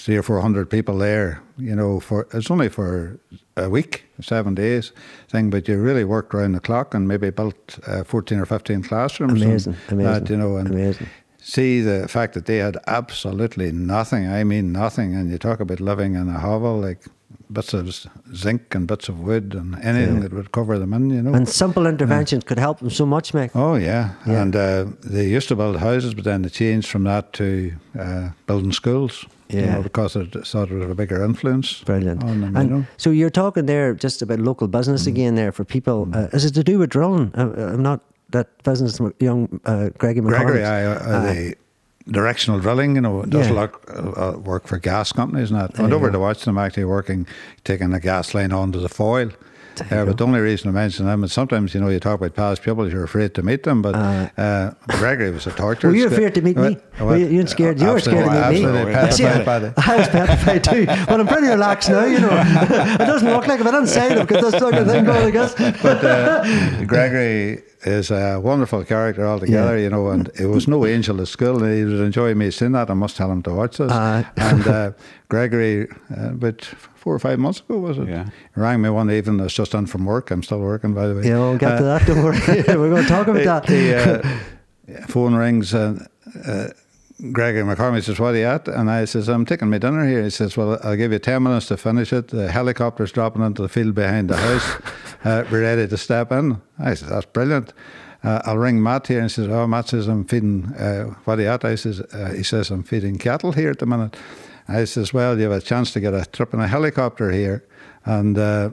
three 0.01 0.17
or 0.17 0.23
four 0.23 0.41
hundred 0.41 0.69
people 0.71 0.99
there. 0.99 1.43
You 1.57 1.75
know, 1.75 2.01
for 2.01 2.27
it's 2.33 2.51
only 2.51 2.69
for 2.69 3.19
a 3.57 3.69
week, 3.69 4.05
seven 4.21 4.55
days 4.55 4.93
thing, 5.29 5.51
but 5.51 5.69
you 5.69 5.79
really 5.81 6.05
worked 6.05 6.35
around 6.35 6.53
the 6.53 6.61
clock 6.61 6.95
and 6.95 7.07
maybe 7.09 7.31
built 7.31 7.79
uh, 7.87 8.05
fourteen 8.05 8.39
or 8.39 8.47
fifteen 8.47 8.83
classrooms. 8.83 9.41
and 9.43 9.51
Amazing, 9.51 9.77
amazing, 9.89 10.13
That, 10.13 10.31
you 10.31 10.37
know, 10.37 10.57
and 10.57 10.69
amazing. 10.71 11.07
see 11.41 11.81
the 11.81 12.07
fact 12.09 12.35
that 12.35 12.45
they 12.47 12.59
had 12.59 12.77
absolutely 12.87 13.73
nothing. 13.73 14.29
I 14.29 14.45
mean, 14.45 14.73
nothing. 14.73 15.15
And 15.17 15.31
you 15.31 15.39
talk 15.39 15.61
about 15.61 15.81
living 15.81 16.15
in 16.15 16.29
a 16.29 16.39
hovel, 16.39 16.79
like 16.81 17.01
bits 17.51 17.75
of 17.75 17.89
zinc 18.35 18.75
and 18.75 18.87
bits 18.87 19.09
of 19.09 19.19
wood 19.21 19.55
and 19.55 19.75
anything 19.83 20.17
Yeah. 20.17 20.23
that 20.29 20.33
would 20.33 20.53
cover 20.53 20.79
them 20.79 20.93
in. 20.93 21.11
You 21.11 21.23
know. 21.23 21.35
And 21.35 21.49
simple 21.49 21.87
interventions 21.89 22.45
could 22.45 22.59
help 22.59 22.79
them 22.79 22.91
so 22.91 23.07
much, 23.07 23.33
Mick. 23.33 23.51
Oh 23.55 23.75
yeah, 23.77 24.11
Yeah. 24.27 24.43
and 24.43 24.55
uh, 24.55 24.85
they 25.03 25.27
used 25.37 25.49
to 25.49 25.57
build 25.57 25.77
houses, 25.79 26.15
but 26.15 26.25
then 26.25 26.43
they 26.43 26.51
changed 26.51 26.89
from 26.89 27.05
that 27.05 27.33
to 27.33 27.73
uh, 27.99 28.29
building 28.47 28.73
schools. 28.73 29.27
You 29.49 29.61
Yeah. 29.61 29.75
know, 29.75 29.83
because 29.83 30.17
it 30.17 30.47
sort 30.47 30.71
of 30.71 30.91
a 30.91 30.95
bigger 30.95 31.25
influence. 31.25 31.83
Brilliant. 31.85 32.23
On 32.25 32.41
them, 32.41 32.57
and 32.57 32.71
you 32.71 32.77
know. 32.77 32.85
so 32.97 33.11
you're 33.11 33.31
talking 33.31 33.67
there 33.67 33.95
just 33.95 34.23
about 34.23 34.39
local 34.41 34.69
business 34.69 35.05
Mm. 35.05 35.09
again 35.09 35.35
there 35.35 35.53
for 35.53 35.65
people. 35.65 36.09
Uh, 36.13 36.29
is 36.33 36.45
it 36.45 36.55
to 36.55 36.63
do 36.65 36.79
with 36.79 36.91
drilling? 36.91 37.33
Uh, 37.37 37.51
uh, 37.57 37.73
I'm 37.75 37.83
not 37.83 38.01
that 38.31 38.47
business, 38.63 39.01
young 39.21 39.61
uh, 39.65 39.89
Greggy 39.99 40.21
McCormick. 40.21 40.29
Gregory, 40.45 40.65
I, 40.65 40.85
uh, 40.85 41.33
the 41.33 41.55
directional 42.11 42.61
drilling, 42.61 42.95
you 42.95 43.01
know, 43.01 43.23
does 43.23 43.47
Yeah. 43.49 43.53
a 43.53 43.57
lot 43.61 43.75
uh, 43.89 43.93
uh, 44.35 44.39
work 44.39 44.67
for 44.67 44.79
gas 44.79 45.13
companies 45.13 45.51
and 45.51 45.61
that. 45.61 45.79
I 45.79 45.83
went 45.83 45.95
over 45.95 46.11
to 46.11 46.19
watch 46.19 46.45
them 46.45 46.59
actually 46.59 46.85
working, 46.85 47.27
taking 47.65 47.93
a 47.95 48.01
gas 48.01 48.35
line 48.35 48.53
onto 48.53 48.81
the 48.81 48.89
foil. 48.89 49.31
You 49.91 49.97
Uh, 49.97 50.05
but 50.07 50.17
the 50.19 50.25
only 50.25 50.41
reason 50.41 50.69
I 50.69 50.73
mention 50.73 51.07
them 51.07 51.25
is 51.25 51.33
sometimes, 51.33 51.75
you 51.75 51.81
know, 51.81 51.89
you 51.89 52.01
talk 52.01 52.21
about 52.21 52.35
past 52.35 52.63
people, 52.63 52.91
you're 52.91 53.05
afraid 53.05 53.35
to 53.35 53.43
meet 53.43 53.63
them, 53.63 53.83
but 53.83 53.95
uh, 53.95 54.71
Gregory 54.89 55.31
was 55.31 55.47
a 55.47 55.51
torture. 55.53 55.89
Were 55.89 55.95
you 55.97 56.07
afraid 56.07 56.35
to 56.35 56.43
meet 56.43 56.57
me? 56.57 56.77
Were 57.01 57.17
you, 57.17 57.47
scared? 57.47 57.81
You 57.81 57.89
were 57.93 58.01
scared 58.01 58.25
to 58.27 58.51
meet 58.51 58.63
me. 58.63 58.65
Absolutely 58.65 58.95
I 58.95 59.11
see, 59.11 59.23
petrified 59.25 59.47
by 59.47 59.59
the- 59.59 59.75
I 59.91 59.97
was 59.97 60.09
petrified 60.09 60.65
too, 60.65 60.87
but 60.87 61.21
I'm 61.21 61.27
pretty 61.27 61.49
relaxed 61.49 61.89
now. 61.91 62.05
You 62.05 62.21
know, 62.21 62.31
it 62.33 62.99
doesn't 62.99 63.29
look 63.29 63.47
like 63.47 63.61
if 63.61 63.67
I 63.67 63.71
didn't 63.71 63.87
say 63.89 64.13
it, 64.13 64.27
because 64.27 64.51
this 64.53 64.61
fucking 64.61 64.87
thing 64.87 65.05
going, 65.05 65.27
I 65.27 65.31
guess. 65.31 65.55
but 65.83 66.05
uh, 66.05 66.85
Gregory 66.93 67.63
is 67.83 68.11
a 68.11 68.41
wonderful 68.41 68.85
character 68.85 69.27
altogether, 69.27 69.77
Yeah. 69.77 69.85
you 69.85 69.91
know, 69.91 70.09
and 70.09 70.29
it 70.41 70.47
was 70.47 70.67
no 70.67 70.85
angel 70.95 71.21
at 71.21 71.29
school, 71.29 71.63
and 71.63 71.73
he 71.77 71.85
would 71.85 72.01
enjoy 72.05 72.35
me 72.35 72.51
seeing 72.51 72.73
that. 72.73 72.91
I 72.91 72.95
must 72.95 73.17
tell 73.17 73.31
him 73.31 73.43
to 73.43 73.53
watch 73.55 73.77
this. 73.79 73.93
Aye. 73.93 74.27
and 74.37 74.67
uh, 74.67 74.91
Gregory, 75.29 75.89
uh, 76.17 76.31
about 76.31 76.65
four 76.95 77.15
or 77.15 77.19
five 77.19 77.39
months 77.39 77.61
ago, 77.61 77.79
was 77.79 77.99
it? 77.99 78.09
Yeah. 78.09 78.25
He 78.55 78.61
rang 78.61 78.81
me 78.83 78.91
one 78.91 79.11
evening. 79.11 79.41
I 79.41 79.45
was 79.45 79.55
just 79.55 79.73
done 79.73 79.87
from 79.87 80.05
work. 80.07 80.31
I'm 80.31 80.43
still 80.43 80.61
working, 80.61 80.93
by 80.95 81.07
the 81.07 81.15
way. 81.15 81.23
Yeah, 81.29 81.39
we'll 81.39 81.59
get 81.59 81.79
to 81.79 81.85
Uh, 81.85 81.99
that. 81.99 82.07
Don't 82.07 82.23
worry. 82.25 82.39
We're 82.79 82.91
going 82.91 83.03
to 83.05 83.09
talk 83.09 83.29
about 83.29 83.45
that. 83.45 83.67
the 83.67 84.39
uh, 84.99 85.07
phone 85.07 85.35
rings 85.35 85.73
and 85.75 86.07
uh, 86.47 86.69
Gregory 87.33 87.63
McCormick 87.63 88.05
says, 88.05 88.21
What 88.21 88.35
are 88.35 88.39
you 88.39 88.45
at? 88.45 88.69
And 88.69 88.89
I 88.89 89.05
says, 89.05 89.29
I'm 89.29 89.45
taking 89.45 89.69
my 89.71 89.79
dinner 89.79 90.07
here. 90.07 90.23
He 90.23 90.31
says, 90.31 90.57
Well, 90.57 90.79
I'll 90.85 90.95
give 90.95 91.11
you 91.11 91.19
10 91.19 91.43
minutes 91.43 91.67
to 91.67 91.77
finish 91.77 92.13
it. 92.13 92.29
The 92.29 92.51
helicopter's 92.51 93.11
dropping 93.11 93.43
into 93.43 93.61
the 93.61 93.69
field 93.69 93.95
behind 93.95 94.31
the 94.31 94.37
house. 94.37 94.77
Uh, 95.25 95.45
we're 95.51 95.63
ready 95.63 95.89
to 95.89 95.97
step 95.97 96.31
in. 96.31 96.63
I 96.79 96.95
said, 96.95 97.09
That's 97.09 97.27
brilliant. 97.27 97.73
Uh, 98.23 98.41
I'll 98.45 98.57
ring 98.57 98.81
Matt 98.81 99.09
here 99.09 99.19
and 99.19 99.29
he 99.29 99.35
says, 99.35 99.49
Oh, 99.49 99.67
Matt 99.67 99.89
says, 99.89 100.07
I'm 100.07 100.25
feeding, 100.25 100.67
uh, 100.75 101.07
what 101.25 101.41
are 101.41 101.43
you 101.43 101.49
at? 101.49 101.65
I 101.65 101.75
says, 101.75 102.01
uh, 102.01 102.35
He 102.37 102.45
says, 102.45 102.71
I'm 102.71 102.85
feeding 102.85 103.19
cattle 103.19 103.51
here 103.51 103.71
at 103.71 103.81
the 103.81 103.87
minute. 103.87 104.17
I 104.69 104.85
says, 104.85 105.13
Well, 105.13 105.37
you 105.37 105.51
have 105.51 105.61
a 105.61 105.61
chance 105.61 105.93
to 105.95 106.01
get 106.01 106.15
a 106.15 106.25
trip 106.25 106.55
in 106.55 106.61
a 106.61 106.69
helicopter 106.69 107.33
here. 107.33 107.65
And 108.05 108.39
uh, 108.39 108.71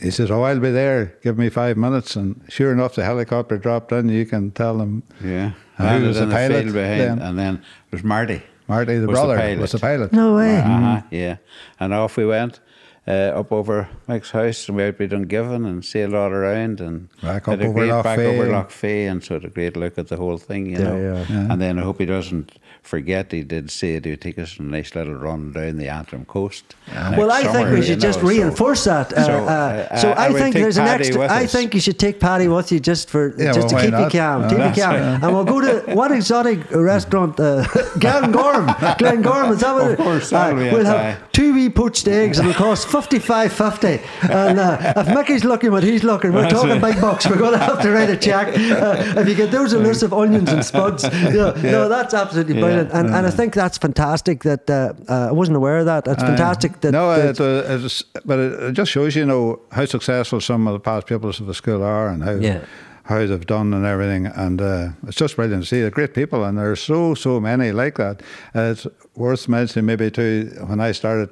he 0.00 0.10
says, 0.10 0.30
Oh, 0.30 0.42
I'll 0.42 0.60
be 0.60 0.70
there. 0.70 1.16
Give 1.22 1.36
me 1.38 1.48
five 1.50 1.76
minutes. 1.76 2.16
And 2.16 2.40
sure 2.48 2.72
enough, 2.72 2.94
the 2.94 3.04
helicopter 3.04 3.58
dropped 3.58 3.92
in. 3.92 4.08
You 4.08 4.26
can 4.26 4.50
tell 4.50 4.78
them. 4.78 5.02
Yeah. 5.22 5.52
And 5.78 6.02
who 6.02 6.08
was 6.08 6.18
the 6.18 6.26
pilot 6.26 6.62
field 6.64 6.74
behind, 6.74 7.00
then? 7.00 7.18
and 7.20 7.38
then 7.38 7.54
it 7.56 7.92
was 7.92 8.04
Marty. 8.04 8.42
Marty, 8.68 8.98
the 8.98 9.06
was 9.08 9.18
brother, 9.18 9.36
pilot. 9.36 9.58
was 9.58 9.72
the 9.72 9.78
pilot. 9.78 10.12
No 10.12 10.36
way. 10.36 10.58
Uh-huh, 10.58 11.02
yeah. 11.10 11.36
And 11.80 11.92
off 11.94 12.16
we 12.16 12.26
went. 12.26 12.60
Uh, 13.08 13.32
up 13.34 13.50
over 13.50 13.88
Mike's 14.06 14.30
house 14.30 14.68
and 14.68 14.76
we 14.76 14.84
out 14.84 14.98
we 14.98 15.08
Dungiven 15.08 15.66
and 15.66 15.82
sailed 15.84 16.14
all 16.14 16.30
around 16.30 16.80
and 16.80 17.08
Back 17.22 17.46
had 17.46 17.54
up 17.54 17.64
a 17.64 17.68
over 17.68 17.78
great 17.86 18.02
back 18.04 18.18
Fay. 18.18 18.26
over 18.38 18.48
Lough 18.52 18.64
Fea 18.68 19.06
and 19.06 19.24
so 19.24 19.34
had 19.34 19.44
a 19.46 19.48
great 19.48 19.74
look 19.76 19.96
at 19.98 20.08
the 20.08 20.16
whole 20.18 20.36
thing, 20.36 20.66
you 20.66 20.76
There 20.76 20.86
know. 20.92 20.96
you 20.98 21.08
are. 21.16 21.26
Yeah. 21.28 21.50
And 21.52 21.60
then 21.60 21.78
I 21.78 21.82
hope 21.82 21.98
he 21.98 22.04
doesn't 22.06 22.52
forget 22.82 23.30
he 23.32 23.42
did 23.44 23.70
say 23.70 24.00
he 24.00 24.10
would 24.10 24.20
take 24.20 24.38
us 24.38 24.58
on 24.58 24.66
a 24.66 24.70
nice 24.70 24.94
little 24.94 25.14
run 25.14 25.52
down 25.52 25.76
the 25.76 25.88
Antrim 25.88 26.24
coast. 26.24 26.74
next 26.92 27.16
Well, 27.18 27.30
I 27.30 27.42
think 27.44 27.70
we 27.70 27.76
you 27.76 27.82
should 27.82 28.00
just 28.00 28.18
know, 28.22 28.28
so- 28.28 28.34
reinforce 28.34 28.84
that. 28.84 29.12
Uh, 29.12 29.24
So, 29.24 29.32
uh, 29.44 29.96
so 29.96 30.10
I 30.12 30.26
I, 30.26 30.28
would 30.30 30.38
think 30.42 30.54
take 30.54 30.62
there's 30.62 30.76
an 30.78 30.88
extra. 30.88 31.22
I 31.28 31.44
us. 31.44 31.52
think 31.52 31.74
you 31.74 31.80
should 31.80 31.98
take 31.98 32.18
Paddy 32.20 32.48
with 32.48 32.72
you 32.72 32.80
just 32.80 33.10
for 33.10 33.34
Yeah, 33.38 33.52
just 33.52 33.58
well, 33.58 33.68
to 33.68 33.74
why 33.74 33.82
keep 34.04 34.14
you 34.14 34.20
calm. 34.20 34.48
Keep 34.48 34.58
you 34.58 34.82
calm. 34.82 34.90
right. 34.94 35.22
And 35.22 35.34
we'll 35.34 35.44
go 35.44 35.60
to 35.60 35.94
what 35.94 36.10
exotic 36.10 36.70
restaurant? 36.70 37.38
Uh, 37.38 37.64
Glengorm. 38.04 38.66
Glengorm 38.98 39.52
is 39.52 39.60
that 39.60 39.74
what? 39.74 39.90
Of 39.92 39.98
course, 39.98 40.32
uh, 40.32 40.38
that'll 40.38 40.58
be 40.58 40.70
we'll 40.70 40.84
have 40.86 40.96
aye. 40.96 41.16
two 41.32 41.54
wee 41.54 41.68
poached 41.70 42.08
eggs. 42.08 42.38
It'll 42.38 42.54
cost 42.54 42.88
fifty 42.88 43.18
five 43.18 43.52
fifty. 43.52 44.00
And 44.22 44.58
uh, 44.58 44.94
if 44.96 45.08
Mickey's 45.14 45.44
looking 45.44 45.70
what 45.70 45.82
he's 45.84 46.02
looking, 46.04 46.32
we're 46.32 46.42
That's 46.42 46.54
talking 46.54 46.76
it. 46.76 46.80
big 46.82 47.00
bucks. 47.00 47.28
We're 47.28 47.36
going 47.38 47.52
to 47.52 47.58
have 47.58 47.80
to 47.82 47.90
write 47.90 48.10
a 48.10 48.16
check. 48.16 48.48
Uh, 48.48 49.20
if 49.20 49.28
you 49.28 49.34
get 49.34 49.50
those 49.50 49.72
elusive 49.72 50.12
onions 50.12 50.50
and 50.50 50.64
spuds, 50.64 51.04
you 51.04 51.30
know, 51.40 51.52
no, 51.56 51.88
that's 51.88 52.14
absolutely 52.14 52.54
Yeah. 52.54 52.60
Brilliant. 52.74 52.92
And, 52.92 53.14
and 53.14 53.26
I 53.26 53.30
think 53.30 53.54
that's 53.54 53.78
fantastic. 53.78 54.42
That 54.44 54.68
uh, 54.70 54.92
uh, 55.08 55.28
I 55.28 55.32
wasn't 55.32 55.56
aware 55.56 55.78
of 55.78 55.86
that. 55.86 56.06
It's 56.06 56.22
fantastic 56.22 56.80
that 56.80 56.92
no, 56.92 57.14
that- 57.16 57.38
it, 57.38 57.40
uh, 57.40 57.84
it's, 57.84 58.02
but 58.24 58.38
it, 58.38 58.62
it 58.62 58.72
just 58.72 58.90
shows 58.90 59.14
you 59.16 59.24
know 59.26 59.60
how 59.72 59.84
successful 59.84 60.40
some 60.40 60.66
of 60.66 60.72
the 60.72 60.80
past 60.80 61.06
pupils 61.06 61.40
of 61.40 61.46
the 61.46 61.54
school 61.54 61.82
are 61.82 62.08
and 62.08 62.22
how 62.22 62.32
Yeah. 62.34 62.60
how 63.04 63.26
they've 63.26 63.46
done 63.46 63.74
and 63.74 63.84
everything. 63.84 64.26
And 64.26 64.60
uh, 64.60 64.88
it's 65.06 65.16
just 65.16 65.36
brilliant 65.36 65.62
to 65.64 65.68
see. 65.68 65.80
They're 65.80 65.90
great 65.90 66.14
people, 66.14 66.44
and 66.44 66.56
there's 66.58 66.80
so 66.80 67.14
so 67.14 67.40
many 67.40 67.72
like 67.72 67.96
that. 67.96 68.22
Uh, 68.54 68.72
it's 68.72 68.86
worth 69.16 69.48
mentioning 69.48 69.86
maybe 69.86 70.10
too 70.10 70.50
when 70.66 70.80
I 70.80 70.92
started 70.92 71.28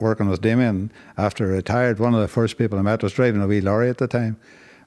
working 0.00 0.28
with 0.28 0.40
Damien 0.40 0.90
after 1.16 1.44
I 1.46 1.56
retired. 1.56 2.00
One 2.00 2.12
of 2.14 2.20
the 2.20 2.26
first 2.28 2.58
people 2.58 2.78
I 2.78 2.82
met 2.82 3.02
was 3.02 3.12
driving 3.12 3.40
a 3.40 3.46
wee 3.46 3.60
lorry 3.60 3.88
at 3.88 3.98
the 3.98 4.08
time. 4.08 4.36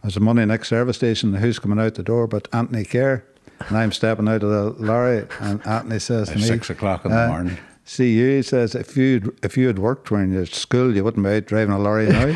It 0.04 0.08
was 0.08 0.18
a 0.18 0.20
Monday 0.20 0.46
next 0.46 0.68
service 0.68 0.98
station. 0.98 1.34
Who's 1.36 1.58
coming 1.58 1.80
out 1.80 1.96
the 1.96 2.04
door? 2.04 2.28
But 2.28 2.48
Anthony 2.54 2.84
Kerr. 2.86 3.24
And 3.60 3.78
I'm 3.78 3.92
stepping 3.92 4.28
out 4.28 4.44
of 4.44 4.50
the 4.50 4.84
lorry, 4.84 5.28
and 5.40 5.66
Anthony 5.66 6.00
says 6.00 6.30
to 6.30 6.36
me, 6.36 6.42
six 6.42 6.70
o'clock 6.70 7.06
in 7.06 7.12
the 7.12 7.26
uh, 7.26 7.28
morning. 7.28 7.58
See 7.88 8.14
you, 8.18 8.38
he 8.38 8.42
says, 8.42 8.74
if 8.74 8.98
you 8.98 9.36
if 9.44 9.56
you 9.58 9.68
had 9.68 9.78
worked 9.78 10.10
when 10.10 10.32
you're 10.34 10.42
at 10.42 10.56
school, 10.56 10.96
you 10.96 11.04
wouldn't 11.04 11.24
be 11.24 11.30
out 11.36 11.46
driving 11.46 11.72
a 11.76 11.78
lorry 11.80 12.08
now. 12.10 12.36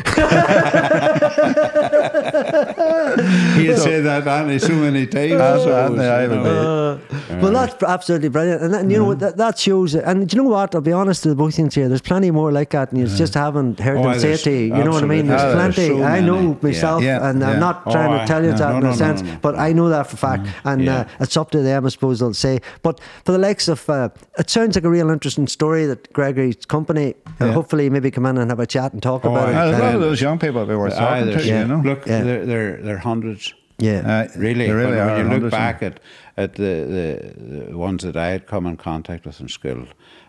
He 3.56 3.66
had 3.66 3.78
said 3.78 4.04
that 4.04 4.26
Anthony 4.26 4.58
so 4.60 4.72
many 4.72 5.06
times. 5.06 5.32
That's 5.32 5.64
so, 5.64 5.76
Anthony, 5.76 6.04
I 6.06 6.26
would 6.28 6.36
you 6.36 6.42
be. 6.42 6.44
know. 6.44 7.00
well, 7.42 7.52
that's 7.52 7.82
absolutely 7.82 8.28
brilliant, 8.28 8.62
and, 8.62 8.72
that, 8.74 8.82
and 8.82 8.92
you 8.92 8.98
know 8.98 9.04
what, 9.06 9.18
that, 9.20 9.36
that 9.36 9.58
shows. 9.58 9.94
And 9.94 10.28
do 10.28 10.36
you 10.36 10.42
know 10.42 10.48
what? 10.50 10.74
I'll 10.74 10.80
be 10.80 10.92
honest 10.92 11.24
with 11.24 11.32
the 11.32 11.42
both 11.42 11.54
things 11.56 11.74
here. 11.74 11.88
There's 11.88 12.00
plenty 12.00 12.30
more 12.30 12.52
like 12.52 12.70
that, 12.70 12.92
and 12.92 13.00
you 13.00 13.06
just 13.08 13.34
haven't 13.34 13.80
heard 13.80 13.98
Oh, 13.98 14.04
them 14.04 14.18
say 14.20 14.32
it 14.32 14.38
to 14.38 14.50
you. 14.50 14.76
You 14.76 14.84
know 14.84 14.90
what 14.92 15.02
I 15.02 15.06
mean? 15.06 15.28
absolutely- 15.28 15.28
There's 15.28 15.42
Ah, 15.42 15.54
there's 15.62 15.74
plenty. 15.74 15.88
so 15.98 16.04
I 16.04 16.20
know 16.20 16.42
many. 16.42 16.58
myself, 16.62 17.02
Yeah. 17.02 17.28
and 17.28 17.42
I'm 17.44 17.58
not 17.60 17.82
Oh, 17.86 17.92
trying 17.92 18.12
aye. 18.12 18.20
to 18.22 18.26
tell 18.26 18.44
you 18.44 18.50
No, 18.52 18.56
that 18.58 18.70
no, 18.70 18.76
in 18.76 18.82
no, 18.84 18.90
a 18.90 18.94
sense, 18.94 19.22
no, 19.22 19.30
no. 19.32 19.38
but 19.42 19.58
I 19.58 19.72
know 19.72 19.88
that 19.88 20.06
for 20.06 20.14
a 20.14 20.18
fact, 20.18 20.46
and 20.64 20.84
Yeah. 20.84 20.96
uh, 21.00 21.04
it's 21.20 21.36
up 21.36 21.50
to 21.50 21.60
them, 21.62 21.84
I 21.86 21.88
suppose 21.88 22.20
they'll 22.20 22.34
say. 22.34 22.60
But 22.82 23.00
for 23.24 23.32
the 23.32 23.38
likes 23.38 23.66
of, 23.68 23.88
uh, 23.90 24.10
it 24.38 24.48
sounds 24.50 24.76
like 24.76 24.84
a 24.84 24.90
real 24.90 25.10
interesting 25.40 25.46
story 25.52 25.86
that 25.86 26.12
Gregory's 26.12 26.64
company. 26.66 27.14
Uh, 27.40 27.46
Yeah. 27.46 27.52
hopefully, 27.52 27.90
maybe 27.90 28.10
come 28.10 28.26
in 28.26 28.38
and 28.38 28.50
have 28.50 28.60
a 28.60 28.66
chat 28.66 28.92
and 28.92 29.02
talk 29.02 29.24
Oh, 29.24 29.30
about 29.32 29.48
aye. 29.48 29.68
it. 29.68 29.74
A 29.74 29.78
lot 29.78 29.94
of 29.94 30.00
those 30.00 30.20
young 30.20 30.38
people 30.38 30.64
be 30.66 30.74
worth 30.74 30.96
talking 30.96 31.26
to, 31.26 31.30
there's- 31.30 31.46
you 31.46 31.66
know. 31.66 31.80
Look, 31.84 32.06
Yeah. 32.06 32.22
they're, 32.22 32.46
they're, 32.46 32.76
they're 32.82 32.98
hundreds. 32.98 33.54
yeah, 33.78 34.00
Uh, 34.04 34.28
Really, 34.38 34.66
they 34.66 34.72
really 34.72 34.90
when, 34.96 34.98
are. 35.08 35.16
when 35.16 35.30
you 35.32 35.38
look 35.38 35.50
back 35.50 35.82
at, 35.82 36.00
at 36.36 36.54
the, 36.54 36.84
the, 36.96 37.66
the 37.70 37.78
ones 37.78 38.02
that 38.02 38.16
I 38.16 38.28
had 38.28 38.46
come 38.46 38.66
in 38.66 38.76
contact 38.76 39.24
with 39.24 39.40
in 39.40 39.48
school 39.48 39.84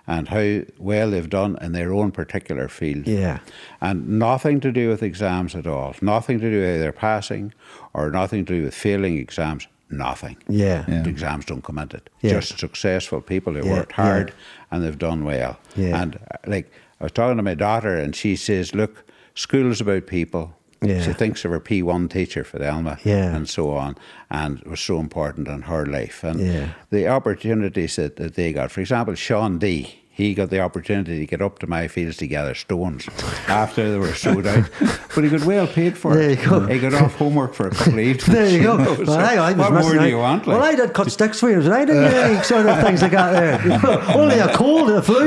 and 0.07 0.29
how 0.29 0.61
well 0.79 1.11
they've 1.11 1.29
done 1.29 1.57
in 1.61 1.73
their 1.73 1.91
own 1.93 2.11
particular 2.11 2.67
field. 2.69 3.07
Yeah. 3.07 3.39
And 3.81 4.07
nothing 4.19 4.61
to 4.61 4.71
do 4.71 4.87
with 4.89 5.03
exams 5.03 5.53
at 5.55 5.67
all. 5.67 5.93
Nothing 6.01 6.39
to 6.39 6.49
do 6.49 6.59
with 6.61 6.75
either 6.77 6.91
passing 6.93 7.53
or 7.93 8.09
nothing 8.09 8.45
to 8.45 8.53
do 8.57 8.63
with 8.63 8.73
failing 8.73 9.17
exams. 9.17 9.67
Nothing. 9.89 10.37
Yeah. 10.47 10.85
Yeah. 10.87 11.01
The 11.01 11.09
exams 11.09 11.45
don't 11.45 11.63
come 11.63 11.77
into 11.77 11.97
it. 11.97 12.09
Yeah. 12.21 12.31
Just 12.39 12.57
successful 12.57 13.19
people 13.19 13.53
who 13.53 13.65
Yeah, 13.65 13.73
worked 13.73 13.91
yeah. 13.97 14.03
hard 14.05 14.33
and 14.71 14.83
they've 14.83 14.97
done 14.97 15.23
well. 15.25 15.57
Yeah. 15.75 16.01
And 16.01 16.15
uh, 16.15 16.37
like 16.47 16.71
I 16.99 17.03
was 17.05 17.11
talking 17.11 17.37
to 17.37 17.43
my 17.43 17.55
daughter 17.55 17.95
and 17.97 18.15
she 18.15 18.35
says, 18.35 18.73
look, 18.73 19.03
school's 19.35 19.81
about 19.81 20.07
people. 20.07 20.55
Yeah. 20.83 21.01
She 21.03 21.13
thinks 21.13 21.45
of 21.45 21.51
her 21.51 21.59
P1 21.59 22.09
teacher 22.09 22.43
for 22.43 22.57
the 22.57 22.71
Alma 22.71 22.97
Yeah. 23.03 23.35
and 23.35 23.47
so 23.47 23.69
on, 23.77 23.95
and 24.31 24.59
it 24.61 24.67
was 24.67 24.79
so 24.79 24.99
important 24.99 25.47
in 25.47 25.61
her 25.63 25.85
life. 25.85 26.23
And 26.23 26.39
Yeah. 26.39 26.69
the 26.89 27.07
opportunities 27.07 27.97
that, 27.97 28.15
that 28.15 28.33
they 28.33 28.51
got, 28.51 28.71
for 28.71 28.81
example, 28.81 29.13
Sean 29.13 29.59
D, 29.59 30.00
he 30.21 30.33
got 30.33 30.49
the 30.49 30.59
opportunity 30.59 31.19
to 31.19 31.25
get 31.25 31.41
up 31.41 31.59
to 31.59 31.67
my 31.67 31.87
fields 31.87 32.17
to 32.17 32.27
gather 32.27 32.53
stones 32.53 33.07
after 33.47 33.89
they 33.91 33.97
were 33.97 34.13
sowed 34.13 34.45
out. 34.47 34.69
But 35.15 35.23
he 35.23 35.29
got 35.29 35.43
well 35.45 35.67
paid 35.67 35.97
for 35.97 36.13
There 36.15 36.29
it. 36.29 36.39
you 36.39 36.49
go. 36.49 36.67
He 36.67 36.79
got 36.79 36.93
off 36.93 37.15
homework 37.15 37.53
for 37.53 37.67
a 37.67 37.71
couple 37.71 37.93
of 37.93 37.99
evenings. 37.99 38.25
There 38.25 38.49
you 38.49 38.63
go. 38.63 38.77
well, 38.77 39.05
so 39.05 39.13
I, 39.13 39.51
what 39.53 39.73
more 39.73 39.93
do 39.97 40.07
you 40.07 40.17
want? 40.17 40.45
Well. 40.45 40.61
I 40.63 40.75
did 40.75 40.93
cut 40.93 41.11
sticks 41.11 41.39
for 41.39 41.49
you, 41.49 41.59
I 41.73 41.85
didn't 41.85 42.09
do 42.11 42.17
any 42.17 42.43
sort 42.43 42.65
of 42.67 42.81
things 42.81 43.01
like 43.01 43.11
that 43.11 43.31
there. 43.33 44.15
Only 44.15 44.39
a 44.39 44.53
cold 44.55 44.89
and 44.89 44.97
a 44.99 45.01
flu. 45.01 45.25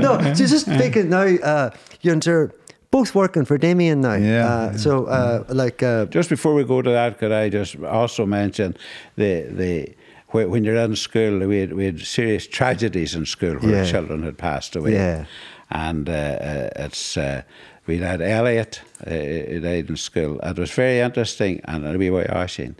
no, 0.00 0.34
so 0.34 0.46
just 0.46 0.66
thinking 0.66 1.10
now, 1.10 1.22
uh, 1.22 1.70
you're 2.00 2.52
both 2.90 3.14
working 3.14 3.44
for 3.44 3.58
Damien 3.58 4.00
now. 4.00 4.14
Yeah, 4.14 4.46
Uh, 4.46 4.76
so, 4.76 5.04
uh, 5.06 5.44
like, 5.48 5.82
uh, 5.82 6.06
Just 6.06 6.30
before 6.30 6.54
we 6.54 6.64
go 6.64 6.80
to 6.82 6.90
that, 6.90 7.18
could 7.18 7.32
I 7.32 7.48
just 7.48 7.76
also 7.82 8.24
mention 8.26 8.76
the 9.16 9.42
the 9.50 9.94
when 10.30 10.64
you're 10.64 10.76
in 10.76 10.96
school, 10.96 11.38
we 11.46 11.60
had, 11.60 11.72
we 11.72 11.84
had 11.86 12.00
serious 12.00 12.46
tragedies 12.46 13.14
in 13.14 13.26
school 13.26 13.54
where 13.56 13.84
Yeah. 13.84 13.90
children 13.90 14.22
had 14.22 14.36
passed 14.38 14.76
away. 14.76 14.92
Yeah. 14.94 15.24
and 15.70 16.08
uh, 16.08 16.12
uh, 16.12 16.70
it's 16.76 17.16
uh, 17.16 17.42
we 17.86 17.98
had 17.98 18.20
Elliot 18.22 18.80
uh, 19.06 19.10
he 19.10 19.58
died 19.60 19.88
in 19.90 19.96
school. 19.96 20.38
It 20.42 20.58
was 20.58 20.70
very 20.70 21.00
interesting 21.00 21.60
and 21.64 21.86
a 21.86 21.98
wee 21.98 22.10
bit 22.10 22.30
ashing, 22.30 22.76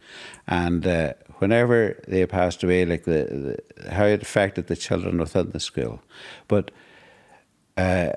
and. 0.46 0.86
Uh, 0.86 1.12
Whenever 1.40 1.94
they 2.08 2.26
passed 2.26 2.64
away, 2.64 2.84
like 2.84 3.04
the, 3.04 3.56
the 3.80 3.92
how 3.94 4.06
it 4.06 4.22
affected 4.22 4.66
the 4.66 4.74
children 4.74 5.18
within 5.18 5.50
the 5.52 5.60
school, 5.60 6.02
but 6.48 6.72
uh, 7.76 8.10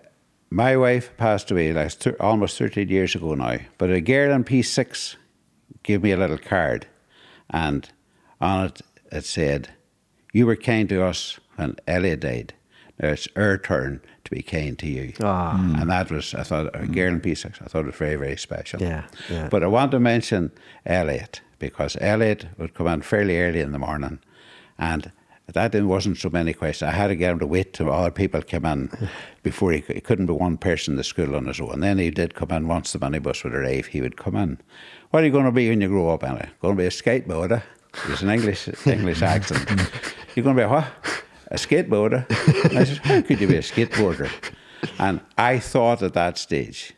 my 0.49 0.75
wife 0.75 1.15
passed 1.17 1.51
away 1.51 1.71
like 1.71 1.91
thir- 1.91 2.17
almost 2.19 2.57
13 2.57 2.89
years 2.89 3.13
ago 3.13 3.35
now, 3.35 3.57
but 3.77 3.91
a 3.91 4.01
girl 4.01 4.33
in 4.33 4.43
P6 4.43 5.17
gave 5.83 6.01
me 6.01 6.11
a 6.11 6.17
little 6.17 6.39
card, 6.39 6.87
and 7.51 7.87
on 8.39 8.65
it 8.65 8.81
it 9.11 9.25
said, 9.25 9.69
You 10.33 10.45
were 10.45 10.55
kind 10.55 10.87
to 10.89 11.03
us 11.03 11.39
when 11.55 11.75
Elliot 11.87 12.21
died. 12.21 12.53
Now 12.99 13.09
it's 13.09 13.27
our 13.35 13.57
turn 13.57 14.01
to 14.25 14.31
be 14.31 14.41
kind 14.41 14.77
to 14.79 14.87
you. 14.87 15.13
Ah. 15.21 15.59
And 15.79 15.89
that 15.89 16.11
was, 16.11 16.33
I 16.33 16.43
thought, 16.43 16.69
a 16.73 16.85
girl 16.85 17.13
in 17.13 17.21
P6, 17.21 17.61
I 17.61 17.65
thought 17.65 17.81
it 17.81 17.87
was 17.87 17.95
very, 17.95 18.15
very 18.15 18.37
special. 18.37 18.81
Yeah, 18.81 19.05
yeah. 19.29 19.49
But 19.49 19.63
I 19.63 19.67
want 19.67 19.91
to 19.91 19.99
mention 19.99 20.51
Elliot 20.85 21.41
because 21.59 21.97
Elliot 21.99 22.47
would 22.57 22.73
come 22.73 22.87
in 22.87 23.01
fairly 23.01 23.39
early 23.39 23.59
in 23.59 23.71
the 23.71 23.79
morning 23.79 24.19
and 24.77 25.11
that 25.53 25.75
wasn't 25.83 26.17
so 26.17 26.29
many 26.29 26.53
questions. 26.53 26.89
I 26.89 26.95
had 26.95 27.07
to 27.07 27.15
get 27.15 27.31
him 27.31 27.39
to 27.39 27.47
wait 27.47 27.73
till 27.73 27.91
other 27.91 28.11
people 28.11 28.41
came 28.41 28.65
in 28.65 28.89
before 29.43 29.71
he, 29.71 29.81
he 29.81 30.01
couldn't 30.01 30.27
be 30.27 30.33
one 30.33 30.57
person 30.57 30.93
in 30.93 30.97
the 30.97 31.03
school 31.03 31.35
on 31.35 31.45
his 31.45 31.59
own. 31.59 31.81
Then 31.81 31.97
he 31.97 32.09
did 32.09 32.35
come 32.35 32.51
in 32.51 32.67
once 32.67 32.93
the 32.93 32.99
minibus 32.99 33.43
would 33.43 33.53
arrive. 33.53 33.87
He 33.87 34.01
would 34.01 34.17
come 34.17 34.35
in. 34.35 34.59
What 35.09 35.23
are 35.23 35.25
you 35.25 35.31
going 35.31 35.45
to 35.45 35.51
be 35.51 35.69
when 35.69 35.81
you 35.81 35.87
grow 35.87 36.09
up, 36.09 36.23
Anna? 36.23 36.49
Going 36.61 36.75
to 36.77 36.81
be 36.81 36.87
a 36.87 36.89
skateboarder? 36.89 37.63
There's 38.07 38.21
an 38.21 38.29
English 38.29 38.69
English 38.87 39.21
accent. 39.21 39.69
You're 40.35 40.43
going 40.43 40.55
to 40.55 40.61
be 40.61 40.65
a 40.65 40.69
what? 40.69 40.87
A 41.47 41.55
skateboarder? 41.55 42.25
And 42.69 42.77
I 42.79 42.83
said, 42.85 42.97
how 42.99 43.21
could 43.21 43.41
you 43.41 43.47
be 43.47 43.57
a 43.57 43.61
skateboarder? 43.61 44.31
And 44.97 45.19
I 45.37 45.59
thought 45.59 46.01
at 46.01 46.13
that 46.13 46.37
stage 46.37 46.93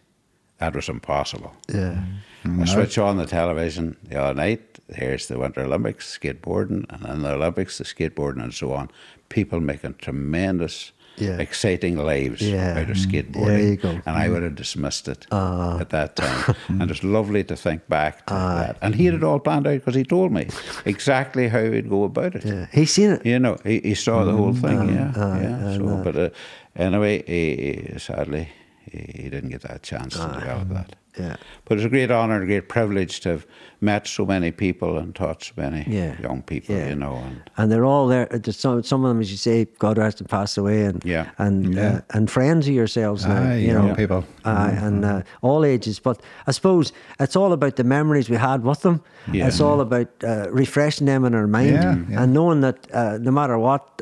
that 0.60 0.76
was 0.76 0.90
impossible. 0.90 1.54
yeah. 1.70 2.04
Mm-hmm. 2.44 2.64
I 2.64 2.66
switch 2.66 2.98
on 2.98 3.16
the 3.18 3.26
television 3.26 3.96
the 4.04 4.22
other 4.22 4.34
night. 4.34 4.80
Here's 4.94 5.28
the 5.28 5.40
Winter 5.40 5.62
Olympics 5.62 6.18
skateboarding, 6.20 6.86
and 6.90 7.04
then 7.06 7.22
the 7.22 7.32
Olympics, 7.32 7.78
the 7.78 7.86
skateboarding, 7.86 8.44
and 8.44 8.54
so 8.54 8.74
on. 8.74 8.92
People 9.30 9.62
making 9.62 9.96
tremendous, 9.96 10.92
Yeah. 11.18 11.38
exciting 11.40 11.98
lives 11.98 12.42
Yeah. 12.42 12.80
out 12.80 12.90
of 12.90 12.98
skateboarding. 12.98 13.70
You 13.72 13.76
go. 13.78 13.90
And 13.90 14.16
I 14.18 14.30
would 14.30 14.44
have 14.44 14.56
dismissed 14.56 15.08
it 15.08 15.28
Ah. 15.32 15.80
at 15.80 15.90
that 15.90 16.16
time. 16.16 16.56
and 16.80 16.90
it's 16.92 17.04
lovely 17.04 17.44
to 17.44 17.56
think 17.56 17.88
back 17.88 18.26
to 18.28 18.34
that. 18.34 18.78
And 18.82 18.96
he 18.96 19.06
had 19.06 19.14
it 19.16 19.24
all 19.24 19.40
planned 19.40 19.68
out 19.68 19.76
because 19.80 19.96
he 19.96 20.04
told 20.04 20.32
me 20.32 20.48
exactly 20.86 21.48
how 21.50 21.64
he'd 21.64 21.90
go 21.90 22.04
about 22.04 22.36
it. 22.36 22.46
Yeah. 22.46 22.66
He's 22.72 22.92
seen 22.92 23.12
it. 23.12 23.26
You 23.26 23.40
know, 23.40 23.58
he, 23.64 23.80
he 23.80 23.94
saw 23.96 24.24
the 24.26 24.32
whole 24.34 24.54
thing, 24.54 24.90
yeah. 24.96 25.12
uh, 25.16 25.40
yeah. 25.40 25.68
and, 25.68 25.76
So, 25.78 25.88
uh, 25.88 26.04
but 26.04 26.16
uh, 26.16 26.30
anyway, 26.76 27.24
he, 27.28 27.56
he, 27.94 28.00
sadly, 28.00 28.50
he, 28.92 29.24
he 29.24 29.30
didn't 29.30 29.50
get 29.50 29.62
that 29.62 29.84
chance 29.84 30.16
to 30.16 30.28
develop 30.40 30.70
that. 30.70 30.96
Yeah. 31.20 31.36
But 31.66 31.78
it's 31.78 31.86
a 31.86 31.90
great 31.90 32.10
honour 32.12 32.36
and 32.36 32.44
a 32.44 32.48
great 32.48 32.70
privilege 32.70 33.20
to 33.22 33.30
have 33.30 33.46
met 33.82 34.08
so 34.08 34.26
many 34.26 34.52
people 34.52 34.98
and 34.98 35.14
taught 35.14 35.44
so 35.44 35.54
many 35.58 35.86
Yeah. 35.88 36.20
young 36.22 36.42
people, 36.42 36.76
Yeah. 36.76 36.90
you 36.90 36.96
know. 36.96 37.16
And 37.26 37.42
and 37.58 37.72
they're 37.72 37.86
all 37.86 38.08
there. 38.08 38.28
uh, 38.34 38.52
Some, 38.52 38.84
some 38.84 39.04
of 39.06 39.10
them, 39.10 39.20
as 39.22 39.30
you 39.30 39.38
say, 39.38 39.68
God 39.80 39.98
rest 39.98 40.22
and 40.22 40.30
passed 40.30 40.58
away, 40.58 40.86
and 40.86 41.04
Yeah. 41.06 41.26
and 41.38 41.74
Yeah. 41.76 41.96
Uh, 41.96 42.02
and 42.18 42.30
friends 42.32 42.68
of 42.68 42.74
yourselves 42.74 43.26
now, 43.26 43.44
Aye, 43.44 43.56
you 43.58 43.72
young 43.74 43.88
know, 43.90 43.96
people. 43.96 44.24
uh, 44.46 44.72
and 44.86 45.06
uh, 45.06 45.22
all 45.42 45.64
ages. 45.66 46.00
But 46.00 46.22
I 46.48 46.52
suppose 46.52 46.94
it's 47.20 47.36
all 47.36 47.52
about 47.54 47.76
the 47.76 47.84
memories 47.84 48.30
we 48.30 48.38
had 48.38 48.64
with 48.64 48.82
them. 48.82 49.02
Yeah. 49.32 49.48
It's 49.48 49.62
all 49.62 49.82
about 49.82 50.08
uh, 50.24 50.48
refreshing 50.52 51.08
them 51.08 51.26
in 51.26 51.36
our 51.36 51.48
mind 51.48 51.78
and 52.18 52.34
knowing 52.34 52.62
that 52.62 52.88
uh, 52.94 53.18
no 53.22 53.32
matter 53.32 53.58
what. 53.58 54.02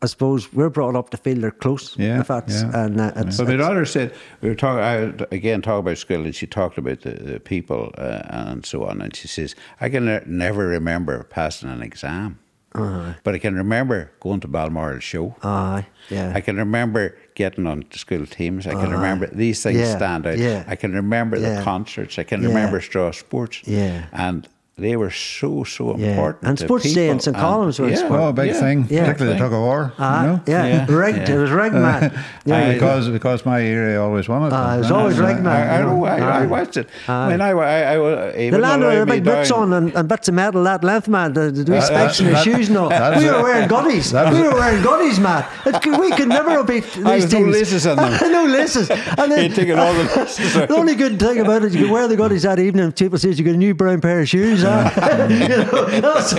Uh, 0.00 0.04
I 0.04 0.06
suppose 0.06 0.52
we're 0.52 0.70
brought 0.70 0.96
up 0.96 1.10
to 1.10 1.16
feel 1.16 1.40
they're 1.40 1.50
close. 1.50 1.96
Yeah, 1.98 2.20
if 2.20 2.28
that's, 2.28 2.62
yeah. 2.62 2.84
and 2.84 3.00
uh, 3.00 3.12
it's, 3.16 3.36
but 3.36 3.48
my 3.48 3.56
daughter 3.56 3.84
said 3.84 4.12
we 4.40 4.48
were 4.48 4.54
talking 4.54 4.82
I, 4.82 5.34
again 5.34 5.62
talking 5.62 5.80
about 5.80 5.98
school, 5.98 6.24
and 6.24 6.34
she 6.34 6.46
talked 6.46 6.78
about 6.78 7.00
the, 7.02 7.10
the 7.10 7.40
people 7.40 7.92
uh, 7.98 8.22
and 8.28 8.64
so 8.66 8.84
on. 8.86 9.00
And 9.02 9.14
she 9.14 9.28
says, 9.28 9.54
"I 9.80 9.88
can 9.88 10.04
ne- 10.06 10.22
never 10.26 10.66
remember 10.68 11.24
passing 11.24 11.68
an 11.70 11.82
exam, 11.82 12.38
Uh-huh. 12.74 13.14
but 13.24 13.34
I 13.34 13.38
can 13.38 13.54
remember 13.56 14.10
going 14.20 14.40
to 14.40 14.48
Balmoral 14.48 15.00
show. 15.00 15.34
Aye, 15.42 15.86
yeah. 16.10 16.32
I 16.34 16.40
can 16.42 16.56
remember 16.56 17.16
getting 17.34 17.66
on 17.66 17.82
to 17.90 17.98
school 17.98 18.26
teams. 18.26 18.66
I 18.66 18.72
can 18.74 18.90
remember 18.90 19.26
these 19.26 19.62
things 19.62 19.78
Yeah, 19.78 19.96
stand 19.96 20.26
out. 20.26 20.38
yeah. 20.38 20.64
I 20.68 20.76
can 20.76 20.92
remember 20.92 21.36
Yeah. 21.38 21.56
the 21.58 21.62
concerts. 21.64 22.18
I 22.18 22.24
can 22.24 22.42
Yeah. 22.42 22.48
remember 22.48 22.80
Straw 22.80 23.10
Sports. 23.12 23.62
Yeah. 23.66 24.06
And 24.12 24.46
they 24.78 24.94
were 24.96 25.10
so, 25.10 25.64
so 25.64 25.96
Yeah. 25.96 26.10
important. 26.10 26.44
And 26.48 26.58
Sports 26.58 26.84
Day 26.94 27.08
in 27.08 27.16
people. 27.18 27.22
St. 27.24 27.36
And- 27.36 27.42
Columb's 27.44 27.78
was 27.80 27.90
yeah, 27.92 27.96
sport. 27.98 28.20
Oh, 28.20 28.28
a 28.28 28.32
big 28.32 28.46
yeah, 28.48 28.60
thing, 28.60 28.86
Yeah. 28.88 29.04
particularly 29.04 29.36
the 29.36 29.42
tug 29.44 29.52
of 29.52 29.60
war. 29.60 29.92
Ah, 29.98 30.20
you 30.22 30.26
know? 30.28 30.40
yeah, 30.46 30.66
Yeah, 30.66 30.86
rigged. 31.04 31.28
yeah. 31.28 31.34
It 31.34 31.38
was 31.38 31.50
rigged, 31.50 31.74
man. 31.74 32.12
Yeah, 32.44 32.56
I- 32.68 32.72
because 32.74 33.08
because 33.10 33.44
my 33.44 33.60
area 33.60 34.00
always 34.00 34.28
won 34.28 34.44
it. 34.44 34.52
Ah, 34.52 34.74
it 34.76 34.78
was 34.78 34.90
always 34.90 35.16
that's- 35.16 35.34
rigged, 35.34 35.44
man. 35.44 35.68
I, 35.68 35.76
I, 35.76 35.82
know, 35.82 36.04
I, 36.04 36.18
I 36.42 36.46
watched 36.46 36.76
it. 36.76 36.88
Aye. 37.08 37.12
I 37.26 37.28
mean, 37.30 37.40
I, 37.40 37.50
I, 37.50 37.54
I, 37.54 37.94
I 37.94 37.96
The 38.32 38.42
even 38.42 38.60
land 38.60 38.82
with 38.82 38.98
the 39.00 39.06
big 39.06 39.24
boots 39.24 39.50
on 39.50 39.72
and, 39.72 39.94
and 39.94 40.08
bits 40.08 40.28
of 40.28 40.34
metal, 40.34 40.62
that 40.64 40.82
length, 40.84 41.08
man, 41.08 41.32
the, 41.32 41.50
the 41.50 41.70
wee 41.72 41.78
Uh, 41.78 41.80
specs 41.82 42.20
and 42.20 42.28
the 42.30 42.36
shoes 42.42 42.68
and 42.68 42.78
all. 42.78 42.88
that 42.88 43.18
We 43.18 43.26
were 43.28 43.42
wearing 43.42 43.68
guddies. 43.68 44.12
that 44.12 44.32
We 44.32 44.40
were 44.42 44.54
wearing 44.54 44.82
guddies, 44.82 45.18
man. 45.20 45.44
We 45.66 46.10
could 46.12 46.28
never 46.28 46.62
beat 46.64 46.84
these 46.94 47.04
I 47.04 47.16
was 47.16 47.32
no 47.32 47.38
teams. 47.40 47.52
laces 47.56 47.84
in 47.86 47.96
them. 47.96 48.12
no 48.32 48.44
laces. 48.46 48.90
And 48.90 49.32
then, 49.32 49.50
He'd 49.50 49.70
all 49.72 49.92
the 49.92 50.04
laces 50.16 50.54
the 50.54 50.74
only 50.74 50.94
good 50.94 51.18
thing 51.18 51.40
about 51.40 51.64
it, 51.64 51.72
you 51.72 51.80
could 51.82 51.90
wear 51.90 52.06
the 52.08 52.16
guddies 52.16 52.42
that 52.42 52.58
evening. 52.58 52.88
If 52.88 52.96
people 52.96 53.18
says 53.18 53.38
you 53.38 53.44
got 53.44 53.54
a 53.54 53.56
new 53.58 53.74
brown 53.74 54.00
pair 54.00 54.20
of 54.20 54.28
shoes. 54.28 54.62
Huh? 54.68 55.26
you 55.30 55.48
know, 55.48 55.84
that's, 56.00 56.30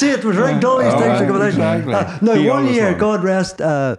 see, 0.00 0.10
it 0.10 0.24
was 0.24 0.36
rigged. 0.36 0.64
All 0.64 0.78
these 0.78 0.92
Oh, 0.92 0.98
things 0.98 1.20
are 1.20 1.26
coming 1.26 1.42
out. 1.42 1.48
exactly. 1.48 1.94
Uh, 1.94 2.18
no, 2.22 2.34
He 2.34 2.48
one 2.48 2.66
year. 2.72 2.94
God 2.94 3.22
rest. 3.24 3.60
Uh, 3.60 3.96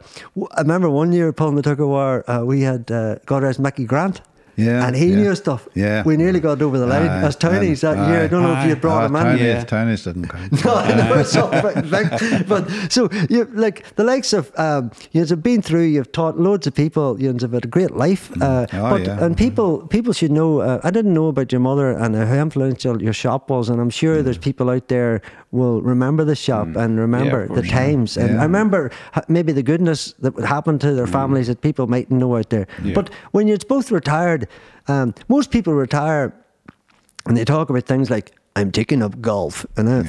I 0.55 0.61
remember 0.61 0.89
one 0.89 1.11
year 1.13 1.31
pulling 1.33 1.55
the 1.55 1.61
tug 1.61 1.79
of 1.79 1.87
war. 1.87 2.29
Uh, 2.29 2.43
we 2.45 2.61
had 2.61 2.91
uh, 2.91 3.15
God 3.25 3.43
rest 3.43 3.59
Mickey 3.59 3.85
Grant. 3.85 4.21
Yeah, 4.57 4.85
and 4.85 4.95
he 4.95 5.07
yeah. 5.07 5.15
knew 5.15 5.35
stuff. 5.35 5.67
Yeah. 5.73 6.03
we 6.03 6.17
nearly 6.17 6.39
got 6.39 6.61
over 6.61 6.77
the 6.77 6.85
line 6.85 7.07
Aye, 7.07 7.23
as 7.23 7.35
townies 7.35 7.81
that 7.81 7.97
year. 8.09 8.23
I 8.23 8.27
don't 8.27 8.43
know 8.43 8.53
if 8.61 8.67
you 8.67 8.75
brought 8.75 9.03
Ah, 9.03 9.05
him 9.07 9.15
in. 9.15 9.23
Townies, 9.23 9.41
Yeah. 9.41 9.63
Townies 9.63 10.03
didn't 10.03 10.27
come. 10.27 10.49
No, 10.65 10.75
I 10.75 10.93
know 10.95 11.19
it's 11.19 11.35
all 11.35 11.49
big, 11.49 11.89
big. 11.89 12.47
But 12.47 12.69
so 12.91 13.09
you 13.29 13.45
like 13.53 13.95
the 13.95 14.03
likes 14.03 14.33
of 14.33 14.51
um, 14.57 14.91
you 15.11 15.25
have 15.25 15.41
been 15.43 15.61
through. 15.61 15.83
You've 15.83 16.11
taught 16.11 16.37
loads 16.37 16.67
of 16.67 16.73
people. 16.75 17.19
You've 17.21 17.41
had 17.53 17.65
a 17.65 17.67
great 17.67 17.91
life. 17.91 18.31
Uh, 18.41 18.67
Oh, 18.73 18.89
but 18.91 19.01
yeah. 19.05 19.23
and 19.25 19.35
people 19.37 19.87
people 19.87 20.13
should 20.13 20.31
know. 20.31 20.59
Uh, 20.61 20.79
I 20.83 20.91
didn't 20.91 21.13
know 21.13 21.27
about 21.27 21.51
your 21.51 21.61
mother 21.61 21.91
and 21.91 22.15
how 22.15 22.41
influential 22.41 23.01
your 23.01 23.13
shop 23.13 23.49
was, 23.49 23.69
and 23.69 23.79
I'm 23.81 23.89
sure 23.89 24.21
there's 24.21 24.37
people 24.37 24.69
out 24.69 24.87
there 24.87 25.21
will 25.51 25.81
remember 25.81 26.23
the 26.23 26.35
shop 26.35 26.67
and 26.75 26.97
remember 26.99 27.47
the 27.47 27.55
course. 27.55 27.69
times. 27.69 28.17
And 28.17 28.29
Yeah. 28.35 28.39
I 28.39 28.43
remember 28.43 28.91
maybe 29.27 29.51
the 29.51 29.63
goodness 29.63 30.13
that 30.19 30.35
would 30.35 30.45
happen 30.45 30.79
to 30.79 30.93
their 30.93 31.07
families 31.07 31.47
that 31.47 31.61
people 31.61 31.87
mightn't 31.87 32.19
know 32.19 32.37
out 32.37 32.49
there. 32.49 32.67
Yeah. 32.83 32.93
But 32.93 33.09
when 33.31 33.47
you're 33.47 33.57
both 33.67 33.91
retired, 33.91 34.47
um, 34.87 35.13
most 35.27 35.51
people 35.51 35.73
retire 35.73 36.33
and 37.25 37.35
they 37.37 37.43
talk 37.45 37.69
about 37.69 37.83
things 37.85 38.09
like 38.09 38.31
I'm 38.55 38.71
taking 38.71 39.03
up 39.03 39.19
golf 39.21 39.65
and 39.77 39.87
uh, 39.89 40.03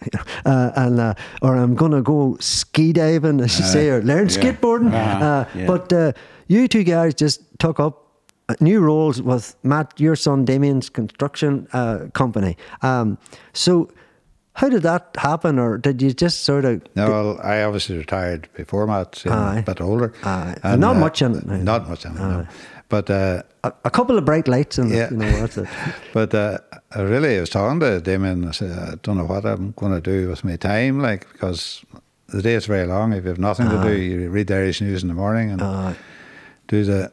uh, 0.44 0.70
and 0.76 1.00
uh, 1.00 1.14
or 1.42 1.56
I'm 1.56 1.74
gonna 1.74 2.02
go 2.02 2.36
ski 2.40 2.92
diving, 2.92 3.40
as 3.40 3.58
you 3.58 3.64
say, 3.64 3.90
or 3.90 4.02
learn 4.02 4.28
yeah. 4.28 4.36
skateboarding. 4.36 4.92
Uh-huh, 4.92 5.24
Uh, 5.24 5.44
yeah. 5.54 5.66
But 5.66 5.92
uh, 5.92 6.12
you 6.48 6.68
two 6.68 6.84
guys 6.84 7.14
just 7.14 7.42
took 7.58 7.78
up 7.80 8.06
uh, 8.48 8.54
new 8.60 8.80
roles 8.80 9.20
with 9.22 9.54
Matt, 9.62 9.92
your 10.00 10.16
son 10.16 10.44
Damien's 10.44 10.90
construction 10.90 11.68
uh, 11.72 12.06
company. 12.12 12.56
Um, 12.82 13.18
so. 13.52 13.88
How 14.60 14.68
did 14.68 14.82
that 14.82 15.16
happen, 15.16 15.58
or 15.58 15.78
did 15.78 16.02
you 16.02 16.12
just 16.12 16.42
sort 16.42 16.66
of? 16.66 16.82
No, 16.94 17.08
well, 17.08 17.40
I 17.42 17.62
obviously 17.62 17.96
retired 17.96 18.46
before 18.52 18.86
Matt, 18.86 19.24
you 19.24 19.30
know, 19.30 19.56
a 19.56 19.62
bit 19.62 19.80
older. 19.80 20.12
Aye. 20.22 20.54
And 20.62 20.82
not 20.82 20.96
much 20.96 21.22
in 21.22 21.34
it 21.34 21.46
now. 21.46 21.56
Not 21.56 21.88
much 21.88 22.04
in 22.04 22.12
it, 22.12 22.18
no. 22.18 22.46
But, 22.90 23.08
uh, 23.08 23.42
A, 23.64 23.72
a 23.86 23.90
couple 23.90 24.18
of 24.18 24.26
bright 24.26 24.48
lights, 24.48 24.76
and 24.76 24.90
Yeah. 24.90 25.08
you 25.10 25.16
know 25.16 25.30
that's 25.40 25.56
it. 25.56 25.66
but 26.12 26.34
uh, 26.34 26.58
I 26.94 27.00
really 27.00 27.38
I 27.38 27.40
was 27.40 27.48
talking 27.48 27.80
to 27.80 28.02
Damien. 28.02 28.46
I 28.48 28.50
said, 28.50 28.78
I 28.78 28.96
don't 29.02 29.16
know 29.16 29.24
what 29.24 29.46
I'm 29.46 29.72
going 29.78 29.92
to 29.92 30.00
do 30.02 30.28
with 30.28 30.44
my 30.44 30.56
time, 30.56 31.00
like, 31.00 31.26
because 31.32 31.82
the 32.28 32.42
day 32.42 32.52
is 32.52 32.66
very 32.66 32.86
long. 32.86 33.14
If 33.14 33.22
you 33.24 33.30
have 33.30 33.38
nothing 33.38 33.70
to 33.70 33.82
do, 33.82 33.96
you 33.98 34.28
read 34.28 34.48
the 34.48 34.56
Irish 34.56 34.82
News 34.82 35.00
in 35.02 35.08
the 35.08 35.14
morning 35.14 35.52
and 35.52 35.62
Aye. 35.62 35.96
do 36.68 36.84
the 36.84 37.10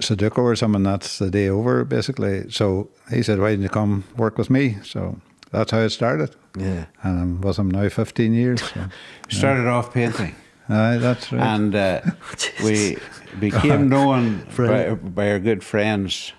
Sudoku 0.00 0.38
or 0.38 0.56
something, 0.56 0.82
that's 0.82 1.18
the 1.20 1.30
day 1.30 1.48
over, 1.48 1.84
basically. 1.84 2.50
So 2.50 2.88
he 3.08 3.22
said, 3.22 3.38
why 3.38 3.50
didn't 3.50 3.62
you 3.62 3.68
come 3.68 4.02
work 4.16 4.36
with 4.36 4.50
me? 4.50 4.78
So 4.82 5.20
that's 5.52 5.70
how 5.70 5.78
it 5.82 5.90
started. 5.90 6.34
Yeah. 6.58 6.86
And 7.02 7.20
I'm 7.20 7.40
with 7.40 7.58
him 7.58 7.70
now 7.70 7.88
15 7.88 8.32
years. 8.34 8.62
So. 8.62 8.84
Started 9.28 9.66
off 9.66 9.92
painting. 9.92 10.34
Aye, 10.68 10.98
that's 10.98 11.32
right. 11.32 11.42
And 11.42 11.74
uh, 11.74 12.00
we 12.64 12.98
became 13.40 13.88
known 13.88 14.46
by, 14.56 14.94
by 14.94 15.30
our 15.30 15.38
good 15.38 15.64
friends 15.64 16.32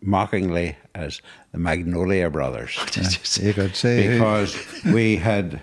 mockingly 0.00 0.76
as 0.94 1.20
the 1.52 1.58
Magnolia 1.58 2.30
Brothers. 2.30 2.76
you 3.40 3.52
could 3.54 3.76
say 3.76 4.04
who- 4.06 4.12
because 4.14 4.56
we 4.84 5.16
had. 5.16 5.60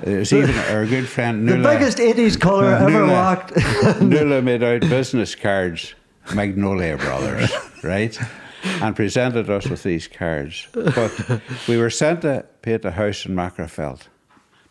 There's 0.00 0.32
even 0.32 0.56
our 0.74 0.86
good 0.86 1.06
friend 1.06 1.46
The 1.46 1.56
biggest 1.58 1.98
80s 1.98 2.40
colour 2.40 2.74
ever 2.74 3.06
walked. 3.06 3.52
Nuala 4.00 4.40
made 4.40 4.62
out 4.62 4.80
business 4.80 5.34
cards, 5.34 5.94
Magnolia 6.34 6.96
Brothers, 6.96 7.52
right? 7.82 8.18
And 8.64 8.94
presented 8.96 9.48
us 9.48 9.66
with 9.68 9.82
these 9.82 10.06
cards. 10.08 10.68
But 10.72 11.40
we 11.66 11.76
were 11.76 11.90
sent 11.90 12.22
to 12.22 12.44
paint 12.62 12.84
a 12.84 12.90
house 12.90 13.24
in 13.24 13.34
Magherafelt. 13.34 14.02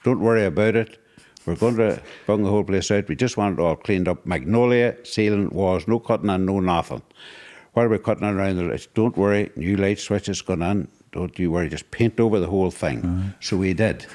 Don't 0.03 0.19
worry 0.19 0.45
about 0.45 0.75
it. 0.75 0.97
We're 1.45 1.55
going 1.55 1.77
to 1.77 2.01
bung 2.27 2.43
the 2.43 2.49
whole 2.49 2.63
place 2.63 2.91
out. 2.91 3.07
We 3.07 3.15
just 3.15 3.37
want 3.37 3.57
it 3.57 3.61
all 3.61 3.75
cleaned 3.75 4.07
up. 4.07 4.25
Magnolia, 4.25 4.95
ceiling, 5.03 5.49
walls, 5.49 5.87
no 5.87 5.99
cutting 5.99 6.29
and 6.29 6.45
no 6.45 6.59
nothing. 6.59 7.01
While 7.73 7.87
we're 7.87 7.97
cutting 7.97 8.25
around 8.27 8.57
the 8.57 8.63
lights, 8.63 8.87
don't 8.93 9.17
worry, 9.17 9.51
new 9.55 9.75
light 9.75 9.99
switches 9.99 10.41
going 10.41 10.61
on. 10.61 10.87
Don't 11.11 11.37
you 11.39 11.51
worry, 11.51 11.69
just 11.69 11.89
paint 11.91 12.19
over 12.19 12.39
the 12.39 12.47
whole 12.47 12.71
thing. 12.71 13.33
So 13.39 13.57
we 13.57 13.73
did, 13.73 14.05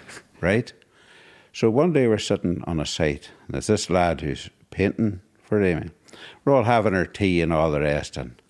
right? 0.41 0.73
So 1.53 1.71
one 1.71 1.93
day 1.93 2.07
we're 2.07 2.19
sitting 2.19 2.63
on 2.67 2.79
a 2.79 2.87
site, 2.87 3.31
and 3.47 3.55
there's 3.55 3.67
this 3.67 3.91
lad 3.91 4.21
who's 4.21 4.51
painting 4.71 5.21
for 5.43 5.63
Amy. 5.63 5.91
We're 6.45 6.55
all 6.55 6.65
having 6.65 6.95
our 6.95 7.07
tea 7.07 7.41
and 7.41 7.53
all 7.53 7.71
the 7.71 7.81
rest, 7.81 8.17
and 8.17 8.41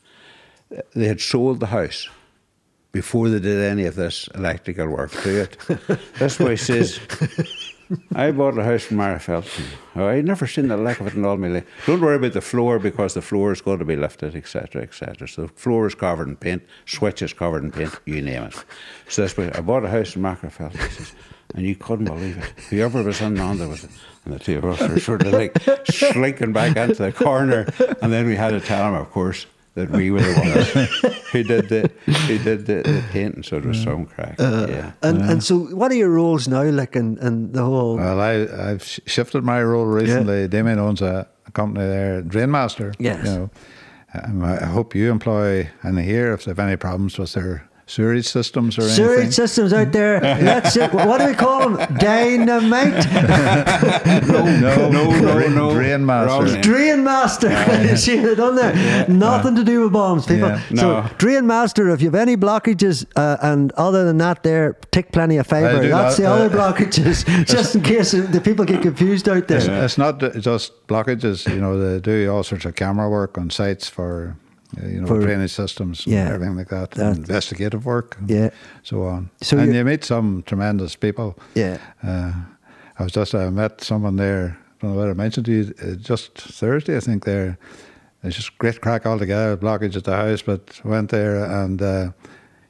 they 0.94 1.06
had 1.06 1.20
sold 1.20 1.60
the 1.60 1.66
house 1.66 2.08
before 2.92 3.28
they 3.28 3.40
did 3.40 3.60
any 3.60 3.86
of 3.86 3.96
this 3.96 4.28
electrical 4.34 4.88
work 4.88 5.10
to 5.10 5.42
it. 5.42 5.58
this 6.18 6.38
boy 6.38 6.54
says, 6.54 7.00
I 8.14 8.30
bought 8.30 8.56
a 8.56 8.64
house 8.64 8.90
in 8.90 8.96
Magherafelt. 8.96 9.48
Oh, 9.96 10.06
I'd 10.06 10.24
never 10.24 10.46
seen 10.46 10.68
the 10.68 10.76
like 10.76 11.00
of 11.00 11.08
it 11.08 11.14
in 11.14 11.24
all 11.24 11.36
my 11.36 11.48
life. 11.48 11.66
Don't 11.86 12.00
worry 12.00 12.16
about 12.16 12.32
the 12.32 12.40
floor 12.40 12.78
because 12.78 13.14
the 13.14 13.22
floor 13.22 13.52
is 13.52 13.60
going 13.60 13.80
to 13.80 13.84
be 13.84 13.96
lifted, 13.96 14.34
etc., 14.36 14.82
etc. 14.82 15.26
So 15.26 15.42
the 15.42 15.48
floor 15.48 15.86
is 15.86 15.94
covered 15.94 16.28
in 16.28 16.36
paint, 16.36 16.62
switches 16.86 17.32
covered 17.32 17.64
in 17.64 17.72
paint, 17.72 17.98
you 18.06 18.22
name 18.22 18.44
it. 18.44 18.64
So 19.08 19.22
this 19.22 19.34
boy, 19.34 19.50
I 19.54 19.60
bought 19.60 19.84
a 19.84 19.88
house 19.88 20.16
in 20.16 20.24
says, 20.24 21.14
and 21.54 21.66
you 21.66 21.74
couldn't 21.74 22.06
believe 22.06 22.38
it. 22.38 22.64
Whoever 22.70 23.02
was 23.02 23.20
in 23.20 23.38
on 23.40 23.58
there 23.58 23.68
was, 23.68 23.86
and 24.24 24.34
the 24.34 24.38
two 24.38 24.58
of 24.58 24.64
us 24.64 24.88
were 24.88 25.00
sort 25.00 25.26
of 25.26 25.32
like 25.32 25.56
slinking 25.86 26.52
back 26.52 26.76
into 26.76 27.02
the 27.02 27.12
corner, 27.12 27.66
and 28.00 28.12
then 28.12 28.26
we 28.26 28.36
had 28.36 28.50
to 28.50 28.60
tell 28.60 28.88
him, 28.88 28.94
of 28.94 29.10
course, 29.10 29.46
that 29.74 29.90
we 29.90 30.10
were 30.10 30.20
the 30.20 30.40
ones 30.40 31.14
who 31.32 31.42
did 31.42 31.68
the 31.68 31.90
who 32.06 32.38
did 32.38 32.66
the, 32.66 32.82
the 32.82 33.04
painting. 33.10 33.42
So 33.42 33.56
it 33.56 33.64
was 33.64 33.82
some 33.82 34.06
crack. 34.06 34.36
yeah. 34.38 34.92
And 35.02 35.20
and 35.22 35.42
so, 35.42 35.58
what 35.58 35.90
are 35.90 35.96
your 35.96 36.10
roles 36.10 36.46
now, 36.48 36.62
like 36.62 36.96
in, 36.96 37.18
in 37.18 37.52
the 37.52 37.62
whole? 37.62 37.96
Well, 37.96 38.20
I, 38.20 38.46
I've 38.70 38.84
shifted 38.84 39.42
my 39.44 39.62
role 39.62 39.86
recently. 39.86 40.48
Damien 40.48 40.78
owns 40.78 41.02
a, 41.02 41.26
a 41.46 41.50
company 41.50 41.86
there, 41.86 42.22
Drainmaster. 42.22 42.94
Yes. 42.98 43.26
You 43.26 43.32
know, 43.32 43.50
um, 44.22 44.44
I 44.44 44.62
I 44.62 44.66
hope 44.66 44.94
you 44.94 45.10
employ 45.10 45.68
any 45.82 46.02
here 46.02 46.32
if 46.32 46.44
they 46.44 46.50
have 46.50 46.58
any 46.60 46.76
problems 46.76 47.18
with 47.18 47.32
their 47.32 47.68
sewerage 47.86 48.26
systems 48.26 48.78
or 48.78 48.82
anything. 48.82 48.96
Sewerage 49.04 49.34
systems 49.34 49.72
out 49.72 49.92
there. 49.92 50.20
That's 50.20 50.76
it. 50.76 50.92
What 50.92 51.18
do 51.18 51.26
we 51.26 51.34
call 51.34 51.70
them? 51.70 51.96
Dynamite. 51.96 53.04
no, 54.26 54.44
no, 54.44 54.90
no, 54.90 55.10
no, 55.10 55.48
no. 55.48 55.68
Drainmaster. 55.70 56.26
Wrong 56.26 56.44
name. 56.44 56.60
Drain 56.62 57.04
master. 57.04 57.48
you 57.82 57.96
see 57.96 58.20
what 58.20 58.30
I've 58.30 58.36
done 58.36 58.56
there? 58.56 59.08
Nothing 59.08 59.54
to 59.56 59.64
do 59.64 59.82
with 59.82 59.92
bombs, 59.92 60.26
people. 60.26 60.48
Yeah. 60.48 60.74
So, 60.74 61.10
drain 61.18 61.46
master, 61.46 61.90
if 61.90 62.00
you 62.00 62.08
have 62.08 62.14
any 62.14 62.36
blockages, 62.36 63.06
uh, 63.16 63.36
and 63.42 63.72
other 63.72 64.04
than 64.04 64.18
that, 64.18 64.42
there, 64.42 64.74
take 64.90 65.12
plenty 65.12 65.36
of 65.36 65.46
fibre. 65.46 65.88
That's 65.88 66.16
that, 66.16 66.22
the 66.22 66.28
other 66.28 66.58
uh, 66.58 66.72
blockages, 66.72 67.46
just 67.46 67.74
in 67.74 67.82
case 67.82 68.12
the 68.12 68.40
people 68.42 68.64
get 68.64 68.82
confused 68.82 69.28
out 69.28 69.48
there. 69.48 69.58
It's, 69.58 69.66
it's 69.66 69.98
not 69.98 70.20
just 70.20 70.86
blockages. 70.86 71.48
You 71.48 71.60
know, 71.60 71.78
they 71.78 72.00
do 72.00 72.30
all 72.32 72.42
sorts 72.42 72.64
of 72.64 72.74
camera 72.74 73.08
work 73.08 73.36
on 73.38 73.50
sites 73.50 73.88
for, 73.88 74.36
you 74.82 75.00
know, 75.00 75.06
For- 75.06 75.20
drainage 75.20 75.52
systems 75.52 76.06
Yeah. 76.06 76.26
and 76.26 76.34
everything 76.34 76.56
like 76.56 76.68
that, 76.68 76.90
That- 76.92 77.16
investigative 77.16 77.84
work, 77.84 78.16
and 78.20 78.30
Yeah. 78.30 78.50
so 78.82 79.02
on. 79.04 79.30
So 79.42 79.58
and 79.58 79.72
you're- 79.74 79.84
meet 79.90 80.04
some 80.04 80.42
tremendous 80.46 80.96
people. 80.96 81.36
Yeah. 81.54 81.78
Uh, 82.02 82.32
I 82.98 83.02
was 83.02 83.12
just 83.12 83.34
I 83.34 83.50
met 83.50 83.82
someone 83.82 84.16
there. 84.16 84.56
I 84.56 84.86
don't 84.86 84.92
know 84.92 84.98
whether 84.98 85.10
I 85.10 85.14
mentioned 85.14 85.46
to 85.46 85.52
you 85.52 85.74
uh, 85.82 85.94
just 85.96 86.38
Thursday. 86.38 86.96
I 86.96 87.00
think 87.00 87.24
there. 87.24 87.56
It's 88.22 88.36
just 88.36 88.56
great 88.58 88.80
crack 88.80 89.04
altogether. 89.06 89.56
Blockage 89.56 89.96
at 89.96 90.04
the 90.04 90.16
house, 90.16 90.40
but 90.42 90.80
went 90.84 91.10
there 91.10 91.44
and 91.44 91.82
uh, 91.82 92.10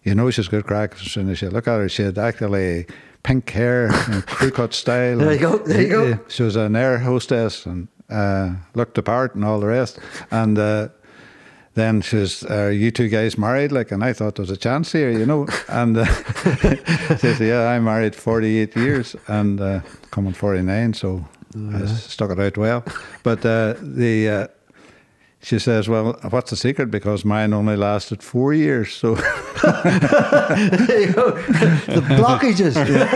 you 0.02 0.14
know 0.14 0.30
she's 0.30 0.48
good 0.48 0.64
crack 0.66 0.94
as 0.94 1.12
soon 1.12 1.30
as 1.30 1.40
you 1.42 1.48
look 1.50 1.68
at 1.68 1.78
her. 1.78 1.88
She 1.88 2.02
had 2.02 2.18
actually 2.18 2.86
pink 3.22 3.48
hair, 3.50 3.86
you 3.86 4.14
know, 4.14 4.22
crew 4.26 4.50
cut 4.50 4.74
style. 4.74 5.18
There 5.18 5.32
you 5.32 5.38
go, 5.38 5.58
there 5.58 5.82
you 5.82 5.88
go. 5.88 6.18
She 6.28 6.42
was 6.42 6.56
an 6.56 6.74
air 6.76 6.98
hostess 6.98 7.66
and 7.66 7.86
uh, 8.10 8.50
looked 8.74 8.94
the 8.94 9.02
part 9.02 9.34
and 9.36 9.44
all 9.44 9.60
the 9.60 9.66
rest. 9.68 9.98
And 10.30 10.58
uh, 10.58 10.88
then 11.74 12.00
she 12.02 12.16
was, 12.16 12.44
are 12.44 12.70
you 12.72 12.90
two 12.90 13.08
guys 13.08 13.36
married? 13.36 13.72
Like, 13.72 13.90
and 13.92 14.04
I 14.04 14.12
thought 14.12 14.36
there 14.36 14.42
was 14.42 14.50
a 14.50 14.56
chance 14.56 14.92
here, 14.92 15.10
you 15.10 15.26
know. 15.26 15.46
And 15.68 15.96
uh, 15.96 16.04
she 17.08 17.16
says, 17.18 17.40
yeah, 17.40 17.68
I'm 17.68 17.84
married 17.84 18.14
48 18.14 18.76
years 18.76 19.16
and 19.26 19.60
uh, 19.60 19.80
coming 20.10 20.32
49, 20.34 20.94
so 20.94 21.24
I 21.74 21.86
stuck 21.86 22.30
it 22.30 22.38
out 22.40 22.56
well. 22.56 22.84
But 23.22 23.44
uh, 23.44 23.74
the 23.80 24.28
uh, 24.28 24.46
she 25.42 25.58
says, 25.58 25.88
well, 25.88 26.18
what's 26.30 26.50
the 26.50 26.56
secret? 26.56 26.90
Because 26.90 27.24
mine 27.24 27.52
only 27.52 27.76
lasted 27.76 28.22
four 28.22 28.54
years. 28.54 28.92
So 28.94 29.14
There 29.62 31.00
you 31.00 31.12
go. 31.12 31.30
the 31.32 32.02
blockages. 32.16 32.74
the 32.74 33.06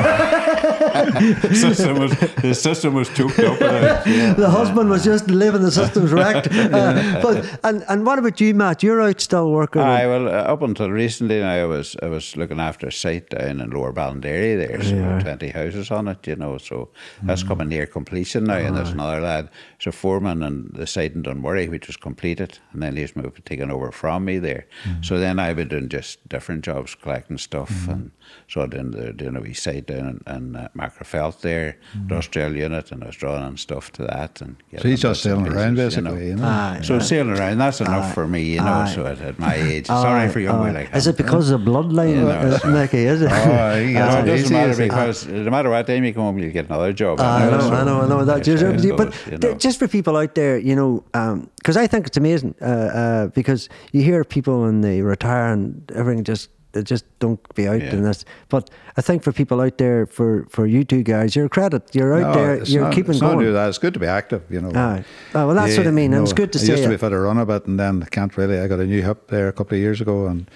system 1.54 1.98
was 1.98 2.12
the 2.42 2.54
system 2.54 2.94
was 2.94 3.08
choked 3.10 3.38
up. 3.38 3.60
with 3.60 4.06
it. 4.06 4.36
the 4.36 4.50
husband 4.50 4.90
was 4.90 5.04
just 5.04 5.28
living 5.28 5.62
the 5.62 5.70
system's 5.70 6.12
wrecked. 6.18 6.48
Uh, 6.52 7.20
but 7.22 7.58
and, 7.64 7.84
and 7.88 8.04
what 8.06 8.18
about 8.18 8.40
you, 8.40 8.54
Matt? 8.54 8.82
You're 8.82 9.00
out 9.02 9.20
still 9.20 9.50
working. 9.50 9.82
Aye, 9.82 10.06
well, 10.06 10.28
uh, 10.28 10.30
up 10.30 10.62
until 10.62 10.90
recently, 10.90 11.42
I 11.42 11.64
was 11.64 11.96
I 12.02 12.06
was 12.06 12.36
looking 12.36 12.60
after 12.60 12.86
a 12.88 12.92
site 12.92 13.30
down 13.30 13.60
in 13.60 13.70
Lower 13.70 13.92
Ballinderry. 13.92 14.56
There's 14.56 14.90
Yeah. 14.90 14.98
about 14.98 15.20
twenty 15.22 15.48
houses 15.48 15.90
on 15.90 16.08
it, 16.08 16.26
you 16.26 16.36
know. 16.36 16.58
So 16.58 16.90
that's 17.22 17.42
coming 17.42 17.68
near 17.68 17.86
completion 17.86 18.44
now. 18.44 18.54
And 18.58 18.76
there's 18.76 18.90
another 18.90 19.20
lad, 19.20 19.48
there's 19.78 19.94
a 19.94 19.98
foreman 19.98 20.42
on 20.42 20.70
the 20.72 20.86
site 20.86 21.14
in 21.14 21.22
Dunmurry, 21.22 21.68
which 21.68 21.86
was 21.86 21.96
completed, 21.96 22.58
and 22.72 22.82
then 22.82 22.96
he's 22.96 23.14
moved 23.16 23.44
taken 23.44 23.70
over 23.70 23.92
from 23.92 24.24
me 24.24 24.38
there. 24.38 24.66
So 25.02 25.18
then 25.18 25.38
I've 25.38 25.56
been 25.56 25.68
doing 25.68 25.88
just 25.88 26.28
different 26.28 26.64
jobs, 26.64 26.94
collecting 26.94 27.38
stuff, 27.38 27.88
and 27.88 28.10
so 28.48 28.60
I'm 28.62 28.70
doing 28.70 28.90
the 28.90 29.12
doing 29.12 29.36
a 29.36 29.40
wee 29.40 29.54
site 29.54 29.86
down 29.86 30.20
in, 30.26 30.34
in 30.34 30.56
uh, 30.56 30.68
Magherafelt 30.76 31.40
there, 31.40 31.76
industrial 31.94 32.54
unit, 32.56 32.90
and 32.92 33.02
I 33.02 33.06
was 33.08 33.16
drawing 33.16 33.42
on 33.42 33.56
stuff 33.56 33.92
to 33.92 34.02
that. 34.04 34.40
And 34.40 34.56
So 34.78 34.88
he's 34.88 35.00
just 35.00 35.24
bits 35.24 35.26
and 35.26 35.44
sailing 35.44 35.52
around, 35.56 35.74
basically, 35.76 36.28
you 36.28 36.36
know. 36.36 36.44
Aye. 36.46 36.80
So 36.82 36.98
sailing 36.98 37.36
around, 37.38 37.58
that's 37.58 37.80
enough 37.80 38.10
Aye. 38.10 38.14
for 38.14 38.26
me, 38.26 38.42
you 38.42 38.60
know. 38.60 38.66
Aye. 38.66 38.92
So 38.94 39.06
at, 39.06 39.20
at 39.20 39.38
my 39.38 39.54
age, 39.54 39.86
sorry 39.86 40.28
ah, 40.28 40.32
for 40.32 40.40
young 40.40 40.58
boy 40.58 40.72
like 40.72 40.94
Is 40.94 41.06
it 41.06 41.16
because 41.16 41.50
of 41.50 41.64
the 41.64 41.70
bloodline, 41.70 42.14
Yeah, 42.16 42.58
no, 42.58 42.58
uh, 42.64 42.80
Mickey? 42.80 43.04
Is 43.04 43.22
it? 43.22 43.30
Oh, 43.30 43.80
he 43.82 43.92
No, 43.92 44.18
it 44.18 44.22
it 44.22 44.26
doesn't 44.26 44.52
matter 44.52 44.70
is 44.70 44.78
it? 44.78 44.88
because 44.88 45.26
uh, 45.28 45.32
no 45.32 45.50
matter 45.50 45.70
what 45.70 45.86
time 45.86 46.04
you 46.04 46.12
come 46.14 46.22
home, 46.24 46.38
you 46.38 46.50
get 46.50 46.66
another 46.66 46.92
job. 46.92 47.20
I 47.20 47.50
know, 47.50 47.60
So 47.60 47.72
I 47.74 47.84
know, 47.84 48.00
I 48.02 48.08
know 48.08 48.24
that. 48.24 48.46
it's 48.46 48.60
how 48.62 48.68
it 48.68 48.76
Just, 48.78 48.96
but 48.96 49.10
goes, 49.10 49.40
th- 49.40 49.58
just 49.58 49.78
for 49.78 49.88
people 49.88 50.16
out 50.16 50.34
there, 50.34 50.58
you 50.58 50.74
know, 50.76 51.04
um, 51.14 51.50
because 51.56 51.76
I 51.76 51.86
think 51.86 52.06
it's 52.06 52.16
amazing 52.16 52.54
uh, 52.60 52.64
uh, 52.64 53.26
because 53.28 53.68
you 53.92 54.02
hear 54.02 54.24
people 54.24 54.62
when 54.62 54.80
they 54.80 55.02
retire 55.02 55.52
and 55.52 55.90
everything 55.94 56.24
just 56.24 56.48
they 56.48 56.57
just 56.82 57.04
don't 57.18 57.40
be 57.54 57.66
out 57.68 57.80
Yeah. 57.80 57.94
in 57.94 58.02
this. 58.02 58.24
But 58.48 58.70
I 58.96 59.00
think 59.02 59.22
for 59.22 59.32
people 59.32 59.60
out 59.60 59.78
there, 59.78 60.06
for 60.06 60.46
for 60.50 60.66
you 60.66 60.84
two 60.84 61.02
guys, 61.02 61.34
you're 61.36 61.46
a 61.46 61.48
credit. 61.48 61.94
You're 61.94 62.14
out 62.14 62.34
No, 62.34 62.34
there. 62.34 62.64
You're 62.64 62.84
not, 62.84 62.92
keeping 62.92 63.12
it's 63.12 63.20
not 63.20 63.34
going. 63.34 63.46
do 63.46 63.52
that. 63.52 63.68
It's 63.68 63.78
good 63.78 63.94
to 63.94 64.00
be 64.00 64.06
active, 64.06 64.42
you 64.50 64.60
know. 64.60 64.70
Aye. 64.78 65.04
Oh, 65.34 65.46
well, 65.46 65.54
that's 65.54 65.76
what 65.76 65.86
I 65.86 65.90
mean, 65.90 66.12
and 66.14 66.22
it's 66.22 66.32
good 66.32 66.52
to 66.52 66.58
I 66.58 66.62
see 66.62 66.70
used 66.72 66.84
to 66.84 66.88
be 66.90 66.96
fit 66.96 67.10
to 67.10 67.18
run 67.18 67.38
a 67.38 67.46
bit, 67.46 67.66
and 67.66 67.78
then 67.78 68.02
can't 68.10 68.36
really. 68.36 68.58
I 68.58 68.66
got 68.68 68.80
a 68.80 68.86
new 68.86 69.02
hip 69.02 69.28
there 69.28 69.48
a 69.48 69.52
couple 69.52 69.76
of 69.76 69.80
years 69.80 70.00
ago, 70.00 70.26
and 70.26 70.50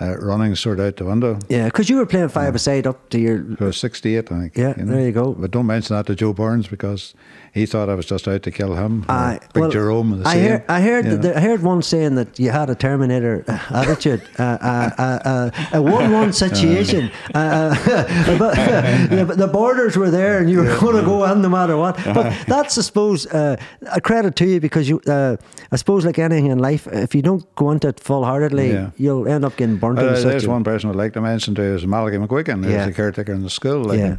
uh, 0.00 0.16
running 0.18 0.56
sort 0.56 0.80
of 0.80 0.86
out 0.86 0.96
the 0.96 1.04
window. 1.04 1.38
Yeah, 1.48 1.66
because 1.66 1.88
you 1.88 1.96
were 1.96 2.06
playing 2.06 2.28
five 2.28 2.54
aside 2.54 2.86
up 2.86 3.08
to 3.10 3.18
your. 3.20 3.44
I 3.60 3.64
was 3.64 3.76
68, 3.76 4.30
I 4.32 4.38
think. 4.40 4.56
Yeah, 4.56 4.74
there 4.76 5.00
you 5.00 5.12
go. 5.12 5.32
But 5.32 5.50
don't 5.52 5.66
mention 5.66 5.94
that 5.96 6.06
to 6.06 6.14
Joe 6.16 6.32
Burns 6.32 6.66
because 6.66 7.14
he 7.54 7.66
thought 7.66 7.88
I 7.88 7.94
was 7.94 8.04
just 8.06 8.26
out 8.26 8.42
to 8.42 8.50
kill 8.50 8.74
him. 8.74 9.04
or 9.08 9.12
Aye, 9.14 9.38
Big 9.52 9.60
well, 9.60 9.70
Jerome. 9.70 10.22
The 10.22 10.28
I 10.28 10.38
heard, 10.38 10.64
I 10.68 10.80
heard, 10.80 11.04
you 11.04 11.10
know. 11.12 11.16
the, 11.18 11.36
I 11.36 11.40
heard 11.40 11.62
one 11.62 11.82
saying 11.82 12.16
that 12.16 12.36
you 12.36 12.50
had 12.50 12.68
a 12.68 12.74
Terminator 12.74 13.44
uh, 13.46 13.58
attitude, 13.70 14.22
uh, 14.40 14.42
uh, 14.60 14.90
uh, 14.98 15.02
uh, 15.24 15.50
a 15.72 15.80
one-one 15.80 16.32
situation. 16.44 17.12
Uh, 17.32 17.38
uh, 17.38 18.38
but, 18.38 18.56
yeah, 18.56 19.24
but 19.24 19.38
the 19.38 19.46
borders 19.46 19.96
were 19.96 20.10
there, 20.10 20.40
and 20.40 20.50
you 20.50 20.58
were 20.58 20.76
going 20.80 20.96
to 20.96 21.02
go 21.02 21.24
in 21.30 21.42
no 21.42 21.48
matter 21.48 21.76
what. 21.76 21.96
But 22.04 22.34
that's, 22.48 22.76
I 22.76 22.82
suppose, 22.82 23.24
uh, 23.26 23.54
a 23.92 24.00
credit 24.00 24.34
to 24.36 24.46
you 24.46 24.58
because 24.60 24.88
you, 24.88 25.00
uh, 25.06 25.36
I 25.70 25.76
suppose, 25.76 26.04
like 26.04 26.18
anything 26.18 26.46
in 26.46 26.58
life, 26.58 26.88
if 26.88 27.14
you 27.14 27.22
don't 27.22 27.44
go 27.54 27.70
into 27.70 27.86
it 27.86 28.00
full-heartedly, 28.00 28.72
Yeah. 28.72 28.90
you'll 28.96 29.28
end 29.28 29.44
up 29.44 29.56
getting 29.56 29.76
burnt. 29.76 30.00
Uh, 30.00 30.14
in 30.14 30.22
there's 30.28 30.48
one 30.48 30.64
person 30.64 30.90
I'd 30.90 30.96
like 30.96 31.12
to 31.12 31.20
mention 31.20 31.54
too 31.54 31.62
is 31.62 31.86
Malachy 31.86 32.16
McGuigan, 32.18 32.64
who's 32.64 32.72
Yeah. 32.72 32.86
the 32.86 32.92
caretaker 32.92 33.32
in 33.32 33.42
the 33.44 33.50
school. 33.50 33.84
Like, 33.84 34.00
Yeah. 34.00 34.16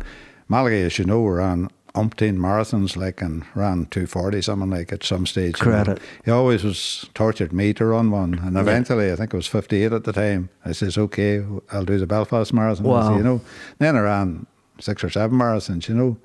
Malachy, 0.48 0.82
as 0.84 0.98
you 0.98 1.04
know, 1.06 1.26
ran 1.26 1.68
umpteen 1.96 2.38
marathons, 2.38 2.96
like, 2.96 3.22
and 3.22 3.44
ran 3.56 3.86
240, 3.86 4.42
something 4.42 4.70
like 4.70 4.92
at 4.94 5.04
some 5.04 5.26
stage. 5.26 5.56
Credit. 5.56 6.00
He 6.24 6.32
always 6.32 6.64
was 6.64 7.10
tortured 7.14 7.52
me 7.52 7.74
to 7.74 7.86
run 7.86 8.12
one. 8.12 8.40
And 8.40 8.58
eventually, 8.58 9.12
I 9.12 9.16
think 9.16 9.34
it 9.34 9.38
was 9.38 9.48
58 9.48 9.92
at 9.92 10.04
the 10.04 10.14
time, 10.14 10.50
I 10.64 10.74
says, 10.74 10.98
okay, 10.98 11.44
I'll 11.72 11.86
do 11.86 11.98
the 11.98 12.08
Belfast 12.08 12.54
Marathon. 12.54 12.86
Wow. 12.86 13.18
You 13.18 13.24
know, 13.24 13.42
then 13.80 13.96
I 13.96 14.02
ran 14.02 14.46
six 14.80 15.04
or 15.04 15.10
seven 15.10 15.38
marathons, 15.38 15.88
you 15.88 15.96
know. 15.96 16.18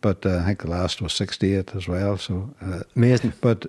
But 0.00 0.24
uh, 0.24 0.38
I 0.38 0.44
think 0.44 0.62
the 0.62 0.70
last 0.70 1.02
was 1.02 1.12
68 1.14 1.74
as 1.74 1.88
well. 1.88 2.16
So 2.16 2.54
uh, 2.62 2.80
Amazing. 2.94 3.32
But 3.40 3.66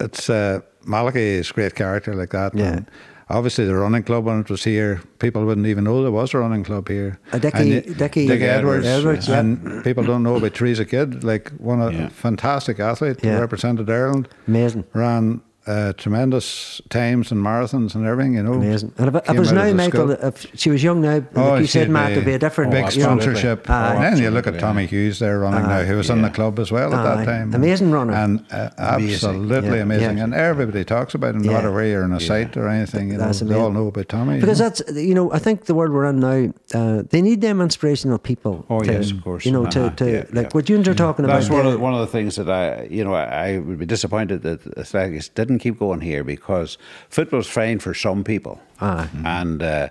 it's 0.00 0.28
uh, 0.28 0.60
Malachy 0.84 1.20
is 1.20 1.50
a 1.50 1.54
great 1.54 1.74
character 1.74 2.14
like 2.14 2.30
that. 2.30 2.54
Yeah. 2.54 2.72
And 2.72 2.90
obviously, 3.32 3.64
the 3.64 3.74
running 3.74 4.02
club 4.02 4.24
when 4.24 4.40
it 4.40 4.50
was 4.50 4.62
here, 4.64 5.00
people 5.18 5.44
wouldn't 5.44 5.66
even 5.66 5.84
know 5.84 6.02
there 6.02 6.12
was 6.12 6.32
a 6.34 6.38
running 6.38 6.64
club 6.64 6.88
here. 6.88 7.18
A 7.32 7.40
Dickie- 7.40 7.58
And 7.58 7.70
y- 7.88 7.94
Dickie- 7.94 8.26
Dick 8.28 8.40
Edwards, 8.42 8.86
Edwards, 8.86 9.28
Edwards, 9.28 9.28
yeah. 9.28 9.40
and 9.40 9.84
people 9.84 10.04
don't 10.04 10.22
know 10.22 10.36
about 10.36 10.54
Teresa 10.54 10.84
Kidd, 10.84 11.24
like 11.24 11.50
one 11.58 11.80
of 11.82 11.92
Yeah. 11.92 12.08
fantastic 12.08 12.78
athlete 12.80 13.20
who 13.20 13.28
Yeah. 13.28 13.40
represented 13.40 13.90
Ireland. 13.90 14.28
Amazing. 14.46 14.84
Ran 14.94 15.40
uh, 15.66 15.92
tremendous 15.94 16.80
times 16.90 17.30
and 17.30 17.40
marathons 17.44 17.94
and 17.94 18.04
everything, 18.06 18.34
you 18.34 18.42
know. 18.42 18.54
Amazing. 18.54 18.92
And 18.98 19.08
if, 19.08 19.14
if 19.14 19.30
it 19.30 19.38
was 19.38 19.52
now, 19.52 19.72
Michael, 19.72 20.12
school. 20.14 20.26
if 20.28 20.46
she 20.58 20.70
was 20.70 20.82
young 20.82 21.00
now, 21.00 21.22
Oh, 21.36 21.50
like 21.50 21.60
you 21.60 21.66
said, 21.66 21.84
she'd 21.86 21.90
Matt, 21.92 22.12
it'd 22.12 22.24
be 22.24 22.32
a 22.32 22.38
different 22.38 22.72
big 22.72 22.84
Oh, 22.84 22.90
you 22.90 22.98
know, 22.98 23.04
sponsorship. 23.04 23.70
Aye. 23.70 23.94
And 23.94 24.02
then 24.16 24.22
you 24.22 24.30
look 24.30 24.46
at 24.46 24.58
Tommy 24.58 24.82
aye. 24.84 24.86
Hughes 24.86 25.18
there 25.20 25.38
running 25.38 25.62
now, 25.68 25.82
who 25.82 25.96
was 25.96 26.10
in 26.10 26.22
the 26.22 26.30
club 26.30 26.58
as 26.58 26.72
well 26.72 26.92
at 26.94 27.02
that 27.16 27.24
time. 27.24 27.54
Amazing 27.54 27.90
runner. 27.92 28.12
And 28.12 28.44
uh, 28.52 28.70
Amazing. 28.78 29.12
absolutely 29.30 29.76
Yeah, 29.78 29.82
amazing. 29.84 30.16
yeah. 30.18 30.24
And 30.24 30.34
everybody 30.34 30.84
talks 30.84 31.14
about 31.14 31.34
him, 31.34 31.42
no 31.42 31.50
Yeah. 31.52 31.56
matter 31.58 31.72
where 31.72 31.86
you're 31.86 32.04
in 32.04 32.12
a 32.12 32.20
site 32.20 32.56
or 32.56 32.68
anything. 32.68 33.08
You 33.10 33.18
know, 33.18 33.26
That's 33.26 33.40
they 33.40 33.54
all 33.54 33.70
know 33.70 33.86
about 33.86 34.08
Tommy. 34.08 34.34
you 34.36 34.40
Because 34.40 34.60
know. 34.60 34.68
that's 34.68 34.82
you 34.96 35.14
know 35.14 35.32
I 35.32 35.38
think 35.38 35.66
the 35.66 35.74
world 35.74 35.92
we're 35.92 36.06
in 36.06 36.20
now 36.20 36.52
uh, 36.74 37.02
they 37.10 37.22
need 37.22 37.40
them 37.40 37.60
inspirational 37.60 38.18
people. 38.18 38.66
Oh, 38.68 38.80
to, 38.80 38.92
yes, 38.92 39.10
of 39.10 39.22
course. 39.22 39.44
You 39.46 39.52
know 39.52 39.66
to, 39.66 39.86
Uh-huh, 39.86 39.96
to 39.96 40.10
yeah, 40.10 40.24
like 40.32 40.46
yeah. 40.46 40.48
what 40.52 40.68
you 40.68 40.80
are 40.80 40.94
talking 40.94 41.24
about. 41.24 41.34
That's 41.40 41.50
one 41.50 41.66
of, 41.66 41.80
one 41.80 41.94
of 41.94 42.00
the 42.00 42.06
things 42.06 42.36
that 42.36 42.48
I, 42.50 42.84
you 42.90 43.04
know, 43.04 43.14
I, 43.14 43.24
I 43.54 43.58
would 43.58 43.78
be 43.78 43.86
disappointed 43.86 44.42
that 44.42 44.60
athletics 44.78 45.28
didn't 45.28 45.51
keep 45.58 45.78
going 45.78 46.00
here 46.00 46.24
because 46.24 46.78
football's 47.08 47.48
fine 47.48 47.78
for 47.78 47.94
some 47.94 48.24
people, 48.24 48.60
Aye. 48.80 49.08
and 49.24 49.62
uh, 49.62 49.88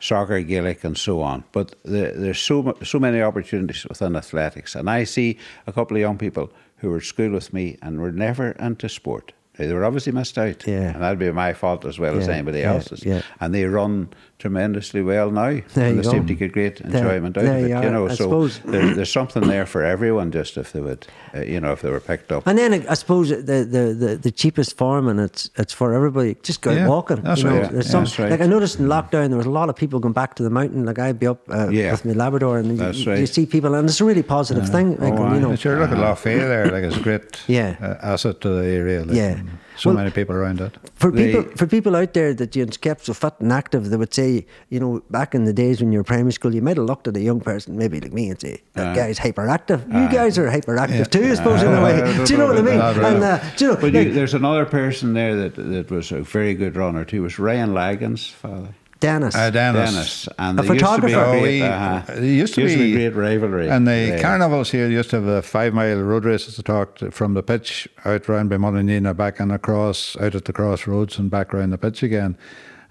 soccer, 0.00 0.40
Gaelic, 0.42 0.84
and 0.84 0.96
so 0.96 1.20
on. 1.22 1.44
But 1.52 1.74
the, 1.84 2.12
there's 2.14 2.38
so 2.40 2.76
so 2.82 2.98
many 2.98 3.20
opportunities 3.22 3.84
within 3.88 4.16
athletics, 4.16 4.74
and 4.74 4.88
I 4.90 5.04
see 5.04 5.38
a 5.66 5.72
couple 5.72 5.96
of 5.96 6.00
young 6.00 6.18
people 6.18 6.52
who 6.78 6.90
were 6.90 6.96
at 6.98 7.04
school 7.04 7.30
with 7.30 7.52
me 7.52 7.76
and 7.82 8.00
were 8.00 8.12
never 8.12 8.52
into 8.52 8.88
sport. 8.88 9.32
They 9.58 9.72
were 9.72 9.84
obviously 9.84 10.12
missed 10.12 10.38
out, 10.38 10.66
Yeah. 10.66 10.92
and 10.94 11.02
that'd 11.02 11.18
be 11.18 11.30
my 11.30 11.52
fault 11.52 11.84
as 11.84 11.98
well 11.98 12.18
as 12.18 12.26
anybody 12.28 12.60
yeah, 12.60 12.72
else's. 12.72 13.04
yeah. 13.04 13.20
And 13.38 13.54
they 13.54 13.66
run 13.66 14.08
tremendously 14.42 15.02
well 15.02 15.30
now, 15.30 15.60
There 15.74 15.86
and 15.86 15.96
you 15.96 16.02
they 16.02 16.10
seem 16.10 16.26
to 16.26 16.34
get 16.34 16.52
great 16.52 16.76
There- 16.84 17.02
enjoyment 17.02 17.36
out 17.38 17.44
there 17.44 17.58
of 17.58 17.64
it. 17.64 17.68
you 17.70 17.80
You, 17.82 17.90
know, 17.94 18.04
I 18.06 18.14
so 18.14 18.24
suppose. 18.24 18.58
there, 18.72 18.94
there's 18.96 19.12
something 19.20 19.44
there 19.54 19.66
for 19.66 19.82
everyone. 19.94 20.30
Just 20.32 20.56
if 20.56 20.72
they 20.72 20.80
would, 20.80 21.06
uh, 21.34 21.40
you 21.52 21.60
know, 21.60 21.72
if 21.72 21.80
they 21.82 21.90
were 21.90 22.00
picked 22.00 22.30
up. 22.32 22.46
And 22.46 22.58
then 22.58 22.70
I 22.94 22.94
suppose 23.02 23.28
the, 23.30 23.36
the, 23.76 23.84
the, 24.04 24.10
the 24.26 24.30
cheapest 24.30 24.76
form, 24.76 25.04
and 25.08 25.18
it's 25.20 25.42
it's 25.62 25.72
for 25.72 25.88
everybody. 25.94 26.36
Just 26.42 26.60
go 26.60 26.72
Yeah, 26.72 26.88
walking. 26.88 27.20
that's 27.22 27.42
you 27.42 27.48
know, 27.50 27.60
right. 27.60 27.70
There's 27.72 27.86
Yeah, 27.86 27.92
some, 27.96 28.04
that's 28.04 28.18
right. 28.18 28.30
Like 28.32 28.40
I 28.40 28.46
noticed 28.56 28.78
in 28.80 28.86
lockdown, 28.96 29.28
there 29.28 29.38
was 29.44 29.46
a 29.54 29.56
lot 29.60 29.68
of 29.70 29.76
people 29.76 29.98
going 30.00 30.14
back 30.22 30.34
to 30.38 30.42
the 30.42 30.50
mountain. 30.58 30.84
Like 30.84 30.98
I'd 30.98 31.18
be 31.24 31.28
up 31.28 31.40
uh, 31.48 31.68
Yeah. 31.70 31.92
with 31.92 32.04
my 32.04 32.12
Labrador, 32.24 32.58
and 32.58 32.66
you, 32.78 33.12
you 33.22 33.26
see 33.26 33.46
people, 33.46 33.74
and 33.76 33.88
it's 33.88 34.00
a 34.00 34.04
really 34.04 34.22
positive 34.36 34.68
thing. 34.68 34.88
Like, 35.04 35.14
Oh, 35.18 35.32
you 35.34 35.40
know, 35.40 35.54
sure, 35.56 35.78
look 35.78 35.92
at 35.92 35.98
Lough 35.98 36.18
there, 36.24 36.66
like 36.74 36.84
it's 36.88 36.96
a 36.96 37.00
great 37.08 37.40
Yeah. 37.46 37.76
uh, 37.80 38.12
asset 38.12 38.40
to 38.42 38.48
the 38.48 38.64
area. 38.66 39.00
Like, 39.04 39.16
Yeah. 39.16 39.36
So 39.82 39.90
Well- 39.90 39.96
many 39.96 40.10
people 40.12 40.36
around 40.36 40.60
it. 40.60 40.78
For 40.94 41.10
They- 41.10 41.32
people, 41.32 41.42
for 41.56 41.66
people 41.66 41.96
out 41.96 42.12
there 42.14 42.32
that 42.34 42.54
you 42.54 42.64
kept 42.66 43.04
so 43.06 43.12
fit 43.12 43.34
and 43.40 43.52
active, 43.52 43.90
they 43.90 43.96
would 43.96 44.14
say, 44.14 44.46
you 44.68 44.78
know, 44.78 45.02
back 45.10 45.34
in 45.34 45.44
the 45.44 45.52
days 45.52 45.80
when 45.80 45.90
you 45.90 45.98
were 45.98 46.04
primary 46.04 46.30
school, 46.30 46.54
you 46.54 46.62
might 46.62 46.76
have 46.76 46.86
looked 46.86 47.08
at 47.08 47.16
a 47.16 47.20
young 47.20 47.40
person, 47.40 47.76
maybe 47.76 47.98
like 47.98 48.12
me, 48.12 48.30
and 48.30 48.40
say, 48.40 48.60
"That 48.74 48.86
Aye. 48.92 48.94
guy's 48.94 49.18
hyperactive." 49.18 49.80
You 49.88 50.08
guys 50.08 50.38
are 50.38 50.48
hyperactive 50.48 51.10
too, 51.10 51.24
I 51.24 51.34
suppose, 51.34 51.64
in 51.64 51.72
a 51.74 51.82
way. 51.82 51.96
don't 52.16 52.30
you 52.30 52.36
know 52.36 52.52
know 52.52 52.62
what 52.62 52.72
I 52.72 52.94
mean? 52.94 53.04
And 53.14 53.24
uh, 53.24 53.38
do 53.56 53.64
you 53.64 53.70
know, 53.72 53.76
But 53.80 53.92
like, 53.92 54.06
you, 54.06 54.12
there's 54.12 54.34
another 54.34 54.64
person 54.66 55.14
there 55.14 55.34
that 55.34 55.56
that 55.56 55.90
was 55.90 56.12
a 56.12 56.20
very 56.22 56.54
good 56.54 56.76
runner 56.76 57.04
too. 57.04 57.22
Was 57.22 57.40
Ryan 57.40 57.74
Lagan's 57.74 58.28
father. 58.28 58.68
Dennis. 59.02 59.34
Uh, 59.34 59.50
Dennis. 59.50 59.90
Dennis, 59.92 60.28
and 60.38 60.58
A 60.58 60.62
there 60.62 60.72
used 60.72 60.84
to 60.94 61.00
be 61.02 61.12
photographer. 61.12 61.18
a 61.18 61.26
Oh, 61.26 61.40
great, 61.40 61.60
we- 61.60 61.62
uh, 61.62 62.02
there 62.06 62.24
used 62.24 62.54
to 62.54 62.64
be- 62.66 62.92
great 62.92 63.14
rivalry. 63.14 63.68
And 63.68 63.86
the 63.86 63.90
there. 63.90 64.20
carnivals 64.20 64.70
here 64.70 64.88
used 64.88 65.10
to 65.10 65.16
have 65.16 65.26
a 65.26 65.42
five 65.42 65.74
mile 65.74 66.00
road 66.00 66.24
races 66.24 66.54
to 66.56 66.62
talk 66.62 66.96
to, 66.96 67.10
from 67.10 67.34
the 67.34 67.42
pitch 67.42 67.88
out 68.04 68.28
round 68.28 68.48
by 68.50 68.56
Molinina, 68.56 69.14
back 69.16 69.40
and 69.40 69.52
across, 69.52 70.16
out 70.20 70.34
at 70.34 70.44
the 70.46 70.52
crossroads 70.52 71.18
and 71.18 71.30
back 71.30 71.52
round 71.52 71.72
the 71.72 71.78
pitch 71.78 72.02
again. 72.02 72.36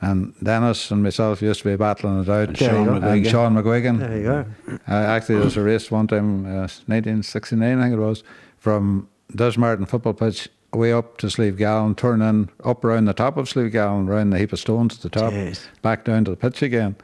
And 0.04 0.34
Dennis 0.42 0.90
and 0.90 1.04
myself 1.04 1.42
used 1.44 1.62
to 1.62 1.70
be 1.70 1.76
battling 1.76 2.22
it 2.24 2.30
out. 2.30 2.48
And 2.50 2.58
Sean 2.58 2.80
you 2.80 2.86
go. 2.86 2.94
And 2.96 3.04
McGuigan. 3.04 3.30
Sean 3.32 3.54
McGuigan. 3.56 4.00
There 4.00 4.18
you 4.18 4.24
go. 4.24 4.46
Uh, 4.88 4.94
actually, 4.94 5.36
there 5.36 5.44
was 5.46 5.58
a 5.58 5.62
race 5.62 5.92
one 5.92 6.08
time, 6.08 6.46
uh, 6.46 6.68
1969, 6.88 7.78
I 7.80 7.82
think 7.84 7.94
it 7.94 8.00
was, 8.00 8.24
from 8.58 9.08
Desertmartin 9.34 9.88
football 9.88 10.14
pitch 10.14 10.50
way 10.74 10.94
up 10.94 11.18
to 11.18 11.30
Slieve 11.30 11.56
Gallion, 11.56 11.96
turn 11.96 12.22
in 12.22 12.50
up 12.64 12.84
around 12.84 13.06
the 13.06 13.14
top 13.14 13.38
of 13.38 13.50
Slieve 13.50 13.72
Gallion, 13.72 14.08
round 14.08 14.32
the 14.34 14.40
heap 14.40 14.54
of 14.54 14.60
stones 14.60 14.96
at 14.96 15.02
the 15.02 15.10
top, 15.10 15.34
Jeez. 15.34 15.68
back 15.82 16.06
down 16.06 16.26
to 16.26 16.32
the 16.32 16.38
pitch 16.38 16.62
again. 16.62 16.96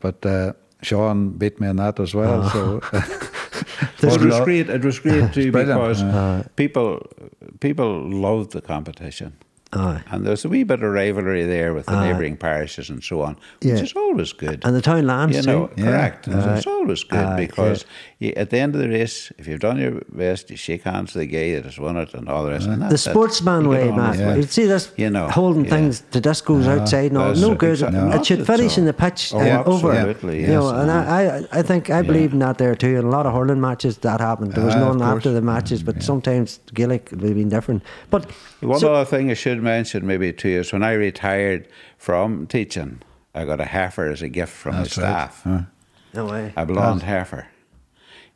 But 0.00 0.24
uh, 0.26 0.52
Sean 0.82 1.30
beat 1.30 1.60
me 1.60 1.68
in 1.68 1.76
that 1.76 1.98
as 1.98 2.14
well. 2.14 2.48
So 2.50 2.80
it 2.92 4.20
was 4.20 4.40
great. 4.44 4.68
It 4.68 4.84
was 4.84 4.98
great 4.98 5.32
too 5.32 5.50
brilliant. 5.50 6.02
because 6.02 6.46
people 6.56 7.06
people 7.60 8.08
loved 8.08 8.52
the 8.52 8.60
competition. 8.60 9.36
Aye. 9.76 10.02
And 10.10 10.24
there's 10.24 10.44
a 10.44 10.48
wee 10.48 10.62
bit 10.62 10.82
of 10.82 10.92
rivalry 10.92 11.44
there 11.44 11.74
with 11.74 11.86
the 11.86 12.00
neighbouring 12.00 12.36
parishes 12.36 12.90
and 12.90 13.02
so 13.02 13.22
on, 13.22 13.36
which 13.60 13.80
is 13.80 13.92
always 13.94 14.32
good. 14.32 14.64
And 14.64 14.76
the 14.76 14.80
town 14.80 15.06
lands 15.06 15.36
you 15.36 15.42
know, 15.42 15.66
too. 15.66 15.82
Yeah. 15.82 15.84
correct. 15.86 16.28
Aye. 16.28 16.56
It's 16.56 16.66
always 16.66 17.02
good 17.02 17.18
Aye, 17.18 17.36
because 17.36 17.82
you, 17.82 17.88
at 18.32 18.50
the 18.50 18.58
end 18.58 18.74
of 18.74 18.80
the 18.80 18.88
race, 18.88 19.32
if 19.38 19.46
you've 19.46 19.60
done 19.60 19.78
your 19.78 20.00
best, 20.08 20.50
you 20.50 20.56
shake 20.56 20.82
hands 20.82 21.12
to 21.12 21.18
the 21.18 21.26
guy 21.26 21.54
that 21.54 21.64
has 21.64 21.78
won 21.78 21.96
it 21.96 22.14
and 22.14 22.28
all 22.28 22.44
the 22.44 22.50
rest. 22.50 22.66
And 22.66 22.82
The 22.90 22.96
sportsman 22.98 23.68
way, 23.68 23.90
Matt. 23.90 24.18
Yeah. 24.18 24.32
it. 24.34 24.36
You 24.36 24.42
see 24.44 24.66
this 24.66 24.92
You 24.96 25.10
know, 25.10 25.28
holding 25.28 25.64
yeah. 25.64 25.70
things, 25.70 26.00
the 26.12 26.20
discos 26.20 26.66
outside 26.66 27.10
and 27.10 27.18
all. 27.18 27.28
That's 27.28 27.40
No 27.40 27.52
it, 27.52 27.58
good. 27.58 27.70
exactly. 27.72 28.18
It 28.18 28.26
should 28.26 28.46
finish 28.46 28.72
all. 28.74 28.78
in 28.80 28.84
the 28.86 28.92
pitch 28.92 29.32
Oh, 29.34 29.38
and 29.40 29.66
over. 29.66 29.92
absolutely, 29.92 30.40
You 30.42 30.46
know, 30.48 30.70
yes. 30.72 30.80
and 30.82 30.90
I, 30.90 31.38
I, 31.52 31.58
I 31.58 31.62
think 31.62 31.90
I 31.90 32.02
believe 32.02 32.32
in 32.32 32.38
that 32.40 32.58
there 32.58 32.74
too. 32.74 32.96
In 32.98 33.04
a 33.04 33.10
lot 33.10 33.26
of 33.26 33.32
hurling 33.34 33.60
matches, 33.60 33.98
that 33.98 34.20
happened. 34.20 34.52
There 34.52 34.64
was 34.64 34.74
Aye, 34.74 34.80
none 34.80 34.96
of 34.96 35.02
after 35.02 35.30
course. 35.30 35.34
the 35.34 35.42
matches, 35.42 35.82
but 35.82 36.02
sometimes 36.02 36.60
Gaelic 36.72 37.08
would 37.12 37.20
have 37.22 37.34
been 37.34 37.48
different. 37.48 37.82
But 38.10 38.30
One 38.60 38.78
so- 38.80 38.94
other 38.94 39.04
thing 39.04 39.30
I 39.30 39.34
should 39.34 39.62
mention, 39.62 40.06
maybe 40.06 40.32
too, 40.32 40.48
is 40.60 40.72
when 40.72 40.82
I 40.82 40.92
retired 40.92 41.66
from 41.98 42.46
teaching, 42.46 43.00
I 43.34 43.44
got 43.44 43.60
a 43.60 43.64
heifer 43.64 44.10
as 44.10 44.22
a 44.22 44.28
gift 44.28 44.52
from 44.52 44.76
That's 44.76 44.94
the 44.94 45.02
right. 45.02 45.08
staff. 45.32 45.40
Huh. 45.44 45.60
no 46.14 46.26
way. 46.26 46.52
A 46.56 46.64
blonde 46.64 47.02
heifer. 47.02 47.46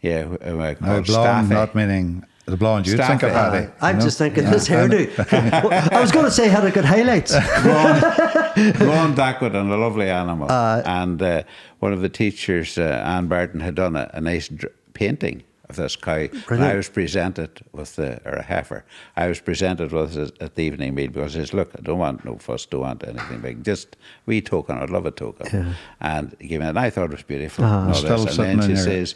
Yeah, 0.00 0.22
w- 0.22 0.38
uh, 0.40 0.52
now, 0.54 0.74
called 0.74 1.06
blonde 1.06 1.46
Staffy. 1.46 1.54
not 1.54 1.74
meaning 1.74 2.24
the 2.46 2.56
blonde 2.56 2.86
you'd 2.86 2.98
think 2.98 3.22
of, 3.22 3.30
Staffy. 3.30 3.66
Uh, 3.66 3.70
I'm 3.80 3.96
you 3.96 3.98
know? 4.00 4.04
just 4.06 4.18
thinking 4.18 4.44
this 4.44 4.68
hairdo. 4.68 5.92
I 5.92 6.00
was 6.00 6.12
going 6.12 6.24
to 6.24 6.30
say 6.30 6.48
had 6.48 6.64
a 6.64 6.70
good 6.70 6.84
highlights. 6.84 7.32
blonde, 7.62 8.00
blonde 8.78 9.16
Dacwood 9.16 9.54
and 9.54 9.70
a 9.72 9.76
lovely 9.76 10.08
animal. 10.08 10.50
and 10.50 11.20
uh, 11.20 11.42
one 11.80 11.92
of 11.92 12.00
the 12.00 12.08
teachers, 12.08 12.78
uh, 12.78 13.02
Anne 13.04 13.26
Barton, 13.26 13.60
had 13.60 13.74
done 13.74 13.96
a, 13.96 14.10
a 14.14 14.20
nice 14.20 14.48
dr- 14.48 14.72
painting 14.94 15.42
of 15.68 15.76
this 15.76 15.96
cow. 15.96 16.26
And 16.48 16.64
I 16.64 16.74
was 16.74 16.88
presented 16.88 17.60
with 17.72 17.96
the, 17.96 18.20
or 18.24 18.32
a 18.32 18.42
heifer, 18.42 18.84
I 19.16 19.28
was 19.28 19.40
presented 19.40 19.92
with 19.92 20.16
it 20.16 20.36
at 20.40 20.54
the 20.54 20.62
evening 20.62 20.94
meal 20.94 21.08
because 21.08 21.34
he 21.34 21.40
says, 21.40 21.52
look, 21.52 21.70
I 21.78 21.82
don't 21.82 21.98
want 21.98 22.24
no 22.24 22.36
fuss, 22.38 22.66
don't 22.66 22.80
want 22.82 23.04
anything 23.06 23.40
big, 23.40 23.64
just 23.64 23.96
wee 24.26 24.40
token, 24.40 24.78
I'd 24.78 24.90
love 24.90 25.06
a 25.06 25.10
token. 25.10 25.74
And 26.00 26.36
he 26.40 26.48
gave 26.48 26.60
me, 26.60 26.66
and 26.66 26.78
I 26.78 26.90
thought 26.90 27.04
it 27.06 27.10
was 27.12 27.22
beautiful. 27.22 27.64
and, 27.86 27.96
Still 27.96 28.28
and 28.28 28.58
then 28.60 28.60
she 28.60 28.64
in 28.70 28.76
your 28.76 28.84
says, 28.84 29.14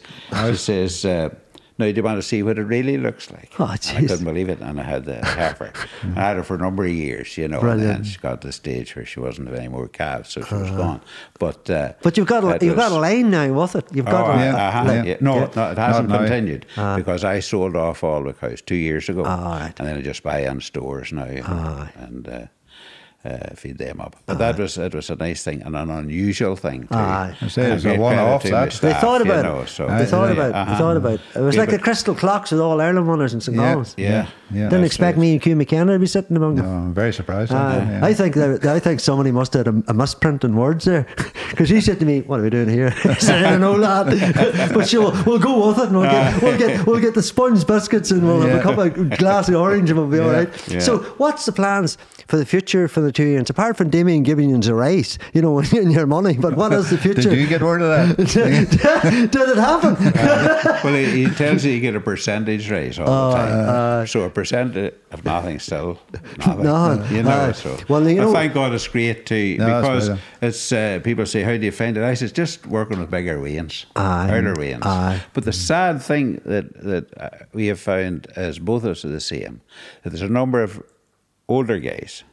she 0.51 0.57
says, 0.57 1.05
uh, 1.05 1.35
now, 1.83 1.91
do 1.91 1.97
you 1.97 2.03
want 2.03 2.19
to 2.19 2.23
see 2.23 2.43
what 2.43 2.59
it 2.59 2.63
really 2.65 2.97
looks 2.97 3.31
like? 3.31 3.51
Oh, 3.59 3.65
And 3.67 3.99
I 3.99 4.01
couldn't 4.09 4.25
believe 4.25 4.49
it, 4.49 4.61
and 4.61 4.81
I 4.81 4.83
had 4.85 5.05
the 5.05 5.25
heifer. 5.25 5.73
I 6.17 6.21
had 6.21 6.37
her 6.37 6.43
for 6.43 6.55
a 6.55 6.59
number 6.59 6.85
of 6.85 6.91
years, 6.93 7.37
you 7.37 7.49
know, 7.49 7.61
and 7.61 7.83
then 7.83 8.05
she 8.05 8.19
got 8.19 8.41
to 8.41 8.47
the 8.49 8.53
stage 8.53 8.97
where 8.97 9.05
she 9.05 9.21
wasn't 9.21 9.49
of 9.49 9.55
any 9.55 9.69
more 9.69 9.89
calves, 9.89 10.31
so 10.31 10.43
she 10.43 10.55
was 10.55 10.71
gone. 10.71 11.01
But 11.39 11.69
uh, 11.69 11.93
But 12.03 12.17
you've 12.17 12.27
got 12.27 12.45
a, 12.45 12.65
you've 12.65 12.77
got 12.77 12.93
a 12.93 12.97
line 12.99 13.31
now 13.31 13.53
with 13.53 13.77
it. 13.77 13.85
You've 13.93 14.07
got 14.07 14.27
Oh, 14.29 14.33
a, 14.33 14.37
Yeah, 14.37 14.71
have, 14.71 14.87
yeah. 14.95 15.03
yeah. 15.05 15.17
No, 15.21 15.51
no, 15.55 15.71
it 15.73 15.79
hasn't 15.79 16.09
Not 16.09 16.23
now. 16.23 16.27
continued 16.29 16.67
because 16.97 17.25
I 17.25 17.41
sold 17.41 17.77
off 17.77 18.03
all 18.05 18.23
the 18.23 18.33
cows 18.33 18.63
two 18.63 18.77
years 18.77 19.09
ago, 19.09 19.25
Ah, 19.27 19.59
right. 19.61 19.79
and 19.81 19.89
then 19.89 19.97
I 19.99 20.03
just 20.03 20.23
buy 20.23 20.41
in 20.41 20.61
stores 20.61 21.13
now 21.13 21.29
Ah, 21.45 21.91
and 21.97 22.49
uh, 23.25 23.55
feed 23.55 23.79
them 23.79 24.01
up. 24.01 24.17
But 24.27 24.39
that 24.39 24.59
was 24.59 24.77
it 24.79 24.95
was 24.95 25.09
a 25.11 25.17
nice 25.17 25.45
thing 25.45 25.63
and 25.63 25.77
an 25.77 25.91
unusual 25.91 26.57
thing. 26.57 26.83
Too. 26.89 26.95
Aye. 26.95 27.37
I 27.41 27.49
say 27.49 27.65
And 27.65 27.75
it's 27.75 27.85
a 27.85 27.97
one-off, 27.97 28.43
credit 28.43 28.73
to. 28.73 28.81
They 28.83 28.91
staff, 28.91 29.01
thought 29.01 29.25
you 29.25 29.31
about 29.31 29.45
know, 29.45 29.61
it. 29.61 29.69
so- 29.69 29.87
they 29.87 30.07
thought 30.07 30.33
about. 30.33 30.53
They 30.53 30.59
uh-huh. 30.59 30.79
thought 30.79 30.97
about. 30.97 31.21
It 31.35 31.41
was 31.41 31.55
Yeah, 31.55 31.61
like 31.63 31.71
the 31.71 31.79
crystal 31.79 32.15
clocks 32.15 32.51
with 32.51 32.61
all 32.61 32.81
Ireland 32.81 33.09
winners 33.09 33.33
in 33.35 33.41
St. 33.41 33.57
Yeah, 33.57 33.71
Columb's. 33.73 33.95
Yeah, 33.97 34.27
Yeah, 34.51 34.69
Didn't 34.69 34.85
expect 34.85 35.17
right. 35.17 35.21
me 35.23 35.33
and 35.35 35.45
Hugh 35.45 35.55
McKenna 35.57 35.93
to 35.93 35.99
be 35.99 36.07
sitting 36.07 36.37
among 36.37 36.57
No, 36.57 36.63
them. 36.63 36.71
I'm 36.89 36.95
very 36.95 37.13
surprised. 37.13 37.53
Aye. 37.53 37.77
yeah. 37.77 38.05
I 38.05 38.13
think 38.13 38.35
that, 38.35 38.65
I 38.67 38.81
think 38.81 38.99
somebody 39.01 39.31
must 39.31 39.53
have 39.55 39.67
had 39.67 39.75
a, 39.75 39.91
a 39.91 39.95
misprint 39.95 40.43
in 40.45 40.57
words 40.57 40.85
there, 40.85 41.07
because 41.51 41.69
he 41.69 41.81
said 41.81 42.01
to 42.01 42.05
me, 42.07 42.23
"What 42.23 42.41
are 42.41 42.43
we 42.43 42.51
doing 42.51 42.69
here?" 42.69 42.93
I 43.05 43.15
said, 43.15 43.45
"I 43.45 43.51
don't 43.51 43.61
know, 43.61 43.75
lad, 43.77 44.07
but 44.75 44.89
sure, 44.89 45.13
we'll 45.25 45.39
go 45.39 45.69
with 45.69 45.79
it, 45.79 45.89
and 45.89 45.97
we'll 45.97 46.11
get 46.11 46.43
we'll 46.43 46.59
get 46.59 46.87
we'll 46.87 47.01
get 47.01 47.15
the 47.15 47.23
sponge 47.23 47.65
biscuits, 47.67 48.11
and 48.11 48.23
we'll 48.27 48.41
have 48.41 48.51
a 48.51 48.57
Yeah. 48.57 48.63
cup 48.63 48.79
of 48.79 49.11
glass 49.19 49.49
of 49.49 49.55
orange, 49.57 49.91
and 49.91 49.99
we'll 49.99 50.09
be 50.09 50.19
all 50.19 50.31
Yeah. 50.33 50.39
right." 50.39 50.69
Yeah. 50.69 50.79
So, 50.81 50.99
what's 51.19 51.45
the 51.47 51.53
plans 51.53 51.99
for 52.27 52.37
the 52.37 52.47
future 52.47 52.89
for 52.89 53.01
the 53.01 53.12
the 53.13 53.17
two 53.25 53.29
years, 53.29 53.51
apart 53.51 53.77
from 53.77 53.91
Damien 53.91 54.23
giving 54.23 54.49
you 54.51 54.57
a 54.73 54.75
raise, 54.75 55.19
you 55.35 55.43
know, 55.43 55.59
in 55.73 55.91
your 55.91 56.07
money. 56.07 56.37
But 56.39 56.57
what 56.57 56.73
is 56.73 56.91
the 56.91 56.99
future? 57.07 57.23
Did 57.31 57.39
you 57.39 57.47
get 57.47 57.63
word 57.63 57.83
of 57.83 58.17
that? 58.17 58.17
Did 59.33 59.49
it 59.49 59.57
happen? 59.59 59.95
well, 60.85 60.95
he, 60.95 61.27
he 61.27 61.35
tells 61.35 61.65
you 61.65 61.73
you 61.73 61.81
get 61.81 61.95
a 61.95 62.01
percentage 62.01 62.71
raise 62.71 62.99
all 62.99 63.09
Oh, 63.09 63.31
the 63.31 63.37
time. 63.37 64.07
so 64.07 64.23
a 64.23 64.31
percent 64.31 64.77
of 64.77 65.25
nothing 65.25 65.59
still 65.59 65.99
nothing. 66.39 66.65
Nothing. 66.65 67.17
You 67.17 67.23
know, 67.25 67.31
Aye. 67.49 67.53
so. 67.53 67.77
Well, 67.89 68.09
you 68.09 68.21
I 68.21 68.25
know- 68.25 68.33
thank 68.33 68.55
God 68.55 68.73
it's 68.73 68.89
great 68.89 69.27
too 69.27 69.57
No, 69.59 69.81
because 69.81 70.09
better. 70.09 70.21
it's 70.41 70.73
uh, 70.73 71.01
people 71.05 71.27
say, 71.27 71.43
"How 71.43 71.57
do 71.57 71.65
you 71.65 71.73
find 71.73 71.97
it?" 71.97 72.03
I 72.05 72.15
says, 72.15 72.33
"Just 72.33 72.67
working 72.67 72.99
with 72.99 73.11
bigger 73.11 73.41
wains, 73.41 73.87
harder 73.97 74.55
wains." 74.59 74.83
But 75.35 75.45
the 75.45 75.53
sad 75.53 76.03
thing 76.03 76.41
that 76.47 76.73
that 76.83 77.07
uh, 77.21 77.29
we 77.53 77.67
have 77.67 77.81
found, 77.81 78.27
is 78.37 78.59
both 78.59 78.85
of 78.85 78.91
us 78.93 79.05
are 79.05 79.09
the 79.09 79.21
same, 79.21 79.61
that 80.03 80.11
there's 80.11 80.23
a 80.23 80.29
number 80.29 80.63
of 80.63 80.83
older 81.49 81.79
guys, 81.79 82.25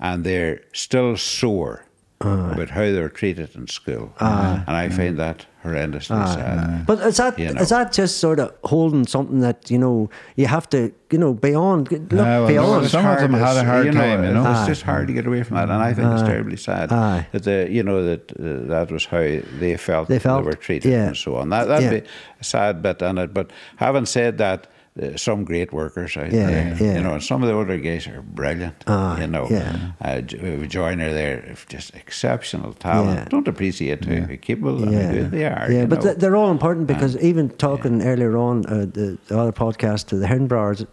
and 0.00 0.24
they're 0.24 0.60
still 0.72 1.16
sore. 1.16 1.82
About 2.18 2.70
how 2.70 2.80
they're 2.80 3.10
treated 3.10 3.54
in 3.54 3.66
school, 3.66 4.10
and 4.18 4.70
I 4.74 4.88
find 4.88 5.18
that 5.18 5.44
horrendously 5.62 6.26
sad. 6.34 6.86
But 6.86 7.00
is 7.00 7.18
that 7.18 7.38
You 7.38 7.52
know. 7.52 7.60
is 7.60 7.68
that 7.68 7.92
just 7.92 8.16
sort 8.16 8.40
of 8.40 8.54
holding 8.64 9.06
something 9.06 9.40
that 9.40 9.70
you 9.70 9.76
know 9.78 10.08
you 10.34 10.46
have 10.46 10.66
to 10.70 10.92
you 11.10 11.18
know 11.18 11.34
beyond 11.34 11.92
look 11.92 12.10
well, 12.10 12.46
beyond? 12.48 12.88
some 12.88 13.04
of 13.04 13.18
them 13.20 13.34
had 13.34 13.56
a 13.56 13.60
as- 13.60 13.66
hard 13.66 13.92
time, 13.92 14.24
you 14.24 14.32
know. 14.32 14.50
It's 14.50 14.60
Aye. 14.60 14.66
just 14.66 14.82
hard 14.82 15.08
to 15.08 15.12
get 15.12 15.26
away 15.26 15.42
from 15.42 15.56
that, 15.56 15.64
and 15.68 15.82
I 15.82 15.92
think 15.92 16.10
it's 16.10 16.22
terribly 16.22 16.56
sad 16.56 16.90
Aye. 16.90 17.26
that 17.32 17.42
the 17.44 17.68
you 17.70 17.82
know 17.82 18.02
that 18.02 18.32
uh, 18.32 18.66
that 18.68 18.90
was 18.90 19.04
how 19.04 19.18
they 19.60 19.76
felt 19.76 20.08
They 20.08 20.18
felt, 20.18 20.46
were 20.46 20.54
treated 20.54 20.90
yeah. 20.92 21.08
and 21.08 21.16
so 21.16 21.36
on. 21.36 21.50
That 21.50 21.68
that'd 21.68 21.84
Yeah. 21.92 22.00
be 22.00 22.06
a 22.40 22.44
sad 22.44 22.80
bit 22.80 23.02
on 23.02 23.18
it. 23.18 23.34
But 23.34 23.50
having 23.76 24.06
said 24.06 24.38
that. 24.38 24.68
Uh, 25.02 25.14
some 25.16 25.44
great 25.44 25.72
workers 25.74 26.16
out 26.16 26.32
Yeah, 26.32 26.46
there, 26.46 26.76
yeah. 26.80 26.96
you 26.96 27.02
know, 27.02 27.12
and 27.12 27.22
some 27.22 27.42
of 27.42 27.48
the 27.50 27.54
older 27.54 27.76
guys 27.76 28.06
are 28.06 28.22
brilliant. 28.22 28.82
Aye, 28.86 29.20
you 29.20 29.26
know, 29.26 29.46
yeah. 29.50 29.92
uh, 30.00 30.20
Joyner 30.22 31.12
there, 31.12 31.54
just 31.68 31.94
exceptional 31.94 32.72
talent. 32.72 33.18
Yeah. 33.18 33.28
Don't 33.28 33.46
appreciate 33.46 34.04
how 34.06 34.26
capable 34.40 34.82
and 34.82 34.94
how 34.94 35.10
good 35.12 35.30
they 35.32 35.44
are. 35.44 35.70
Yeah, 35.70 35.84
but 35.84 36.02
know. 36.02 36.14
they're 36.14 36.36
all 36.36 36.50
important 36.50 36.86
because 36.86 37.14
even 37.18 37.50
talking 37.50 38.00
earlier 38.02 38.38
on 38.38 38.64
uh, 38.66 38.86
the, 38.90 39.18
the 39.28 39.38
other 39.38 39.52
podcast 39.52 40.06
to 40.06 40.16
the 40.16 40.26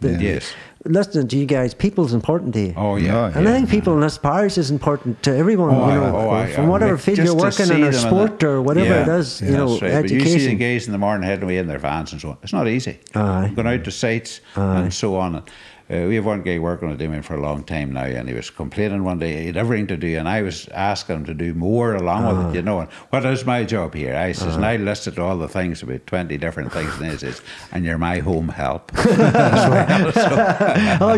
the- 0.00 0.22
Yes. 0.22 0.52
Listening 0.84 1.26
to 1.28 1.36
you 1.36 1.46
guys, 1.46 1.72
people's 1.74 2.12
important 2.12 2.52
to 2.54 2.60
you. 2.60 2.74
oh 2.76 2.96
yeah, 2.96 3.16
Oh, 3.34 3.38
And 3.38 3.48
I 3.48 3.52
think 3.52 3.70
people 3.70 3.94
in 3.94 4.00
this 4.00 4.18
parish 4.18 4.58
is 4.58 4.70
important 4.70 5.22
to 5.22 5.34
everyone. 5.36 5.70
Oh, 5.74 5.86
you 5.86 5.92
I- 5.92 5.94
know, 5.96 6.16
oh, 6.16 6.30
I- 6.30 6.46
from 6.52 6.66
I- 6.66 6.68
whatever 6.68 6.92
like, 6.92 7.00
field 7.00 7.18
you're 7.18 7.34
working 7.34 7.70
in, 7.70 7.84
or 7.84 7.92
sport, 7.92 8.40
the- 8.40 8.48
or 8.48 8.62
whatever 8.62 8.86
Yeah, 8.88 9.02
it 9.02 9.18
is, 9.20 9.40
yeah, 9.40 9.50
you 9.50 9.56
know, 9.56 9.68
that's 9.70 9.82
right. 9.82 10.02
But 10.02 10.10
you 10.10 10.20
see 10.20 10.46
the 10.46 10.54
guys 10.54 10.86
in 10.86 10.92
the 10.92 10.98
morning 10.98 11.26
heading 11.28 11.44
away 11.44 11.58
in 11.58 11.66
their 11.66 11.78
vans 11.78 12.12
and 12.12 12.20
so 12.20 12.30
on. 12.30 12.36
It's 12.42 12.52
not 12.52 12.68
easy. 12.68 12.98
Aye. 13.14 13.52
Going 13.54 13.66
out 13.68 13.84
to 13.84 13.90
sites 13.90 14.40
and 14.54 14.92
so 14.92 15.16
on. 15.16 15.42
Uh, 15.90 16.06
we 16.08 16.14
have 16.14 16.24
one 16.24 16.40
guy 16.40 16.58
working 16.58 16.88
with 16.88 16.98
him 16.98 17.20
for 17.20 17.34
a 17.34 17.40
long 17.40 17.62
time 17.62 17.92
now, 17.92 18.04
and 18.04 18.26
he 18.26 18.34
was 18.34 18.48
complaining 18.48 19.04
one 19.04 19.18
day 19.18 19.40
he 19.40 19.46
had 19.48 19.56
everything 19.58 19.86
to 19.86 19.98
do, 19.98 20.16
and 20.16 20.26
I 20.26 20.40
was 20.40 20.66
asking 20.68 21.16
him 21.16 21.24
to 21.26 21.34
do 21.34 21.52
more 21.52 21.94
along 21.94 22.26
with 22.26 22.46
it, 22.46 22.54
you 22.56 22.62
know. 22.62 22.80
And 22.80 22.88
what 23.10 23.26
is 23.26 23.44
my 23.44 23.64
job 23.64 23.92
here? 23.94 24.16
I 24.16 24.32
says, 24.32 24.56
and 24.56 24.64
I 24.64 24.76
listed 24.76 25.18
all 25.18 25.36
the 25.36 25.46
things 25.46 25.82
about 25.82 26.06
twenty 26.06 26.38
different 26.38 26.72
things, 26.72 26.90
and 26.96 27.12
he 27.12 27.18
says, 27.18 27.42
and 27.70 27.84
you're 27.84 27.98
my 27.98 28.20
home 28.20 28.48
help. 28.48 28.92
oh, 28.96 29.04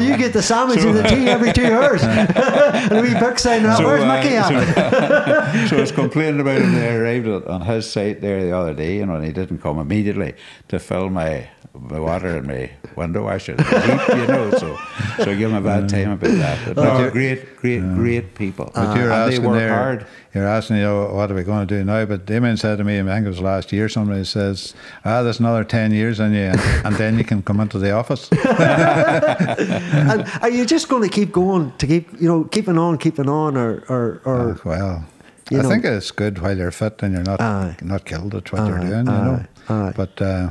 you 0.00 0.16
get 0.16 0.32
the 0.32 0.42
sandwich 0.42 0.80
and 0.80 0.96
the 0.96 1.04
tea 1.04 1.28
every 1.28 1.52
two 1.52 1.66
hours. 1.66 2.02
and 2.02 2.92
a 2.92 3.02
wee 3.02 3.14
book 3.20 3.38
saying. 3.38 3.62
So, 3.76 3.84
"Where's 3.84 4.02
uh, 4.02 4.16
Mickey 4.16 4.34
at?" 4.34 5.68
so 5.68 5.76
I 5.76 5.80
was 5.80 5.92
complaining 5.92 6.40
about 6.40 6.60
him. 6.60 6.72
They 6.72 6.96
arrived 6.96 7.28
on 7.28 7.60
his 7.60 7.88
site 7.88 8.20
there 8.20 8.42
the 8.42 8.56
other 8.56 8.74
day, 8.74 8.96
you 8.96 9.06
know, 9.06 9.14
and 9.14 9.24
he 9.24 9.30
didn't 9.32 9.58
come 9.58 9.78
immediately 9.78 10.34
to 10.68 10.80
fill 10.80 11.08
my, 11.08 11.48
my 11.72 12.00
water 12.00 12.36
in 12.38 12.48
my 12.48 12.72
window 12.96 13.22
washer. 13.24 13.54
Deep, 13.54 13.68
you 13.68 14.26
know, 14.26 14.50
so 14.58 14.76
so 15.16 15.30
I 15.30 15.34
give 15.34 15.50
him 15.50 15.54
a 15.56 15.60
bad 15.60 15.88
time 15.88 16.12
about 16.12 16.30
that. 16.30 16.74
But 16.74 16.82
no, 16.84 16.98
you're- 16.98 17.10
great, 17.10 17.56
great, 17.56 17.80
great 17.94 18.34
people. 18.34 18.70
But 18.74 18.96
you're 18.96 19.08
they 19.08 19.14
asking 19.14 19.44
work 19.44 19.68
hard. 19.70 20.06
you're 20.34 20.46
asking, 20.46 20.76
you 20.76 20.82
know, 20.82 21.12
what 21.14 21.30
are 21.30 21.34
we 21.34 21.42
going 21.42 21.66
to 21.66 21.78
do 21.78 21.84
now? 21.84 22.04
But 22.04 22.26
Damien 22.26 22.56
said 22.56 22.76
to 22.78 22.84
me, 22.84 23.00
I 23.00 23.02
think 23.04 23.26
it 23.26 23.28
was 23.28 23.40
last 23.40 23.72
year, 23.72 23.88
somebody 23.88 24.24
says, 24.24 24.74
ah, 25.04 25.22
there's 25.22 25.40
another 25.40 25.64
10 25.64 25.92
years 25.92 26.20
in 26.20 26.32
you, 26.34 26.40
and, 26.52 26.60
and 26.84 26.94
then 26.96 27.16
you 27.18 27.24
can 27.24 27.42
come 27.42 27.60
into 27.60 27.78
the 27.78 27.92
office. 27.92 28.28
and 28.32 30.28
are 30.42 30.50
you 30.50 30.64
just 30.66 30.88
going 30.88 31.02
to 31.02 31.08
keep 31.08 31.32
going 31.32 31.72
to 31.78 31.86
keep, 31.86 32.12
you 32.20 32.28
know, 32.28 32.44
keeping 32.44 32.78
on, 32.78 32.98
keeping 32.98 33.28
on, 33.28 33.56
or, 33.56 33.84
or, 33.88 34.20
or 34.24 34.50
Uh, 34.52 34.56
well, 34.64 35.04
You 35.50 35.58
I 35.58 35.62
know- 35.62 35.68
think 35.68 35.84
it's 35.84 36.10
good 36.10 36.38
while 36.40 36.56
you're 36.56 36.70
fit 36.70 37.02
and 37.02 37.14
you're 37.14 37.22
not 37.24 37.40
Aye. 37.40 37.76
not 37.82 38.04
killed 38.04 38.34
at 38.34 38.52
what 38.52 38.66
you're 38.68 38.78
Aye, 38.78 38.86
doing, 38.86 39.06
you 39.06 39.12
know. 39.12 39.44
aye, 39.68 39.72
aye. 39.74 39.92
But 39.96 40.20
uh, 40.20 40.50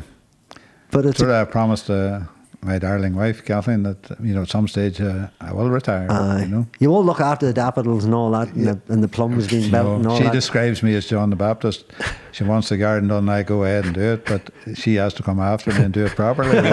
but 0.92 1.06
it's 1.06 1.18
sort 1.20 1.32
of 1.32 1.36
I 1.48 1.52
promised 1.52 1.90
uh, 1.90 2.22
my 2.66 2.80
darling 2.80 3.16
wife, 3.16 3.46
Kathleen, 3.46 3.84
that, 3.84 3.98
you 4.22 4.34
know, 4.34 4.42
at 4.42 4.50
some 4.50 4.68
stage 4.68 5.00
uh, 5.00 5.28
I 5.40 5.54
will 5.54 5.70
retire, 5.70 6.08
Aye. 6.10 6.42
you 6.42 6.48
know. 6.48 6.66
You 6.80 6.90
all 6.94 7.06
look 7.06 7.20
after 7.22 7.46
the 7.46 7.54
daffodils 7.54 8.04
and 8.06 8.14
all 8.14 8.32
that, 8.32 8.48
and, 8.54 8.68
the, 8.68 8.82
and 8.92 9.04
the 9.04 9.08
plums 9.08 9.48
being 9.54 9.70
built 9.72 9.86
No, 9.86 9.96
and 9.96 10.08
all 10.08 10.18
she 10.18 10.24
that. 10.24 10.34
describes 10.34 10.82
me 10.82 10.96
as 10.96 11.06
John 11.06 11.30
the 11.30 11.36
Baptist. 11.36 11.86
She 12.32 12.44
wants 12.44 12.70
the 12.70 12.78
garden 12.78 13.10
done, 13.10 13.30
I 13.30 13.44
go 13.44 13.64
ahead 13.64 13.86
and 13.86 13.94
do 13.94 14.02
it, 14.02 14.26
but 14.26 14.50
she 14.76 14.96
has 14.96 15.14
to 15.16 15.24
come 15.24 15.40
after 15.40 15.72
me 15.72 15.84
and 15.84 15.94
do 15.94 16.06
it 16.06 16.16
properly. 16.16 16.58
uh, 16.58 16.72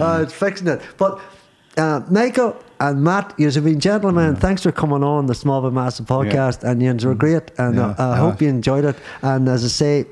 uh, 0.00 0.20
it's 0.22 0.32
fixing 0.32 0.68
it. 0.68 0.80
But 0.98 1.20
uh, 1.76 2.00
Michael 2.10 2.56
and 2.80 3.02
Matt, 3.02 3.34
you 3.38 3.50
have 3.50 3.64
been 3.64 3.80
gentlemen. 3.80 4.36
Thanks 4.36 4.62
for 4.62 4.72
coming 4.72 5.02
on 5.04 5.26
the 5.26 5.34
Small 5.34 5.62
but 5.62 5.72
Massive 5.72 6.06
podcast, 6.06 6.64
and 6.64 6.82
you 6.82 7.08
were 7.08 7.14
great. 7.14 7.50
And 7.58 7.76
Yeah, 7.76 7.86
uh, 7.90 7.94
I 7.98 8.08
yeah. 8.10 8.16
hope 8.16 8.42
you 8.42 8.48
enjoyed 8.48 8.84
it. 8.84 8.96
And 9.22 9.48
as 9.48 9.64
I 9.64 9.68
say. 9.68 10.06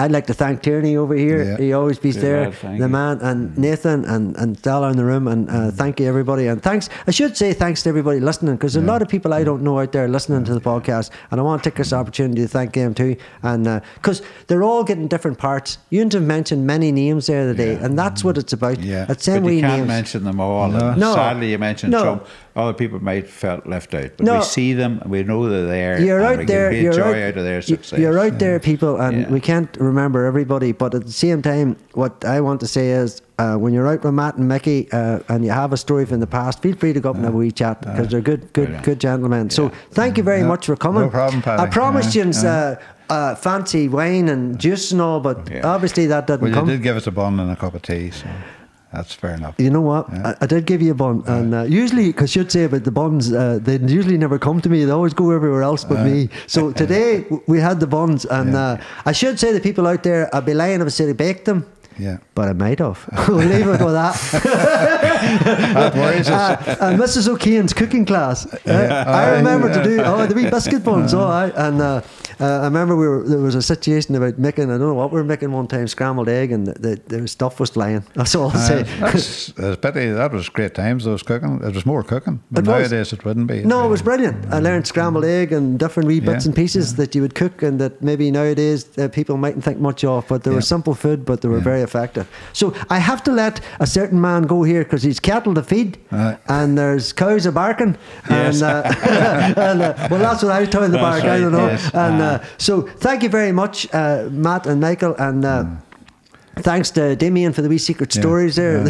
I'd 0.00 0.12
like 0.12 0.26
to 0.28 0.34
thank 0.34 0.62
Tierney 0.62 0.96
over 0.96 1.14
here. 1.14 1.44
Yeah. 1.44 1.56
He 1.58 1.72
always 1.72 1.98
be 1.98 2.12
Good 2.12 2.22
there, 2.22 2.40
lad, 2.50 2.54
the 2.78 2.86
you. 2.86 2.88
man, 2.88 3.18
and 3.20 3.56
Nathan 3.58 4.04
and, 4.04 4.36
and 4.36 4.56
Stella 4.58 4.90
in 4.90 4.96
the 4.96 5.04
room. 5.04 5.28
And 5.28 5.48
uh, 5.50 5.70
thank 5.70 6.00
you, 6.00 6.06
everybody. 6.06 6.46
And 6.46 6.62
thanks, 6.62 6.88
I 7.06 7.10
should 7.10 7.36
say 7.36 7.52
thanks 7.52 7.82
to 7.82 7.88
everybody 7.90 8.20
listening 8.20 8.56
because 8.56 8.76
a 8.76 8.80
lot 8.80 9.02
of 9.02 9.08
people 9.08 9.34
I 9.34 9.44
don't 9.44 9.62
know 9.62 9.78
out 9.78 9.92
there 9.92 10.08
listening 10.08 10.44
to 10.44 10.54
the 10.54 10.60
podcast. 10.60 11.10
And 11.30 11.40
I 11.40 11.42
want 11.44 11.62
to 11.62 11.70
take 11.70 11.76
this 11.76 11.92
opportunity 11.92 12.42
to 12.42 12.48
thank 12.48 12.72
them 12.72 12.94
too. 12.94 13.16
And 13.42 13.82
because 13.96 14.22
they're 14.46 14.62
all 14.62 14.84
getting 14.84 15.06
different 15.08 15.38
parts. 15.38 15.78
You 15.90 16.08
have 16.08 16.22
mentioned 16.22 16.66
many 16.66 16.92
names 16.92 17.26
there 17.26 17.46
today, 17.52 17.74
and 17.74 17.98
that's 17.98 18.24
what 18.24 18.38
it's 18.38 18.52
about. 18.52 18.80
Yeah. 18.80 19.06
It's 19.08 19.26
them 19.26 19.42
But 19.42 19.48
you 19.50 19.56
wee 19.56 19.60
can't 19.60 19.76
names. 19.78 19.88
mention 19.88 20.24
them 20.24 20.40
all. 20.40 20.74
and 20.74 20.98
No. 20.98 21.14
Sadly, 21.14 21.50
you 21.50 21.58
mentioned 21.58 21.92
No. 21.92 22.02
some. 22.02 22.20
Other 22.60 22.72
people 22.74 23.02
might 23.02 23.26
felt 23.28 23.66
left 23.66 23.94
out. 23.94 24.10
But 24.16 24.26
No. 24.26 24.34
we 24.38 24.42
see 24.42 24.72
them, 24.74 24.98
and 25.02 25.10
we 25.10 25.22
know 25.22 25.48
they're 25.48 25.66
there. 25.66 26.00
You're 26.00 26.20
and 26.20 26.40
out 26.42 26.46
there. 26.46 26.72
You're 26.72 26.92
joy 26.92 27.22
out, 27.22 27.28
out 27.32 27.36
of 27.38 27.44
their 27.44 27.62
success. 27.62 27.98
You're 27.98 28.18
out 28.18 28.38
there, 28.38 28.60
people, 28.60 29.00
and 29.00 29.22
Yeah. 29.22 29.30
we 29.30 29.40
can't 29.40 29.74
remember 29.80 30.24
everybody. 30.26 30.72
But 30.72 30.94
at 30.94 31.06
the 31.06 31.12
same 31.12 31.40
time, 31.42 31.76
what 31.94 32.24
I 32.24 32.40
want 32.40 32.60
to 32.60 32.66
say 32.66 32.90
is, 32.90 33.22
uh, 33.38 33.56
when 33.56 33.72
you're 33.72 33.88
out 33.88 34.04
with 34.04 34.12
Matt 34.14 34.36
and 34.36 34.46
Mickey, 34.48 34.88
uh, 34.92 35.20
and 35.28 35.44
you 35.44 35.50
have 35.50 35.72
a 35.72 35.76
story 35.78 36.04
from 36.04 36.20
the 36.20 36.26
past, 36.26 36.60
feel 36.62 36.76
free 36.76 36.92
to 36.92 37.00
go 37.00 37.10
up 37.10 37.16
and 37.16 37.24
have 37.24 37.34
a 37.34 37.38
wee 37.38 37.50
chat 37.50 37.80
because 37.80 38.08
they're 38.08 38.20
good, 38.20 38.40
good, 38.52 38.64
Brilliant. 38.66 38.84
good 38.84 39.00
gentlemen. 39.00 39.48
So 39.50 39.70
thank 39.92 40.18
you 40.18 40.22
very 40.22 40.40
Yeah. 40.40 40.46
much 40.48 40.66
for 40.66 40.76
coming. 40.76 41.02
No 41.04 41.08
problem, 41.08 41.40
Paddy. 41.42 41.62
I 41.62 41.66
promised 41.66 42.14
Yeah, 42.14 42.24
you 42.26 42.48
uh, 42.48 42.74
uh, 43.08 43.34
fancy 43.36 43.88
wine 43.88 44.28
and 44.28 44.58
juice 44.58 44.92
and 44.92 45.00
all, 45.00 45.20
but 45.20 45.48
Yeah. 45.50 45.62
obviously 45.66 46.06
that 46.06 46.26
didn't 46.26 46.42
well, 46.42 46.50
you 46.50 46.54
come. 46.54 46.66
did 46.68 46.82
give 46.82 46.96
us 46.96 47.06
a 47.06 47.10
bun 47.10 47.40
and 47.40 47.50
a 47.50 47.56
cup 47.56 47.74
of 47.74 47.82
tea, 47.82 48.10
so 48.10 48.26
that's 48.92 49.14
fair 49.14 49.34
enough. 49.34 49.54
You 49.58 49.70
know 49.70 49.80
what? 49.80 50.10
I, 50.10 50.34
I 50.40 50.46
did 50.46 50.66
give 50.66 50.82
you 50.82 50.90
a 50.92 50.94
bun, 50.94 51.22
and 51.26 51.54
uh, 51.54 51.62
usually, 51.62 52.06
because 52.06 52.34
you'd 52.34 52.50
say 52.50 52.64
about 52.64 52.84
the 52.84 52.90
buns, 52.90 53.32
uh, 53.32 53.58
they 53.62 53.76
usually 53.78 54.18
never 54.18 54.38
come 54.38 54.60
to 54.60 54.68
me. 54.68 54.84
They 54.84 54.90
always 54.92 55.14
go 55.14 55.30
everywhere 55.30 55.62
else 55.62 55.84
but 55.84 56.04
me. 56.04 56.28
So 56.46 56.72
today 56.82 57.24
we 57.46 57.60
had 57.60 57.78
the 57.80 57.86
buns, 57.86 58.24
and 58.24 58.52
Yeah. 58.52 58.60
uh, 58.60 58.82
I 59.06 59.12
should 59.12 59.38
say 59.38 59.52
the 59.52 59.60
people 59.60 59.86
out 59.86 60.02
there, 60.02 60.34
I'd 60.34 60.44
be 60.46 60.54
lying 60.54 60.80
if 60.80 60.86
I 60.86 60.90
said 60.90 61.08
I 61.08 61.12
baked 61.12 61.44
them. 61.44 61.66
Yeah. 61.98 62.16
But 62.34 62.48
I 62.48 62.52
might 62.54 62.78
have. 62.78 62.98
we'll 63.28 63.38
leave 63.38 63.66
it 63.68 63.80
with 63.84 63.92
that. 63.94 64.16
That 65.20 65.94
worries 65.94 66.28
us. 66.28 66.66
uh, 66.68 66.76
and 66.80 66.98
Mrs. 67.00 67.28
O'Keehan's 67.28 67.72
cooking 67.72 68.04
class. 68.04 68.46
Uh, 68.66 69.04
I 69.06 69.24
Aye. 69.30 69.30
remember 69.36 69.72
to 69.72 69.82
do 69.82 70.00
oh 70.02 70.26
the 70.26 70.34
wee 70.34 70.48
biscuit 70.50 70.84
buns. 70.88 71.14
Oh, 71.14 71.26
I, 71.26 71.48
and 71.68 71.80
uh, 71.80 72.02
uh, 72.40 72.44
I 72.60 72.64
remember 72.64 72.96
we 72.96 73.06
were 73.08 73.22
there 73.28 73.38
was 73.38 73.54
a 73.54 73.62
situation 73.62 74.14
about 74.14 74.38
making 74.38 74.64
I 74.70 74.78
don't 74.78 74.88
know 74.88 74.94
what 74.94 75.10
we 75.12 75.18
were 75.18 75.24
making 75.24 75.52
one 75.52 75.66
time 75.66 75.86
scrambled 75.88 76.28
egg 76.28 76.52
and 76.52 76.66
the, 76.66 76.72
the, 77.06 77.18
the 77.18 77.28
stuff 77.28 77.60
was 77.60 77.70
flying. 77.70 78.04
That's 78.14 78.34
all 78.34 78.50
I'll 78.50 78.56
say. 78.58 78.80
Uh, 78.80 79.10
that's, 79.10 79.46
that's 79.52 79.76
pity. 79.76 80.10
That 80.10 80.32
was 80.32 80.48
great 80.48 80.74
times. 80.74 81.04
Those 81.04 81.22
cooking. 81.22 81.60
It 81.62 81.74
was 81.74 81.84
more 81.86 82.02
cooking. 82.02 82.42
But 82.50 82.64
It 82.64 82.70
was. 82.70 82.90
nowadays 82.90 83.12
it 83.12 83.24
wouldn't 83.24 83.46
be. 83.46 83.62
No, 83.64 83.84
it 83.84 83.88
was 83.88 84.02
brilliant. 84.02 84.52
I 84.52 84.58
learned 84.60 84.86
scrambled 84.86 85.24
egg 85.24 85.52
and 85.52 85.78
different 85.78 86.06
wee 86.06 86.20
bits 86.20 86.44
Yeah, 86.44 86.48
and 86.50 86.56
pieces 86.56 86.94
that 86.96 87.14
you 87.14 87.22
would 87.22 87.34
cook 87.34 87.62
and 87.62 87.78
that 87.80 88.00
maybe 88.02 88.30
nowadays 88.30 88.86
uh, 88.98 89.08
people 89.08 89.36
mightn't 89.36 89.64
think 89.64 89.78
much 89.78 90.04
of, 90.04 90.26
but 90.28 90.42
they 90.44 90.50
were 90.50 90.60
simple 90.62 90.94
food, 90.94 91.24
but 91.24 91.40
they 91.40 91.48
were 91.48 91.58
Yeah. 91.58 91.64
very 91.64 91.82
effective. 91.82 92.26
So 92.52 92.72
I 92.88 92.98
have 92.98 93.22
to 93.24 93.32
let 93.32 93.60
a 93.80 93.86
certain 93.86 94.20
man 94.20 94.42
go 94.44 94.62
here 94.62 94.84
because 94.84 95.02
he's 95.10 95.20
cattle 95.20 95.54
to 95.54 95.62
feed 95.62 95.98
Aye. 96.12 96.36
and 96.48 96.78
there's 96.78 97.12
cows 97.12 97.46
a 97.46 97.52
barking. 97.52 97.96
Yes. 98.28 98.62
And, 98.62 98.62
uh, 98.62 99.60
and 99.68 99.82
uh, 99.82 100.08
well, 100.10 100.20
that's 100.20 100.42
what 100.44 100.52
I 100.52 100.60
was 100.60 100.68
telling 100.68 100.92
the 100.92 100.98
That's 100.98 101.20
bark. 101.22 101.24
I 101.34 101.40
don't 101.40 101.52
know. 101.52 101.66
yes. 101.66 101.84
And 101.94 102.22
uh, 102.22 102.24
Uh-huh. 102.24 102.44
so 102.58 102.82
thank 103.06 103.22
you 103.24 103.28
very 103.28 103.52
much, 103.52 103.76
uh, 103.92 104.28
Matt 104.30 104.66
and 104.66 104.80
Michael. 104.80 105.14
And 105.18 105.44
uh, 105.44 105.64
Thanks 106.56 106.90
to 106.90 107.16
Damien 107.16 107.52
for 107.54 107.62
the 107.62 107.68
wee 107.68 107.78
secret 107.78 108.14
Yeah, 108.14 108.20
stories 108.22 108.54
there. 108.56 108.84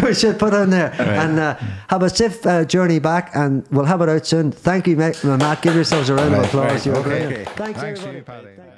we 0.04 0.12
should 0.14 0.38
put 0.38 0.52
on 0.54 0.70
there. 0.70 0.90
And 0.98 1.38
uh, 1.38 1.54
have 1.88 2.02
a 2.02 2.10
safe 2.10 2.44
uh, 2.44 2.64
journey 2.64 2.98
back, 2.98 3.30
and 3.34 3.64
we'll 3.70 3.84
have 3.84 4.00
it 4.02 4.08
out 4.08 4.26
soon. 4.26 4.50
Thank 4.50 4.86
you, 4.88 4.96
Matt. 4.96 5.22
Matt 5.22 5.62
give 5.62 5.74
yourselves 5.74 6.08
a 6.08 6.14
round 6.14 6.34
of 6.34 6.44
applause. 6.44 6.72
right, 6.72 6.86
You're 6.86 6.96
okay. 6.96 7.26
Okay. 7.26 7.44
Thanks, 7.54 7.80
Thanks 7.80 8.00
everybody. 8.00 8.16
you, 8.18 8.22
Paddy. 8.24 8.46
Thank 8.56 8.70
you. 8.70 8.75